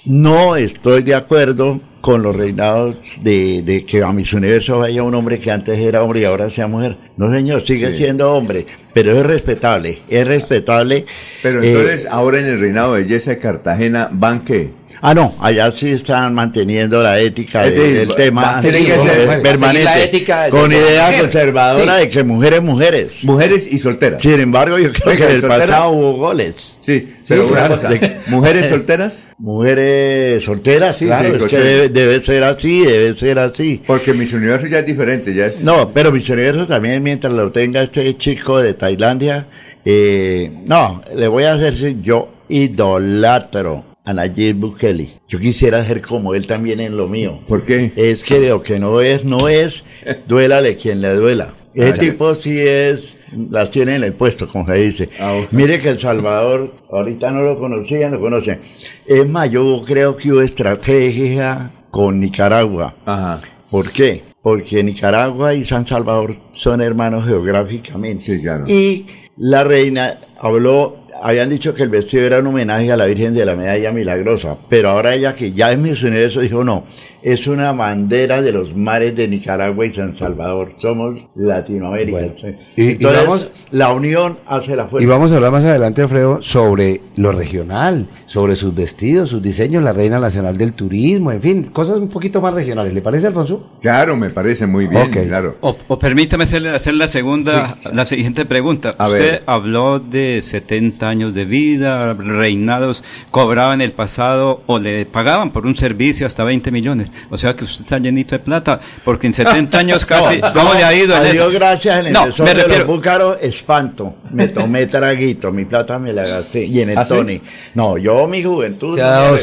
[0.06, 5.14] No estoy de acuerdo con los reinados de, de que a mis universos vaya un
[5.14, 6.96] hombre que antes era hombre y ahora sea mujer.
[7.18, 7.98] No, señor, sigue Sí.
[7.98, 11.06] siendo hombre, pero es respetable, es respetable.
[11.44, 14.72] Pero Eh, entonces, ahora en el reinado de belleza de Cartagena, ¿van qué?
[15.02, 20.00] Ah, no, allá sí están manteniendo la ética de- decir, del tema a permanente, la
[20.04, 21.22] ética de- con idea mujer.
[21.22, 22.02] conservadora Sí.
[22.02, 23.24] de que mujeres, mujeres.
[23.24, 24.22] Mujeres y solteras.
[24.22, 25.66] Sin embargo, yo creo Oiga, que en el ¿soltera?
[25.68, 26.78] pasado hubo goles.
[26.82, 27.76] Sí, pero una claro.
[27.78, 29.14] cosa, De- ¿mujeres solteras?
[29.38, 33.82] Mujeres solteras, sí, Claro, claro, es porque- que debe, debe ser así, debe ser así.
[33.86, 35.62] Porque mis universos ya es diferente, ya es...
[35.62, 39.46] No, pero mis universos también, mientras lo tenga este chico de Tailandia,
[39.86, 45.20] eh, no, le voy a hacer, yo idolatro a Nayib Bukele.
[45.28, 47.40] Yo quisiera ser como él también en lo mío.
[47.48, 47.92] ¿Por qué?
[47.96, 49.84] Es que lo que no es, no es,
[50.28, 51.54] duélale quien le duela.
[51.76, 52.00] Ese Ah, ya.
[52.00, 53.16] tipo sí es,
[53.52, 55.10] las tiene en el puesto, como se dice.
[55.20, 55.40] Ah.
[55.52, 58.60] Mire que El Salvador, ahorita no lo conocían, lo conocen.
[59.06, 62.96] Es más, yo creo que hubo estrategia con Nicaragua.
[63.06, 63.42] Ajá.
[63.70, 64.24] ¿Por qué?
[64.42, 68.24] Porque Nicaragua y San Salvador son hermanos geográficamente.
[68.24, 68.66] Sí, claro.
[68.68, 69.06] Y
[69.38, 73.46] la reina habló, habían dicho que el vestido era un homenaje a la Virgen de
[73.46, 76.86] la Medalla Milagrosa, pero ahora ella que ya es Miss Universo dijo no,
[77.22, 82.12] es una bandera de los mares de Nicaragua y San Salvador, somos Latinoamérica.
[82.20, 82.48] Bueno, Sí.
[82.78, 85.04] y- y Entonces, vamos- la unión hace la fuerza.
[85.04, 89.84] Y vamos a hablar más adelante, Alfredo, sobre lo regional, sobre sus vestidos, sus diseños,
[89.84, 92.94] la Reina Nacional del Turismo, en fin, cosas un poquito más regionales.
[92.94, 93.70] ¿Le parece, Alfonso?
[93.82, 95.18] Claro, me parece muy bien, Ok.
[95.28, 95.56] claro.
[95.62, 98.96] O, o permítame hacerle, hacer la segunda, la siguiente pregunta.
[98.98, 99.44] A Usted ver.
[99.46, 105.76] habló de 70 años de vida, reinados, cobraban el pasado o le pagaban por un
[105.76, 107.09] servicio hasta 20 millones.
[107.30, 110.74] O sea que usted está llenito de plata, porque en 70 años casi, No, ¿cómo
[110.74, 111.34] le ha ido en a eso?
[111.50, 114.16] Dios gracias, el No, me de refiero- los búcaros, espanto.
[114.32, 116.66] Me tomé traguito, mi plata me la gasté.
[116.66, 117.14] Y en el ¿Ah, sí?
[117.14, 117.42] Tony.
[117.76, 119.34] No, yo mi juventud Se no ha dado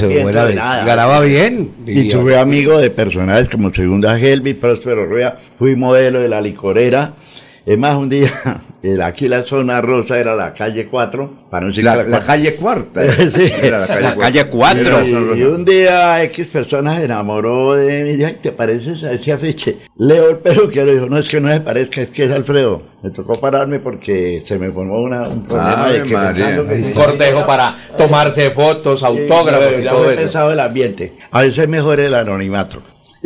[0.46, 0.54] vez.
[0.56, 0.84] nada.
[0.84, 1.70] Ganaba bien.
[1.86, 7.12] Y tuve amigos de personajes como Segunda Helvi, Próspero Rueda, fui modelo de la licorera.
[7.64, 8.30] Es más, un día,
[8.82, 12.26] el- aquí la zona rosa era la calle 4, para no decir La, la cuatro.
[12.26, 13.02] calle cuarta.
[13.30, 13.52] Sí.
[13.62, 14.50] Era la calle La calle cuarta.
[14.50, 14.80] cuatro.
[14.80, 15.54] Era la zona Y roja.
[15.56, 19.32] un día X personas se enamoró de mí y dijo, "Ay, ¿te pareces a ese
[19.32, 19.76] afiche?
[19.98, 22.82] Leo el peluquero y dijo, no, es que no se parezca, es que es Alfredo.
[23.02, 26.74] Me tocó pararme porque se me formó una- un problema Ave de que pensando que...
[26.74, 30.20] Un cortejo para tomarse fotos, autógrafos Sí, y ya todo eso.
[30.20, 31.14] pensado el ambiente.
[31.30, 32.82] A veces mejor el anonimato.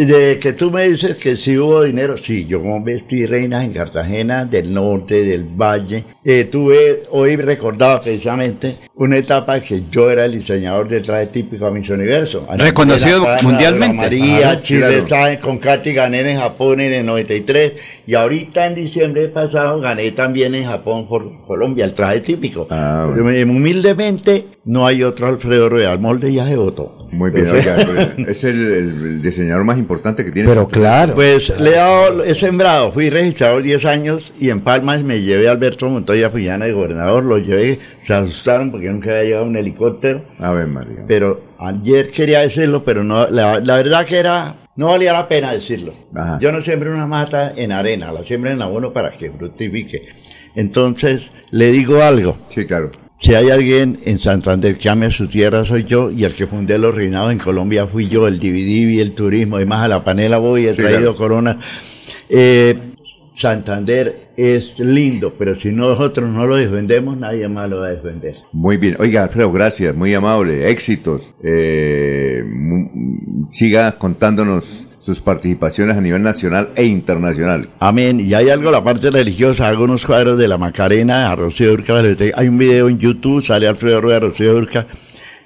[0.06, 4.46] De que tú me dices que si hubo dinero, sí, yo vestí reinas en Cartagena,
[4.46, 6.04] del norte, del valle.
[6.24, 11.66] Eh, tuve, hoy recordaba precisamente una etapa que yo era el diseñador del traje típico
[11.66, 12.46] a Miss Universo.
[12.56, 13.94] Reconocido Ana- mundialmente.
[13.96, 15.40] María, Claro, Chile claro.
[15.42, 17.72] con Katy gané en Japón en el 93
[18.06, 22.66] y ahorita en diciembre pasado gané también en Japón por Colombia el traje típico.
[22.70, 23.52] Ah, bueno.
[23.52, 27.08] Humildemente no hay otro Alfredo Rueda, el molde ya se votó.
[27.12, 27.76] Muy bien, oiga,
[28.16, 30.48] pero es el, el diseñador más importante que tiene.
[30.48, 31.14] Pero claro.
[31.14, 35.48] Pues le he dado, he sembrado, fui registrador 10 años y en Palmas me llevé
[35.48, 39.56] a Alberto Montoya Fullana de gobernador, lo llevé, se asustaron porque nunca había llegado un
[39.56, 41.04] helicóptero, A ver, María.
[41.08, 45.52] pero ayer quería decirlo, pero no, la, la verdad que era, no valía la pena
[45.52, 45.94] decirlo.
[46.14, 46.38] Ajá.
[46.40, 50.08] Yo no siembro una mata en arena, la siembro en abono para que fructifique.
[50.54, 52.36] Entonces, le digo algo.
[52.48, 52.90] Sí, claro.
[53.22, 56.46] Si hay alguien en Santander que ame a su tierra, soy yo, y el que
[56.46, 60.02] fundé los reinados en Colombia fui yo, el dividí y el turismo, además a la
[60.02, 61.16] panela voy, he Sí, traído claro.
[61.16, 61.56] corona.
[62.30, 62.78] Eh,
[63.34, 68.36] Santander es lindo, pero si nosotros no lo defendemos, nadie más lo va a defender.
[68.52, 68.96] Muy bien.
[68.98, 70.70] Oiga, Alfredo, gracias, muy amable.
[70.70, 71.34] Éxitos.
[71.42, 72.42] Eh,
[73.50, 77.66] siga contándonos sus participaciones a nivel nacional e internacional.
[77.78, 78.20] Amén.
[78.20, 81.94] Y hay algo, la parte religiosa, hago unos cuadros de la Macarena a Rocío Urca.
[82.34, 84.86] Hay un video en YouTube, sale Alfredo Rueda, Rocío Urca.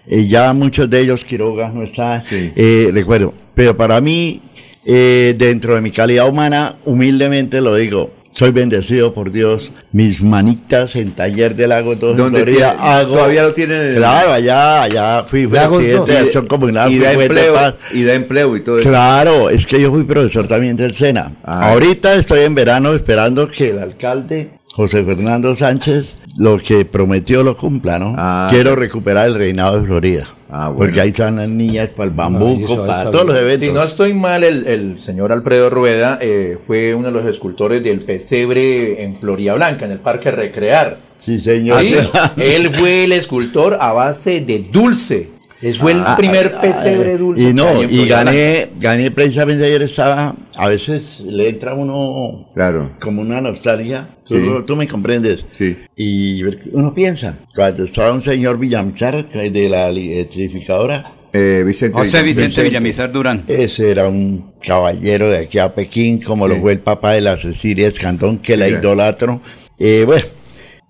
[0.07, 2.52] Eh, ya muchos de ellos, Quiroga no está, Sí.
[2.57, 3.33] eh, recuerdo.
[3.55, 4.42] Pero para mí,
[4.84, 9.72] eh, dentro de mi calidad humana, humildemente lo digo, soy bendecido por Dios.
[9.92, 13.14] Mis manitas en taller del lago todo ¿Dónde Florida, hago.
[13.14, 13.94] todavía lo tienen?
[13.94, 16.90] Claro, allá, allá fui presidente de acción comunal.
[16.90, 17.54] y da empleo,
[17.92, 18.88] y da empleo y todo eso.
[18.88, 21.32] Claro, es que yo fui profesor también del SENA.
[21.44, 21.70] Ah.
[21.70, 27.56] Ahorita estoy en verano esperando que el alcalde José Fernando Sánchez lo que prometió lo
[27.56, 28.14] cumpla, ¿no?
[28.16, 28.48] Ah.
[28.50, 30.26] Quiero recuperar el reinado de Florida.
[30.48, 30.74] bueno.
[30.76, 33.68] Porque ahí están las niñas para el bambuco, para todos los eventos.
[33.68, 37.84] Si no estoy mal, el, el señor Alfredo Rueda eh, fue uno de los escultores
[37.84, 40.98] del pesebre en Floria Blanca, en el Parque Recrear.
[41.16, 41.80] Sí, señor.
[42.36, 45.33] Él fue el escultor a base de dulce.
[45.64, 47.42] Es fue el Ah, primer ah, pesebre ah, dulce.
[47.42, 52.92] Y no, y gané, gané precisamente ayer estaba, a veces le entra uno Claro.
[53.00, 54.44] como una nostalgia, tú, Sí.
[54.66, 55.44] tú me comprendes.
[55.56, 55.76] Sí.
[55.96, 62.22] Y uno piensa, cuando estaba un señor Villamizar de la electrificadora, Eh, Vicente José.
[62.22, 63.42] Vicente Villamizar Durán.
[63.48, 67.36] ese era un caballero de aquí a Pekín, como lo fue el papá de la
[67.36, 69.40] Cecilia Escandón, que la idolatro.
[69.78, 70.24] Eh, bueno,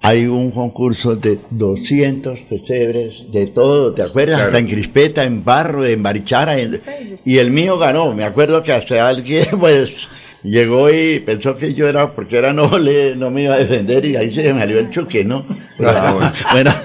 [0.04, 4.36] hay un concurso de 200 pesebres, de todo, ¿te acuerdas?
[4.36, 4.46] Claro.
[4.48, 6.80] Hasta en Crispeta, en Barro, en Barichara, en-
[7.24, 8.12] y el mío ganó.
[8.14, 10.08] Me acuerdo que hasta alguien, pues,
[10.42, 14.16] llegó y pensó que yo era, porque era noble, no me iba a defender, y
[14.16, 15.46] ahí se me salió el choque, ¿no?
[15.80, 16.74] Ah, bueno.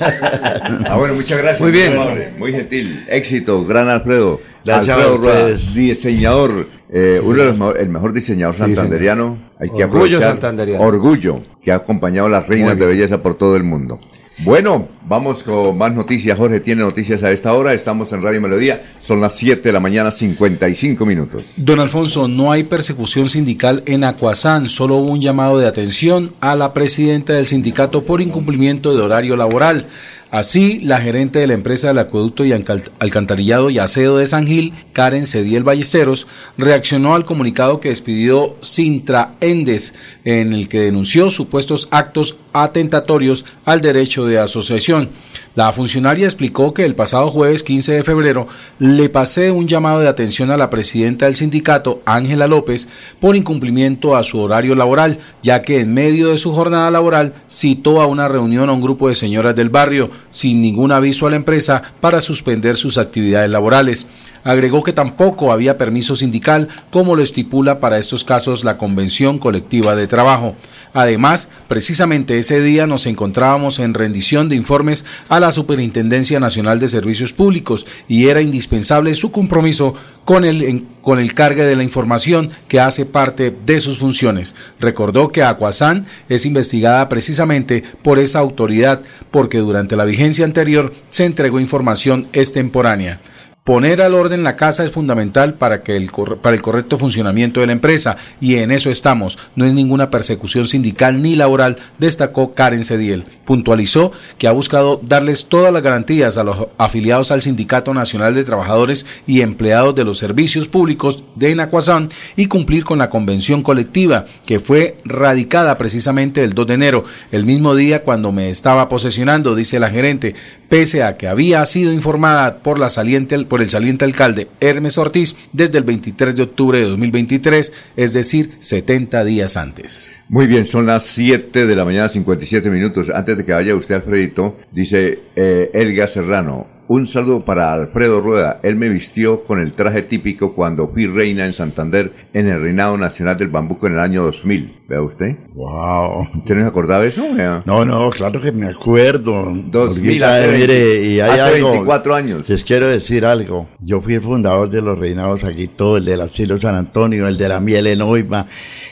[0.87, 1.61] Ah, bueno, muchas gracias.
[1.61, 1.93] Muy bien.
[2.37, 3.05] Muy gentil.
[3.09, 4.39] Éxito, gran Alfredo.
[4.63, 9.37] Gracias Alfredo a Rueda, diseñador, eh, uno de los el mejor diseñador santanderiano.
[9.59, 10.79] Hay que Orgullo aprovechar.
[10.79, 13.99] Orgullo, que ha acompañado a las reinas de belleza por todo el mundo.
[14.45, 16.37] Bueno, vamos con más noticias.
[16.37, 17.73] Jorge tiene noticias a esta hora.
[17.73, 18.83] Estamos en Radio Melodía.
[18.99, 21.55] Son las 7 de la mañana, 55 minutos.
[21.57, 26.55] Don Alfonso, no hay persecución sindical en Acuazán, solo hubo un llamado de atención a
[26.55, 29.87] la presidenta del sindicato por incumplimiento de horario laboral.
[30.31, 34.73] Así, la gerente de la empresa del acueducto y alcantarillado y aseo de San Gil,
[34.93, 41.87] Karen Cediel Ballesteros, reaccionó al comunicado que despidió Sintra Endes, en el que denunció supuestos
[41.89, 45.09] actos atentatorios al derecho de asociación.
[45.55, 48.47] La funcionaria explicó que el pasado jueves 15 de febrero
[48.77, 52.87] le pasé un llamado de atención a la presidenta del sindicato, Ángela López,
[53.19, 57.99] por incumplimiento a su horario laboral, ya que en medio de su jornada laboral citó
[57.99, 61.35] a una reunión a un grupo de señoras del barrio, sin ningún aviso a la
[61.35, 64.05] empresa, para suspender sus actividades laborales.
[64.43, 69.95] Agregó que tampoco había permiso sindical, como lo estipula para estos casos la Convención Colectiva
[69.95, 70.55] de Trabajo.
[70.93, 76.87] Además, precisamente ese día nos encontrábamos en rendición de informes a la Superintendencia Nacional de
[76.87, 79.93] Servicios Públicos y era indispensable su compromiso
[80.25, 84.55] con el, con el cargue de la información que hace parte de sus funciones.
[84.79, 89.01] Recordó que Acuazán es investigada precisamente por esa autoridad
[89.31, 93.19] porque durante la vigencia anterior se entregó información extemporánea.
[93.63, 96.09] Poner al orden la casa es fundamental para, que el,
[96.41, 99.37] para el correcto funcionamiento de la empresa y en eso estamos.
[99.55, 103.25] No es ninguna persecución sindical ni laboral, destacó Karen Cediel.
[103.45, 108.43] Puntualizó que ha buscado darles todas las garantías a los afiliados al Sindicato Nacional de
[108.43, 114.25] Trabajadores y Empleados de los Servicios Públicos de Enacuazán y cumplir con la convención colectiva
[114.47, 119.53] que fue radicada precisamente el 2 de enero, el mismo día cuando me estaba posesionando,
[119.53, 120.33] dice la gerente,
[120.69, 125.35] pese a que había sido informada por la saliente por el saliente alcalde Hermes Ortiz
[125.51, 130.09] desde el 23 de octubre de 2023, es decir, 70 días antes.
[130.29, 133.09] Muy bien, son las 7 de la mañana, 57 minutos.
[133.09, 136.78] Antes de que vaya usted, Alfredito, dice eh, Elga Serrano.
[136.89, 138.59] Un saludo para Alfredo Rueda.
[138.63, 142.97] Él me vistió con el traje típico cuando fui reina en Santander en el reinado
[142.97, 144.77] nacional del bambuco en el año 2000.
[144.87, 145.35] ¿Vea usted?
[145.53, 146.27] Wow.
[146.37, 147.23] ¿Usted no se acordaba de eso?
[147.63, 149.53] No, no, claro que me acuerdo.
[149.67, 152.49] 2000, Olguita, hace mire, 20, y hay hace algo, 24 años.
[152.49, 153.67] Les quiero decir algo.
[153.81, 157.37] Yo fui el fundador de los reinados aquí, todo, el del asilo San Antonio, el
[157.37, 158.47] de la miel en Oima,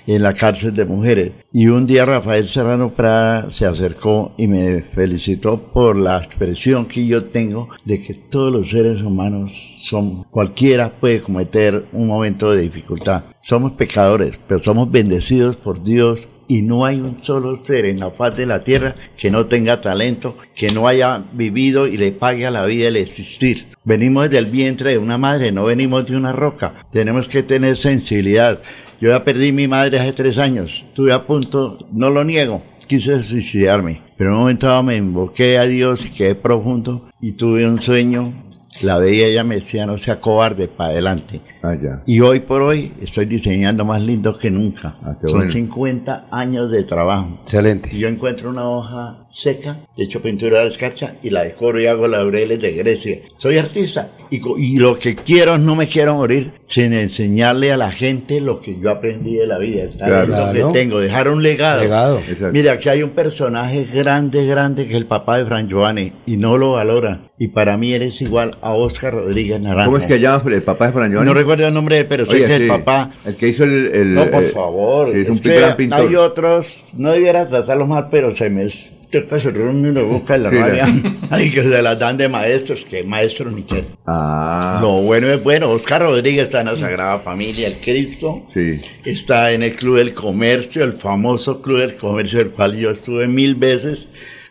[0.06, 1.32] en la cárcel de mujeres.
[1.60, 7.08] Y un día Rafael Serrano Prada se acercó y me felicitó por la expresión que
[7.08, 12.62] yo tengo de que todos los seres humanos son, cualquiera puede cometer un momento de
[12.62, 13.24] dificultad.
[13.42, 18.12] Somos pecadores, pero somos bendecidos por Dios y no hay un solo ser en la
[18.12, 22.46] faz de la tierra que no tenga talento, que no haya vivido y le pague
[22.46, 23.66] a la vida el existir.
[23.84, 26.74] Venimos desde el vientre de una madre, no venimos de una roca.
[26.92, 28.62] Tenemos que tener sensibilidad.
[29.00, 30.86] Yo ya perdí mi madre hace tres años.
[30.88, 34.02] Estuve a punto, no lo niego, quise suicidarme.
[34.18, 38.34] Pero en un momento me invoqué a Dios y quedé profundo y tuve un sueño
[38.82, 41.42] la veía y ella me decía, no sea cobarde, para adelante.
[41.64, 42.02] Ah, ya.
[42.06, 44.96] Y hoy por hoy estoy diseñando más lindo que nunca.
[45.04, 45.52] Ah, qué Son bueno.
[45.52, 47.40] 50 años de trabajo.
[47.44, 47.90] Excelente.
[47.92, 51.86] Y yo encuentro una hoja seca, le echo pintura de escarcha y la decoro y
[51.88, 53.20] hago laureles de Grecia.
[53.38, 58.42] Soy artista y, lo que quiero, no me quiero morir sin enseñarle a la gente
[58.42, 60.54] lo que yo aprendí de la vida, el talento Claro.
[60.72, 61.82] que tengo, dejar un legado.
[61.82, 62.22] Legado.
[62.52, 66.38] Mira, aquí hay un personaje grande, grande que es el papá de Fran Giovanni y
[66.38, 67.22] no lo valora.
[67.40, 69.86] Y para mí eres igual a Oscar Rodríguez Naranjo.
[69.86, 70.18] ¿Cómo es que
[70.56, 71.28] el papá de Fran Giovanni?
[71.28, 73.12] No recuerdo el nombre pero sé Oye, que sí, el papá.
[73.26, 73.88] El que hizo el...
[73.94, 75.12] el- No, por eh, favor.
[75.12, 76.00] Sí, es, un gran pintor.
[76.00, 79.50] hay otros, no debiera tratarlos mal, pero se me se
[79.90, 80.88] una boca en la Sí, rabia.
[81.30, 83.84] Ay, que se las dan de maestros, que maestro ni qué.
[84.08, 85.70] Ah, Lo bueno es bueno.
[85.70, 88.48] Oscar Rodríguez está en la Sagrada Familia, el Cristo.
[88.54, 88.82] sí.
[89.06, 93.28] Está en el Club del Comercio, el famoso Club del Comercio, del cual yo estuve
[93.28, 94.08] mil veces.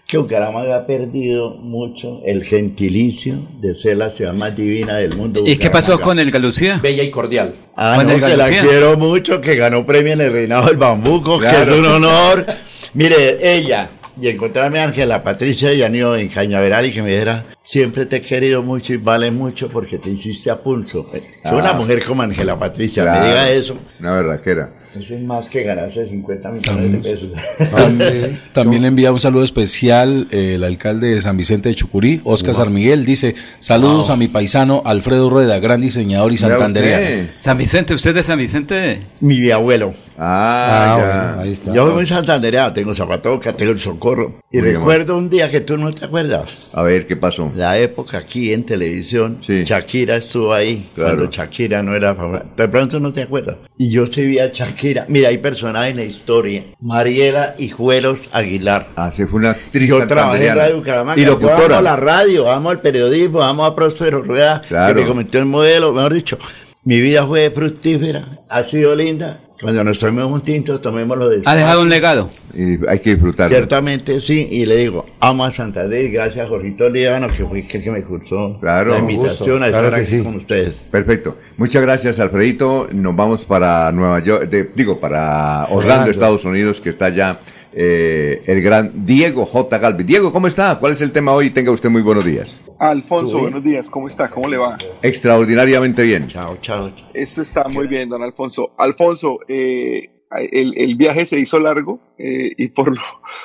[0.06, 5.42] Que Bucaramanga ha perdido mucho el gentilicio de ser la ciudad más divina del mundo.
[5.44, 6.78] ¿Y qué pasó con el Galucía?
[6.80, 7.56] Bella y cordial.
[7.74, 11.48] Ah, no, que la quiero mucho, que ganó premio en el Reinado del Bambuco, que
[11.48, 12.46] es un honor.
[12.94, 18.06] Mire, ella, y encontrarme a Ángela Patricia y en Cañaveral y que me dijera, siempre
[18.06, 21.10] te he querido mucho y vale mucho porque te hiciste a pulso.
[21.44, 21.74] Soy una Ah.
[21.74, 23.20] mujer como Ángela Patricia, Claro.
[23.20, 23.76] me diga eso.
[23.98, 24.70] Una verdadera.
[24.96, 27.28] Eso es más que ganarse 50 millones de pesos.
[27.76, 32.20] También, también le envía un saludo especial eh, el alcalde de San Vicente de Chucurí,
[32.24, 34.14] Oscar San Miguel, dice saludos Wow.
[34.14, 37.28] a mi paisano Alfredo Rueda, gran diseñador y usted.
[37.40, 39.02] San Vicente, ¿usted es de San Vicente?
[39.20, 39.92] Mi bisabuelo.
[40.18, 41.04] Ah, Ah, ya.
[41.28, 41.74] bueno, ahí está.
[41.74, 44.40] Yo soy muy santandereano, tengo Zapatoca, tengo el Socorro.
[44.50, 46.68] Y Muy bien, recuerdo un día que tú no te acuerdas.
[46.72, 47.50] A ver, ¿qué pasó?
[47.56, 49.64] La época aquí en televisión, Sí.
[49.64, 51.16] Shakira estuvo ahí Claro.
[51.16, 52.44] cuando Shakira no era famosa.
[52.56, 53.56] De pronto no te acuerdas.
[53.78, 55.06] Y yo vi a Shakira.
[55.08, 56.64] Mira, hay personajes en la historia.
[56.80, 58.88] Mariela Hijuelos Aguilar.
[58.96, 60.56] Ah, sí, fue una actriz Yo trabajé en.
[60.56, 61.20] Radio Bucaramanga.
[61.20, 61.78] Y Yo locutora.
[61.78, 64.94] amo la radio, amo el periodismo, amo a Próspero Rueda, Claro.
[64.94, 65.92] que me convirtió en modelo.
[65.92, 66.38] Mejor dicho,
[66.84, 69.40] mi vida fue fructífera, ha sido linda.
[69.60, 72.28] Cuando nos tomemos un tinto, tomémoslo de Ha dejado un legado.
[72.54, 73.54] Y hay que disfrutarlo.
[73.54, 77.66] Ciertamente sí, y le digo, amo a Santander gracias a Jorgito Líbano, que fue el
[77.68, 78.90] que me cursó Claro.
[78.92, 80.22] la invitación gusto, a estar aquí sí.
[80.22, 80.74] con ustedes.
[80.90, 81.36] Perfecto.
[81.56, 82.88] Muchas gracias, Alfredito.
[82.92, 86.10] Nos vamos para Nueva York, de- digo, para Orlando, Orlando.
[86.10, 87.38] Estados Unidos, que está ya
[87.78, 89.78] eh, el gran Diego J.
[89.78, 90.06] Galvez.
[90.06, 90.78] Diego, ¿cómo está?
[90.78, 91.50] ¿Cuál es el tema hoy?
[91.50, 92.58] Tenga usted muy buenos días.
[92.78, 94.30] Alfonso, buenos días, ¿cómo está?
[94.30, 94.78] ¿Cómo le va?
[95.02, 96.26] Extraordinariamente bien.
[96.26, 96.90] Chao, chao.
[97.12, 98.70] Esto está muy bien, don Alfonso.
[98.78, 103.02] Alfonso, eh, el, el viaje se hizo largo eh, y por lo,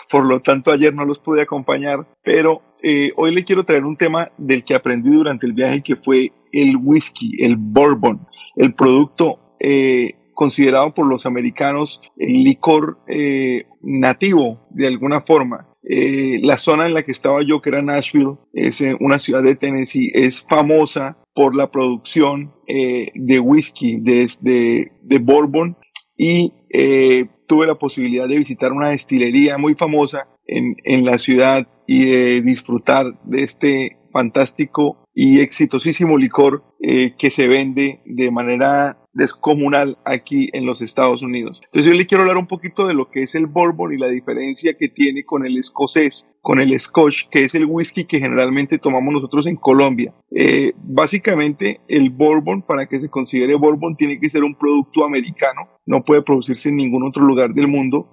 [0.09, 3.97] por lo tanto ayer no los pude acompañar, pero eh, hoy le quiero traer un
[3.97, 9.39] tema del que aprendí durante el viaje que fue el whisky, el bourbon, el producto
[9.59, 15.67] eh, considerado por los americanos el licor eh, nativo de alguna forma.
[15.87, 19.43] Eh, la zona en la que estaba yo, que era Nashville, es eh, una ciudad
[19.43, 25.77] de Tennessee, es famosa por la producción de whisky, de, de, bourbon,
[26.17, 31.67] y eh, tuve la posibilidad de visitar una destilería muy famosa en, en la ciudad
[31.85, 39.97] y de disfrutar de este fantástico y exitosísimo licor que se vende de manera descomunal
[40.05, 41.61] aquí en los Estados Unidos.
[41.65, 44.07] Entonces yo le quiero hablar un poquito de lo que es el bourbon y la
[44.07, 48.77] diferencia que tiene con el escocés, con el scotch, que es el whisky que generalmente
[48.77, 50.13] tomamos nosotros en Colombia.
[50.35, 55.67] Eh, básicamente el bourbon, para que se considere bourbon, tiene que ser un producto americano,
[55.85, 58.11] no puede producirse en ningún otro lugar del mundo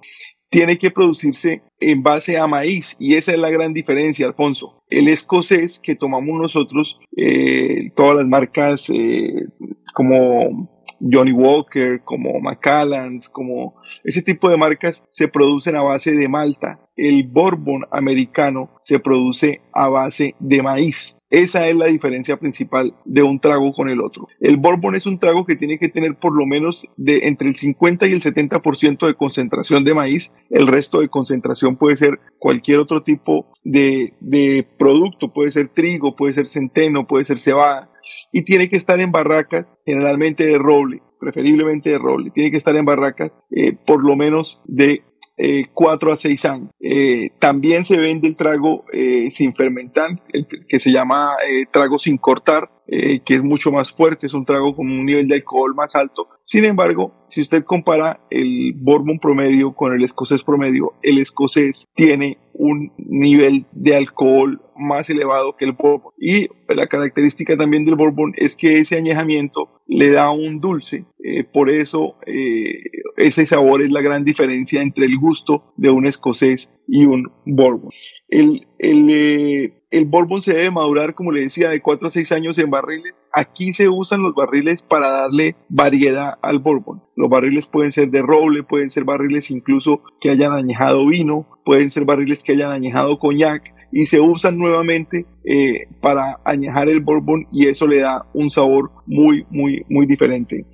[0.49, 4.81] tiene que producirse en base a maíz y esa es la gran diferencia, Alfonso.
[4.89, 9.45] El escocés que tomamos nosotros, eh, todas las marcas eh,
[9.93, 16.27] como Johnny Walker, como Macallan's, como ese tipo de marcas se producen a base de
[16.27, 16.79] malta.
[16.95, 21.15] El bourbon americano se produce a base de maíz.
[21.29, 24.27] Esa es la diferencia principal de un trago con el otro.
[24.39, 27.55] El bourbon es un trago que tiene que tener por lo menos de entre el
[27.55, 30.31] 50 y el 70% de concentración de maíz.
[30.49, 36.15] El resto de concentración puede ser cualquier otro tipo de, de producto, puede ser trigo,
[36.15, 37.91] puede ser centeno, puede ser cebada.
[38.31, 42.31] Y tiene que estar en barracas, generalmente de roble, preferiblemente de roble.
[42.31, 45.03] Tiene que estar en barracas eh, por lo menos de
[45.39, 46.69] eh, 4 a 6 años.
[46.81, 51.97] Eh, también se vende el trago eh, sin fermentar, el, que se llama eh, trago
[51.97, 55.75] sin cortar, que es mucho más fuerte, es un trago con un nivel de alcohol
[55.75, 56.27] más alto.
[56.43, 62.39] Sin embargo, si usted compara el bourbon promedio con el escocés promedio, el escocés tiene
[62.53, 66.13] un nivel de alcohol más elevado que el bourbon.
[66.17, 71.05] Y la característica también del bourbon es que ese añejamiento le da un dulce.
[71.23, 72.81] Eh, por eso eh,
[73.17, 77.91] ese sabor es la gran diferencia entre el gusto de un escocés y un bourbon.
[78.27, 82.31] El, el, eh, el bourbon se debe madurar, como le decía, de 4 a 6
[82.31, 83.13] años en barriles.
[83.33, 87.01] Aquí se usan los barriles para darle variedad al bourbon.
[87.15, 91.91] Los barriles pueden ser de roble, pueden ser barriles incluso que hayan añejado vino, pueden
[91.91, 97.47] ser barriles que hayan añejado coñac y se usan nuevamente eh, para añejar el bourbon
[97.51, 100.65] y eso le da un sabor muy, muy, muy diferente.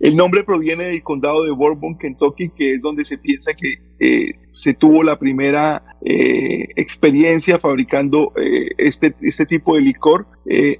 [0.00, 4.34] El nombre proviene del condado de Bourbon, Kentucky, que es donde se piensa que eh,
[4.52, 8.32] se tuvo la primera eh, experiencia fabricando
[8.78, 10.26] este, este tipo de licor,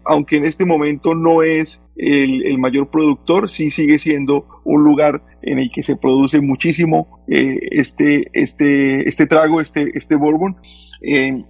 [0.04, 5.70] aunque en este momento es el, mayor productor, sí sigue siendo un lugar en el
[5.70, 10.56] que se produce muchísimo este, este, este trago, este, este bourbon.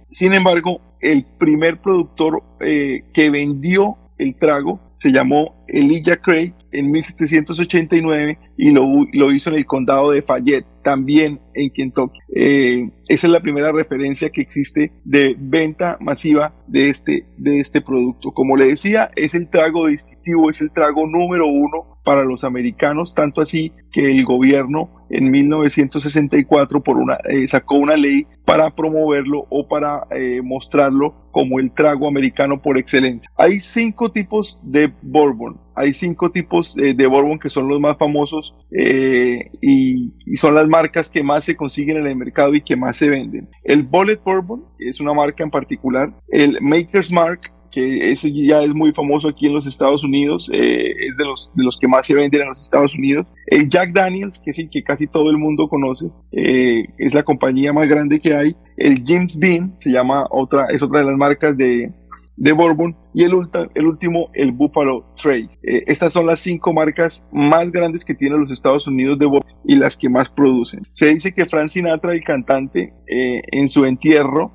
[0.09, 6.91] sin embargo, el primer productor eh, que vendió el trago se llamó Elijah Craig en
[6.91, 12.19] 1789 y lo, lo, hizo en el condado de Fayette, también en Kentucky.
[12.35, 17.81] Eh, esa es la primera referencia que existe de venta masiva de este, de este
[17.81, 18.31] producto.
[18.31, 23.13] Como le decía, es el trago distintivo, es el trago número uno para los americanos,
[23.15, 29.47] tanto así que el gobierno en 1964 por una, eh, sacó una ley para promoverlo
[29.49, 33.29] o para eh, mostrarlo como el trago americano por excelencia.
[33.37, 35.59] Hay cinco tipos de bourbon.
[35.75, 40.67] Hay cinco tipos eh, de bourbon que son los más famosos y, y, son las
[40.67, 43.49] marcas que más se consiguen en el mercado y que más se venden.
[43.63, 46.13] El Bullet Bourbon es una marca en particular.
[46.29, 50.93] El Maker's Mark que ese ya es muy famoso aquí en los Estados Unidos, eh,
[51.09, 53.27] es de los, de los que más se venden en los Estados Unidos.
[53.47, 57.23] El Jack Daniels, que es el que casi todo el mundo conoce, eh, es la
[57.23, 58.55] compañía más grande que hay.
[58.77, 61.91] El James Bean, se llama otra, es otra de las marcas de,
[62.37, 63.33] de Bourbon y el,
[63.75, 65.49] el último, el Buffalo Trace.
[65.63, 69.51] Eh, estas son las cinco marcas más grandes que tienen los Estados Unidos de Bourbon
[69.63, 70.83] y las que más producen.
[70.93, 74.51] Se dice que Frank Sinatra, el cantante, en su entierro,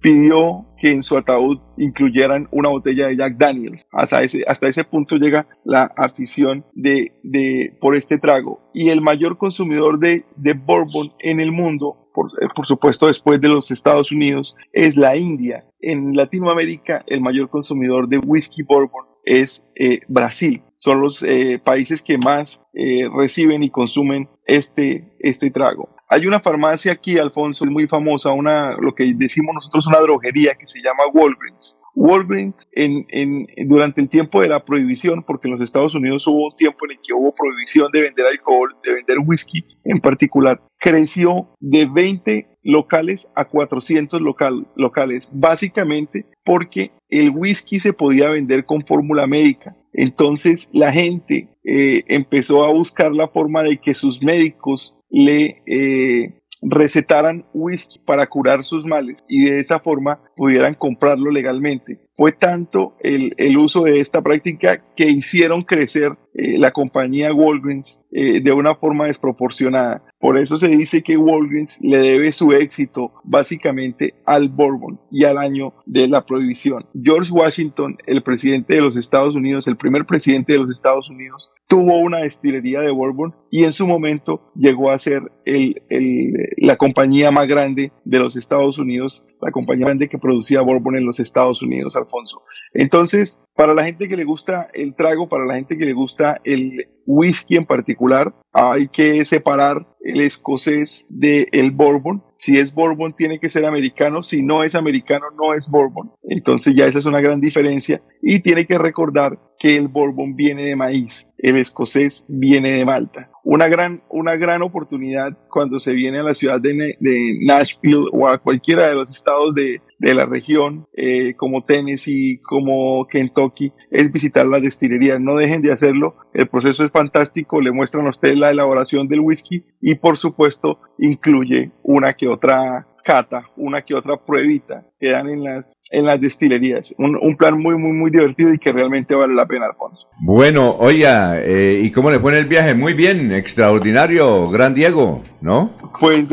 [0.00, 3.86] pidió que en su ataúd incluyeran una botella de Jack Daniels.
[3.92, 8.60] Hasta ese, hasta ese punto llega la afición de, de, por este trago.
[8.72, 13.40] Y el mayor consumidor de, de bourbon en el mundo, por, eh, por, supuesto después
[13.40, 15.64] de los Estados Unidos, es la India.
[15.80, 20.62] En Latinoamérica el mayor consumidor de whisky bourbon es eh, Brasil.
[20.76, 25.88] Son los eh, países que más eh, reciben y consumen este, este trago.
[26.12, 30.66] Hay una farmacia aquí, Alfonso, muy famosa, una, lo que decimos nosotros una droguería que
[30.66, 31.78] se llama Walgreens.
[31.94, 36.48] Walgreens en, en, durante el tiempo de la prohibición, porque en los Estados Unidos hubo
[36.48, 40.60] un tiempo en el que hubo prohibición de vender alcohol, de vender whisky en particular,
[40.80, 48.64] creció de 20 locales a 400 local, locales, básicamente porque el whisky se podía vender
[48.64, 49.76] con fórmula médica.
[49.92, 56.32] Entonces la gente eh, empezó a buscar la forma de que sus médicos le eh,
[56.62, 62.00] recetaran whisky para curar sus males y de esa forma pudieran comprarlo legalmente.
[62.16, 68.00] Fue tanto el, el uso de esta práctica que hicieron crecer eh, la compañía Walgreens
[68.10, 70.02] eh, de una forma desproporcionada.
[70.18, 75.36] Por eso se dice que Walgreens le debe su éxito básicamente al Bourbon y al
[75.36, 76.86] año de la prohibición.
[76.94, 81.50] George Washington, el presidente de los Estados Unidos, el primer presidente de los Estados Unidos,
[81.70, 86.76] tuvo una destilería de Bourbon y en su momento llegó a ser el, el, la
[86.76, 91.18] compañía más grande de los Estados Unidos, la compañía grande que producía Bourbon en los
[91.18, 92.42] Estados Unidos, Alfonso.
[92.72, 96.40] Entonces, para la gente que le gusta el trago, para la gente que le gusta
[96.44, 102.22] el whisky en particular, hay que separar el escocés del el bourbon.
[102.38, 106.12] Si es bourbon tiene que ser americano, si no es americano no es bourbon.
[106.22, 110.66] Entonces ya esa es una gran diferencia y tiene que recordar que el bourbon viene
[110.66, 113.30] de maíz, el escocés viene de Malta.
[113.42, 116.96] Una gran, una gran oportunidad cuando se viene a la ciudad de,
[117.40, 123.06] Nashville o a cualquiera de los estados de, de la región, eh, como Tennessee, como
[123.06, 125.20] Kentucky, es visitar las destilerías.
[125.20, 126.14] No dejen de hacerlo.
[126.34, 127.60] El proceso es fantástico.
[127.60, 132.86] Le muestran a usted la elaboración del whisky y, por supuesto, incluye una que otra
[133.02, 136.94] cata, una que otra pruebita que dan en las, en las destilerías.
[136.98, 140.06] Un, un, plan muy, muy, muy divertido y que realmente vale la pena, Alfonso.
[140.20, 142.74] Bueno, oiga, eh, ¿y cómo le fue en el viaje?
[142.74, 145.70] Muy bien, extraordinario, gran Diego, ¿no?
[145.98, 146.26] Pues,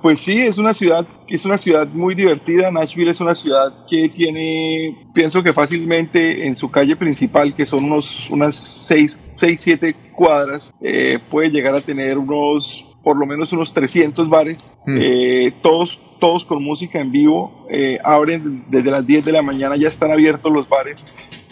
[0.00, 2.70] pues sí, es una ciudad, es una ciudad muy divertida.
[2.70, 7.84] Nashville es una ciudad que tiene, pienso que fácilmente en su calle principal, que son
[7.84, 13.52] unos, unas 6, 6 7 cuadras, eh, puede llegar a tener unos por lo menos
[13.52, 14.98] unos 300 bares, mm.
[15.00, 19.76] eh, todos, todos con música en vivo, eh, abren desde las 10 de la mañana,
[19.76, 21.04] ya están abiertos los bares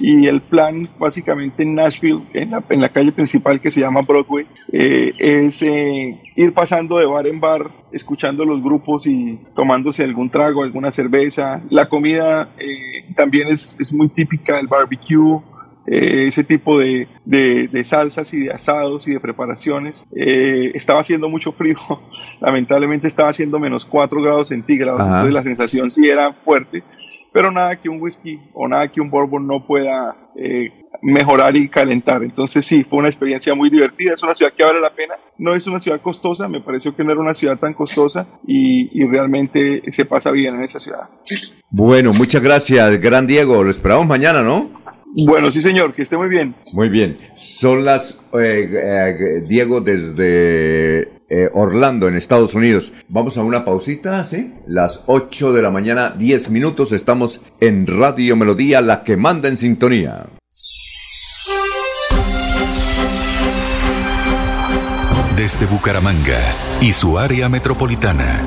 [0.03, 4.01] y el plan básicamente en Nashville, en la, en la calle principal que se llama
[4.01, 10.03] Broadway, eh, es eh, ir pasando de bar en bar, escuchando los grupos y tomándose
[10.03, 11.61] algún trago, alguna cerveza.
[11.69, 12.49] La comida
[13.15, 15.43] también es, es muy típica del barbecue,
[15.87, 20.03] eh, ese tipo de, de, salsas y de asados y de preparaciones.
[20.15, 21.79] Eh, estaba haciendo mucho frío,
[22.41, 26.83] lamentablemente estaba haciendo menos 4 grados centígrados, entonces la sensación sí era fuerte,
[27.33, 30.71] pero nada que un whisky o nada que un bourbon no pueda eh,
[31.03, 32.23] mejorar y calentar.
[32.23, 35.55] Entonces sí, fue una experiencia muy divertida, es una ciudad que vale la pena, no
[35.55, 39.07] es una ciudad costosa, me pareció que no era una ciudad tan costosa y, y
[39.07, 41.09] realmente se pasa bien en esa ciudad.
[41.71, 44.69] Bueno, muchas gracias, gran Diego, lo esperamos mañana, ¿no?
[45.13, 46.55] Bueno, sí, señor, que esté muy bien.
[46.73, 47.19] Muy bien.
[47.35, 52.93] Son las, eh, eh, Diego, desde eh, Orlando, en Estados Unidos.
[53.09, 54.55] Vamos a una pausita, ¿sí?
[54.67, 56.93] Las 8 de la mañana, 10 minutos.
[56.93, 60.27] Estamos en Radio Melodía, la que manda en sintonía.
[65.37, 66.39] Desde Bucaramanga
[66.83, 68.43] y su área metropolitana,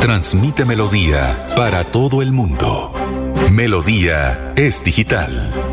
[0.00, 2.92] transmite Melodía para todo el mundo.
[3.50, 5.65] Melodía es digital.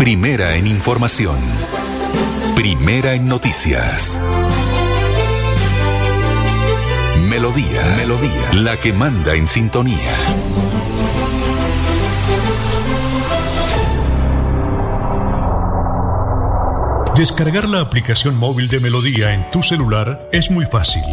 [0.00, 1.36] Primera en información.
[2.54, 4.18] Primera en noticias.
[7.28, 10.10] Melodía, Melodía, la que manda en sintonía.
[17.14, 21.04] Descargar la aplicación móvil de Melodía en tu celular es muy fácil.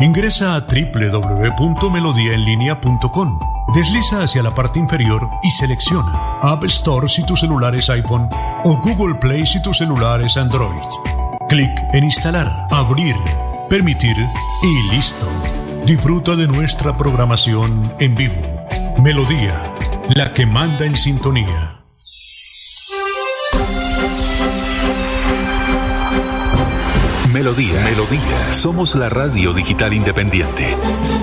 [0.00, 7.74] Ingresa a www.melodiaenlinea.com Desliza hacia la parte inferior y selecciona App Store si tu celular
[7.74, 8.28] es iPhone
[8.64, 10.88] o Google Play si tu celular es Android.
[11.48, 13.16] Clic en Instalar, Abrir,
[13.68, 14.16] Permitir
[14.62, 15.26] y listo.
[15.84, 18.66] Disfruta de nuestra programación en vivo.
[19.02, 19.74] Melodía,
[20.14, 21.65] la que manda en sintonía.
[27.36, 28.50] Melodía, Melodía.
[28.50, 30.74] Somos la radio digital independiente.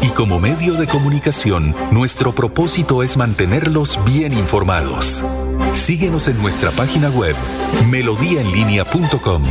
[0.04, 5.24] Y como medio de comunicación, nuestro propósito es mantenerlos bien informados.
[5.74, 7.36] Síguenos en nuestra página web,
[7.90, 9.44] melodíaenlínea.com,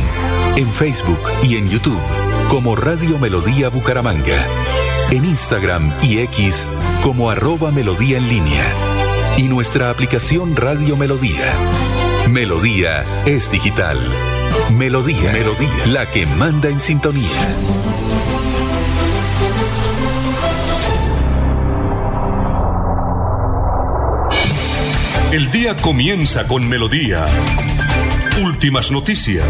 [0.55, 1.99] en Facebook y en YouTube,
[2.47, 4.47] como Radio Melodía Bucaramanga,
[5.11, 6.69] en Instagram y X,
[7.01, 8.63] como arroba Melodía en línea,
[9.35, 11.43] y nuestra aplicación Radio Melodía.
[12.29, 13.99] Melodía es digital.
[14.71, 17.29] Melodía, Melodía, la que manda en sintonía.
[25.31, 27.25] El día comienza con Melodía.
[28.43, 29.45] Últimas noticias.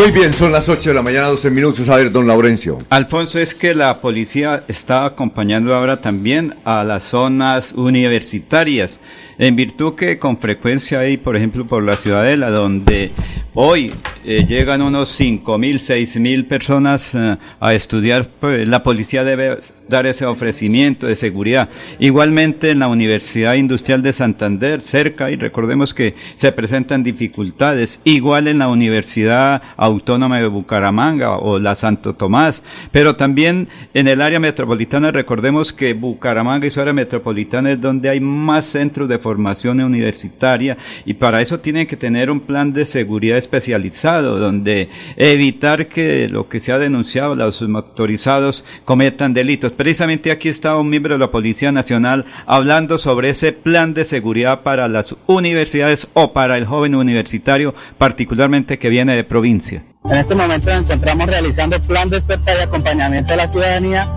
[0.00, 1.90] Muy bien, son las 8 de la mañana, 12 minutos.
[1.90, 2.78] A ver, don Laurencio.
[2.88, 8.98] Alfonso, es que la policía está acompañando ahora también a las zonas universitarias,
[9.36, 13.10] en virtud que con frecuencia hay, por ejemplo, por la Ciudadela, donde
[13.52, 13.92] hoy
[14.24, 19.58] eh, llegan unos 5 mil, 6 mil personas eh, a estudiar, pues, la policía debe
[19.88, 21.68] dar ese ofrecimiento de seguridad.
[21.98, 28.48] Igualmente en la Universidad Industrial de Santander, cerca, y recordemos que se presentan dificultades, igual
[28.48, 34.40] en la Universidad Autónoma de Bucaramanga o la Santo Tomás, pero también en el área
[34.40, 39.80] metropolitana, recordemos que Bucaramanga y su área metropolitana es donde hay más centros de formación
[39.80, 46.28] universitaria y para eso tienen que tener un plan de seguridad especializado, donde evitar que
[46.28, 51.18] lo que se ha denunciado, los motorizados cometan delitos Precisamente aquí está un miembro de
[51.18, 56.66] la Policía Nacional hablando sobre ese plan de seguridad para las universidades o para el
[56.66, 59.82] joven universitario, particularmente que viene de provincia.
[60.04, 64.08] En este momento nos encontramos realizando el plan de despertar y acompañamiento de la ciudadanía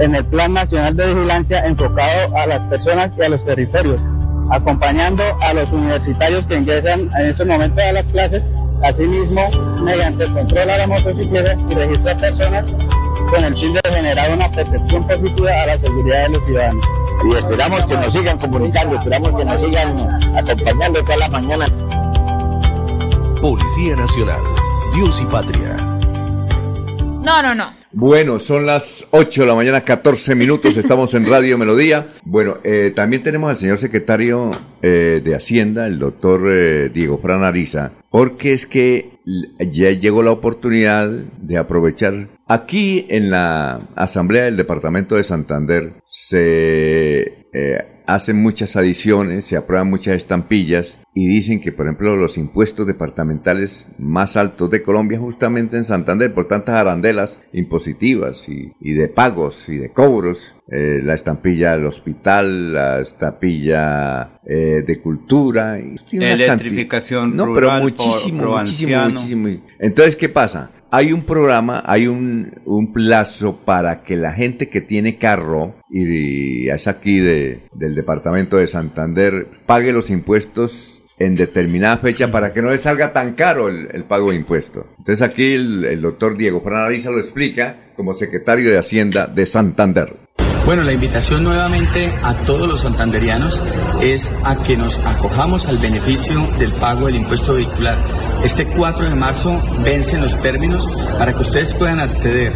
[0.00, 4.00] en el Plan Nacional de Vigilancia enfocado a las personas y a los territorios,
[4.50, 8.46] acompañando a los universitarios que ingresan en este momento a las clases,
[8.84, 9.42] asimismo
[9.82, 12.66] mediante el control a las motocicletas y registro de personas
[13.30, 16.86] con el fin de generar una percepción positiva a la seguridad de los ciudadanos.
[17.24, 21.66] Y esperamos que nos sigan comunicando, esperamos que nos sigan acompañando toda la mañana.
[23.40, 24.40] Policía Nacional,
[24.94, 25.76] Dios y Patria.
[27.22, 27.85] No, no, no.
[27.98, 32.12] Bueno, son las 8 de la mañana, 14 minutos, estamos en Radio Melodía.
[32.24, 34.50] Bueno, eh, también tenemos al señor secretario
[34.82, 39.10] eh, de Hacienda, el doctor eh, Diego Fran Ariza, porque es que
[39.58, 42.28] ya llegó la oportunidad de aprovechar.
[42.46, 47.46] Aquí en la Asamblea del Departamento de Santander se
[48.06, 53.88] hacen muchas adiciones, se aprueban muchas estampillas y dicen que, por ejemplo, los impuestos departamentales
[53.98, 59.76] más altos de Colombia, justamente en Santander, por tantas arandelas impositivas y, de pagos y
[59.76, 67.52] de cobros, eh, la estampilla del hospital, la estampilla eh, de cultura, y electrificación no,
[67.52, 69.48] pero muchísimo, muchísimo, muchísimo.
[69.78, 70.70] Entonces, ¿qué pasa?
[70.90, 76.68] hay un programa, hay un, un, plazo para que la gente que tiene carro, y
[76.68, 82.62] es aquí de, del departamento de Santander, pague los impuestos en determinada fecha para que
[82.62, 84.86] no le salga tan caro el, pago de impuestos.
[84.98, 90.25] Entonces aquí el, doctor Diego Franariza lo explica como secretario de Hacienda de Santander.
[90.66, 93.62] Bueno, la invitación nuevamente a todos los santanderianos
[94.02, 97.96] es a que nos acojamos al beneficio del pago del impuesto vehicular.
[98.42, 100.88] Este 4 de marzo vencen los términos
[101.18, 102.52] para que ustedes puedan acceder,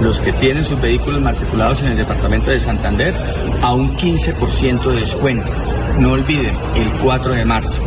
[0.00, 3.14] los que tienen sus vehículos matriculados en el departamento de Santander,
[3.62, 5.52] a un 15% de descuento.
[6.00, 7.82] No olviden, el 4 de marzo.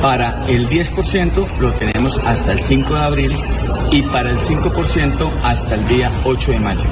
[0.00, 3.38] Para el 10% lo tenemos hasta el 5 de abril
[3.90, 6.84] y para el 5% hasta el día 8 de mayo.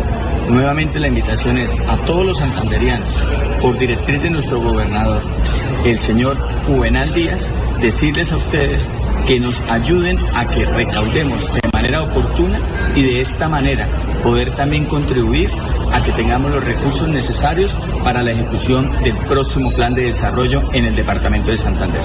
[0.49, 3.21] Nuevamente la invitación es a todos los santanderianos,
[3.63, 5.23] por directriz de nuestro gobernador,
[5.85, 6.37] el señor
[6.67, 7.49] Juvenal Díaz,
[7.81, 8.91] decirles a ustedes
[9.27, 12.59] que nos ayuden a que recaudemos de manera oportuna
[12.97, 13.87] y de esta manera
[14.25, 15.51] poder también contribuir
[15.93, 20.85] a que tengamos los recursos necesarios para la ejecución del próximo plan de desarrollo en
[20.85, 22.01] el departamento de Santander.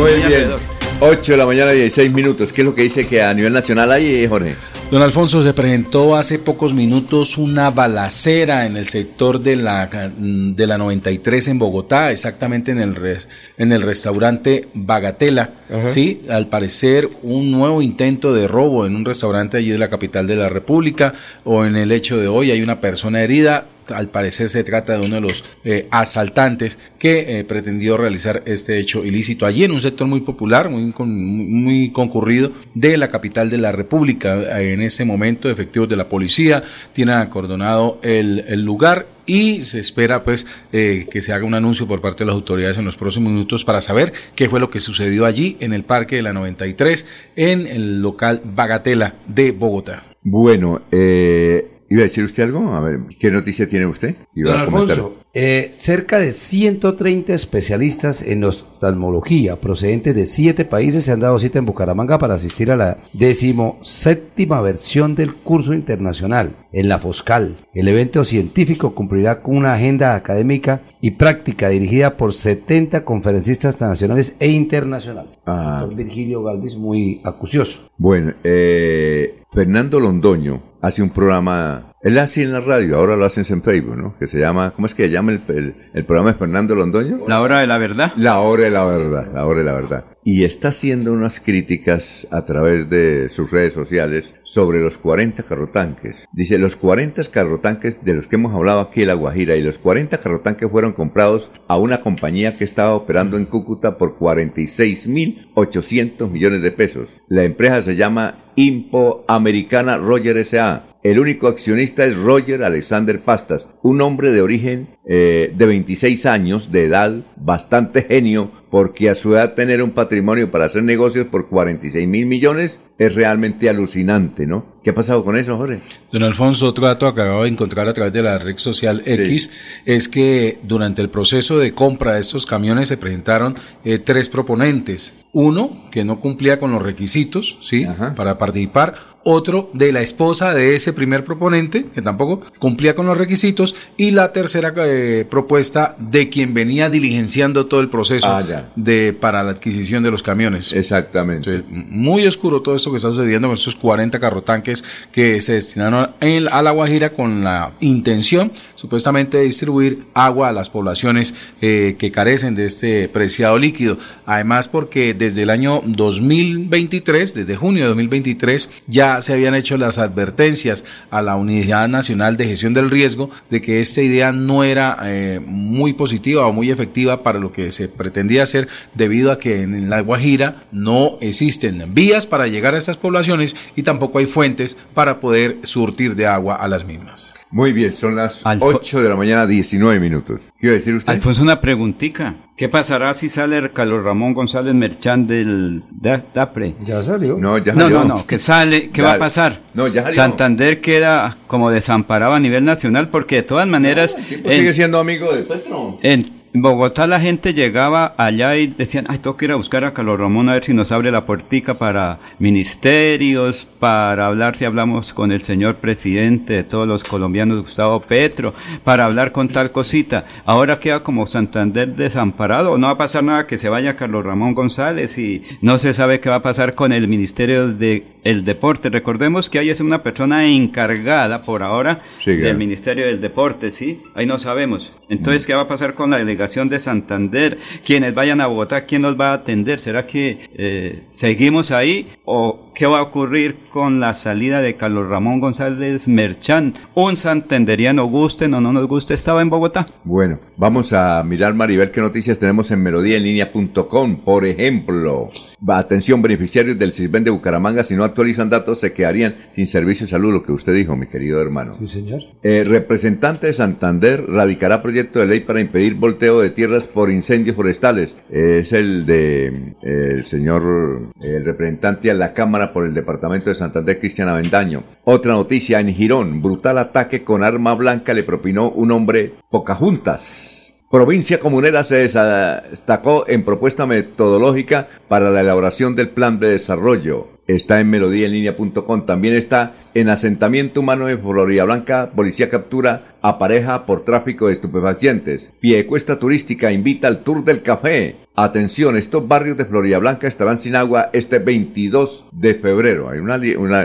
[0.00, 0.52] Muy bien.
[0.98, 2.54] 8 de la mañana, 16 minutos.
[2.54, 4.54] ¿Qué es lo que dice que a nivel nacional hay, Jorge?
[4.90, 10.66] Don Alfonso, se presentó hace pocos minutos una balacera en el sector de la, de
[10.66, 13.18] la 93 en Bogotá, exactamente en el,
[13.58, 15.50] en el restaurante Bagatela.
[15.84, 20.26] Sí, al parecer un nuevo intento de robo en un restaurante allí de la capital
[20.26, 21.12] de la República
[21.44, 25.04] o en el hecho de hoy hay una persona herida al parecer se trata de
[25.04, 29.80] uno de los eh, asaltantes que eh, pretendió realizar este hecho ilícito allí en un
[29.80, 34.60] sector muy popular, muy, concurrido de la capital de la República.
[34.60, 36.62] En ese momento, efectivos de la policía
[36.92, 42.00] tienen acordonado el, lugar y se espera pues eh, que se haga un anuncio por
[42.00, 45.24] parte de las autoridades en los próximos minutos para saber qué fue lo que sucedió
[45.24, 50.04] allí en el Parque de la 93 en el local Bagatela de Bogotá.
[50.22, 52.72] Bueno, eh, ¿Iba a decir usted algo?
[52.72, 54.14] A ver, ¿qué noticia tiene usted?
[54.32, 61.18] Iba Alfonso, eh, cerca de 130 especialistas en oftalmología procedentes de siete países se han
[61.18, 67.00] dado cita en Bucaramanga para asistir a la decimoséptima versión del curso internacional en la
[67.00, 67.56] Foscal.
[67.74, 74.36] El evento científico cumplirá con una agenda académica y práctica dirigida por 70 conferencistas nacionales
[74.38, 75.32] e internacionales.
[75.44, 75.88] Ah.
[75.92, 77.90] Virgilio Galvis muy acucioso.
[77.98, 83.44] Bueno, eh, Fernando Londoño hace un programa, él hace en la radio, ahora lo hacen
[83.50, 84.16] en Facebook, ¿no?
[84.18, 87.26] Que se llama, ¿cómo es que se llama el, el, programa de Fernando Londoño?
[87.28, 88.12] La hora de la verdad.
[88.16, 90.06] La hora de la verdad, la hora de la verdad.
[90.24, 96.26] Y está haciendo unas críticas a través de sus redes sociales sobre los 40 carrotanques.
[96.32, 99.78] Dice, los 40 carrotanques de los que hemos hablado aquí en La Guajira y los
[99.78, 106.62] 40 carrotanques fueron comprados a una compañía que estaba operando en Cúcuta por 46.800 millones
[106.62, 107.20] de pesos.
[107.28, 110.86] La empresa se llama Impo Americana Roger S.A.
[111.02, 116.72] El único accionista es Roger Alexander Pastas, un hombre de origen eh, de 26 años
[116.72, 121.48] de edad, bastante genio, porque a su edad tener un patrimonio para hacer negocios por
[121.48, 124.78] 46 mil millones es realmente alucinante, ¿no?
[124.84, 125.80] ¿Qué ha pasado con eso, Jorge?
[126.12, 129.50] Don Alfonso, otro dato acabo de encontrar a través de la red social X
[129.86, 135.14] es que durante el proceso de compra de estos camiones se presentaron eh, tres proponentes.
[135.32, 137.86] Uno que no cumplía con los requisitos, ¿sí?
[138.16, 143.18] Para participar otro de la esposa de ese primer proponente, que tampoco cumplía con los
[143.18, 149.12] requisitos, y la tercera eh, propuesta de quien venía diligenciando todo el proceso ah, de
[149.12, 150.72] para la adquisición de los camiones.
[150.72, 151.62] Exactamente.
[151.68, 156.14] muy oscuro todo esto que está sucediendo con estos 40 carrotanques que se destinaron
[156.50, 158.50] a La Guajira con la intención
[158.80, 163.98] supuestamente distribuir agua a las poblaciones eh, que carecen de este preciado líquido.
[164.24, 169.98] Además, porque desde el año 2023, desde junio de 2023, ya se habían hecho las
[169.98, 174.96] advertencias a la Unidad Nacional de Gestión del Riesgo de que esta idea no era
[175.04, 179.60] eh, muy positiva o muy efectiva para lo que se pretendía hacer debido a que
[179.60, 184.78] en la Guajira no existen vías para llegar a estas poblaciones y tampoco hay fuentes
[184.94, 187.34] para poder surtir de agua a las mismas.
[187.50, 190.52] Muy bien, son las 8 de la mañana, 19 minutos.
[190.58, 191.12] ¿Qué iba a decir usted?
[191.12, 192.34] Alfonso, una preguntica.
[192.56, 196.74] ¿Qué pasará si sale Carlos Ramón González Merchán del DAPRE?
[196.84, 197.38] Ya salió.
[197.38, 197.98] No, ya No, salió.
[198.00, 199.60] no, no, que sale, ¿qué va a pasar?
[199.74, 200.16] No, ya salió.
[200.16, 204.14] Santander queda como desamparado a nivel nacional porque de todas maneras...
[204.42, 205.98] Pues sigue siendo amigo de Petro.
[206.02, 209.94] En Bogotá la gente llegaba allá y decían, ay, tengo que ir a buscar a
[209.94, 215.14] Carlos Ramón a ver si nos abre la puertica para ministerios, para hablar si hablamos
[215.14, 220.24] con el señor presidente de todos los colombianos, Gustavo Petro, para hablar con tal cosita.
[220.44, 224.54] Ahora queda como Santander desamparado, no va a pasar nada que se vaya Carlos Ramón
[224.54, 228.90] González y no se sabe qué va a pasar con el Ministerio de el Deporte.
[228.90, 232.58] Recordemos que ahí es una persona encargada por ahora Sí, del.
[232.58, 234.02] Ministerio del Deporte, ¿sí?
[234.14, 234.92] Ahí no sabemos.
[235.08, 237.58] Entonces, ¿qué va a pasar con la delegación de Santander?
[237.84, 239.78] Quienes vayan a Bogotá, ¿quién nos va a atender?
[239.78, 242.08] ¿Será que eh, seguimos ahí?
[242.24, 246.74] ¿O qué va a ocurrir con la salida de Carlos Ramón González Merchán?
[246.94, 249.86] Un santanderiano, gusten o no nos guste, estaba en Bogotá.
[250.04, 254.24] Bueno, vamos a mirar, Maribel, qué noticias tenemos en melodíaenlínea.com.
[254.24, 255.30] Por ejemplo,
[255.68, 260.10] atención, beneficiarios del CISBEN de Bucaramanga, si no actualizan datos, se quedarían sin servicio de
[260.10, 261.72] salud, lo que usted dijo, mi querido hermano.
[261.72, 262.22] Sí, señor.
[262.42, 267.56] Eh, representante de Santander radicará proyecto de ley para impedir volteo de tierras por incendios
[267.56, 268.16] forestales.
[268.30, 273.98] Es el de el señor, el representante a la Cámara por el Departamento de Santander,
[273.98, 274.84] Cristian Avendaño.
[275.04, 280.59] Otra noticia en Girón, brutal ataque con arma blanca le propinó un hombre Pocahuntas.
[280.90, 287.28] Provincia Comunera se destacó en propuesta metodológica para la elaboración del plan de desarrollo.
[287.46, 289.06] Está en melodíaenlínea.com.
[289.06, 292.10] También está en asentamiento humano en Florida Blanca.
[292.10, 295.52] Policía captura a pareja por tráfico de estupefacientes.
[295.60, 298.16] Piecuesta turística invita al Tour del Café.
[298.34, 303.10] Atención, estos barrios de Florida Blanca estarán sin agua este 22 de febrero.
[303.10, 303.38] Hay una,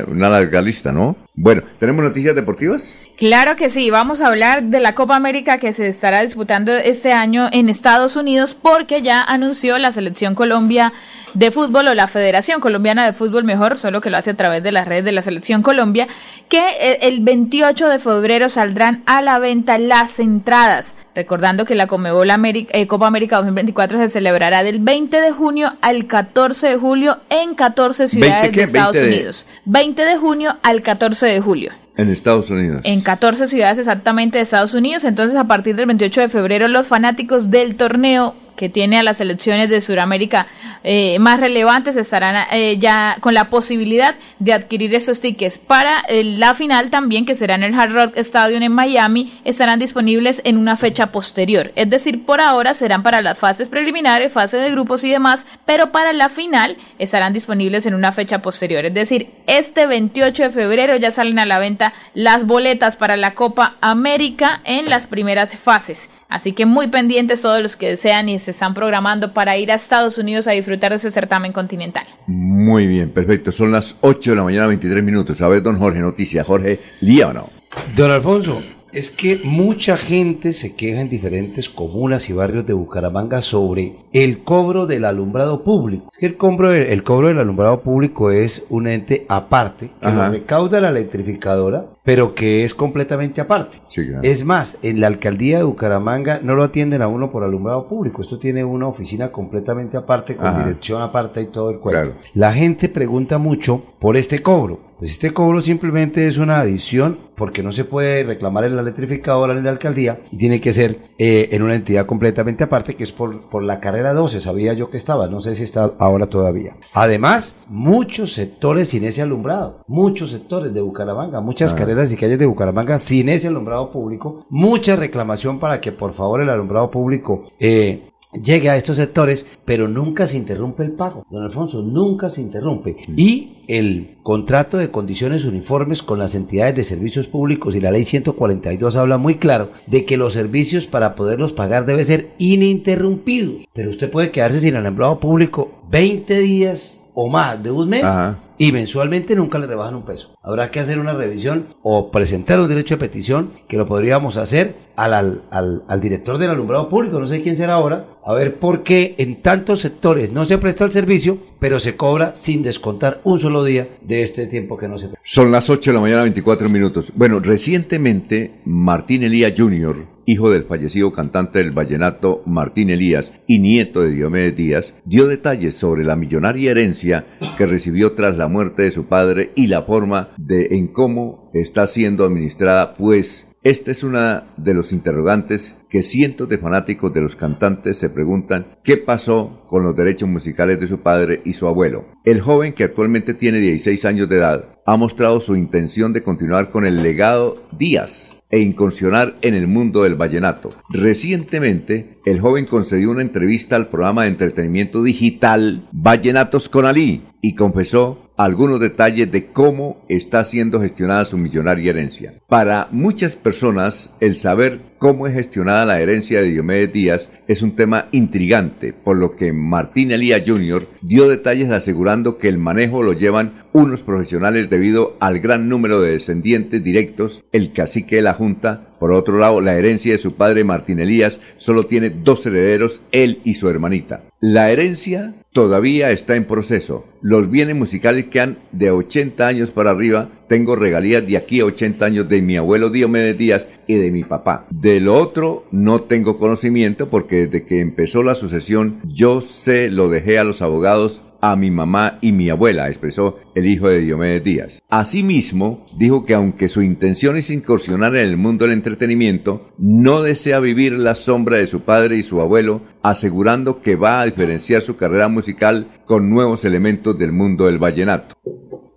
[0.07, 1.17] una larga lista, ¿no?
[1.35, 2.95] Bueno, ¿tenemos noticias deportivas?
[3.17, 7.13] Claro que sí, vamos a hablar de la Copa América que se estará disputando este
[7.13, 10.91] año en Estados Unidos porque ya anunció la selección Colombia
[11.33, 14.63] de fútbol o la Federación Colombiana de Fútbol mejor, solo que lo hace a través
[14.63, 16.09] de las redes de la selección Colombia,
[16.49, 20.93] que eh, el 28 de febrero saldrán a la venta las entradas.
[21.13, 25.73] Recordando que la Comebol Ameri- eh, Copa América 2024 se celebrará del 20 de junio
[25.81, 29.47] al 14 de julio en 14 ciudades de Estados 20 de- Unidos.
[29.63, 31.71] 20 de junio al 14 de julio.
[31.97, 32.81] En Estados Unidos.
[32.83, 35.03] En 14 ciudades exactamente de Estados Unidos.
[35.05, 39.17] Entonces, a partir del 28 de febrero, los fanáticos del torneo que tiene a las
[39.17, 40.47] selecciones de Sudamérica
[40.87, 45.57] eh, más relevantes estarán eh, ya con la posibilidad de adquirir esos tickets.
[45.57, 49.79] Para eh, la final también, que será en el Hard Rock Stadium en Miami, estarán
[49.79, 51.71] disponibles en una fecha posterior.
[51.75, 55.91] Es decir, por ahora serán para las fases preliminares, fase de grupos y demás, pero
[55.91, 58.85] para la final estarán disponibles en una fecha posterior.
[58.85, 63.33] Es decir, este 28 de febrero ya salen a la venta las boletas para la
[63.33, 66.09] Copa América en las primeras fases.
[66.29, 69.75] Así que muy pendientes todos los que desean y se están programando para ir a
[69.75, 72.05] Estados Unidos a disfrutar de ese certamen continental.
[72.27, 73.51] Muy bien, perfecto.
[73.51, 75.41] Son las 8 de la mañana, 23 minutos.
[75.41, 76.43] A ver, don Jorge, noticia.
[76.43, 77.49] Jorge, ¿lía o no?
[77.95, 78.61] Don Alfonso,
[78.95, 84.43] es que mucha gente se queja en diferentes comunas y barrios de Bucaramanga sobre el
[84.43, 86.09] cobro del alumbrado público.
[86.13, 90.27] Es que el cobro, el cobro del alumbrado público es un ente aparte que Ajá.
[90.27, 93.81] lo recauda la electrificadora, pero que es completamente aparte.
[93.87, 94.21] Sí, claro.
[94.23, 98.21] Es más, en la alcaldía de Bucaramanga no lo atienden a uno por alumbrado público.
[98.21, 100.65] Esto tiene una oficina completamente aparte, con Ajá.
[100.65, 102.11] dirección aparte y todo el cuento.
[102.11, 102.21] Claro.
[102.35, 104.95] La gente pregunta mucho por este cobro.
[104.97, 109.53] Pues este cobro simplemente es una adición porque no se puede reclamar en la electrificadora
[109.53, 113.03] ni en la alcaldía y tiene que ser eh, en una entidad completamente aparte que
[113.03, 116.27] es por, por la carrera 12, sabía yo que estaba, no sé si está ahora
[116.27, 116.77] todavía.
[116.93, 122.45] Además, muchos sectores sin ese alumbrado, muchos sectores de Bucaramanga, muchas carreras y calles de
[122.45, 128.09] Bucaramanga sin ese alumbrado público, mucha reclamación para que por favor el alumbrado público eh,
[128.41, 131.25] llegue a estos sectores, pero nunca se interrumpe el pago.
[131.29, 132.97] Don Alfonso, nunca se interrumpe.
[133.15, 138.03] Y el contrato de condiciones uniformes con las entidades de servicios públicos y la ley
[138.03, 143.67] 142 habla muy claro de que los servicios para poderlos pagar deben ser ininterrumpidos.
[143.73, 148.03] Pero usted puede quedarse sin el empleado público 20 días o más de un mes
[148.03, 148.39] Ajá.
[148.57, 150.35] Y mensualmente nunca le rebajan un peso.
[150.41, 154.75] Habrá que hacer una revisión o presentar un derecho de petición que lo podríamos hacer
[154.95, 158.83] al, al, al, director del alumbrado público, no sé quién será ahora, a ver por
[158.83, 163.39] qué en tantos sectores no se presta el servicio, pero se cobra sin descontar un
[163.39, 165.21] solo día de este tiempo que no se presta.
[165.23, 167.11] Son las 8 de la mañana, 24 minutos.
[167.15, 174.01] Bueno, recientemente Martín Elías Jr., hijo del fallecido cantante del vallenato Martín Elías y nieto
[174.01, 177.25] de Diomedes Díaz, dio detalles sobre la millonaria herencia
[177.57, 181.85] que recibió tras la muerte de su padre y la forma de en cómo está
[181.87, 187.35] siendo administrada, pues esta es una de los interrogantes que cientos de fanáticos de los
[187.35, 192.05] cantantes se preguntan qué pasó con los derechos musicales de su padre y su abuelo.
[192.25, 196.69] El joven, que actualmente tiene 16 años de edad, ha mostrado su intención de continuar
[196.69, 200.75] con el legado Díaz e incursionar en el mundo del vallenato.
[200.91, 207.55] Recientemente, el joven concedió una entrevista al programa de entretenimiento digital Vallenatos con Ali y
[207.55, 212.33] confesó algunos detalles de cómo está siendo gestionada su millonaria herencia.
[212.47, 217.75] Para muchas personas, el saber cómo es gestionada la herencia de Diomedes Díaz es un
[217.75, 220.87] tema intrigante, por lo que Martín Elías Jr.
[221.01, 226.11] dio detalles asegurando que el manejo lo llevan unos profesionales debido al gran número de
[226.11, 230.63] descendientes directos, el cacique de la Junta, por otro lado, la herencia de su padre
[230.63, 234.23] Martín Elías solo tiene dos herederos, él y su hermanita.
[234.39, 237.05] La herencia todavía está en proceso.
[237.21, 241.65] Los bienes musicales que han de 80 años para arriba, tengo regalías de aquí a
[241.65, 244.67] 80 años de mi abuelo Diomedes Díaz y de mi papá.
[244.69, 250.09] De lo otro no tengo conocimiento porque desde que empezó la sucesión yo sé lo
[250.09, 254.43] dejé a los abogados a mi mamá y mi abuela, expresó el hijo de Diomedes
[254.43, 254.83] Díaz.
[254.89, 260.59] Asimismo, dijo que aunque su intención es incursionar en el mundo del entretenimiento, no desea
[260.59, 264.95] vivir la sombra de su padre y su abuelo, asegurando que va a diferenciar su
[264.97, 268.35] carrera musical con nuevos elementos del mundo del vallenato.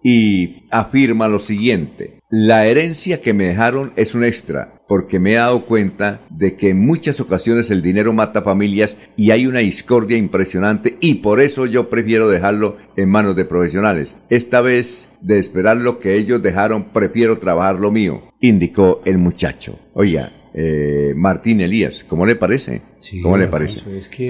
[0.02, 5.36] Y afirma lo siguiente, la herencia que me dejaron es un extra, porque me he
[5.36, 10.18] dado cuenta de que en muchas ocasiones el dinero mata familias y hay una discordia
[10.18, 14.14] impresionante y por eso yo prefiero dejarlo en manos de profesionales.
[14.28, 19.78] Esta vez, de esperar lo que ellos dejaron, prefiero trabajar lo mío, indicó el muchacho.
[19.94, 22.82] Oiga, eh, Martín Elías, ¿cómo le parece?
[23.22, 23.80] ¿Cómo le parece?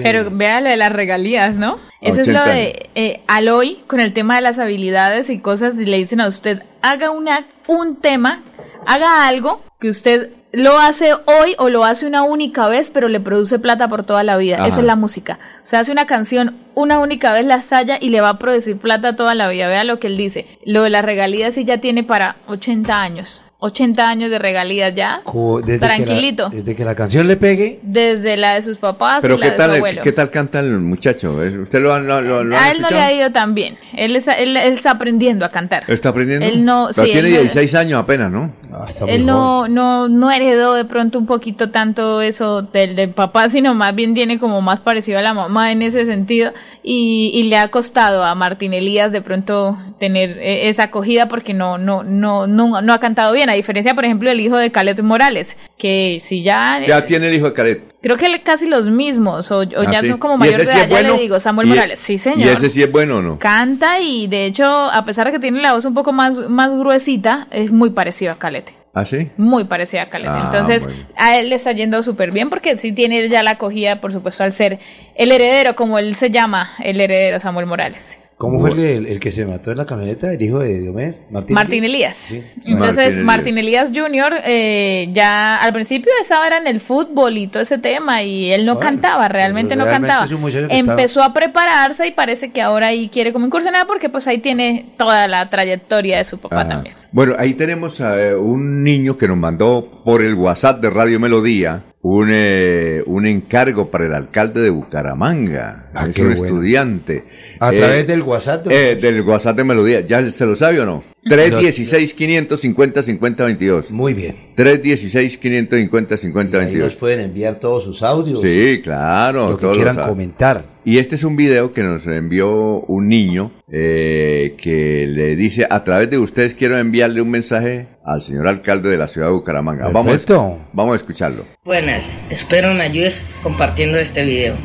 [0.03, 1.79] Pero vea lo de las regalías, ¿no?
[2.01, 5.87] Eso es lo de eh, Aloy con el tema de las habilidades y cosas y
[5.87, 8.43] le dicen a usted, haga una, un tema,
[8.85, 13.19] haga algo que usted lo hace hoy o lo hace una única vez, pero le
[13.19, 14.67] produce plata por toda la vida.
[14.67, 15.39] Eso es la música.
[15.63, 18.77] O sea, hace una canción una única vez, la estalla y le va a producir
[18.77, 19.67] plata toda la vida.
[19.67, 20.45] Vea lo que él dice.
[20.63, 23.41] Lo de las regalías sí ya tiene para 80 años.
[23.61, 25.21] 80 años de regalías ya.
[25.65, 26.49] Desde Tranquilito.
[26.49, 27.79] Que la, desde que la canción le pegue.
[27.83, 30.01] Desde la de sus papás Pero y la ¿qué de tal, su abuelo.
[30.01, 31.33] ¿qué tal canta el muchacho?
[31.61, 33.77] ¿Usted lo, lo, lo, lo A él no le ha ido tan bien.
[33.97, 35.83] Él, es, él, él, está aprendiendo a cantar.
[35.87, 36.45] ¿Está aprendiendo?
[36.45, 38.49] Él no, Pero sí, tiene él no- 16 años apenas, ¿no?
[38.71, 43.49] Ah, él no, no, no heredó de pronto un poquito tanto eso del, del papá,
[43.49, 46.53] sino más bien tiene como más parecido a la mamá en ese sentido.
[46.81, 51.53] Y, y le ha costado a Martín Elías de pronto tener eh, esa acogida porque
[51.53, 53.48] no, no, no, no, no ha cantado bien.
[53.49, 56.79] A diferencia, por ejemplo, del hijo de Caleb Morales, que si ya.
[56.85, 57.83] Ya tiene el hijo de Caret.
[58.01, 60.09] Creo que casi los mismos, o, o Ah, ya sí.
[60.09, 61.15] son como ¿Y mayores de edad, ya bueno?
[61.15, 61.99] le digo, Samuel ¿Y- Morales.
[61.99, 62.39] Sí, señor.
[62.39, 63.39] ¿Y ese sí es bueno o no?
[63.39, 66.71] Canta y de hecho, a pesar de que tiene la voz un poco más, más
[66.71, 68.73] gruesita, es muy parecido a Calete.
[68.93, 69.29] ¿Ah, sí?
[69.37, 70.31] Muy parecida a Calete.
[70.33, 70.99] Ah, Entonces, bueno.
[71.17, 74.43] a él le está yendo súper bien porque sí tiene ya la acogida, por supuesto,
[74.43, 74.79] al ser
[75.15, 78.17] el heredero, como él se llama, el heredero Samuel Morales.
[78.39, 80.31] ¿Cómo fue el, el- el que se mató en la camioneta?
[80.31, 81.25] ¿El hijo de Diomedes?
[81.29, 81.53] Martín.
[81.55, 82.15] Martín Elías.
[82.15, 82.41] Sí.
[82.63, 84.33] Entonces, Martín Martín Elías Jr.
[84.45, 88.65] eh, ya al principio estaba era en el fútbol y todo ese tema y él
[88.65, 90.25] no Bueno, cantaba, realmente no cantaba.
[90.69, 94.85] Empezó a prepararse y parece que ahora ahí quiere como incursionar porque pues ahí tiene
[94.97, 96.69] toda la trayectoria de su papá Ajá.
[96.69, 96.95] también.
[97.11, 101.19] Bueno, ahí tenemos a eh, un niño que nos mandó por el WhatsApp de Radio
[101.19, 105.85] Melodía un, eh, un encargo para el alcalde de Bucaramanga.
[105.93, 106.45] Ah, es un bueno.
[106.45, 107.23] estudiante.
[107.59, 108.67] A Eh, través del WhatsApp.
[108.69, 110.01] eh, del WhatsApp de Melodía.
[110.01, 111.03] ¿Ya se lo sabe o no?
[111.25, 113.89] 316-550-5022.
[113.91, 114.35] Muy bien.
[114.55, 116.59] 316-550-5022.
[116.67, 118.41] Ahí nos pueden enviar todos sus audios.
[118.41, 119.49] Sí, claro.
[119.51, 120.63] Lo que todos quieran los- comentar.
[120.85, 125.83] Y este es un video que nos envió un niño eh, que le dice, a
[125.83, 129.89] través de ustedes quiero enviarle un mensaje al señor alcalde de la ciudad de Bucaramanga.
[129.89, 130.57] Vamos, Perfecto.
[130.73, 131.45] vamos a escucharlo.
[131.63, 134.57] Buenas, espero me ayudes compartiendo este video.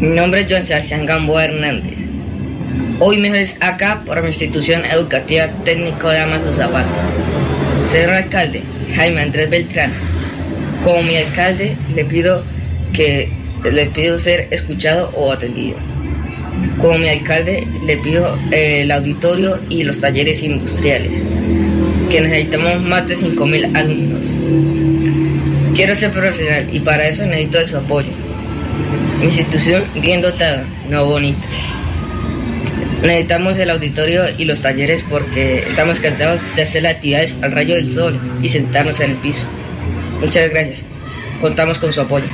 [0.00, 1.98] Mi nombre es Joan Sebastián Gamboa Hernández.
[3.02, 7.10] Hoy me ves acá por mi institución educativa técnico de Amazo Zapata.
[7.86, 8.62] Señor alcalde,
[8.94, 9.94] Jaime Andrés Beltrán.
[10.84, 12.44] Como mi alcalde, le pido
[12.92, 13.32] que
[13.64, 15.78] le pido ser escuchado o atendido.
[16.78, 21.14] Como mi alcalde, le pido eh, el auditorio y los talleres industriales,
[22.10, 25.74] que necesitamos más de 5.000 alumnos.
[25.74, 28.12] Quiero ser profesional y para eso necesito su apoyo.
[29.20, 31.69] Mi institución bien dotada, no bonita.
[33.02, 37.74] Necesitamos el auditorio y los talleres porque estamos cansados de hacer las actividades al rayo
[37.74, 39.46] del sol y sentarnos en el piso.
[40.20, 40.84] Muchas gracias.
[41.40, 42.28] Contamos con su apoyo.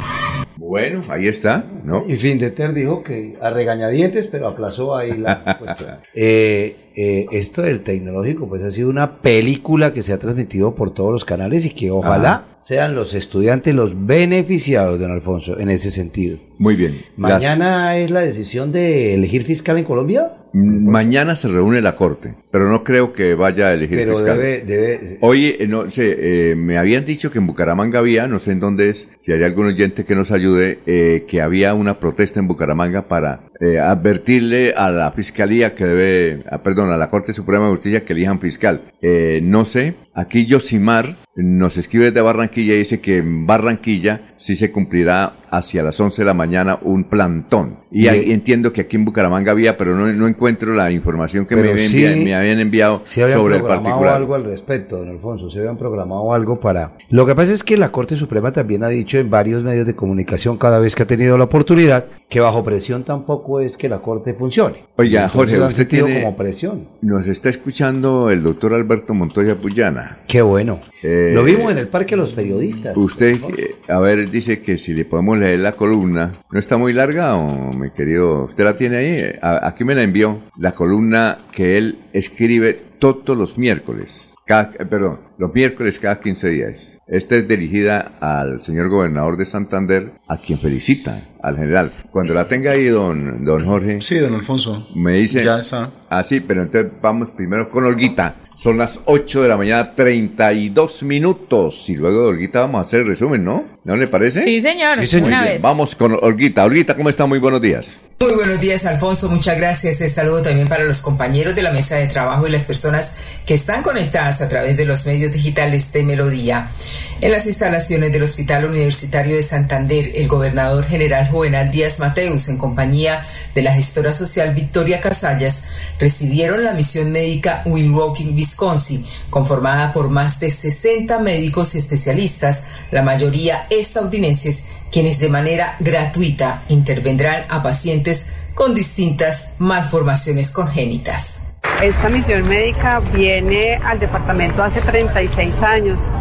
[0.57, 2.05] Bueno, ahí está, ¿no?
[2.09, 5.99] Y Findeter dijo que a regañadientes, pero aplazó ahí la cuestión.
[6.13, 10.95] Eh, eh, esto del tecnológico, pues ha sido una película que se ha transmitido por
[10.95, 15.91] todos los canales y que ojalá sean los estudiantes los beneficiados, don Alfonso, en ese
[15.91, 16.39] sentido.
[16.59, 17.03] Muy bien.
[17.17, 20.33] ¿Mañana es la decisión de elegir fiscal en Colombia?
[20.53, 24.39] Mm, Mañana se reúne la corte, pero no creo que vaya a elegir Pero fiscal.
[24.39, 26.17] debe, debe, Oye, eh, no sé,
[26.51, 29.43] eh, me habían dicho que en Bucaramanga había, no sé en dónde es, si hay
[29.43, 34.73] algún oyente que nos ayude, eh, que había una protesta en Bucaramanga para eh, advertirle
[34.77, 38.41] a la fiscalía que debe, ah, perdón, a la Corte Suprema de Justicia que elijan
[38.41, 38.93] fiscal.
[39.01, 44.57] Eh, no sé, aquí Yosimar nos escribe de Barranquilla y dice que en Barranquilla sí
[44.57, 47.79] se cumplirá hacia las 11 de la mañana un plantón.
[47.91, 51.57] Y ahí entiendo que aquí en Bucaramanga había, pero no, no encuentro la información que
[51.57, 54.17] me, habían sí- envia- me habían enviado Sí habían sobre el programado particular.
[54.17, 56.93] algo al respecto, don Alfonso, se habían programado algo para...
[57.11, 59.95] Lo que pasa es que la Corte Suprema también ha dicho en varios medios de
[59.95, 64.01] comunicación cada vez que ha tenido la oportunidad que bajo presión tampoco es que la
[64.01, 64.85] Corte funcione.
[64.97, 66.89] Oiga, Entonces Jorge, usted tiene- como presión.
[67.01, 70.19] Nos está escuchando el doctor Alberto Montoya Puyana.
[70.27, 70.81] Qué bueno.
[71.03, 72.97] Eh, Lo vimos en el Parque de los Periodistas.
[72.97, 76.33] Usted, eh, a ver, dice que si le podemos leer la columna.
[76.51, 78.45] ¿No está muy larga o, mi querido?
[78.45, 79.11] ¿Usted la tiene ahí?
[79.13, 80.41] Eh, a- aquí me la envió.
[80.59, 84.33] La columna que él escribe todos los miércoles.
[84.47, 86.99] Cada- eh, perdón, los miércoles cada 15 días.
[87.09, 91.93] Esta es dirigida al señor gobernador de Santander, a quien felicita, al general.
[92.13, 94.01] Cuando la tenga ahí, don, don Jorge.
[94.01, 94.87] Sí, don Alfonso.
[94.95, 95.43] Me dice.
[95.43, 95.91] Ya está.
[96.09, 98.37] Ah, sí, pero entonces vamos primero con Olguita.
[98.57, 101.91] Son las 8 de la mañana, 32 minutos.
[101.91, 103.67] Y luego de Olguita vamos a hacer el resumen, ¿no?
[103.85, 104.43] ¿No le parece?
[104.43, 105.61] Sí, señor, una bien, vez.
[105.61, 106.65] Vamos con Olguita.
[106.65, 107.27] Olguita, ¿cómo está?
[107.27, 107.99] Muy buenos días.
[108.19, 109.29] Muy buenos días, Alfonso.
[109.29, 110.01] Muchas gracias.
[110.01, 113.53] El saludo también para los compañeros de la mesa de trabajo y las personas que
[113.53, 116.71] están conectadas a través de los medios digitales de Melodía.
[117.19, 122.59] En las instalaciones del Hospital Universitario de Santander, el gobernador general Juvenal Díaz Mateus, en
[122.59, 125.65] compañía de la gestora social Victoria Casallas,
[125.99, 133.01] recibieron la misión médica Milwaukee, Wisconsin, conformada por más de 60 médicos y especialistas, la
[133.01, 141.46] mayoría estadounidenses, quienes de manera gratuita intervendrán a pacientes con distintas malformaciones congénitas.
[141.83, 146.13] Esta misión médica viene al departamento hace 36 años.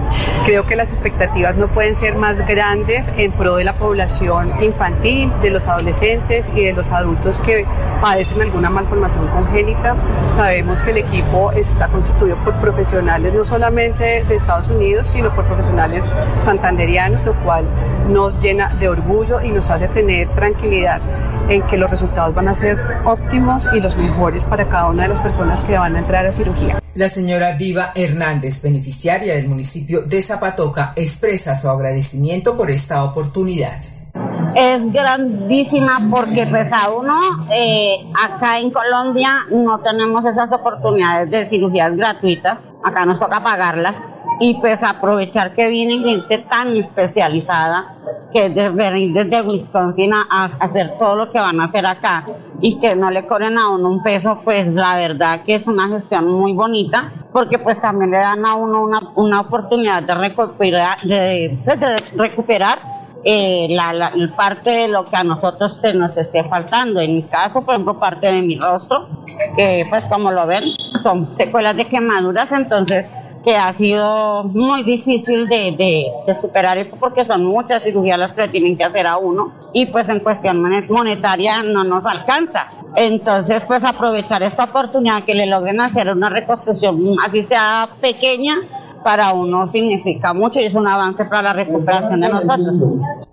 [0.46, 5.32] Creo que las expectativas no pueden ser más grandes en pro de la población infantil,
[5.42, 7.66] de los adolescentes y de los adultos que
[8.02, 9.96] padecen alguna malformación congénita.
[10.36, 15.46] Sabemos que el equipo está constituido por profesionales no solamente de Estados Unidos, sino por
[15.46, 17.70] profesionales santanderianos, lo cual
[18.10, 21.00] nos llena de orgullo y nos hace tener tranquilidad
[21.50, 25.10] en que los resultados van a ser óptimos y los mejores para cada una de
[25.10, 26.80] las personas que van a entrar a cirugía.
[26.96, 33.82] La señora Diva Hernández, beneficiaria del municipio de Zapatoca, expresa su agradecimiento por esta oportunidad.
[34.56, 37.20] es grandísima porque pues a uno
[37.52, 44.15] eh, acá en Colombia no tenemos esas oportunidades de cirugías gratuitas, acá nos toca pagarlas
[44.40, 47.94] y pues aprovechar que viene gente tan especializada
[48.34, 52.26] que de venir desde Wisconsin a, hacer todo lo que van a hacer acá
[52.62, 55.88] y que no le cobren a uno un peso, pues la verdad que es una
[55.88, 61.00] gestión muy bonita porque pues también le dan a uno una, una oportunidad de recuperar,
[61.02, 62.80] de, pues, recuperar
[63.24, 67.00] eh, la- la parte de lo que a nosotros se nos esté faltando.
[67.00, 69.08] En mi caso, por ejemplo, parte de mi rostro,
[69.56, 70.64] que pues como lo ven,
[71.02, 73.10] son secuelas de quemaduras, entonces
[73.46, 78.34] que ha sido muy difícil de, de- de superar eso porque son muchas cirugías las
[78.34, 82.06] que le tienen que hacer a uno y pues en cuestión monet- monetaria no nos
[82.06, 82.68] alcanza.
[82.96, 88.56] Entonces pues aprovechar esta oportunidad que le logren hacer una reconstrucción así sea pequeña
[89.06, 92.76] para uno significa mucho y es un avance para la recuperación de nosotros.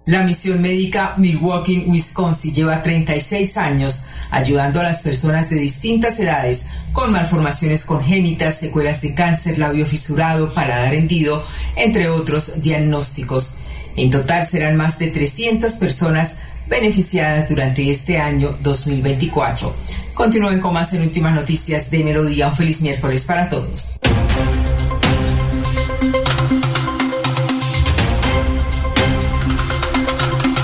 [0.05, 6.69] La misión médica Milwaukee, Wisconsin lleva 36 años ayudando a las personas de distintas edades
[6.93, 11.43] con malformaciones congénitas, secuelas de cáncer, labio fisurado, paladar hendido,
[11.75, 13.57] entre otros diagnósticos.
[13.97, 19.75] En total serán más de 300 personas beneficiadas durante este año 2024.
[20.13, 22.49] Continúen con más en últimas noticias de Melodía.
[22.49, 23.99] Un feliz miércoles para todos.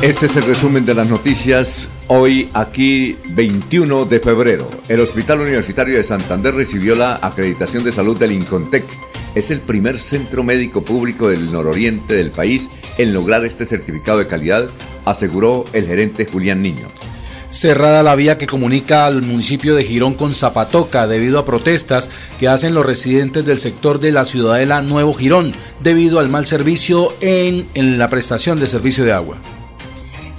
[0.01, 4.71] Este es el resumen de las noticias hoy aquí 21 de febrero.
[4.89, 8.85] El Hospital Universitario de Santander recibió la acreditación de salud del Incontec
[9.35, 14.29] es el primer centro médico público del nororiente del país en lograr este certificado de
[14.29, 14.69] calidad,
[15.05, 16.87] aseguró el gerente Julián Niño
[17.51, 22.47] cerrada la vía que comunica al municipio de Girón con Zapatoca debido a protestas que
[22.47, 27.67] hacen los residentes del sector de la ciudadela Nuevo Girón debido al mal servicio en,
[27.73, 29.39] en la prestación de servicio de agua.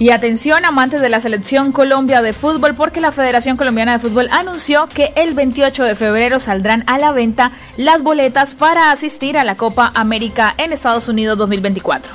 [0.00, 4.28] Y atención, amantes de la selección Colombia de fútbol, porque la Federación Colombiana de Fútbol
[4.30, 9.44] anunció que el 28 de febrero saldrán a la venta las boletas para asistir a
[9.44, 12.14] la Copa América en Estados Unidos 2024.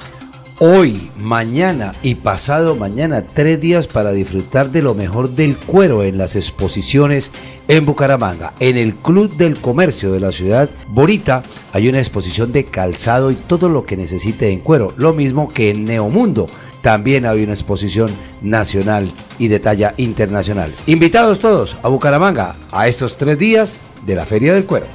[0.58, 6.18] Hoy, mañana y pasado mañana, tres días para disfrutar de lo mejor del cuero en
[6.18, 7.32] las exposiciones
[7.68, 8.54] en Bucaramanga.
[8.60, 13.36] En el Club del Comercio de la ciudad Bonita hay una exposición de calzado y
[13.36, 16.48] todo lo que necesite en cuero, lo mismo que en Neomundo
[16.86, 18.12] también hay una exposición
[18.44, 20.72] nacional y de talla internacional.
[20.86, 23.74] Invitados todos a Bucaramanga a estos tres días
[24.06, 24.86] de la Feria del Cuero.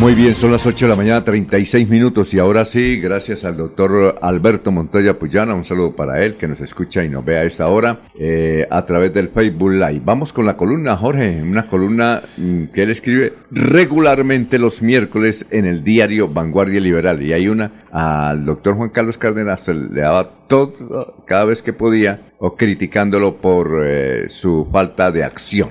[0.00, 3.56] Muy bien, son las 8 de la mañana, 36 minutos y ahora sí, gracias al
[3.56, 7.42] doctor Alberto Montoya Puyana, un saludo para él que nos escucha y nos ve a
[7.42, 10.02] esta hora eh, a través del Facebook Live.
[10.04, 15.66] Vamos con la columna, Jorge, una columna mm, que él escribe regularmente los miércoles en
[15.66, 21.24] el diario Vanguardia Liberal y hay una al doctor Juan Carlos Cárdenas, le daba todo
[21.26, 25.70] cada vez que podía o criticándolo por eh, su falta de acción.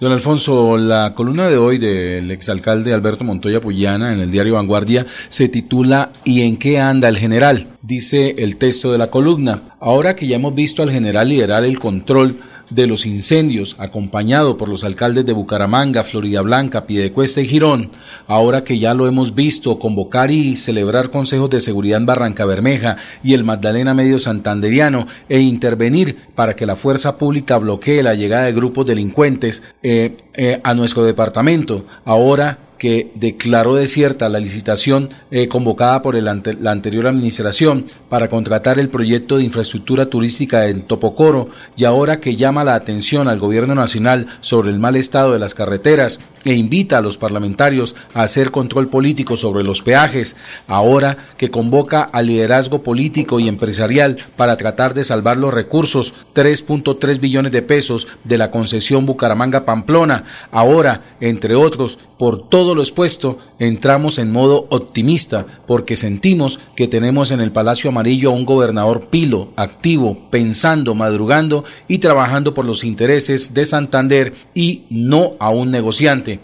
[0.00, 5.04] Don Alfonso, la columna de hoy del exalcalde Alberto Montoya Puyana en el diario Vanguardia
[5.28, 7.76] se titula ¿Y en qué anda el general?
[7.82, 9.76] Dice el texto de la columna.
[9.78, 14.68] Ahora que ya hemos visto al general liderar el control de los incendios, acompañado por
[14.68, 17.90] los alcaldes de Bucaramanga, Florida Blanca, Piedecuesta y Girón,
[18.26, 22.96] ahora que ya lo hemos visto convocar y celebrar consejos de seguridad en Barranca Bermeja
[23.22, 28.44] y el Magdalena Medio Santanderiano e intervenir para que la fuerza pública bloquee la llegada
[28.44, 35.48] de grupos delincuentes eh, eh, a nuestro departamento, ahora que declaró desierta la licitación eh,
[35.48, 41.84] convocada por la anterior administración para contratar el proyecto de infraestructura turística en Topocoro y
[41.84, 46.20] ahora que llama la atención al gobierno nacional sobre el mal estado de las carreteras
[46.44, 50.36] e invita a los parlamentarios a hacer control político sobre los peajes,
[50.66, 57.20] ahora que convoca al liderazgo político y empresarial para tratar de salvar los recursos 3.3
[57.20, 64.18] billones de pesos de la concesión Bucaramanga-Pamplona, ahora, entre otros, por todo lo expuesto, entramos
[64.18, 69.52] en modo optimista porque sentimos que tenemos en el Palacio Amarillo a un gobernador pilo,
[69.56, 76.40] activo, pensando, madrugando y trabajando por los intereses de Santander y no a un negociante.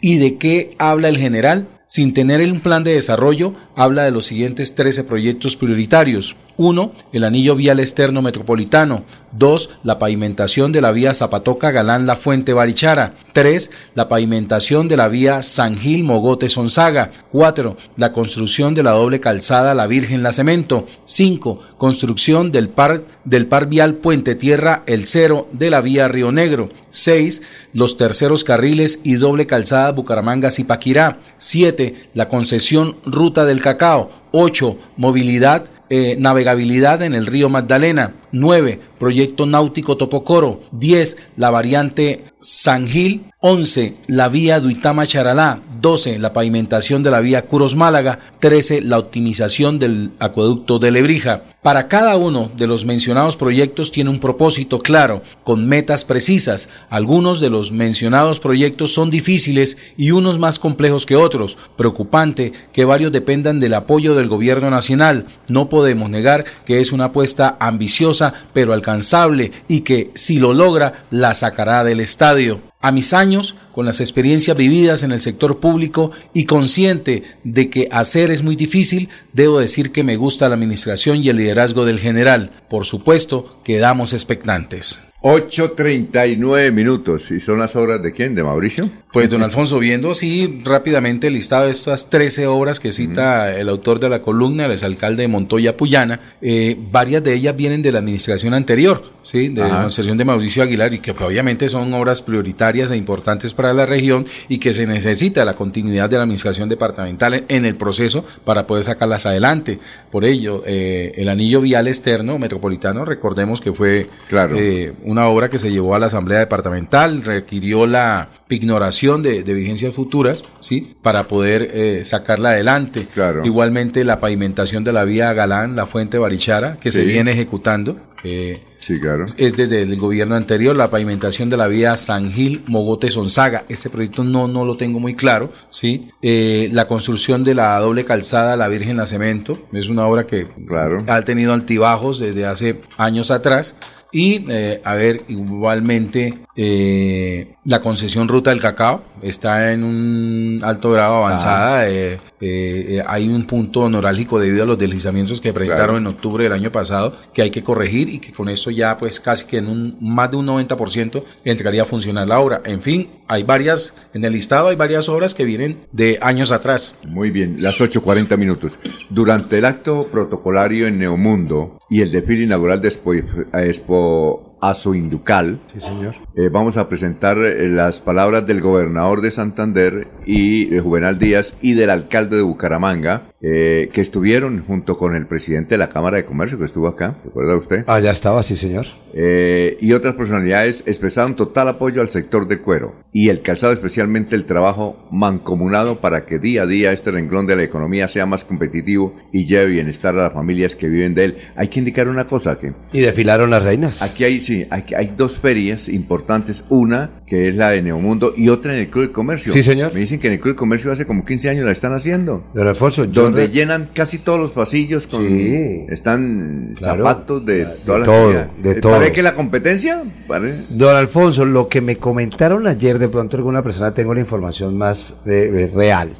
[0.00, 1.68] ¿Y de qué habla el general?
[1.86, 6.36] Sin tener un plan de desarrollo, habla de los siguientes 13 proyectos prioritarios.
[6.56, 6.92] 1.
[7.12, 9.04] El anillo vial externo metropolitano.
[9.32, 9.70] 2.
[9.82, 13.14] La pavimentación de la vía Zapatoca Galán La Fuente Barichara.
[13.32, 13.70] 3.
[13.94, 17.10] La pavimentación de la vía San Gil Mogote Sonsaga.
[17.32, 17.76] 4.
[17.96, 20.86] La construcción de la doble calzada La Virgen La Cemento.
[21.04, 21.60] 5.
[21.78, 26.68] Construcción del par, del par vial Puente Tierra El Cero de la vía Río Negro.
[26.90, 27.42] 6.
[27.72, 31.18] Los terceros carriles y doble calzada Bucaramanga Zipaquirá.
[31.38, 32.10] 7.
[32.14, 34.10] La concesión Ruta del Cacao.
[34.30, 34.76] 8.
[34.96, 38.14] Movilidad eh, navegabilidad en el río Magdalena.
[38.32, 38.80] 9.
[38.98, 40.60] Proyecto náutico Topocoro.
[40.72, 41.18] 10.
[41.36, 43.30] La variante San Gil.
[43.40, 43.96] 11.
[44.08, 45.60] La vía Duitama-Charalá.
[45.80, 46.18] 12.
[46.18, 48.20] La pavimentación de la vía Curos-Málaga.
[48.40, 48.80] 13.
[48.80, 51.42] La optimización del acueducto de Lebrija.
[51.64, 56.68] Para cada uno de los mencionados proyectos tiene un propósito claro, con metas precisas.
[56.90, 61.56] Algunos de los mencionados proyectos son difíciles y unos más complejos que otros.
[61.74, 65.24] Preocupante que varios dependan del apoyo del gobierno nacional.
[65.48, 71.06] No podemos negar que es una apuesta ambiciosa pero alcanzable y que, si lo logra,
[71.10, 76.10] la sacará del estadio a mis años, con las experiencias vividas en el sector público
[76.34, 81.24] y consciente de que hacer es muy difícil, debo decir que me gusta la administración
[81.24, 82.50] y el liderazgo del general.
[82.68, 85.00] Por supuesto, quedamos expectantes.
[85.22, 87.30] 8.39 minutos.
[87.30, 88.34] ¿Y son las obras de quién?
[88.34, 88.90] ¿De Mauricio?
[89.10, 93.70] Pues, don Alfonso, viendo así rápidamente el listado de estas 13 obras que cita el
[93.70, 97.92] autor de la columna, el exalcalde de Montoya Puyana, eh, varias de ellas vienen de
[97.92, 99.48] la administración anterior, ¿sí?
[99.48, 103.72] De la administración de Mauricio Aguilar, y que obviamente son obras prioritarias e importantes para
[103.72, 108.24] la región y que se necesita la continuidad de la administración departamental en el proceso
[108.44, 109.80] para poder sacarlas adelante.
[110.12, 114.56] Por ello, eh, el anillo vial externo metropolitano, recordemos que fue claro.
[114.58, 119.94] Eh, una obra que se llevó a la Asamblea Departamental, requirió la ignoración de, vigencias
[119.94, 120.94] futuras, ¿sí?
[121.02, 123.08] Para poder eh, sacarla adelante.
[123.44, 127.96] Igualmente la pavimentación de la vía Galán, la Fuente Barichara, que se viene ejecutando.
[128.24, 129.24] Eh, Sí, claro.
[129.38, 133.64] Es desde el gobierno anterior, la pavimentación de la vía San Gil, Mogote, Sonsaga.
[133.70, 136.10] Este proyecto no, no lo tengo muy claro, ¿sí?
[136.20, 140.48] Eh, la construcción de la doble calzada La Virgen La Cemento, es una obra que
[140.66, 140.98] claro.
[141.06, 143.74] ha tenido altibajos desde hace años atrás.
[144.12, 150.90] Y, eh, a ver, igualmente, eh, la concesión Ruta del Cacao está en un alto
[150.92, 151.88] grado avanzada.
[151.88, 155.98] Eh, eh, eh, hay un punto neurálgico debido a los deslizamientos que presentaron Claro.
[155.98, 159.18] en octubre del año pasado que hay que corregir y que con eso ya, pues,
[159.20, 162.60] casi que en un más de un 90% entraría a funcionar la obra.
[162.64, 166.94] En fin, hay varias, en el listado hay varias obras que vienen de años atrás.
[167.06, 168.78] Muy bien, las 8.40 minutos.
[169.08, 175.80] Durante el acto protocolario en Neomundo y el desfile inaugural de Expo, Expo Azoinducal, Sí,
[175.80, 176.14] señor.
[176.36, 181.54] eh, vamos a presentar eh, las palabras del gobernador de Santander y de Juvenal Díaz
[181.60, 186.16] y del alcalde de Bucaramanga, eh, que estuvieron junto con el presidente de la Cámara
[186.16, 187.84] de Comercio, que estuvo acá, ¿recuerda usted?
[187.86, 188.86] Ah, ya estaba, sí, señor.
[189.12, 194.34] Eh, y otras personalidades expresaron total apoyo al sector de cuero y el calzado, especialmente
[194.34, 198.46] el trabajo mancomunado para que día a día este renglón de la economía sea más
[198.46, 201.36] competitivo y lleve bienestar a las familias que viven de él.
[201.54, 204.00] Hay que indicar una cosa que Y desfilaron las reinas.
[204.00, 208.48] aquí hay sí, hay, hay dos ferias importantes, una que es la de Neomundo y
[208.48, 209.52] otra en el Club de Comercio.
[209.52, 209.92] Sí, señor.
[209.92, 212.42] Me dicen que en el Club de Comercio hace como 15 años la están haciendo.
[212.54, 215.86] Don Alfonso, yo Donde llenan casi todos los pasillos con Sí.
[215.88, 216.98] están Claro.
[217.04, 218.32] zapatos de, toda la todo,
[218.62, 218.92] de Eh, todo.
[218.92, 220.02] ¿Parece que la competencia?
[220.26, 224.76] Pare- Don Alfonso, lo que me comentaron ayer, de pronto alguna persona tengo la información
[224.76, 226.10] más eh, eh, real,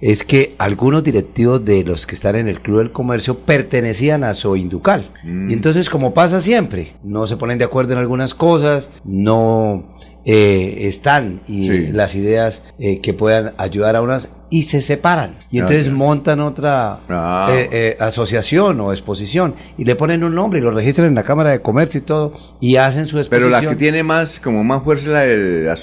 [0.00, 4.32] es que algunos directivos de los que están en el Club del Comercio pertenecían a
[4.32, 5.10] Soinducal.
[5.24, 5.50] Mm.
[5.50, 9.84] Y entonces, como pasa siempre, no se ponen de acuerdo en algunas cosas, no
[10.24, 11.92] eh, están y Sí.
[11.92, 15.38] las ideas eh, que puedan ayudar a unas y se separan.
[15.50, 17.50] Y Ah, entonces montan otra Ah.
[17.52, 21.22] eh, eh, asociación o exposición y le ponen un nombre y lo registran en la
[21.22, 23.30] Cámara de Comercio y todo y hacen su exposición.
[23.30, 25.76] Pero la que tiene más, como más fuerza es la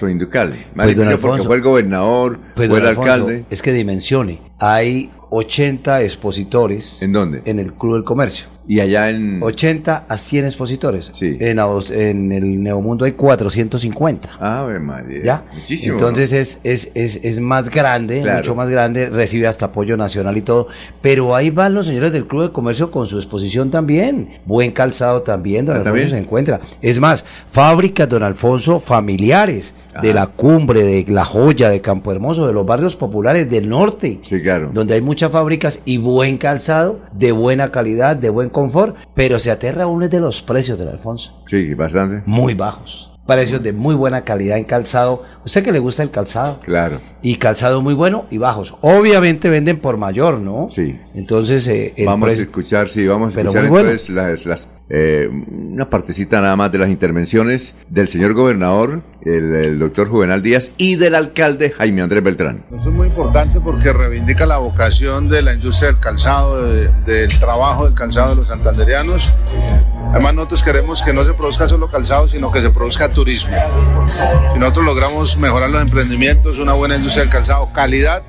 [0.84, 3.46] Pues, don difícil porque fue el gobernador, Pues, fue el Alfonso, alcalde.
[3.50, 4.42] Es que dimensione.
[4.60, 7.02] Hay 80 expositores.
[7.02, 7.42] ¿En dónde?
[7.46, 8.48] En el Club del Comercio.
[8.68, 9.42] Y allá en...
[9.42, 11.12] 80 a 100 expositores.
[11.14, 11.38] Sí.
[11.40, 14.30] En, en el Neomundo hay 450.
[14.40, 15.24] Ave María.
[15.24, 15.44] ¿Ya?
[15.54, 15.94] Muchísimo.
[15.96, 18.40] Entonces es, es, es, es más grande, Claro.
[18.40, 20.68] mucho más grande, recibe hasta apoyo nacional y todo.
[21.02, 24.40] Pero ahí van los señores del Club de Comercio con su exposición también.
[24.46, 26.10] Buen calzado también, don Ah, Alfonso ¿también?
[26.10, 26.60] se encuentra.
[26.82, 29.74] Es más, fábricas, don Alfonso, familiares.
[30.00, 34.20] De la cumbre, de la joya, de Campo Hermoso, de los barrios populares del norte.
[34.22, 34.70] Sí, claro.
[34.72, 38.96] Donde hay muchas fábricas y buen calzado, de buena calidad, de buen confort.
[39.14, 42.24] Pero se aterra uno de los precios, don Alfonso Sí, bastante.
[42.26, 43.12] muy bajos.
[43.28, 45.24] Precios de muy buena calidad en calzado.
[45.46, 46.60] ¿Usted que le gusta el calzado?
[46.64, 47.00] Claro.
[47.30, 48.76] Y calzado muy bueno y bajos.
[48.80, 50.68] Obviamente venden por mayor, ¿no?
[50.70, 50.98] Sí.
[51.14, 53.90] Entonces, eh, el Vamos a escuchar, sí, vamos a escuchar muy bueno.
[53.90, 59.56] entonces las, las, eh, una partecita nada más de las intervenciones del señor gobernador, el,
[59.56, 62.64] el doctor Juvenal Díaz, y del alcalde Jaime Andrés Beltrán.
[62.72, 67.40] Eso es muy importante porque reivindica la vocación de la industria del calzado, de- del
[67.40, 69.38] trabajo del calzado de los santanderianos.
[70.14, 73.52] Además, nosotros queremos que no se produzca solo calzado, sino que se produzca turismo.
[74.54, 78.22] Si nosotros logramos mejorar los emprendimientos, una buena industria del calzado, calidad,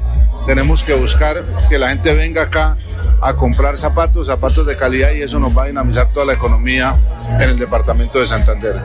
[0.46, 2.76] tenemos que buscar que la gente venga acá
[3.20, 6.96] a comprar zapatos, zapatos de calidad y eso nos va a dinamizar toda la economía
[7.40, 8.80] en el departamento de Santander.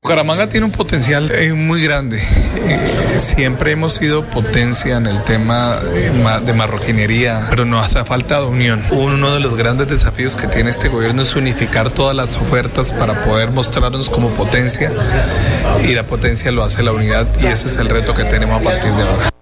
[0.00, 2.22] Bucaramanga tiene un potencial eh, muy grande.
[2.68, 6.12] Eh, siempre hemos sido potencia en el tema eh,
[6.44, 8.84] de marroquinería, pero nos hace falta unión.
[8.90, 13.22] Uno de los grandes desafíos que tiene este gobierno es unificar todas las ofertas para
[13.22, 14.92] poder mostrarnos como potencia
[15.84, 18.62] y la potencia lo hace la unidad y ese es el reto que tenemos a
[18.62, 19.37] partir de ahora.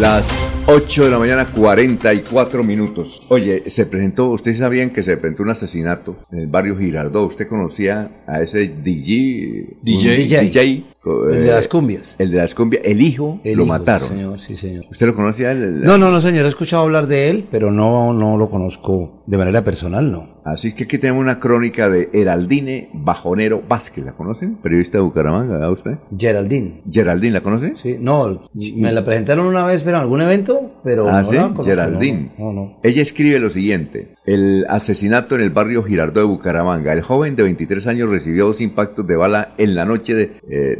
[0.00, 3.22] Las 8 de la mañana, 44 minutos.
[3.30, 7.26] Oye, se presentó, ¿ustedes sabían que se presentó un asesinato en el barrio Girardot?
[7.30, 9.78] ¿Usted conocía a ese DJ?
[9.82, 10.40] DJ.
[10.42, 10.97] DJ, co-
[11.30, 12.14] El de eh, las cumbias.
[12.18, 12.82] El de las cumbias.
[12.84, 14.08] El hijo El lo hijo, mataron.
[14.08, 14.84] sí, señor, sí, señor.
[14.90, 15.52] ¿Usted lo conocía?
[15.52, 16.44] El- No, no, no, señor.
[16.44, 20.38] He escuchado hablar de él, pero no, no lo conozco de manera personal, no.
[20.44, 24.02] Así que aquí tenemos una crónica de Heraldine Bajonero Vázquez.
[24.04, 24.56] ¿La conocen?
[24.56, 25.98] Periodista de Bucaramanga, ¿verdad usted?
[26.16, 26.80] Geraldine.
[26.90, 27.74] ¿Geraldine la conoce?
[27.76, 28.44] Sí, no,
[28.76, 32.30] me la presentaron una vez, pero en algún evento, pero ah, no sí, la Geraldine.
[32.38, 32.78] no, no.
[32.82, 36.94] Ella escribe lo siguiente: El asesinato en el barrio Girardot de Bucaramanga.
[36.94, 40.30] El joven de 23 años recibió dos impactos de bala en la noche de.
[40.48, 40.78] eh,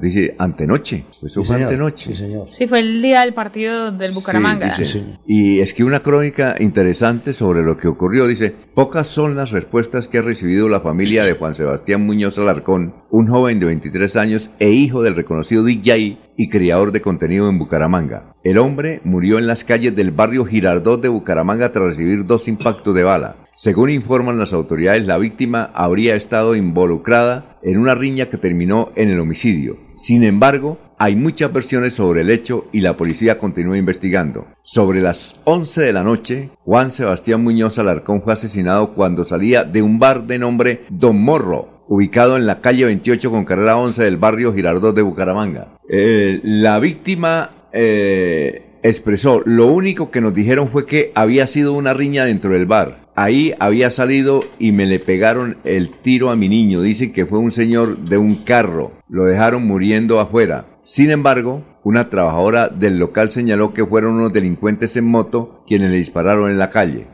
[0.00, 1.04] dice antenoche.
[1.20, 1.62] Pues eso Sí, fue señor.
[1.70, 2.06] antenoche.
[2.10, 2.46] Sí, señor.
[2.50, 4.74] Sí, fue el día del partido del Bucaramanga.
[4.76, 5.04] Sí, dice.
[5.26, 8.26] Y escribe una crónica interesante sobre lo que ocurrió.
[8.26, 12.94] Dice, pocas son las respuestas que ha recibido la familia de Juan Sebastián Muñoz Alarcón,
[13.10, 17.58] un joven de 23 años e hijo del reconocido DJ y creador de contenido en
[17.58, 18.34] Bucaramanga.
[18.44, 22.94] El hombre murió en las calles del barrio Girardot de Bucaramanga tras recibir dos impactos
[22.94, 23.36] de bala.
[23.54, 29.08] Según informan las autoridades, la víctima habría estado involucrada en una riña que terminó en
[29.08, 29.78] el homicidio.
[29.94, 34.46] Sin embargo, hay muchas versiones sobre el hecho y la policía continúa investigando.
[34.62, 39.82] Sobre las 11 de la noche, Juan Sebastián Muñoz Alarcón fue asesinado cuando salía de
[39.82, 44.16] un bar de nombre Don Morro, ubicado en la calle 28 con carrera 11 del
[44.16, 45.68] barrio Girardot de Bucaramanga.
[45.88, 51.94] Eh, la víctima eh, expresó, lo único que nos dijeron fue que había sido una
[51.94, 53.06] riña dentro del bar.
[53.14, 56.82] Ahí había salido y me le pegaron el tiro a mi niño.
[56.82, 58.92] Dicen que fue un señor de un carro.
[59.08, 60.66] Lo dejaron muriendo afuera.
[60.82, 65.96] Sin embargo, una trabajadora del local señaló que fueron unos delincuentes en moto quienes le
[65.96, 67.06] dispararon en la calle.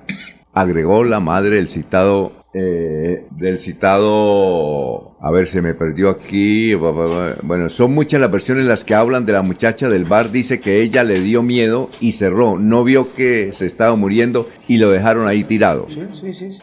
[0.52, 7.70] Agregó la madre del citado eh, del citado, a ver, se me perdió aquí, bueno,
[7.70, 11.02] son muchas las versiones las que hablan de la muchacha del bar, dice que ella
[11.02, 15.44] le dio miedo y cerró, no vio que se estaba muriendo y lo dejaron ahí
[15.44, 15.86] tirado.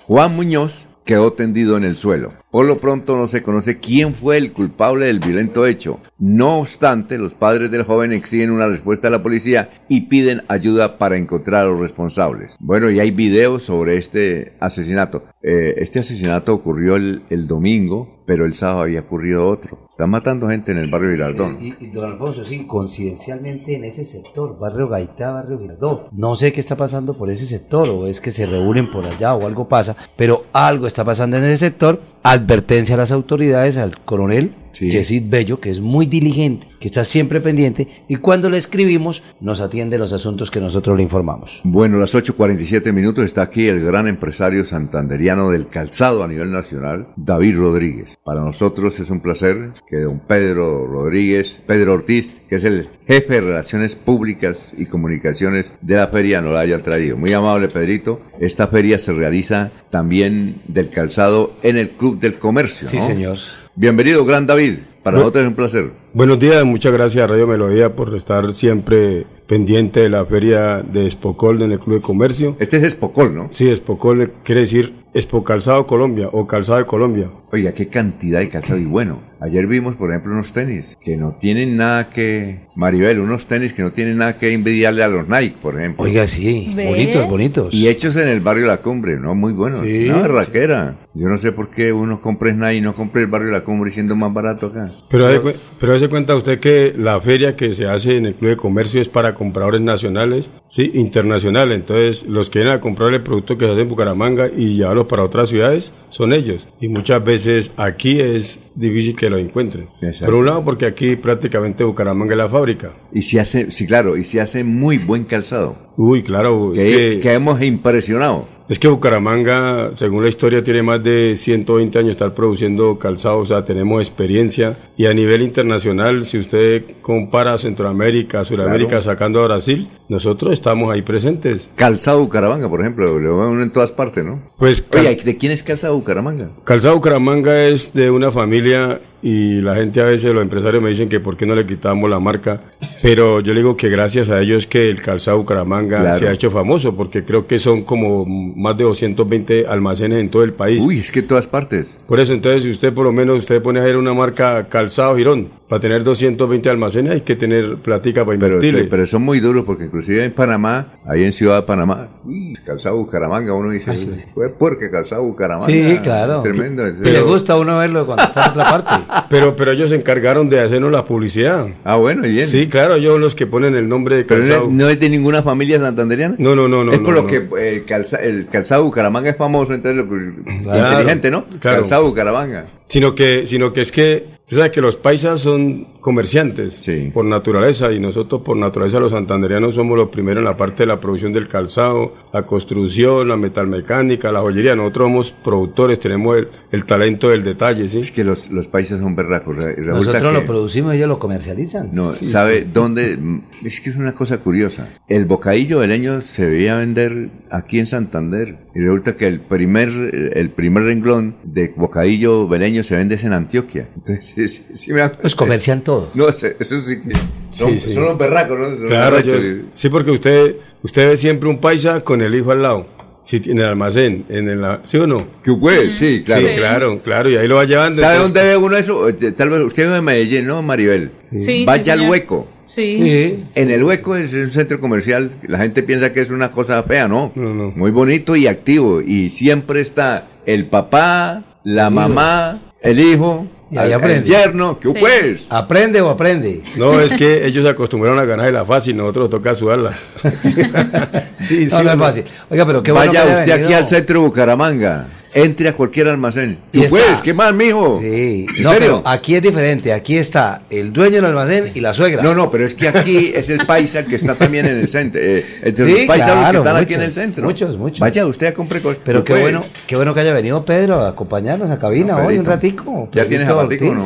[0.06, 2.34] Juan Muñoz quedó tendido en el suelo.
[2.52, 6.00] Por lo pronto no se conoce quién fue el culpable del violento hecho.
[6.20, 11.00] No obstante, los padres del joven exigen una respuesta a la policía y piden ayuda
[11.00, 12.58] para encontrar a los responsables.
[12.60, 15.24] Bueno, y hay videos sobre este asesinato.
[15.42, 19.88] Eh, este asesinato ocurrió el, domingo, pero el sábado había ocurrido otro.
[19.90, 21.58] Están matando gente en el barrio Girardón.
[21.62, 26.08] Y, y, don Alfonso, sí, coincidencialmente en ese sector, barrio Gaitá, barrio Girardón.
[26.12, 29.34] No sé qué está pasando por ese sector, o es que se reúnen por allá,
[29.34, 32.02] o algo pasa, pero algo está pasando en ese sector.
[32.22, 34.90] Advertencia a las autoridades, al coronel sí.
[34.90, 39.62] Yesid Bello, que es muy diligente, que está siempre pendiente, y cuando le escribimos, nos
[39.62, 41.62] atiende los asuntos que nosotros le informamos.
[41.64, 47.08] Bueno, las 8.47 minutos está aquí el gran empresario santanderiano del calzado a nivel nacional,
[47.16, 48.18] David Rodríguez.
[48.24, 53.36] Para nosotros es un placer que don Pedro Rodríguez, Pedro Ortiz, que es el jefe
[53.36, 57.18] de Relaciones Públicas y Comunicaciones de la feria, nos la haya traído.
[57.18, 58.22] Muy amable, Pedrito.
[58.40, 62.88] Esta feria se realiza también del calzado en el Club del Comercio.
[62.88, 63.38] Sí, señor.
[63.80, 64.80] Bienvenido, gran David.
[65.04, 65.92] Para Bu nosotros es un placer.
[66.12, 71.06] Buenos días, muchas gracias a Radio Melodía por estar siempre pendiente de la feria de
[71.06, 72.56] Espocol en el Club de Comercio.
[72.60, 73.48] Este es Espocol, ¿no?
[73.52, 77.30] Sí, Espocol quiere decir Expo Calzado Colombia o Calzado de Colombia.
[77.52, 79.22] Oiga, qué cantidad de calzado y bueno.
[79.40, 82.68] Ayer vimos, por ejemplo, unos tenis que no tienen nada que...
[82.76, 86.04] Maribel, unos tenis que no tienen nada que envidiarle a los Nike, por ejemplo.
[86.04, 86.88] Oiga, sí, Ve.
[86.88, 87.74] bonitos, bonitos.
[87.74, 89.34] Y hechos en el barrio La Cumbre, ¿no?
[89.34, 89.82] Muy buenos.
[89.82, 90.10] Sí.
[90.10, 90.96] Una barraquera.
[91.16, 93.92] Yo no sé por qué uno compra Nike y no compra el barrio La Cumbre
[93.92, 94.92] siendo más barato acá.
[95.10, 98.52] Pero, de, pero se cuenta usted que la feria que se hace en el Club
[98.52, 101.76] de Comercio es para compradores nacionales, sí, internacionales.
[101.76, 105.08] Entonces, los que vienen a comprar el producto que se hace en Bucaramanga y llevarlo
[105.08, 106.68] para otras ciudades son ellos.
[106.80, 109.90] Y muchas veces aquí es difícil que lo encuentren.
[110.02, 110.26] Exacto.
[110.26, 112.94] Por un lado, porque aquí prácticamente Bucaramanga es la fábrica.
[113.12, 115.76] Y se hace, sí, claro, y se hace muy buen calzado.
[115.98, 116.72] Uy, claro.
[116.74, 118.59] Que, es que, que hemos impresionado.
[118.70, 123.40] Es que Bucaramanga, según la historia, tiene más de 120 años de estar produciendo calzado,
[123.40, 124.78] o sea, tenemos experiencia.
[124.96, 129.02] Y a nivel internacional, si usted compara Centroamérica, Sudamérica, Claro.
[129.02, 131.70] sacando a Brasil, nosotros estamos ahí presentes.
[131.76, 134.42] Calzado Bucaramanga, por ejemplo, lo ven en todas partes, ¿no?
[134.58, 136.50] Pues Oye, ¿de quién es Calzado Bucaramanga?
[136.64, 141.10] Calzado Bucaramanga es de una familia y la gente a veces, los empresarios me dicen
[141.10, 142.62] que por qué no le quitamos la marca,
[143.02, 146.18] pero yo le digo que gracias a ellos que el calzado Bucaramanga Claro.
[146.18, 150.44] se ha hecho famoso, porque creo que son como más de 220 almacenes en todo
[150.44, 150.84] el país.
[150.86, 152.00] Uy, es que en todas partes.
[152.08, 155.16] Por eso, entonces, si usted por lo menos usted pone a ver una marca calzado
[155.18, 158.86] Girón, para tener 220 almacenes hay que tener platica para Pero, invertirle.
[158.86, 162.98] pero son muy duros porque inclusive en Panamá, ahí en Ciudad de Panamá, uy, calzado
[162.98, 163.96] Bucaramanga, uno dice,
[164.34, 165.68] fue porque calzado Bucaramanga.
[165.72, 166.42] Sí, claro.
[166.42, 166.84] Tremendo.
[167.02, 168.90] Que le gusta a uno verlo cuando está en otra parte.
[169.30, 171.68] Pero, pero ellos se encargaron de hacernos la publicidad.
[171.84, 172.48] Ah, bueno, bien.
[172.48, 174.66] Sí, claro, ellos son los que ponen el nombre de Pero calzado.
[174.66, 176.34] no, no es de ninguna familia santanderiana.
[176.40, 176.92] No, no, no, no.
[176.94, 177.28] es por no, lo no.
[177.28, 180.22] que eh, el, calza- el calzado Bucaramanga es famoso, entonces pues,
[180.64, 181.46] Claro, inteligente, ¿no?
[181.60, 181.82] claro.
[181.82, 182.66] Calzado Bucaramanga.
[182.86, 186.82] Sino que, sino que es que, usted sabe que los paisas son comerciantes
[187.14, 190.88] por naturaleza y nosotros por naturaleza los santanderianos somos los primeros en la parte de
[190.88, 194.76] la producción del calzado, la construcción, la metalmecánica, la joyería.
[194.76, 198.00] Nosotros somos productores, tenemos el, el talento del detalle, ¿sí?
[198.00, 199.56] Es que los, los paisas son berracos.
[199.58, 201.90] Nosotros que- lo producimos y ellos lo comercializan.
[201.94, 202.68] No, Sí, ¿sabe sí.
[202.74, 203.20] dónde?
[203.64, 204.88] Es que es una cosa curiosa.
[205.08, 208.58] El bocadillo veleño se veía vender aquí en Santander.
[208.76, 209.90] Y resulta que el primer,
[210.36, 213.88] el primer renglón de bocadillo veleño se vende es en Antioquia.
[213.96, 216.10] Entonces, sí, sí, sí me Pues comercian todo.
[216.14, 217.14] No, eso eso sí que.
[217.52, 217.94] Son, Sí, sí.
[217.94, 218.68] son los berracos, ¿no?
[218.70, 219.34] Los Claro, yo-
[219.74, 222.88] sí, porque usted, usted ve siempre un paisa con el hijo al lado.
[223.24, 225.28] Sí, en el almacén, en el, ¿sí o no?
[225.44, 226.48] Que pues, sí, claro.
[226.48, 228.00] Sí, claro, claro, y ahí lo va llevando.
[228.02, 229.10] ¿Sabe entonces- dónde ve uno eso?
[229.10, 231.12] Eh, Tal vez usted vive en Medellín, ¿no, Maribel?
[231.38, 232.12] Sí, Vaya sí, al señor.
[232.12, 232.48] hueco.
[232.70, 233.46] Sí.
[233.56, 235.32] En el hueco es un centro comercial.
[235.48, 237.32] La gente piensa que es una cosa fea, ¿no?
[237.36, 239.02] Muy bonito y activo.
[239.02, 244.20] Y siempre está el papá, la mamá, el hijo, Y ahí aprende.
[244.20, 244.80] el yerno.
[244.80, 245.48] ¿Qué pues?
[245.50, 246.62] ¿Aprende o aprende?
[246.78, 249.98] No, es que ellos se acostumbraron a ganar de la fácil, nosotros nos toca sudarla.
[251.38, 252.24] sí, No, no es fácil.
[252.50, 255.08] Oiga, pero qué bueno Vaya que haya usted aquí al centro de Bucaramanga.
[255.34, 256.58] Entre a cualquier almacén.
[256.72, 257.22] Y ¿Qué está- pues?
[257.22, 258.00] ¿Qué más, mijo?
[258.02, 258.46] Sí.
[258.58, 259.02] ¿En No, serio?
[259.04, 259.94] pero aquí es diferente.
[259.94, 262.24] Aquí está el dueño del almacén y la suegra.
[262.24, 265.22] No, no, pero es que aquí es el paisa que está también en el centro.
[265.24, 267.44] eh, entre Sí, los claro, que están aquí muchos, en el centro.
[267.46, 268.00] muchos, muchos.
[268.00, 268.98] Vaya usted a cosas.
[269.06, 272.38] Pero ¿Qué bueno, qué bueno que haya venido Pedro a acompañarnos a cabina No, hoy
[272.38, 273.10] un ratico.
[273.12, 274.04] ¿Ya tienes zapatico o no?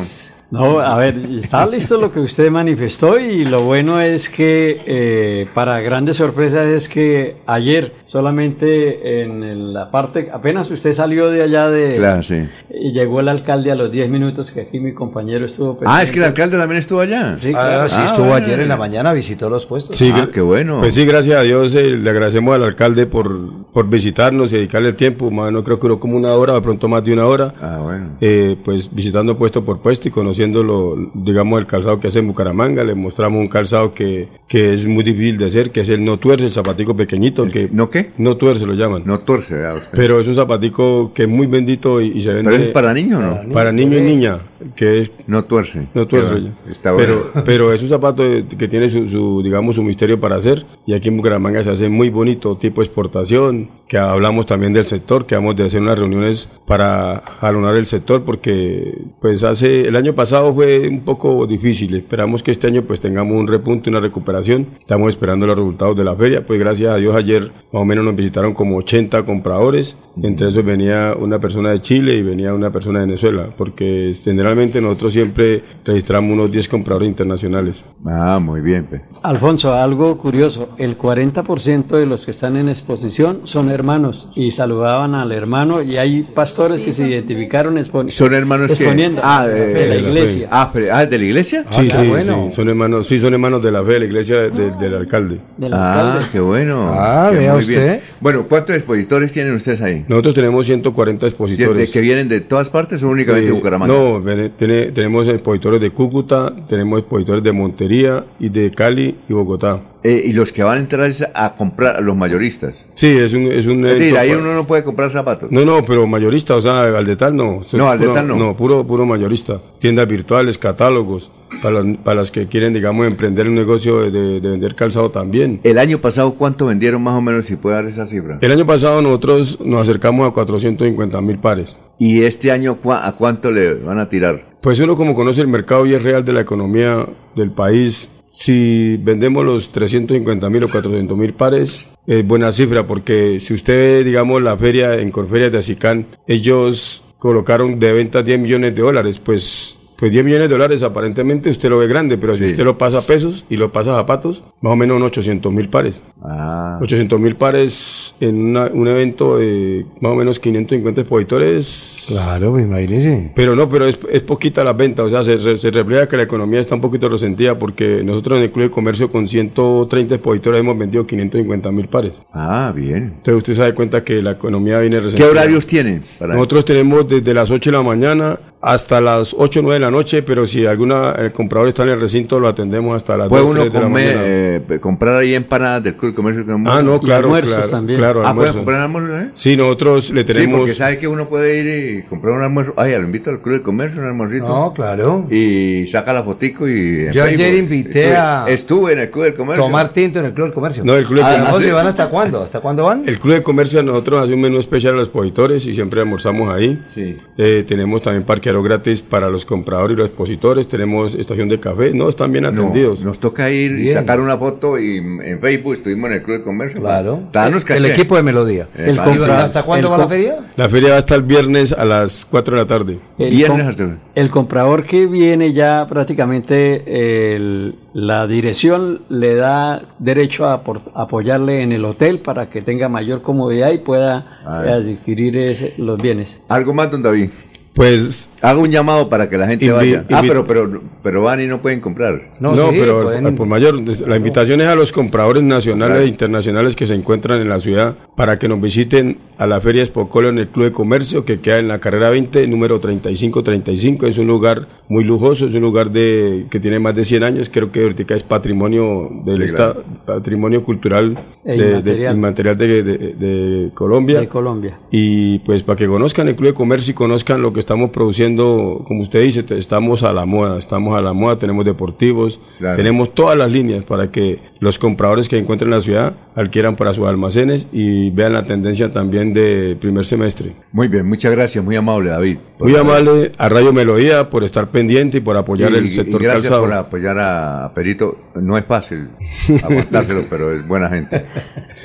[0.50, 5.48] No, a ver, está listo lo que usted manifestó y lo bueno es que eh,
[5.52, 11.68] para grandes sorpresas es que ayer solamente en la parte, apenas usted salió de allá
[11.70, 11.94] de...
[11.96, 12.46] Claro, sí.
[12.72, 16.10] Y llegó el alcalde a los 10 minutos que aquí mi compañero estuvo Ah, es
[16.10, 16.24] que el presente.
[16.42, 17.36] alcalde también estuvo allá.
[17.38, 17.88] Sí, Ah, claro.
[17.88, 18.46] sí, Ah, estuvo bueno.
[18.46, 19.96] ayer en la mañana, visitó los puestos.
[19.96, 20.78] Sí, Ah, que- qué bueno.
[20.78, 24.90] Pues sí, gracias a Dios eh, le agradecemos al alcalde por, por visitarnos y dedicarle
[24.90, 25.30] el tiempo.
[25.32, 27.54] Más no creo que duró como una hora, de pronto más de una hora.
[27.60, 28.10] Ah, bueno.
[28.20, 32.28] eh, pues visitando puesto por puesto y conociendo lo, digamos, el calzado que hace en
[32.28, 32.84] Bucaramanga.
[32.84, 36.18] Le mostramos un calzado que, que es muy difícil de hacer, que es el no
[36.18, 37.46] tuerce, el zapatico pequeñito.
[37.46, 38.10] que ¿No qué?
[38.18, 39.02] No tuerce lo llaman.
[39.04, 39.96] No torce, vea usted.
[39.96, 42.50] Pero es un zapatico que es muy bendito y, y se vende.
[42.50, 43.52] ¿Pero es para niño o no?
[43.52, 44.38] Para niño y niña,
[44.76, 45.86] que es No tuerce.
[45.94, 46.32] no tuerce.
[46.32, 46.56] Bueno.
[46.70, 47.14] Está bueno.
[47.32, 48.22] pero, pero es un zapato
[48.58, 50.64] que tiene su, su, digamos, su misterio para hacer.
[50.86, 55.26] Y aquí en Bucaramanga se hace muy bonito, tipo exportación, que hablamos también del sector,
[55.26, 60.14] que vamos de hacer unas reuniones para jalonar el sector, porque pues hace, el año
[60.14, 60.23] pasado
[60.54, 61.94] fue un poco difícil.
[61.94, 64.66] Esperamos que este año pues tengamos un repunte, una recuperación.
[64.78, 66.46] Estamos esperando los resultados de la feria.
[66.46, 69.96] Pues gracias a Dios ayer más o menos nos visitaron como 80 compradores.
[70.22, 74.80] Entre esos venía una persona de Chile y venía una persona de Venezuela, porque generalmente
[74.80, 77.84] nosotros siempre registramos unos 10 compradores internacionales.
[78.06, 78.84] Ah, muy bien.
[78.86, 79.02] pe.
[79.22, 85.14] Alfonso, algo curioso, el 40% de los que están en exposición son hermanos y saludaban
[85.14, 88.84] al hermano y hay pastores que se identificaron expon- Son hermanos que.
[88.84, 90.48] exponiendo Ah, de, fe de la iglesia.
[90.50, 91.64] Ah, pero- ah, ¿de la iglesia?
[91.70, 92.46] Sí, Ah, sí, bueno.
[92.50, 94.94] sí, son hermanos, sí, son hermanos de la fe de la iglesia de- de- del
[94.94, 95.38] alcalde.
[95.72, 96.86] Ah, qué bueno.
[96.92, 97.84] Ah, Qué vea usted.
[97.86, 98.00] bien.
[98.20, 100.04] Bueno, ¿cuántos expositores tienen ustedes ahí?
[100.08, 101.76] Nosotros tenemos 140 expositores.
[101.86, 103.92] ¿De que vienen de todas partes o únicamente de Bucaramanga?
[103.92, 104.22] No,
[104.56, 109.80] tiene- tenemos expositores de Cúcuta, tenemos expositores de Montería y de Cali y Bogotá.
[110.06, 112.84] Eh, y los que van a entrar es a comprar a los mayoristas.
[112.92, 115.50] Sí, es un, es un Es decir, evento ahí uno no puede comprar zapatos.
[115.50, 117.62] No, no, pero mayorista, o sea, al detal no.
[117.72, 118.36] No, al puro- detal no.
[118.36, 119.58] No, puro, puro mayorista.
[119.78, 121.30] Tiendas virtuales, catálogos,
[121.62, 125.10] para, las- para las que quieren, digamos, emprender un negocio de, de- de vender calzado
[125.10, 125.60] también.
[125.64, 128.38] El año pasado, ¿cuánto vendieron más o menos, si puede dar esa cifra?
[128.42, 131.78] El año pasado nosotros nos acercamos a 450 mil pares.
[131.98, 134.52] ¿Y este año a cuánto le van a tirar?
[134.60, 138.96] Pues uno como conoce el mercado y es real de la economía del país, si
[138.96, 144.04] vendemos los 350 mil o 400 mil pares, es buena cifra porque si usted ve,
[144.04, 149.20] digamos, la feria en Corferias de Acicán, ellos colocaron de venta 10 millones de dólares,
[149.20, 149.78] pues...
[149.96, 152.98] Pues 10 millones de dólares aparentemente usted lo ve grande, pero si usted lo pasa
[152.98, 156.02] a pesos y lo pasa a zapatos, más o menos unos 800 mil pares.
[156.22, 156.78] Ah.
[156.82, 162.06] 800 mil pares en una- un evento de más o menos 550 expositores.
[162.08, 163.32] Claro, imagínese.
[163.34, 166.16] Pero no, pero es, es poquita la venta, o sea, se, se, se refleja que
[166.16, 170.16] la economía está un poquito resentida porque nosotros en el Club de Comercio con 130
[170.16, 172.12] expositores hemos vendido 550 mil pares.
[172.32, 173.14] Ah, bien.
[173.16, 175.30] Entonces usted se da cuenta que la economía viene ¿Qué resentida.
[175.30, 176.02] horarios tienen?
[176.18, 179.80] para- Nosotros tenemos desde las 8 de la mañana hasta las 8 o 9 de
[179.80, 183.28] la noche, pero si alguna el comprador está en el recinto lo atendemos hasta las
[183.28, 184.22] ¿Puede 2 uno 3 de la comer, mañana.
[184.26, 186.46] eh, comprar ahí empanadas del Club de Comercio?
[186.46, 187.98] que Ah, no, claro, almuerzos claro, también.
[187.98, 188.54] claro, Ah, ¿puede almuerzo.
[188.58, 189.28] comprar almuerzo, eh?
[189.34, 190.58] Sí, nosotros le Sí, tenemos...
[190.60, 192.72] porque sabe que uno puede ir y comprar un almuerzo.
[192.76, 194.48] Ay, lo invito al Club de Comercio, un almuercito.
[194.48, 195.26] No, claro.
[195.30, 197.08] Y saca la fotico y...
[197.12, 197.58] Yo ayer Facebook.
[197.58, 199.64] invité Estuve- a- Estuve en el Club del Comercio.
[199.64, 200.84] Tomar tinto en el Club del Comercio.
[200.84, 202.42] No, el Club de Ah, Comercio- ¿no se van hasta cuándo?
[202.42, 203.02] ¿Hasta cuándo van?
[203.06, 206.48] El Club de Comercio nosotros hace un menú especial a los expositores y siempre almorzamos
[206.52, 206.82] ahí.
[206.88, 207.18] Sí.
[207.36, 210.68] Eh, tenemos también parqueadero gratis para los compradores y los expositores.
[210.68, 211.92] Tenemos estación de café.
[211.94, 213.04] No, están bien No, atendidos.
[213.04, 216.44] nos toca ir y sacar una foto y en Facebook estuvimos en el Club de
[216.44, 216.80] Comercio.
[216.80, 217.20] Claro.
[217.32, 218.68] Danos el, equipo de Melodía.
[218.76, 219.12] Eh, El vale.
[219.12, 220.36] ¿Y compra- ¿Hasta cuándo el va la feria?
[220.56, 222.98] La feria va hasta el viernes a las 4 de la tarde.
[223.18, 230.46] El, Viernes com- el comprador que viene ya prácticamente el- la dirección le da derecho
[230.46, 230.62] a
[230.94, 236.40] apoyarle en el hotel para que tenga mayor comodidad y pueda adquirir ese- los bienes.
[236.48, 237.30] Algo más, don David.
[237.74, 240.04] Pues hago un llamado para que la gente vaya.
[240.12, 242.30] Ah, pero, pero, pero van y no pueden comprar.
[242.38, 246.94] No, pero por mayor, la invitación es a los compradores nacionales e internacionales que se
[246.94, 250.66] encuentran en la ciudad para que nos visiten a la Feria Espocolo en el Club
[250.66, 254.06] de Comercio que queda en la carrera 20, número 3535.
[254.06, 257.50] Es un lugar muy lujoso, es un lugar de que tiene más de 100 años.
[257.52, 264.20] Creo que ahorita es patrimonio del Estado, patrimonio cultural e de, inmaterial de, de, Colombia.
[264.20, 264.78] De Colombia.
[264.92, 268.84] Y pues para que conozcan el Club de Comercio y conozcan lo que estamos produciendo,
[268.86, 272.38] como usted dice, estamos a la moda, estamos a la moda, tenemos deportivos,
[272.76, 276.92] tenemos todas las líneas para que los compradores que encuentren en la ciudad adquieran para
[276.92, 280.52] sus almacenes y vean la tendencia también de primer semestre.
[280.72, 282.38] Muy bien, muchas gracias, muy amable David.
[282.58, 286.52] Muy amable a Radio Melodía por estar pendiente y por apoyar el sector y gracias
[286.52, 288.18] por apoyar a Perito.
[288.34, 289.08] No es fácil
[289.62, 291.24] aguantárselo, pero es buena gente.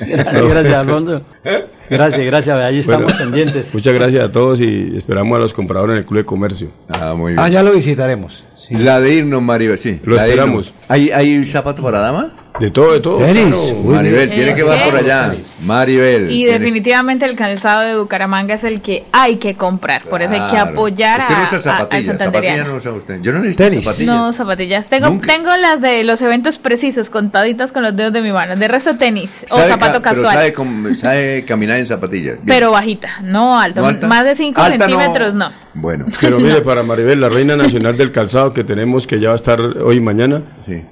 [0.00, 1.22] gracias, Alfonso.
[1.90, 2.56] Gracias, gracias.
[2.56, 3.74] Ahí estamos pendientes.
[3.74, 6.68] Muchas gracias a todos y esperamos a los compradores en el Club de Comercio.
[6.88, 7.40] Ah, muy bien.
[7.40, 8.44] Ah, ya lo visitaremos.
[8.70, 10.00] La de irnos, Mario, sí.
[10.04, 10.74] Lo esperamos.
[10.88, 12.39] ¿Hay, ¿Hay zapato para dama?
[12.60, 13.18] De todo, de todo.
[13.18, 13.74] Tenis.
[13.84, 15.32] Maribel, tiene que ir por allá.
[15.64, 16.30] Maribel.
[16.30, 20.02] Y definitivamente el calzado de Bucaramanga es el que hay que comprar.
[20.02, 22.18] Por eso hay que apoyar a, no zapatillas.
[22.18, 23.20] zapatillas no usa usted.
[23.22, 23.84] Yo no necesito Tenis.
[23.84, 24.14] zapatillas.
[24.14, 24.88] No, zapatillas.
[24.88, 28.56] Tengo, tengo las de los eventos precisos, contaditas con los dedos de mi mano.
[28.56, 30.36] De resto, tenis o zapato casual.
[30.38, 32.38] Pero sabe, caminar en zapatillas.
[32.44, 33.80] Pero bajita, no alta.
[34.06, 35.50] Más de 5 centímetros, no.
[35.74, 36.06] Bueno.
[36.20, 39.36] Pero mire, para Maribel, la reina nacional del calzado que tenemos, que ya va a
[39.36, 40.42] estar hoy y mañana,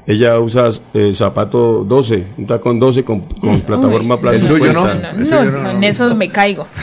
[0.06, 1.12] ella usa eh,
[1.59, 4.53] zapato 12, un tacón 12 con, con plataforma plástica.
[4.53, 4.87] ¿El suyo no?
[4.87, 6.67] No, en eso me caigo.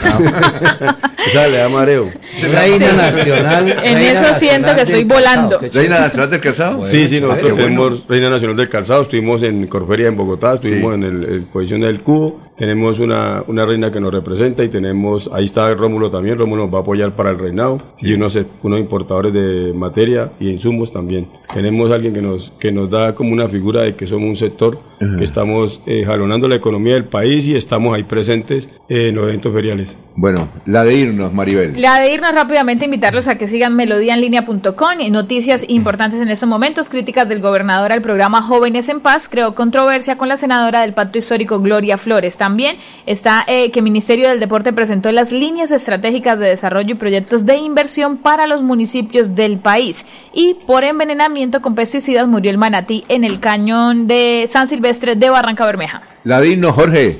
[0.78, 0.96] Ah,
[1.26, 2.08] esa le da mareo.
[2.40, 3.68] Reina nacional.
[3.82, 5.58] En eso siento que estoy volando.
[5.72, 6.84] ¿Reina nacional del calzado?
[6.84, 11.02] sí, sí, nosotros tenemos Reina Nacional del Calzado, estuvimos en Corferia en Bogotá, estuvimos en
[11.02, 15.44] el, el Posición del Cubo, tenemos una, una reina que nos representa y tenemos, ahí
[15.44, 19.32] está Rómulo también, Rómulo nos va a apoyar para el reinado y unos, unos importadores
[19.32, 21.28] de materia y insumos también.
[21.52, 24.65] Tenemos alguien que nos, que nos da como una figura de que somos un sector
[24.98, 29.52] que estamos eh, jalonando la economía del país y estamos ahí presentes en los eventos
[29.52, 29.96] feriales.
[30.14, 31.78] Bueno, la de irnos, Maribel.
[31.80, 36.88] La de irnos rápidamente, invitarlos a que sigan melodíaenlínea.com y noticias importantes en estos momentos,
[36.88, 41.18] críticas del gobernador al programa Jóvenes en Paz, creó controversia con la senadora del Pacto
[41.18, 42.38] Histórico Gloria Flores.
[42.38, 46.94] También está eh, que el Ministerio del Deporte presentó las líneas estratégicas de desarrollo y
[46.94, 50.06] proyectos de inversión para los municipios del país.
[50.32, 55.28] Y por envenenamiento con pesticidas murió el manatí en el cañón de San Silvestre de
[55.28, 56.02] Barranca Bermeja.
[56.24, 57.18] La digno, Jorge.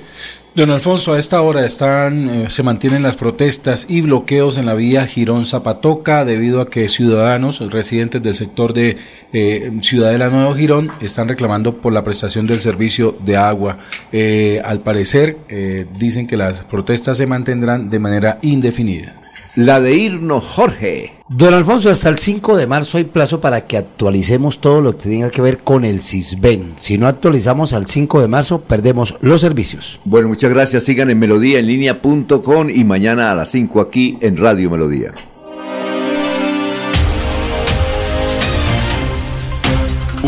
[0.56, 4.73] Don Alfonso, a esta hora están, eh, se mantienen las protestas y bloqueos en la
[4.73, 8.97] vía Girón-Zapatoca debido a que ciudadanos residentes del sector de
[9.34, 13.76] eh, Ciudad de la Nueva Girón están reclamando por la prestación del servicio de agua.
[14.12, 15.36] Eh, al parecer,
[15.98, 19.25] dicen que las protestas se mantendrán de manera indefinida
[19.57, 21.15] la de irnos, Jorge.
[21.28, 25.09] Don Alfonso, hasta el 5 de marzo hay plazo para que actualicemos todo lo que
[25.09, 26.75] tenga que ver con el CISBEN.
[26.76, 29.99] Si no actualizamos al 5 de marzo, perdemos los servicios.
[30.05, 30.85] Bueno, muchas gracias.
[30.85, 35.15] Sigan en melodíaenlínea.com y mañana a las 5 aquí en Radio Melodía.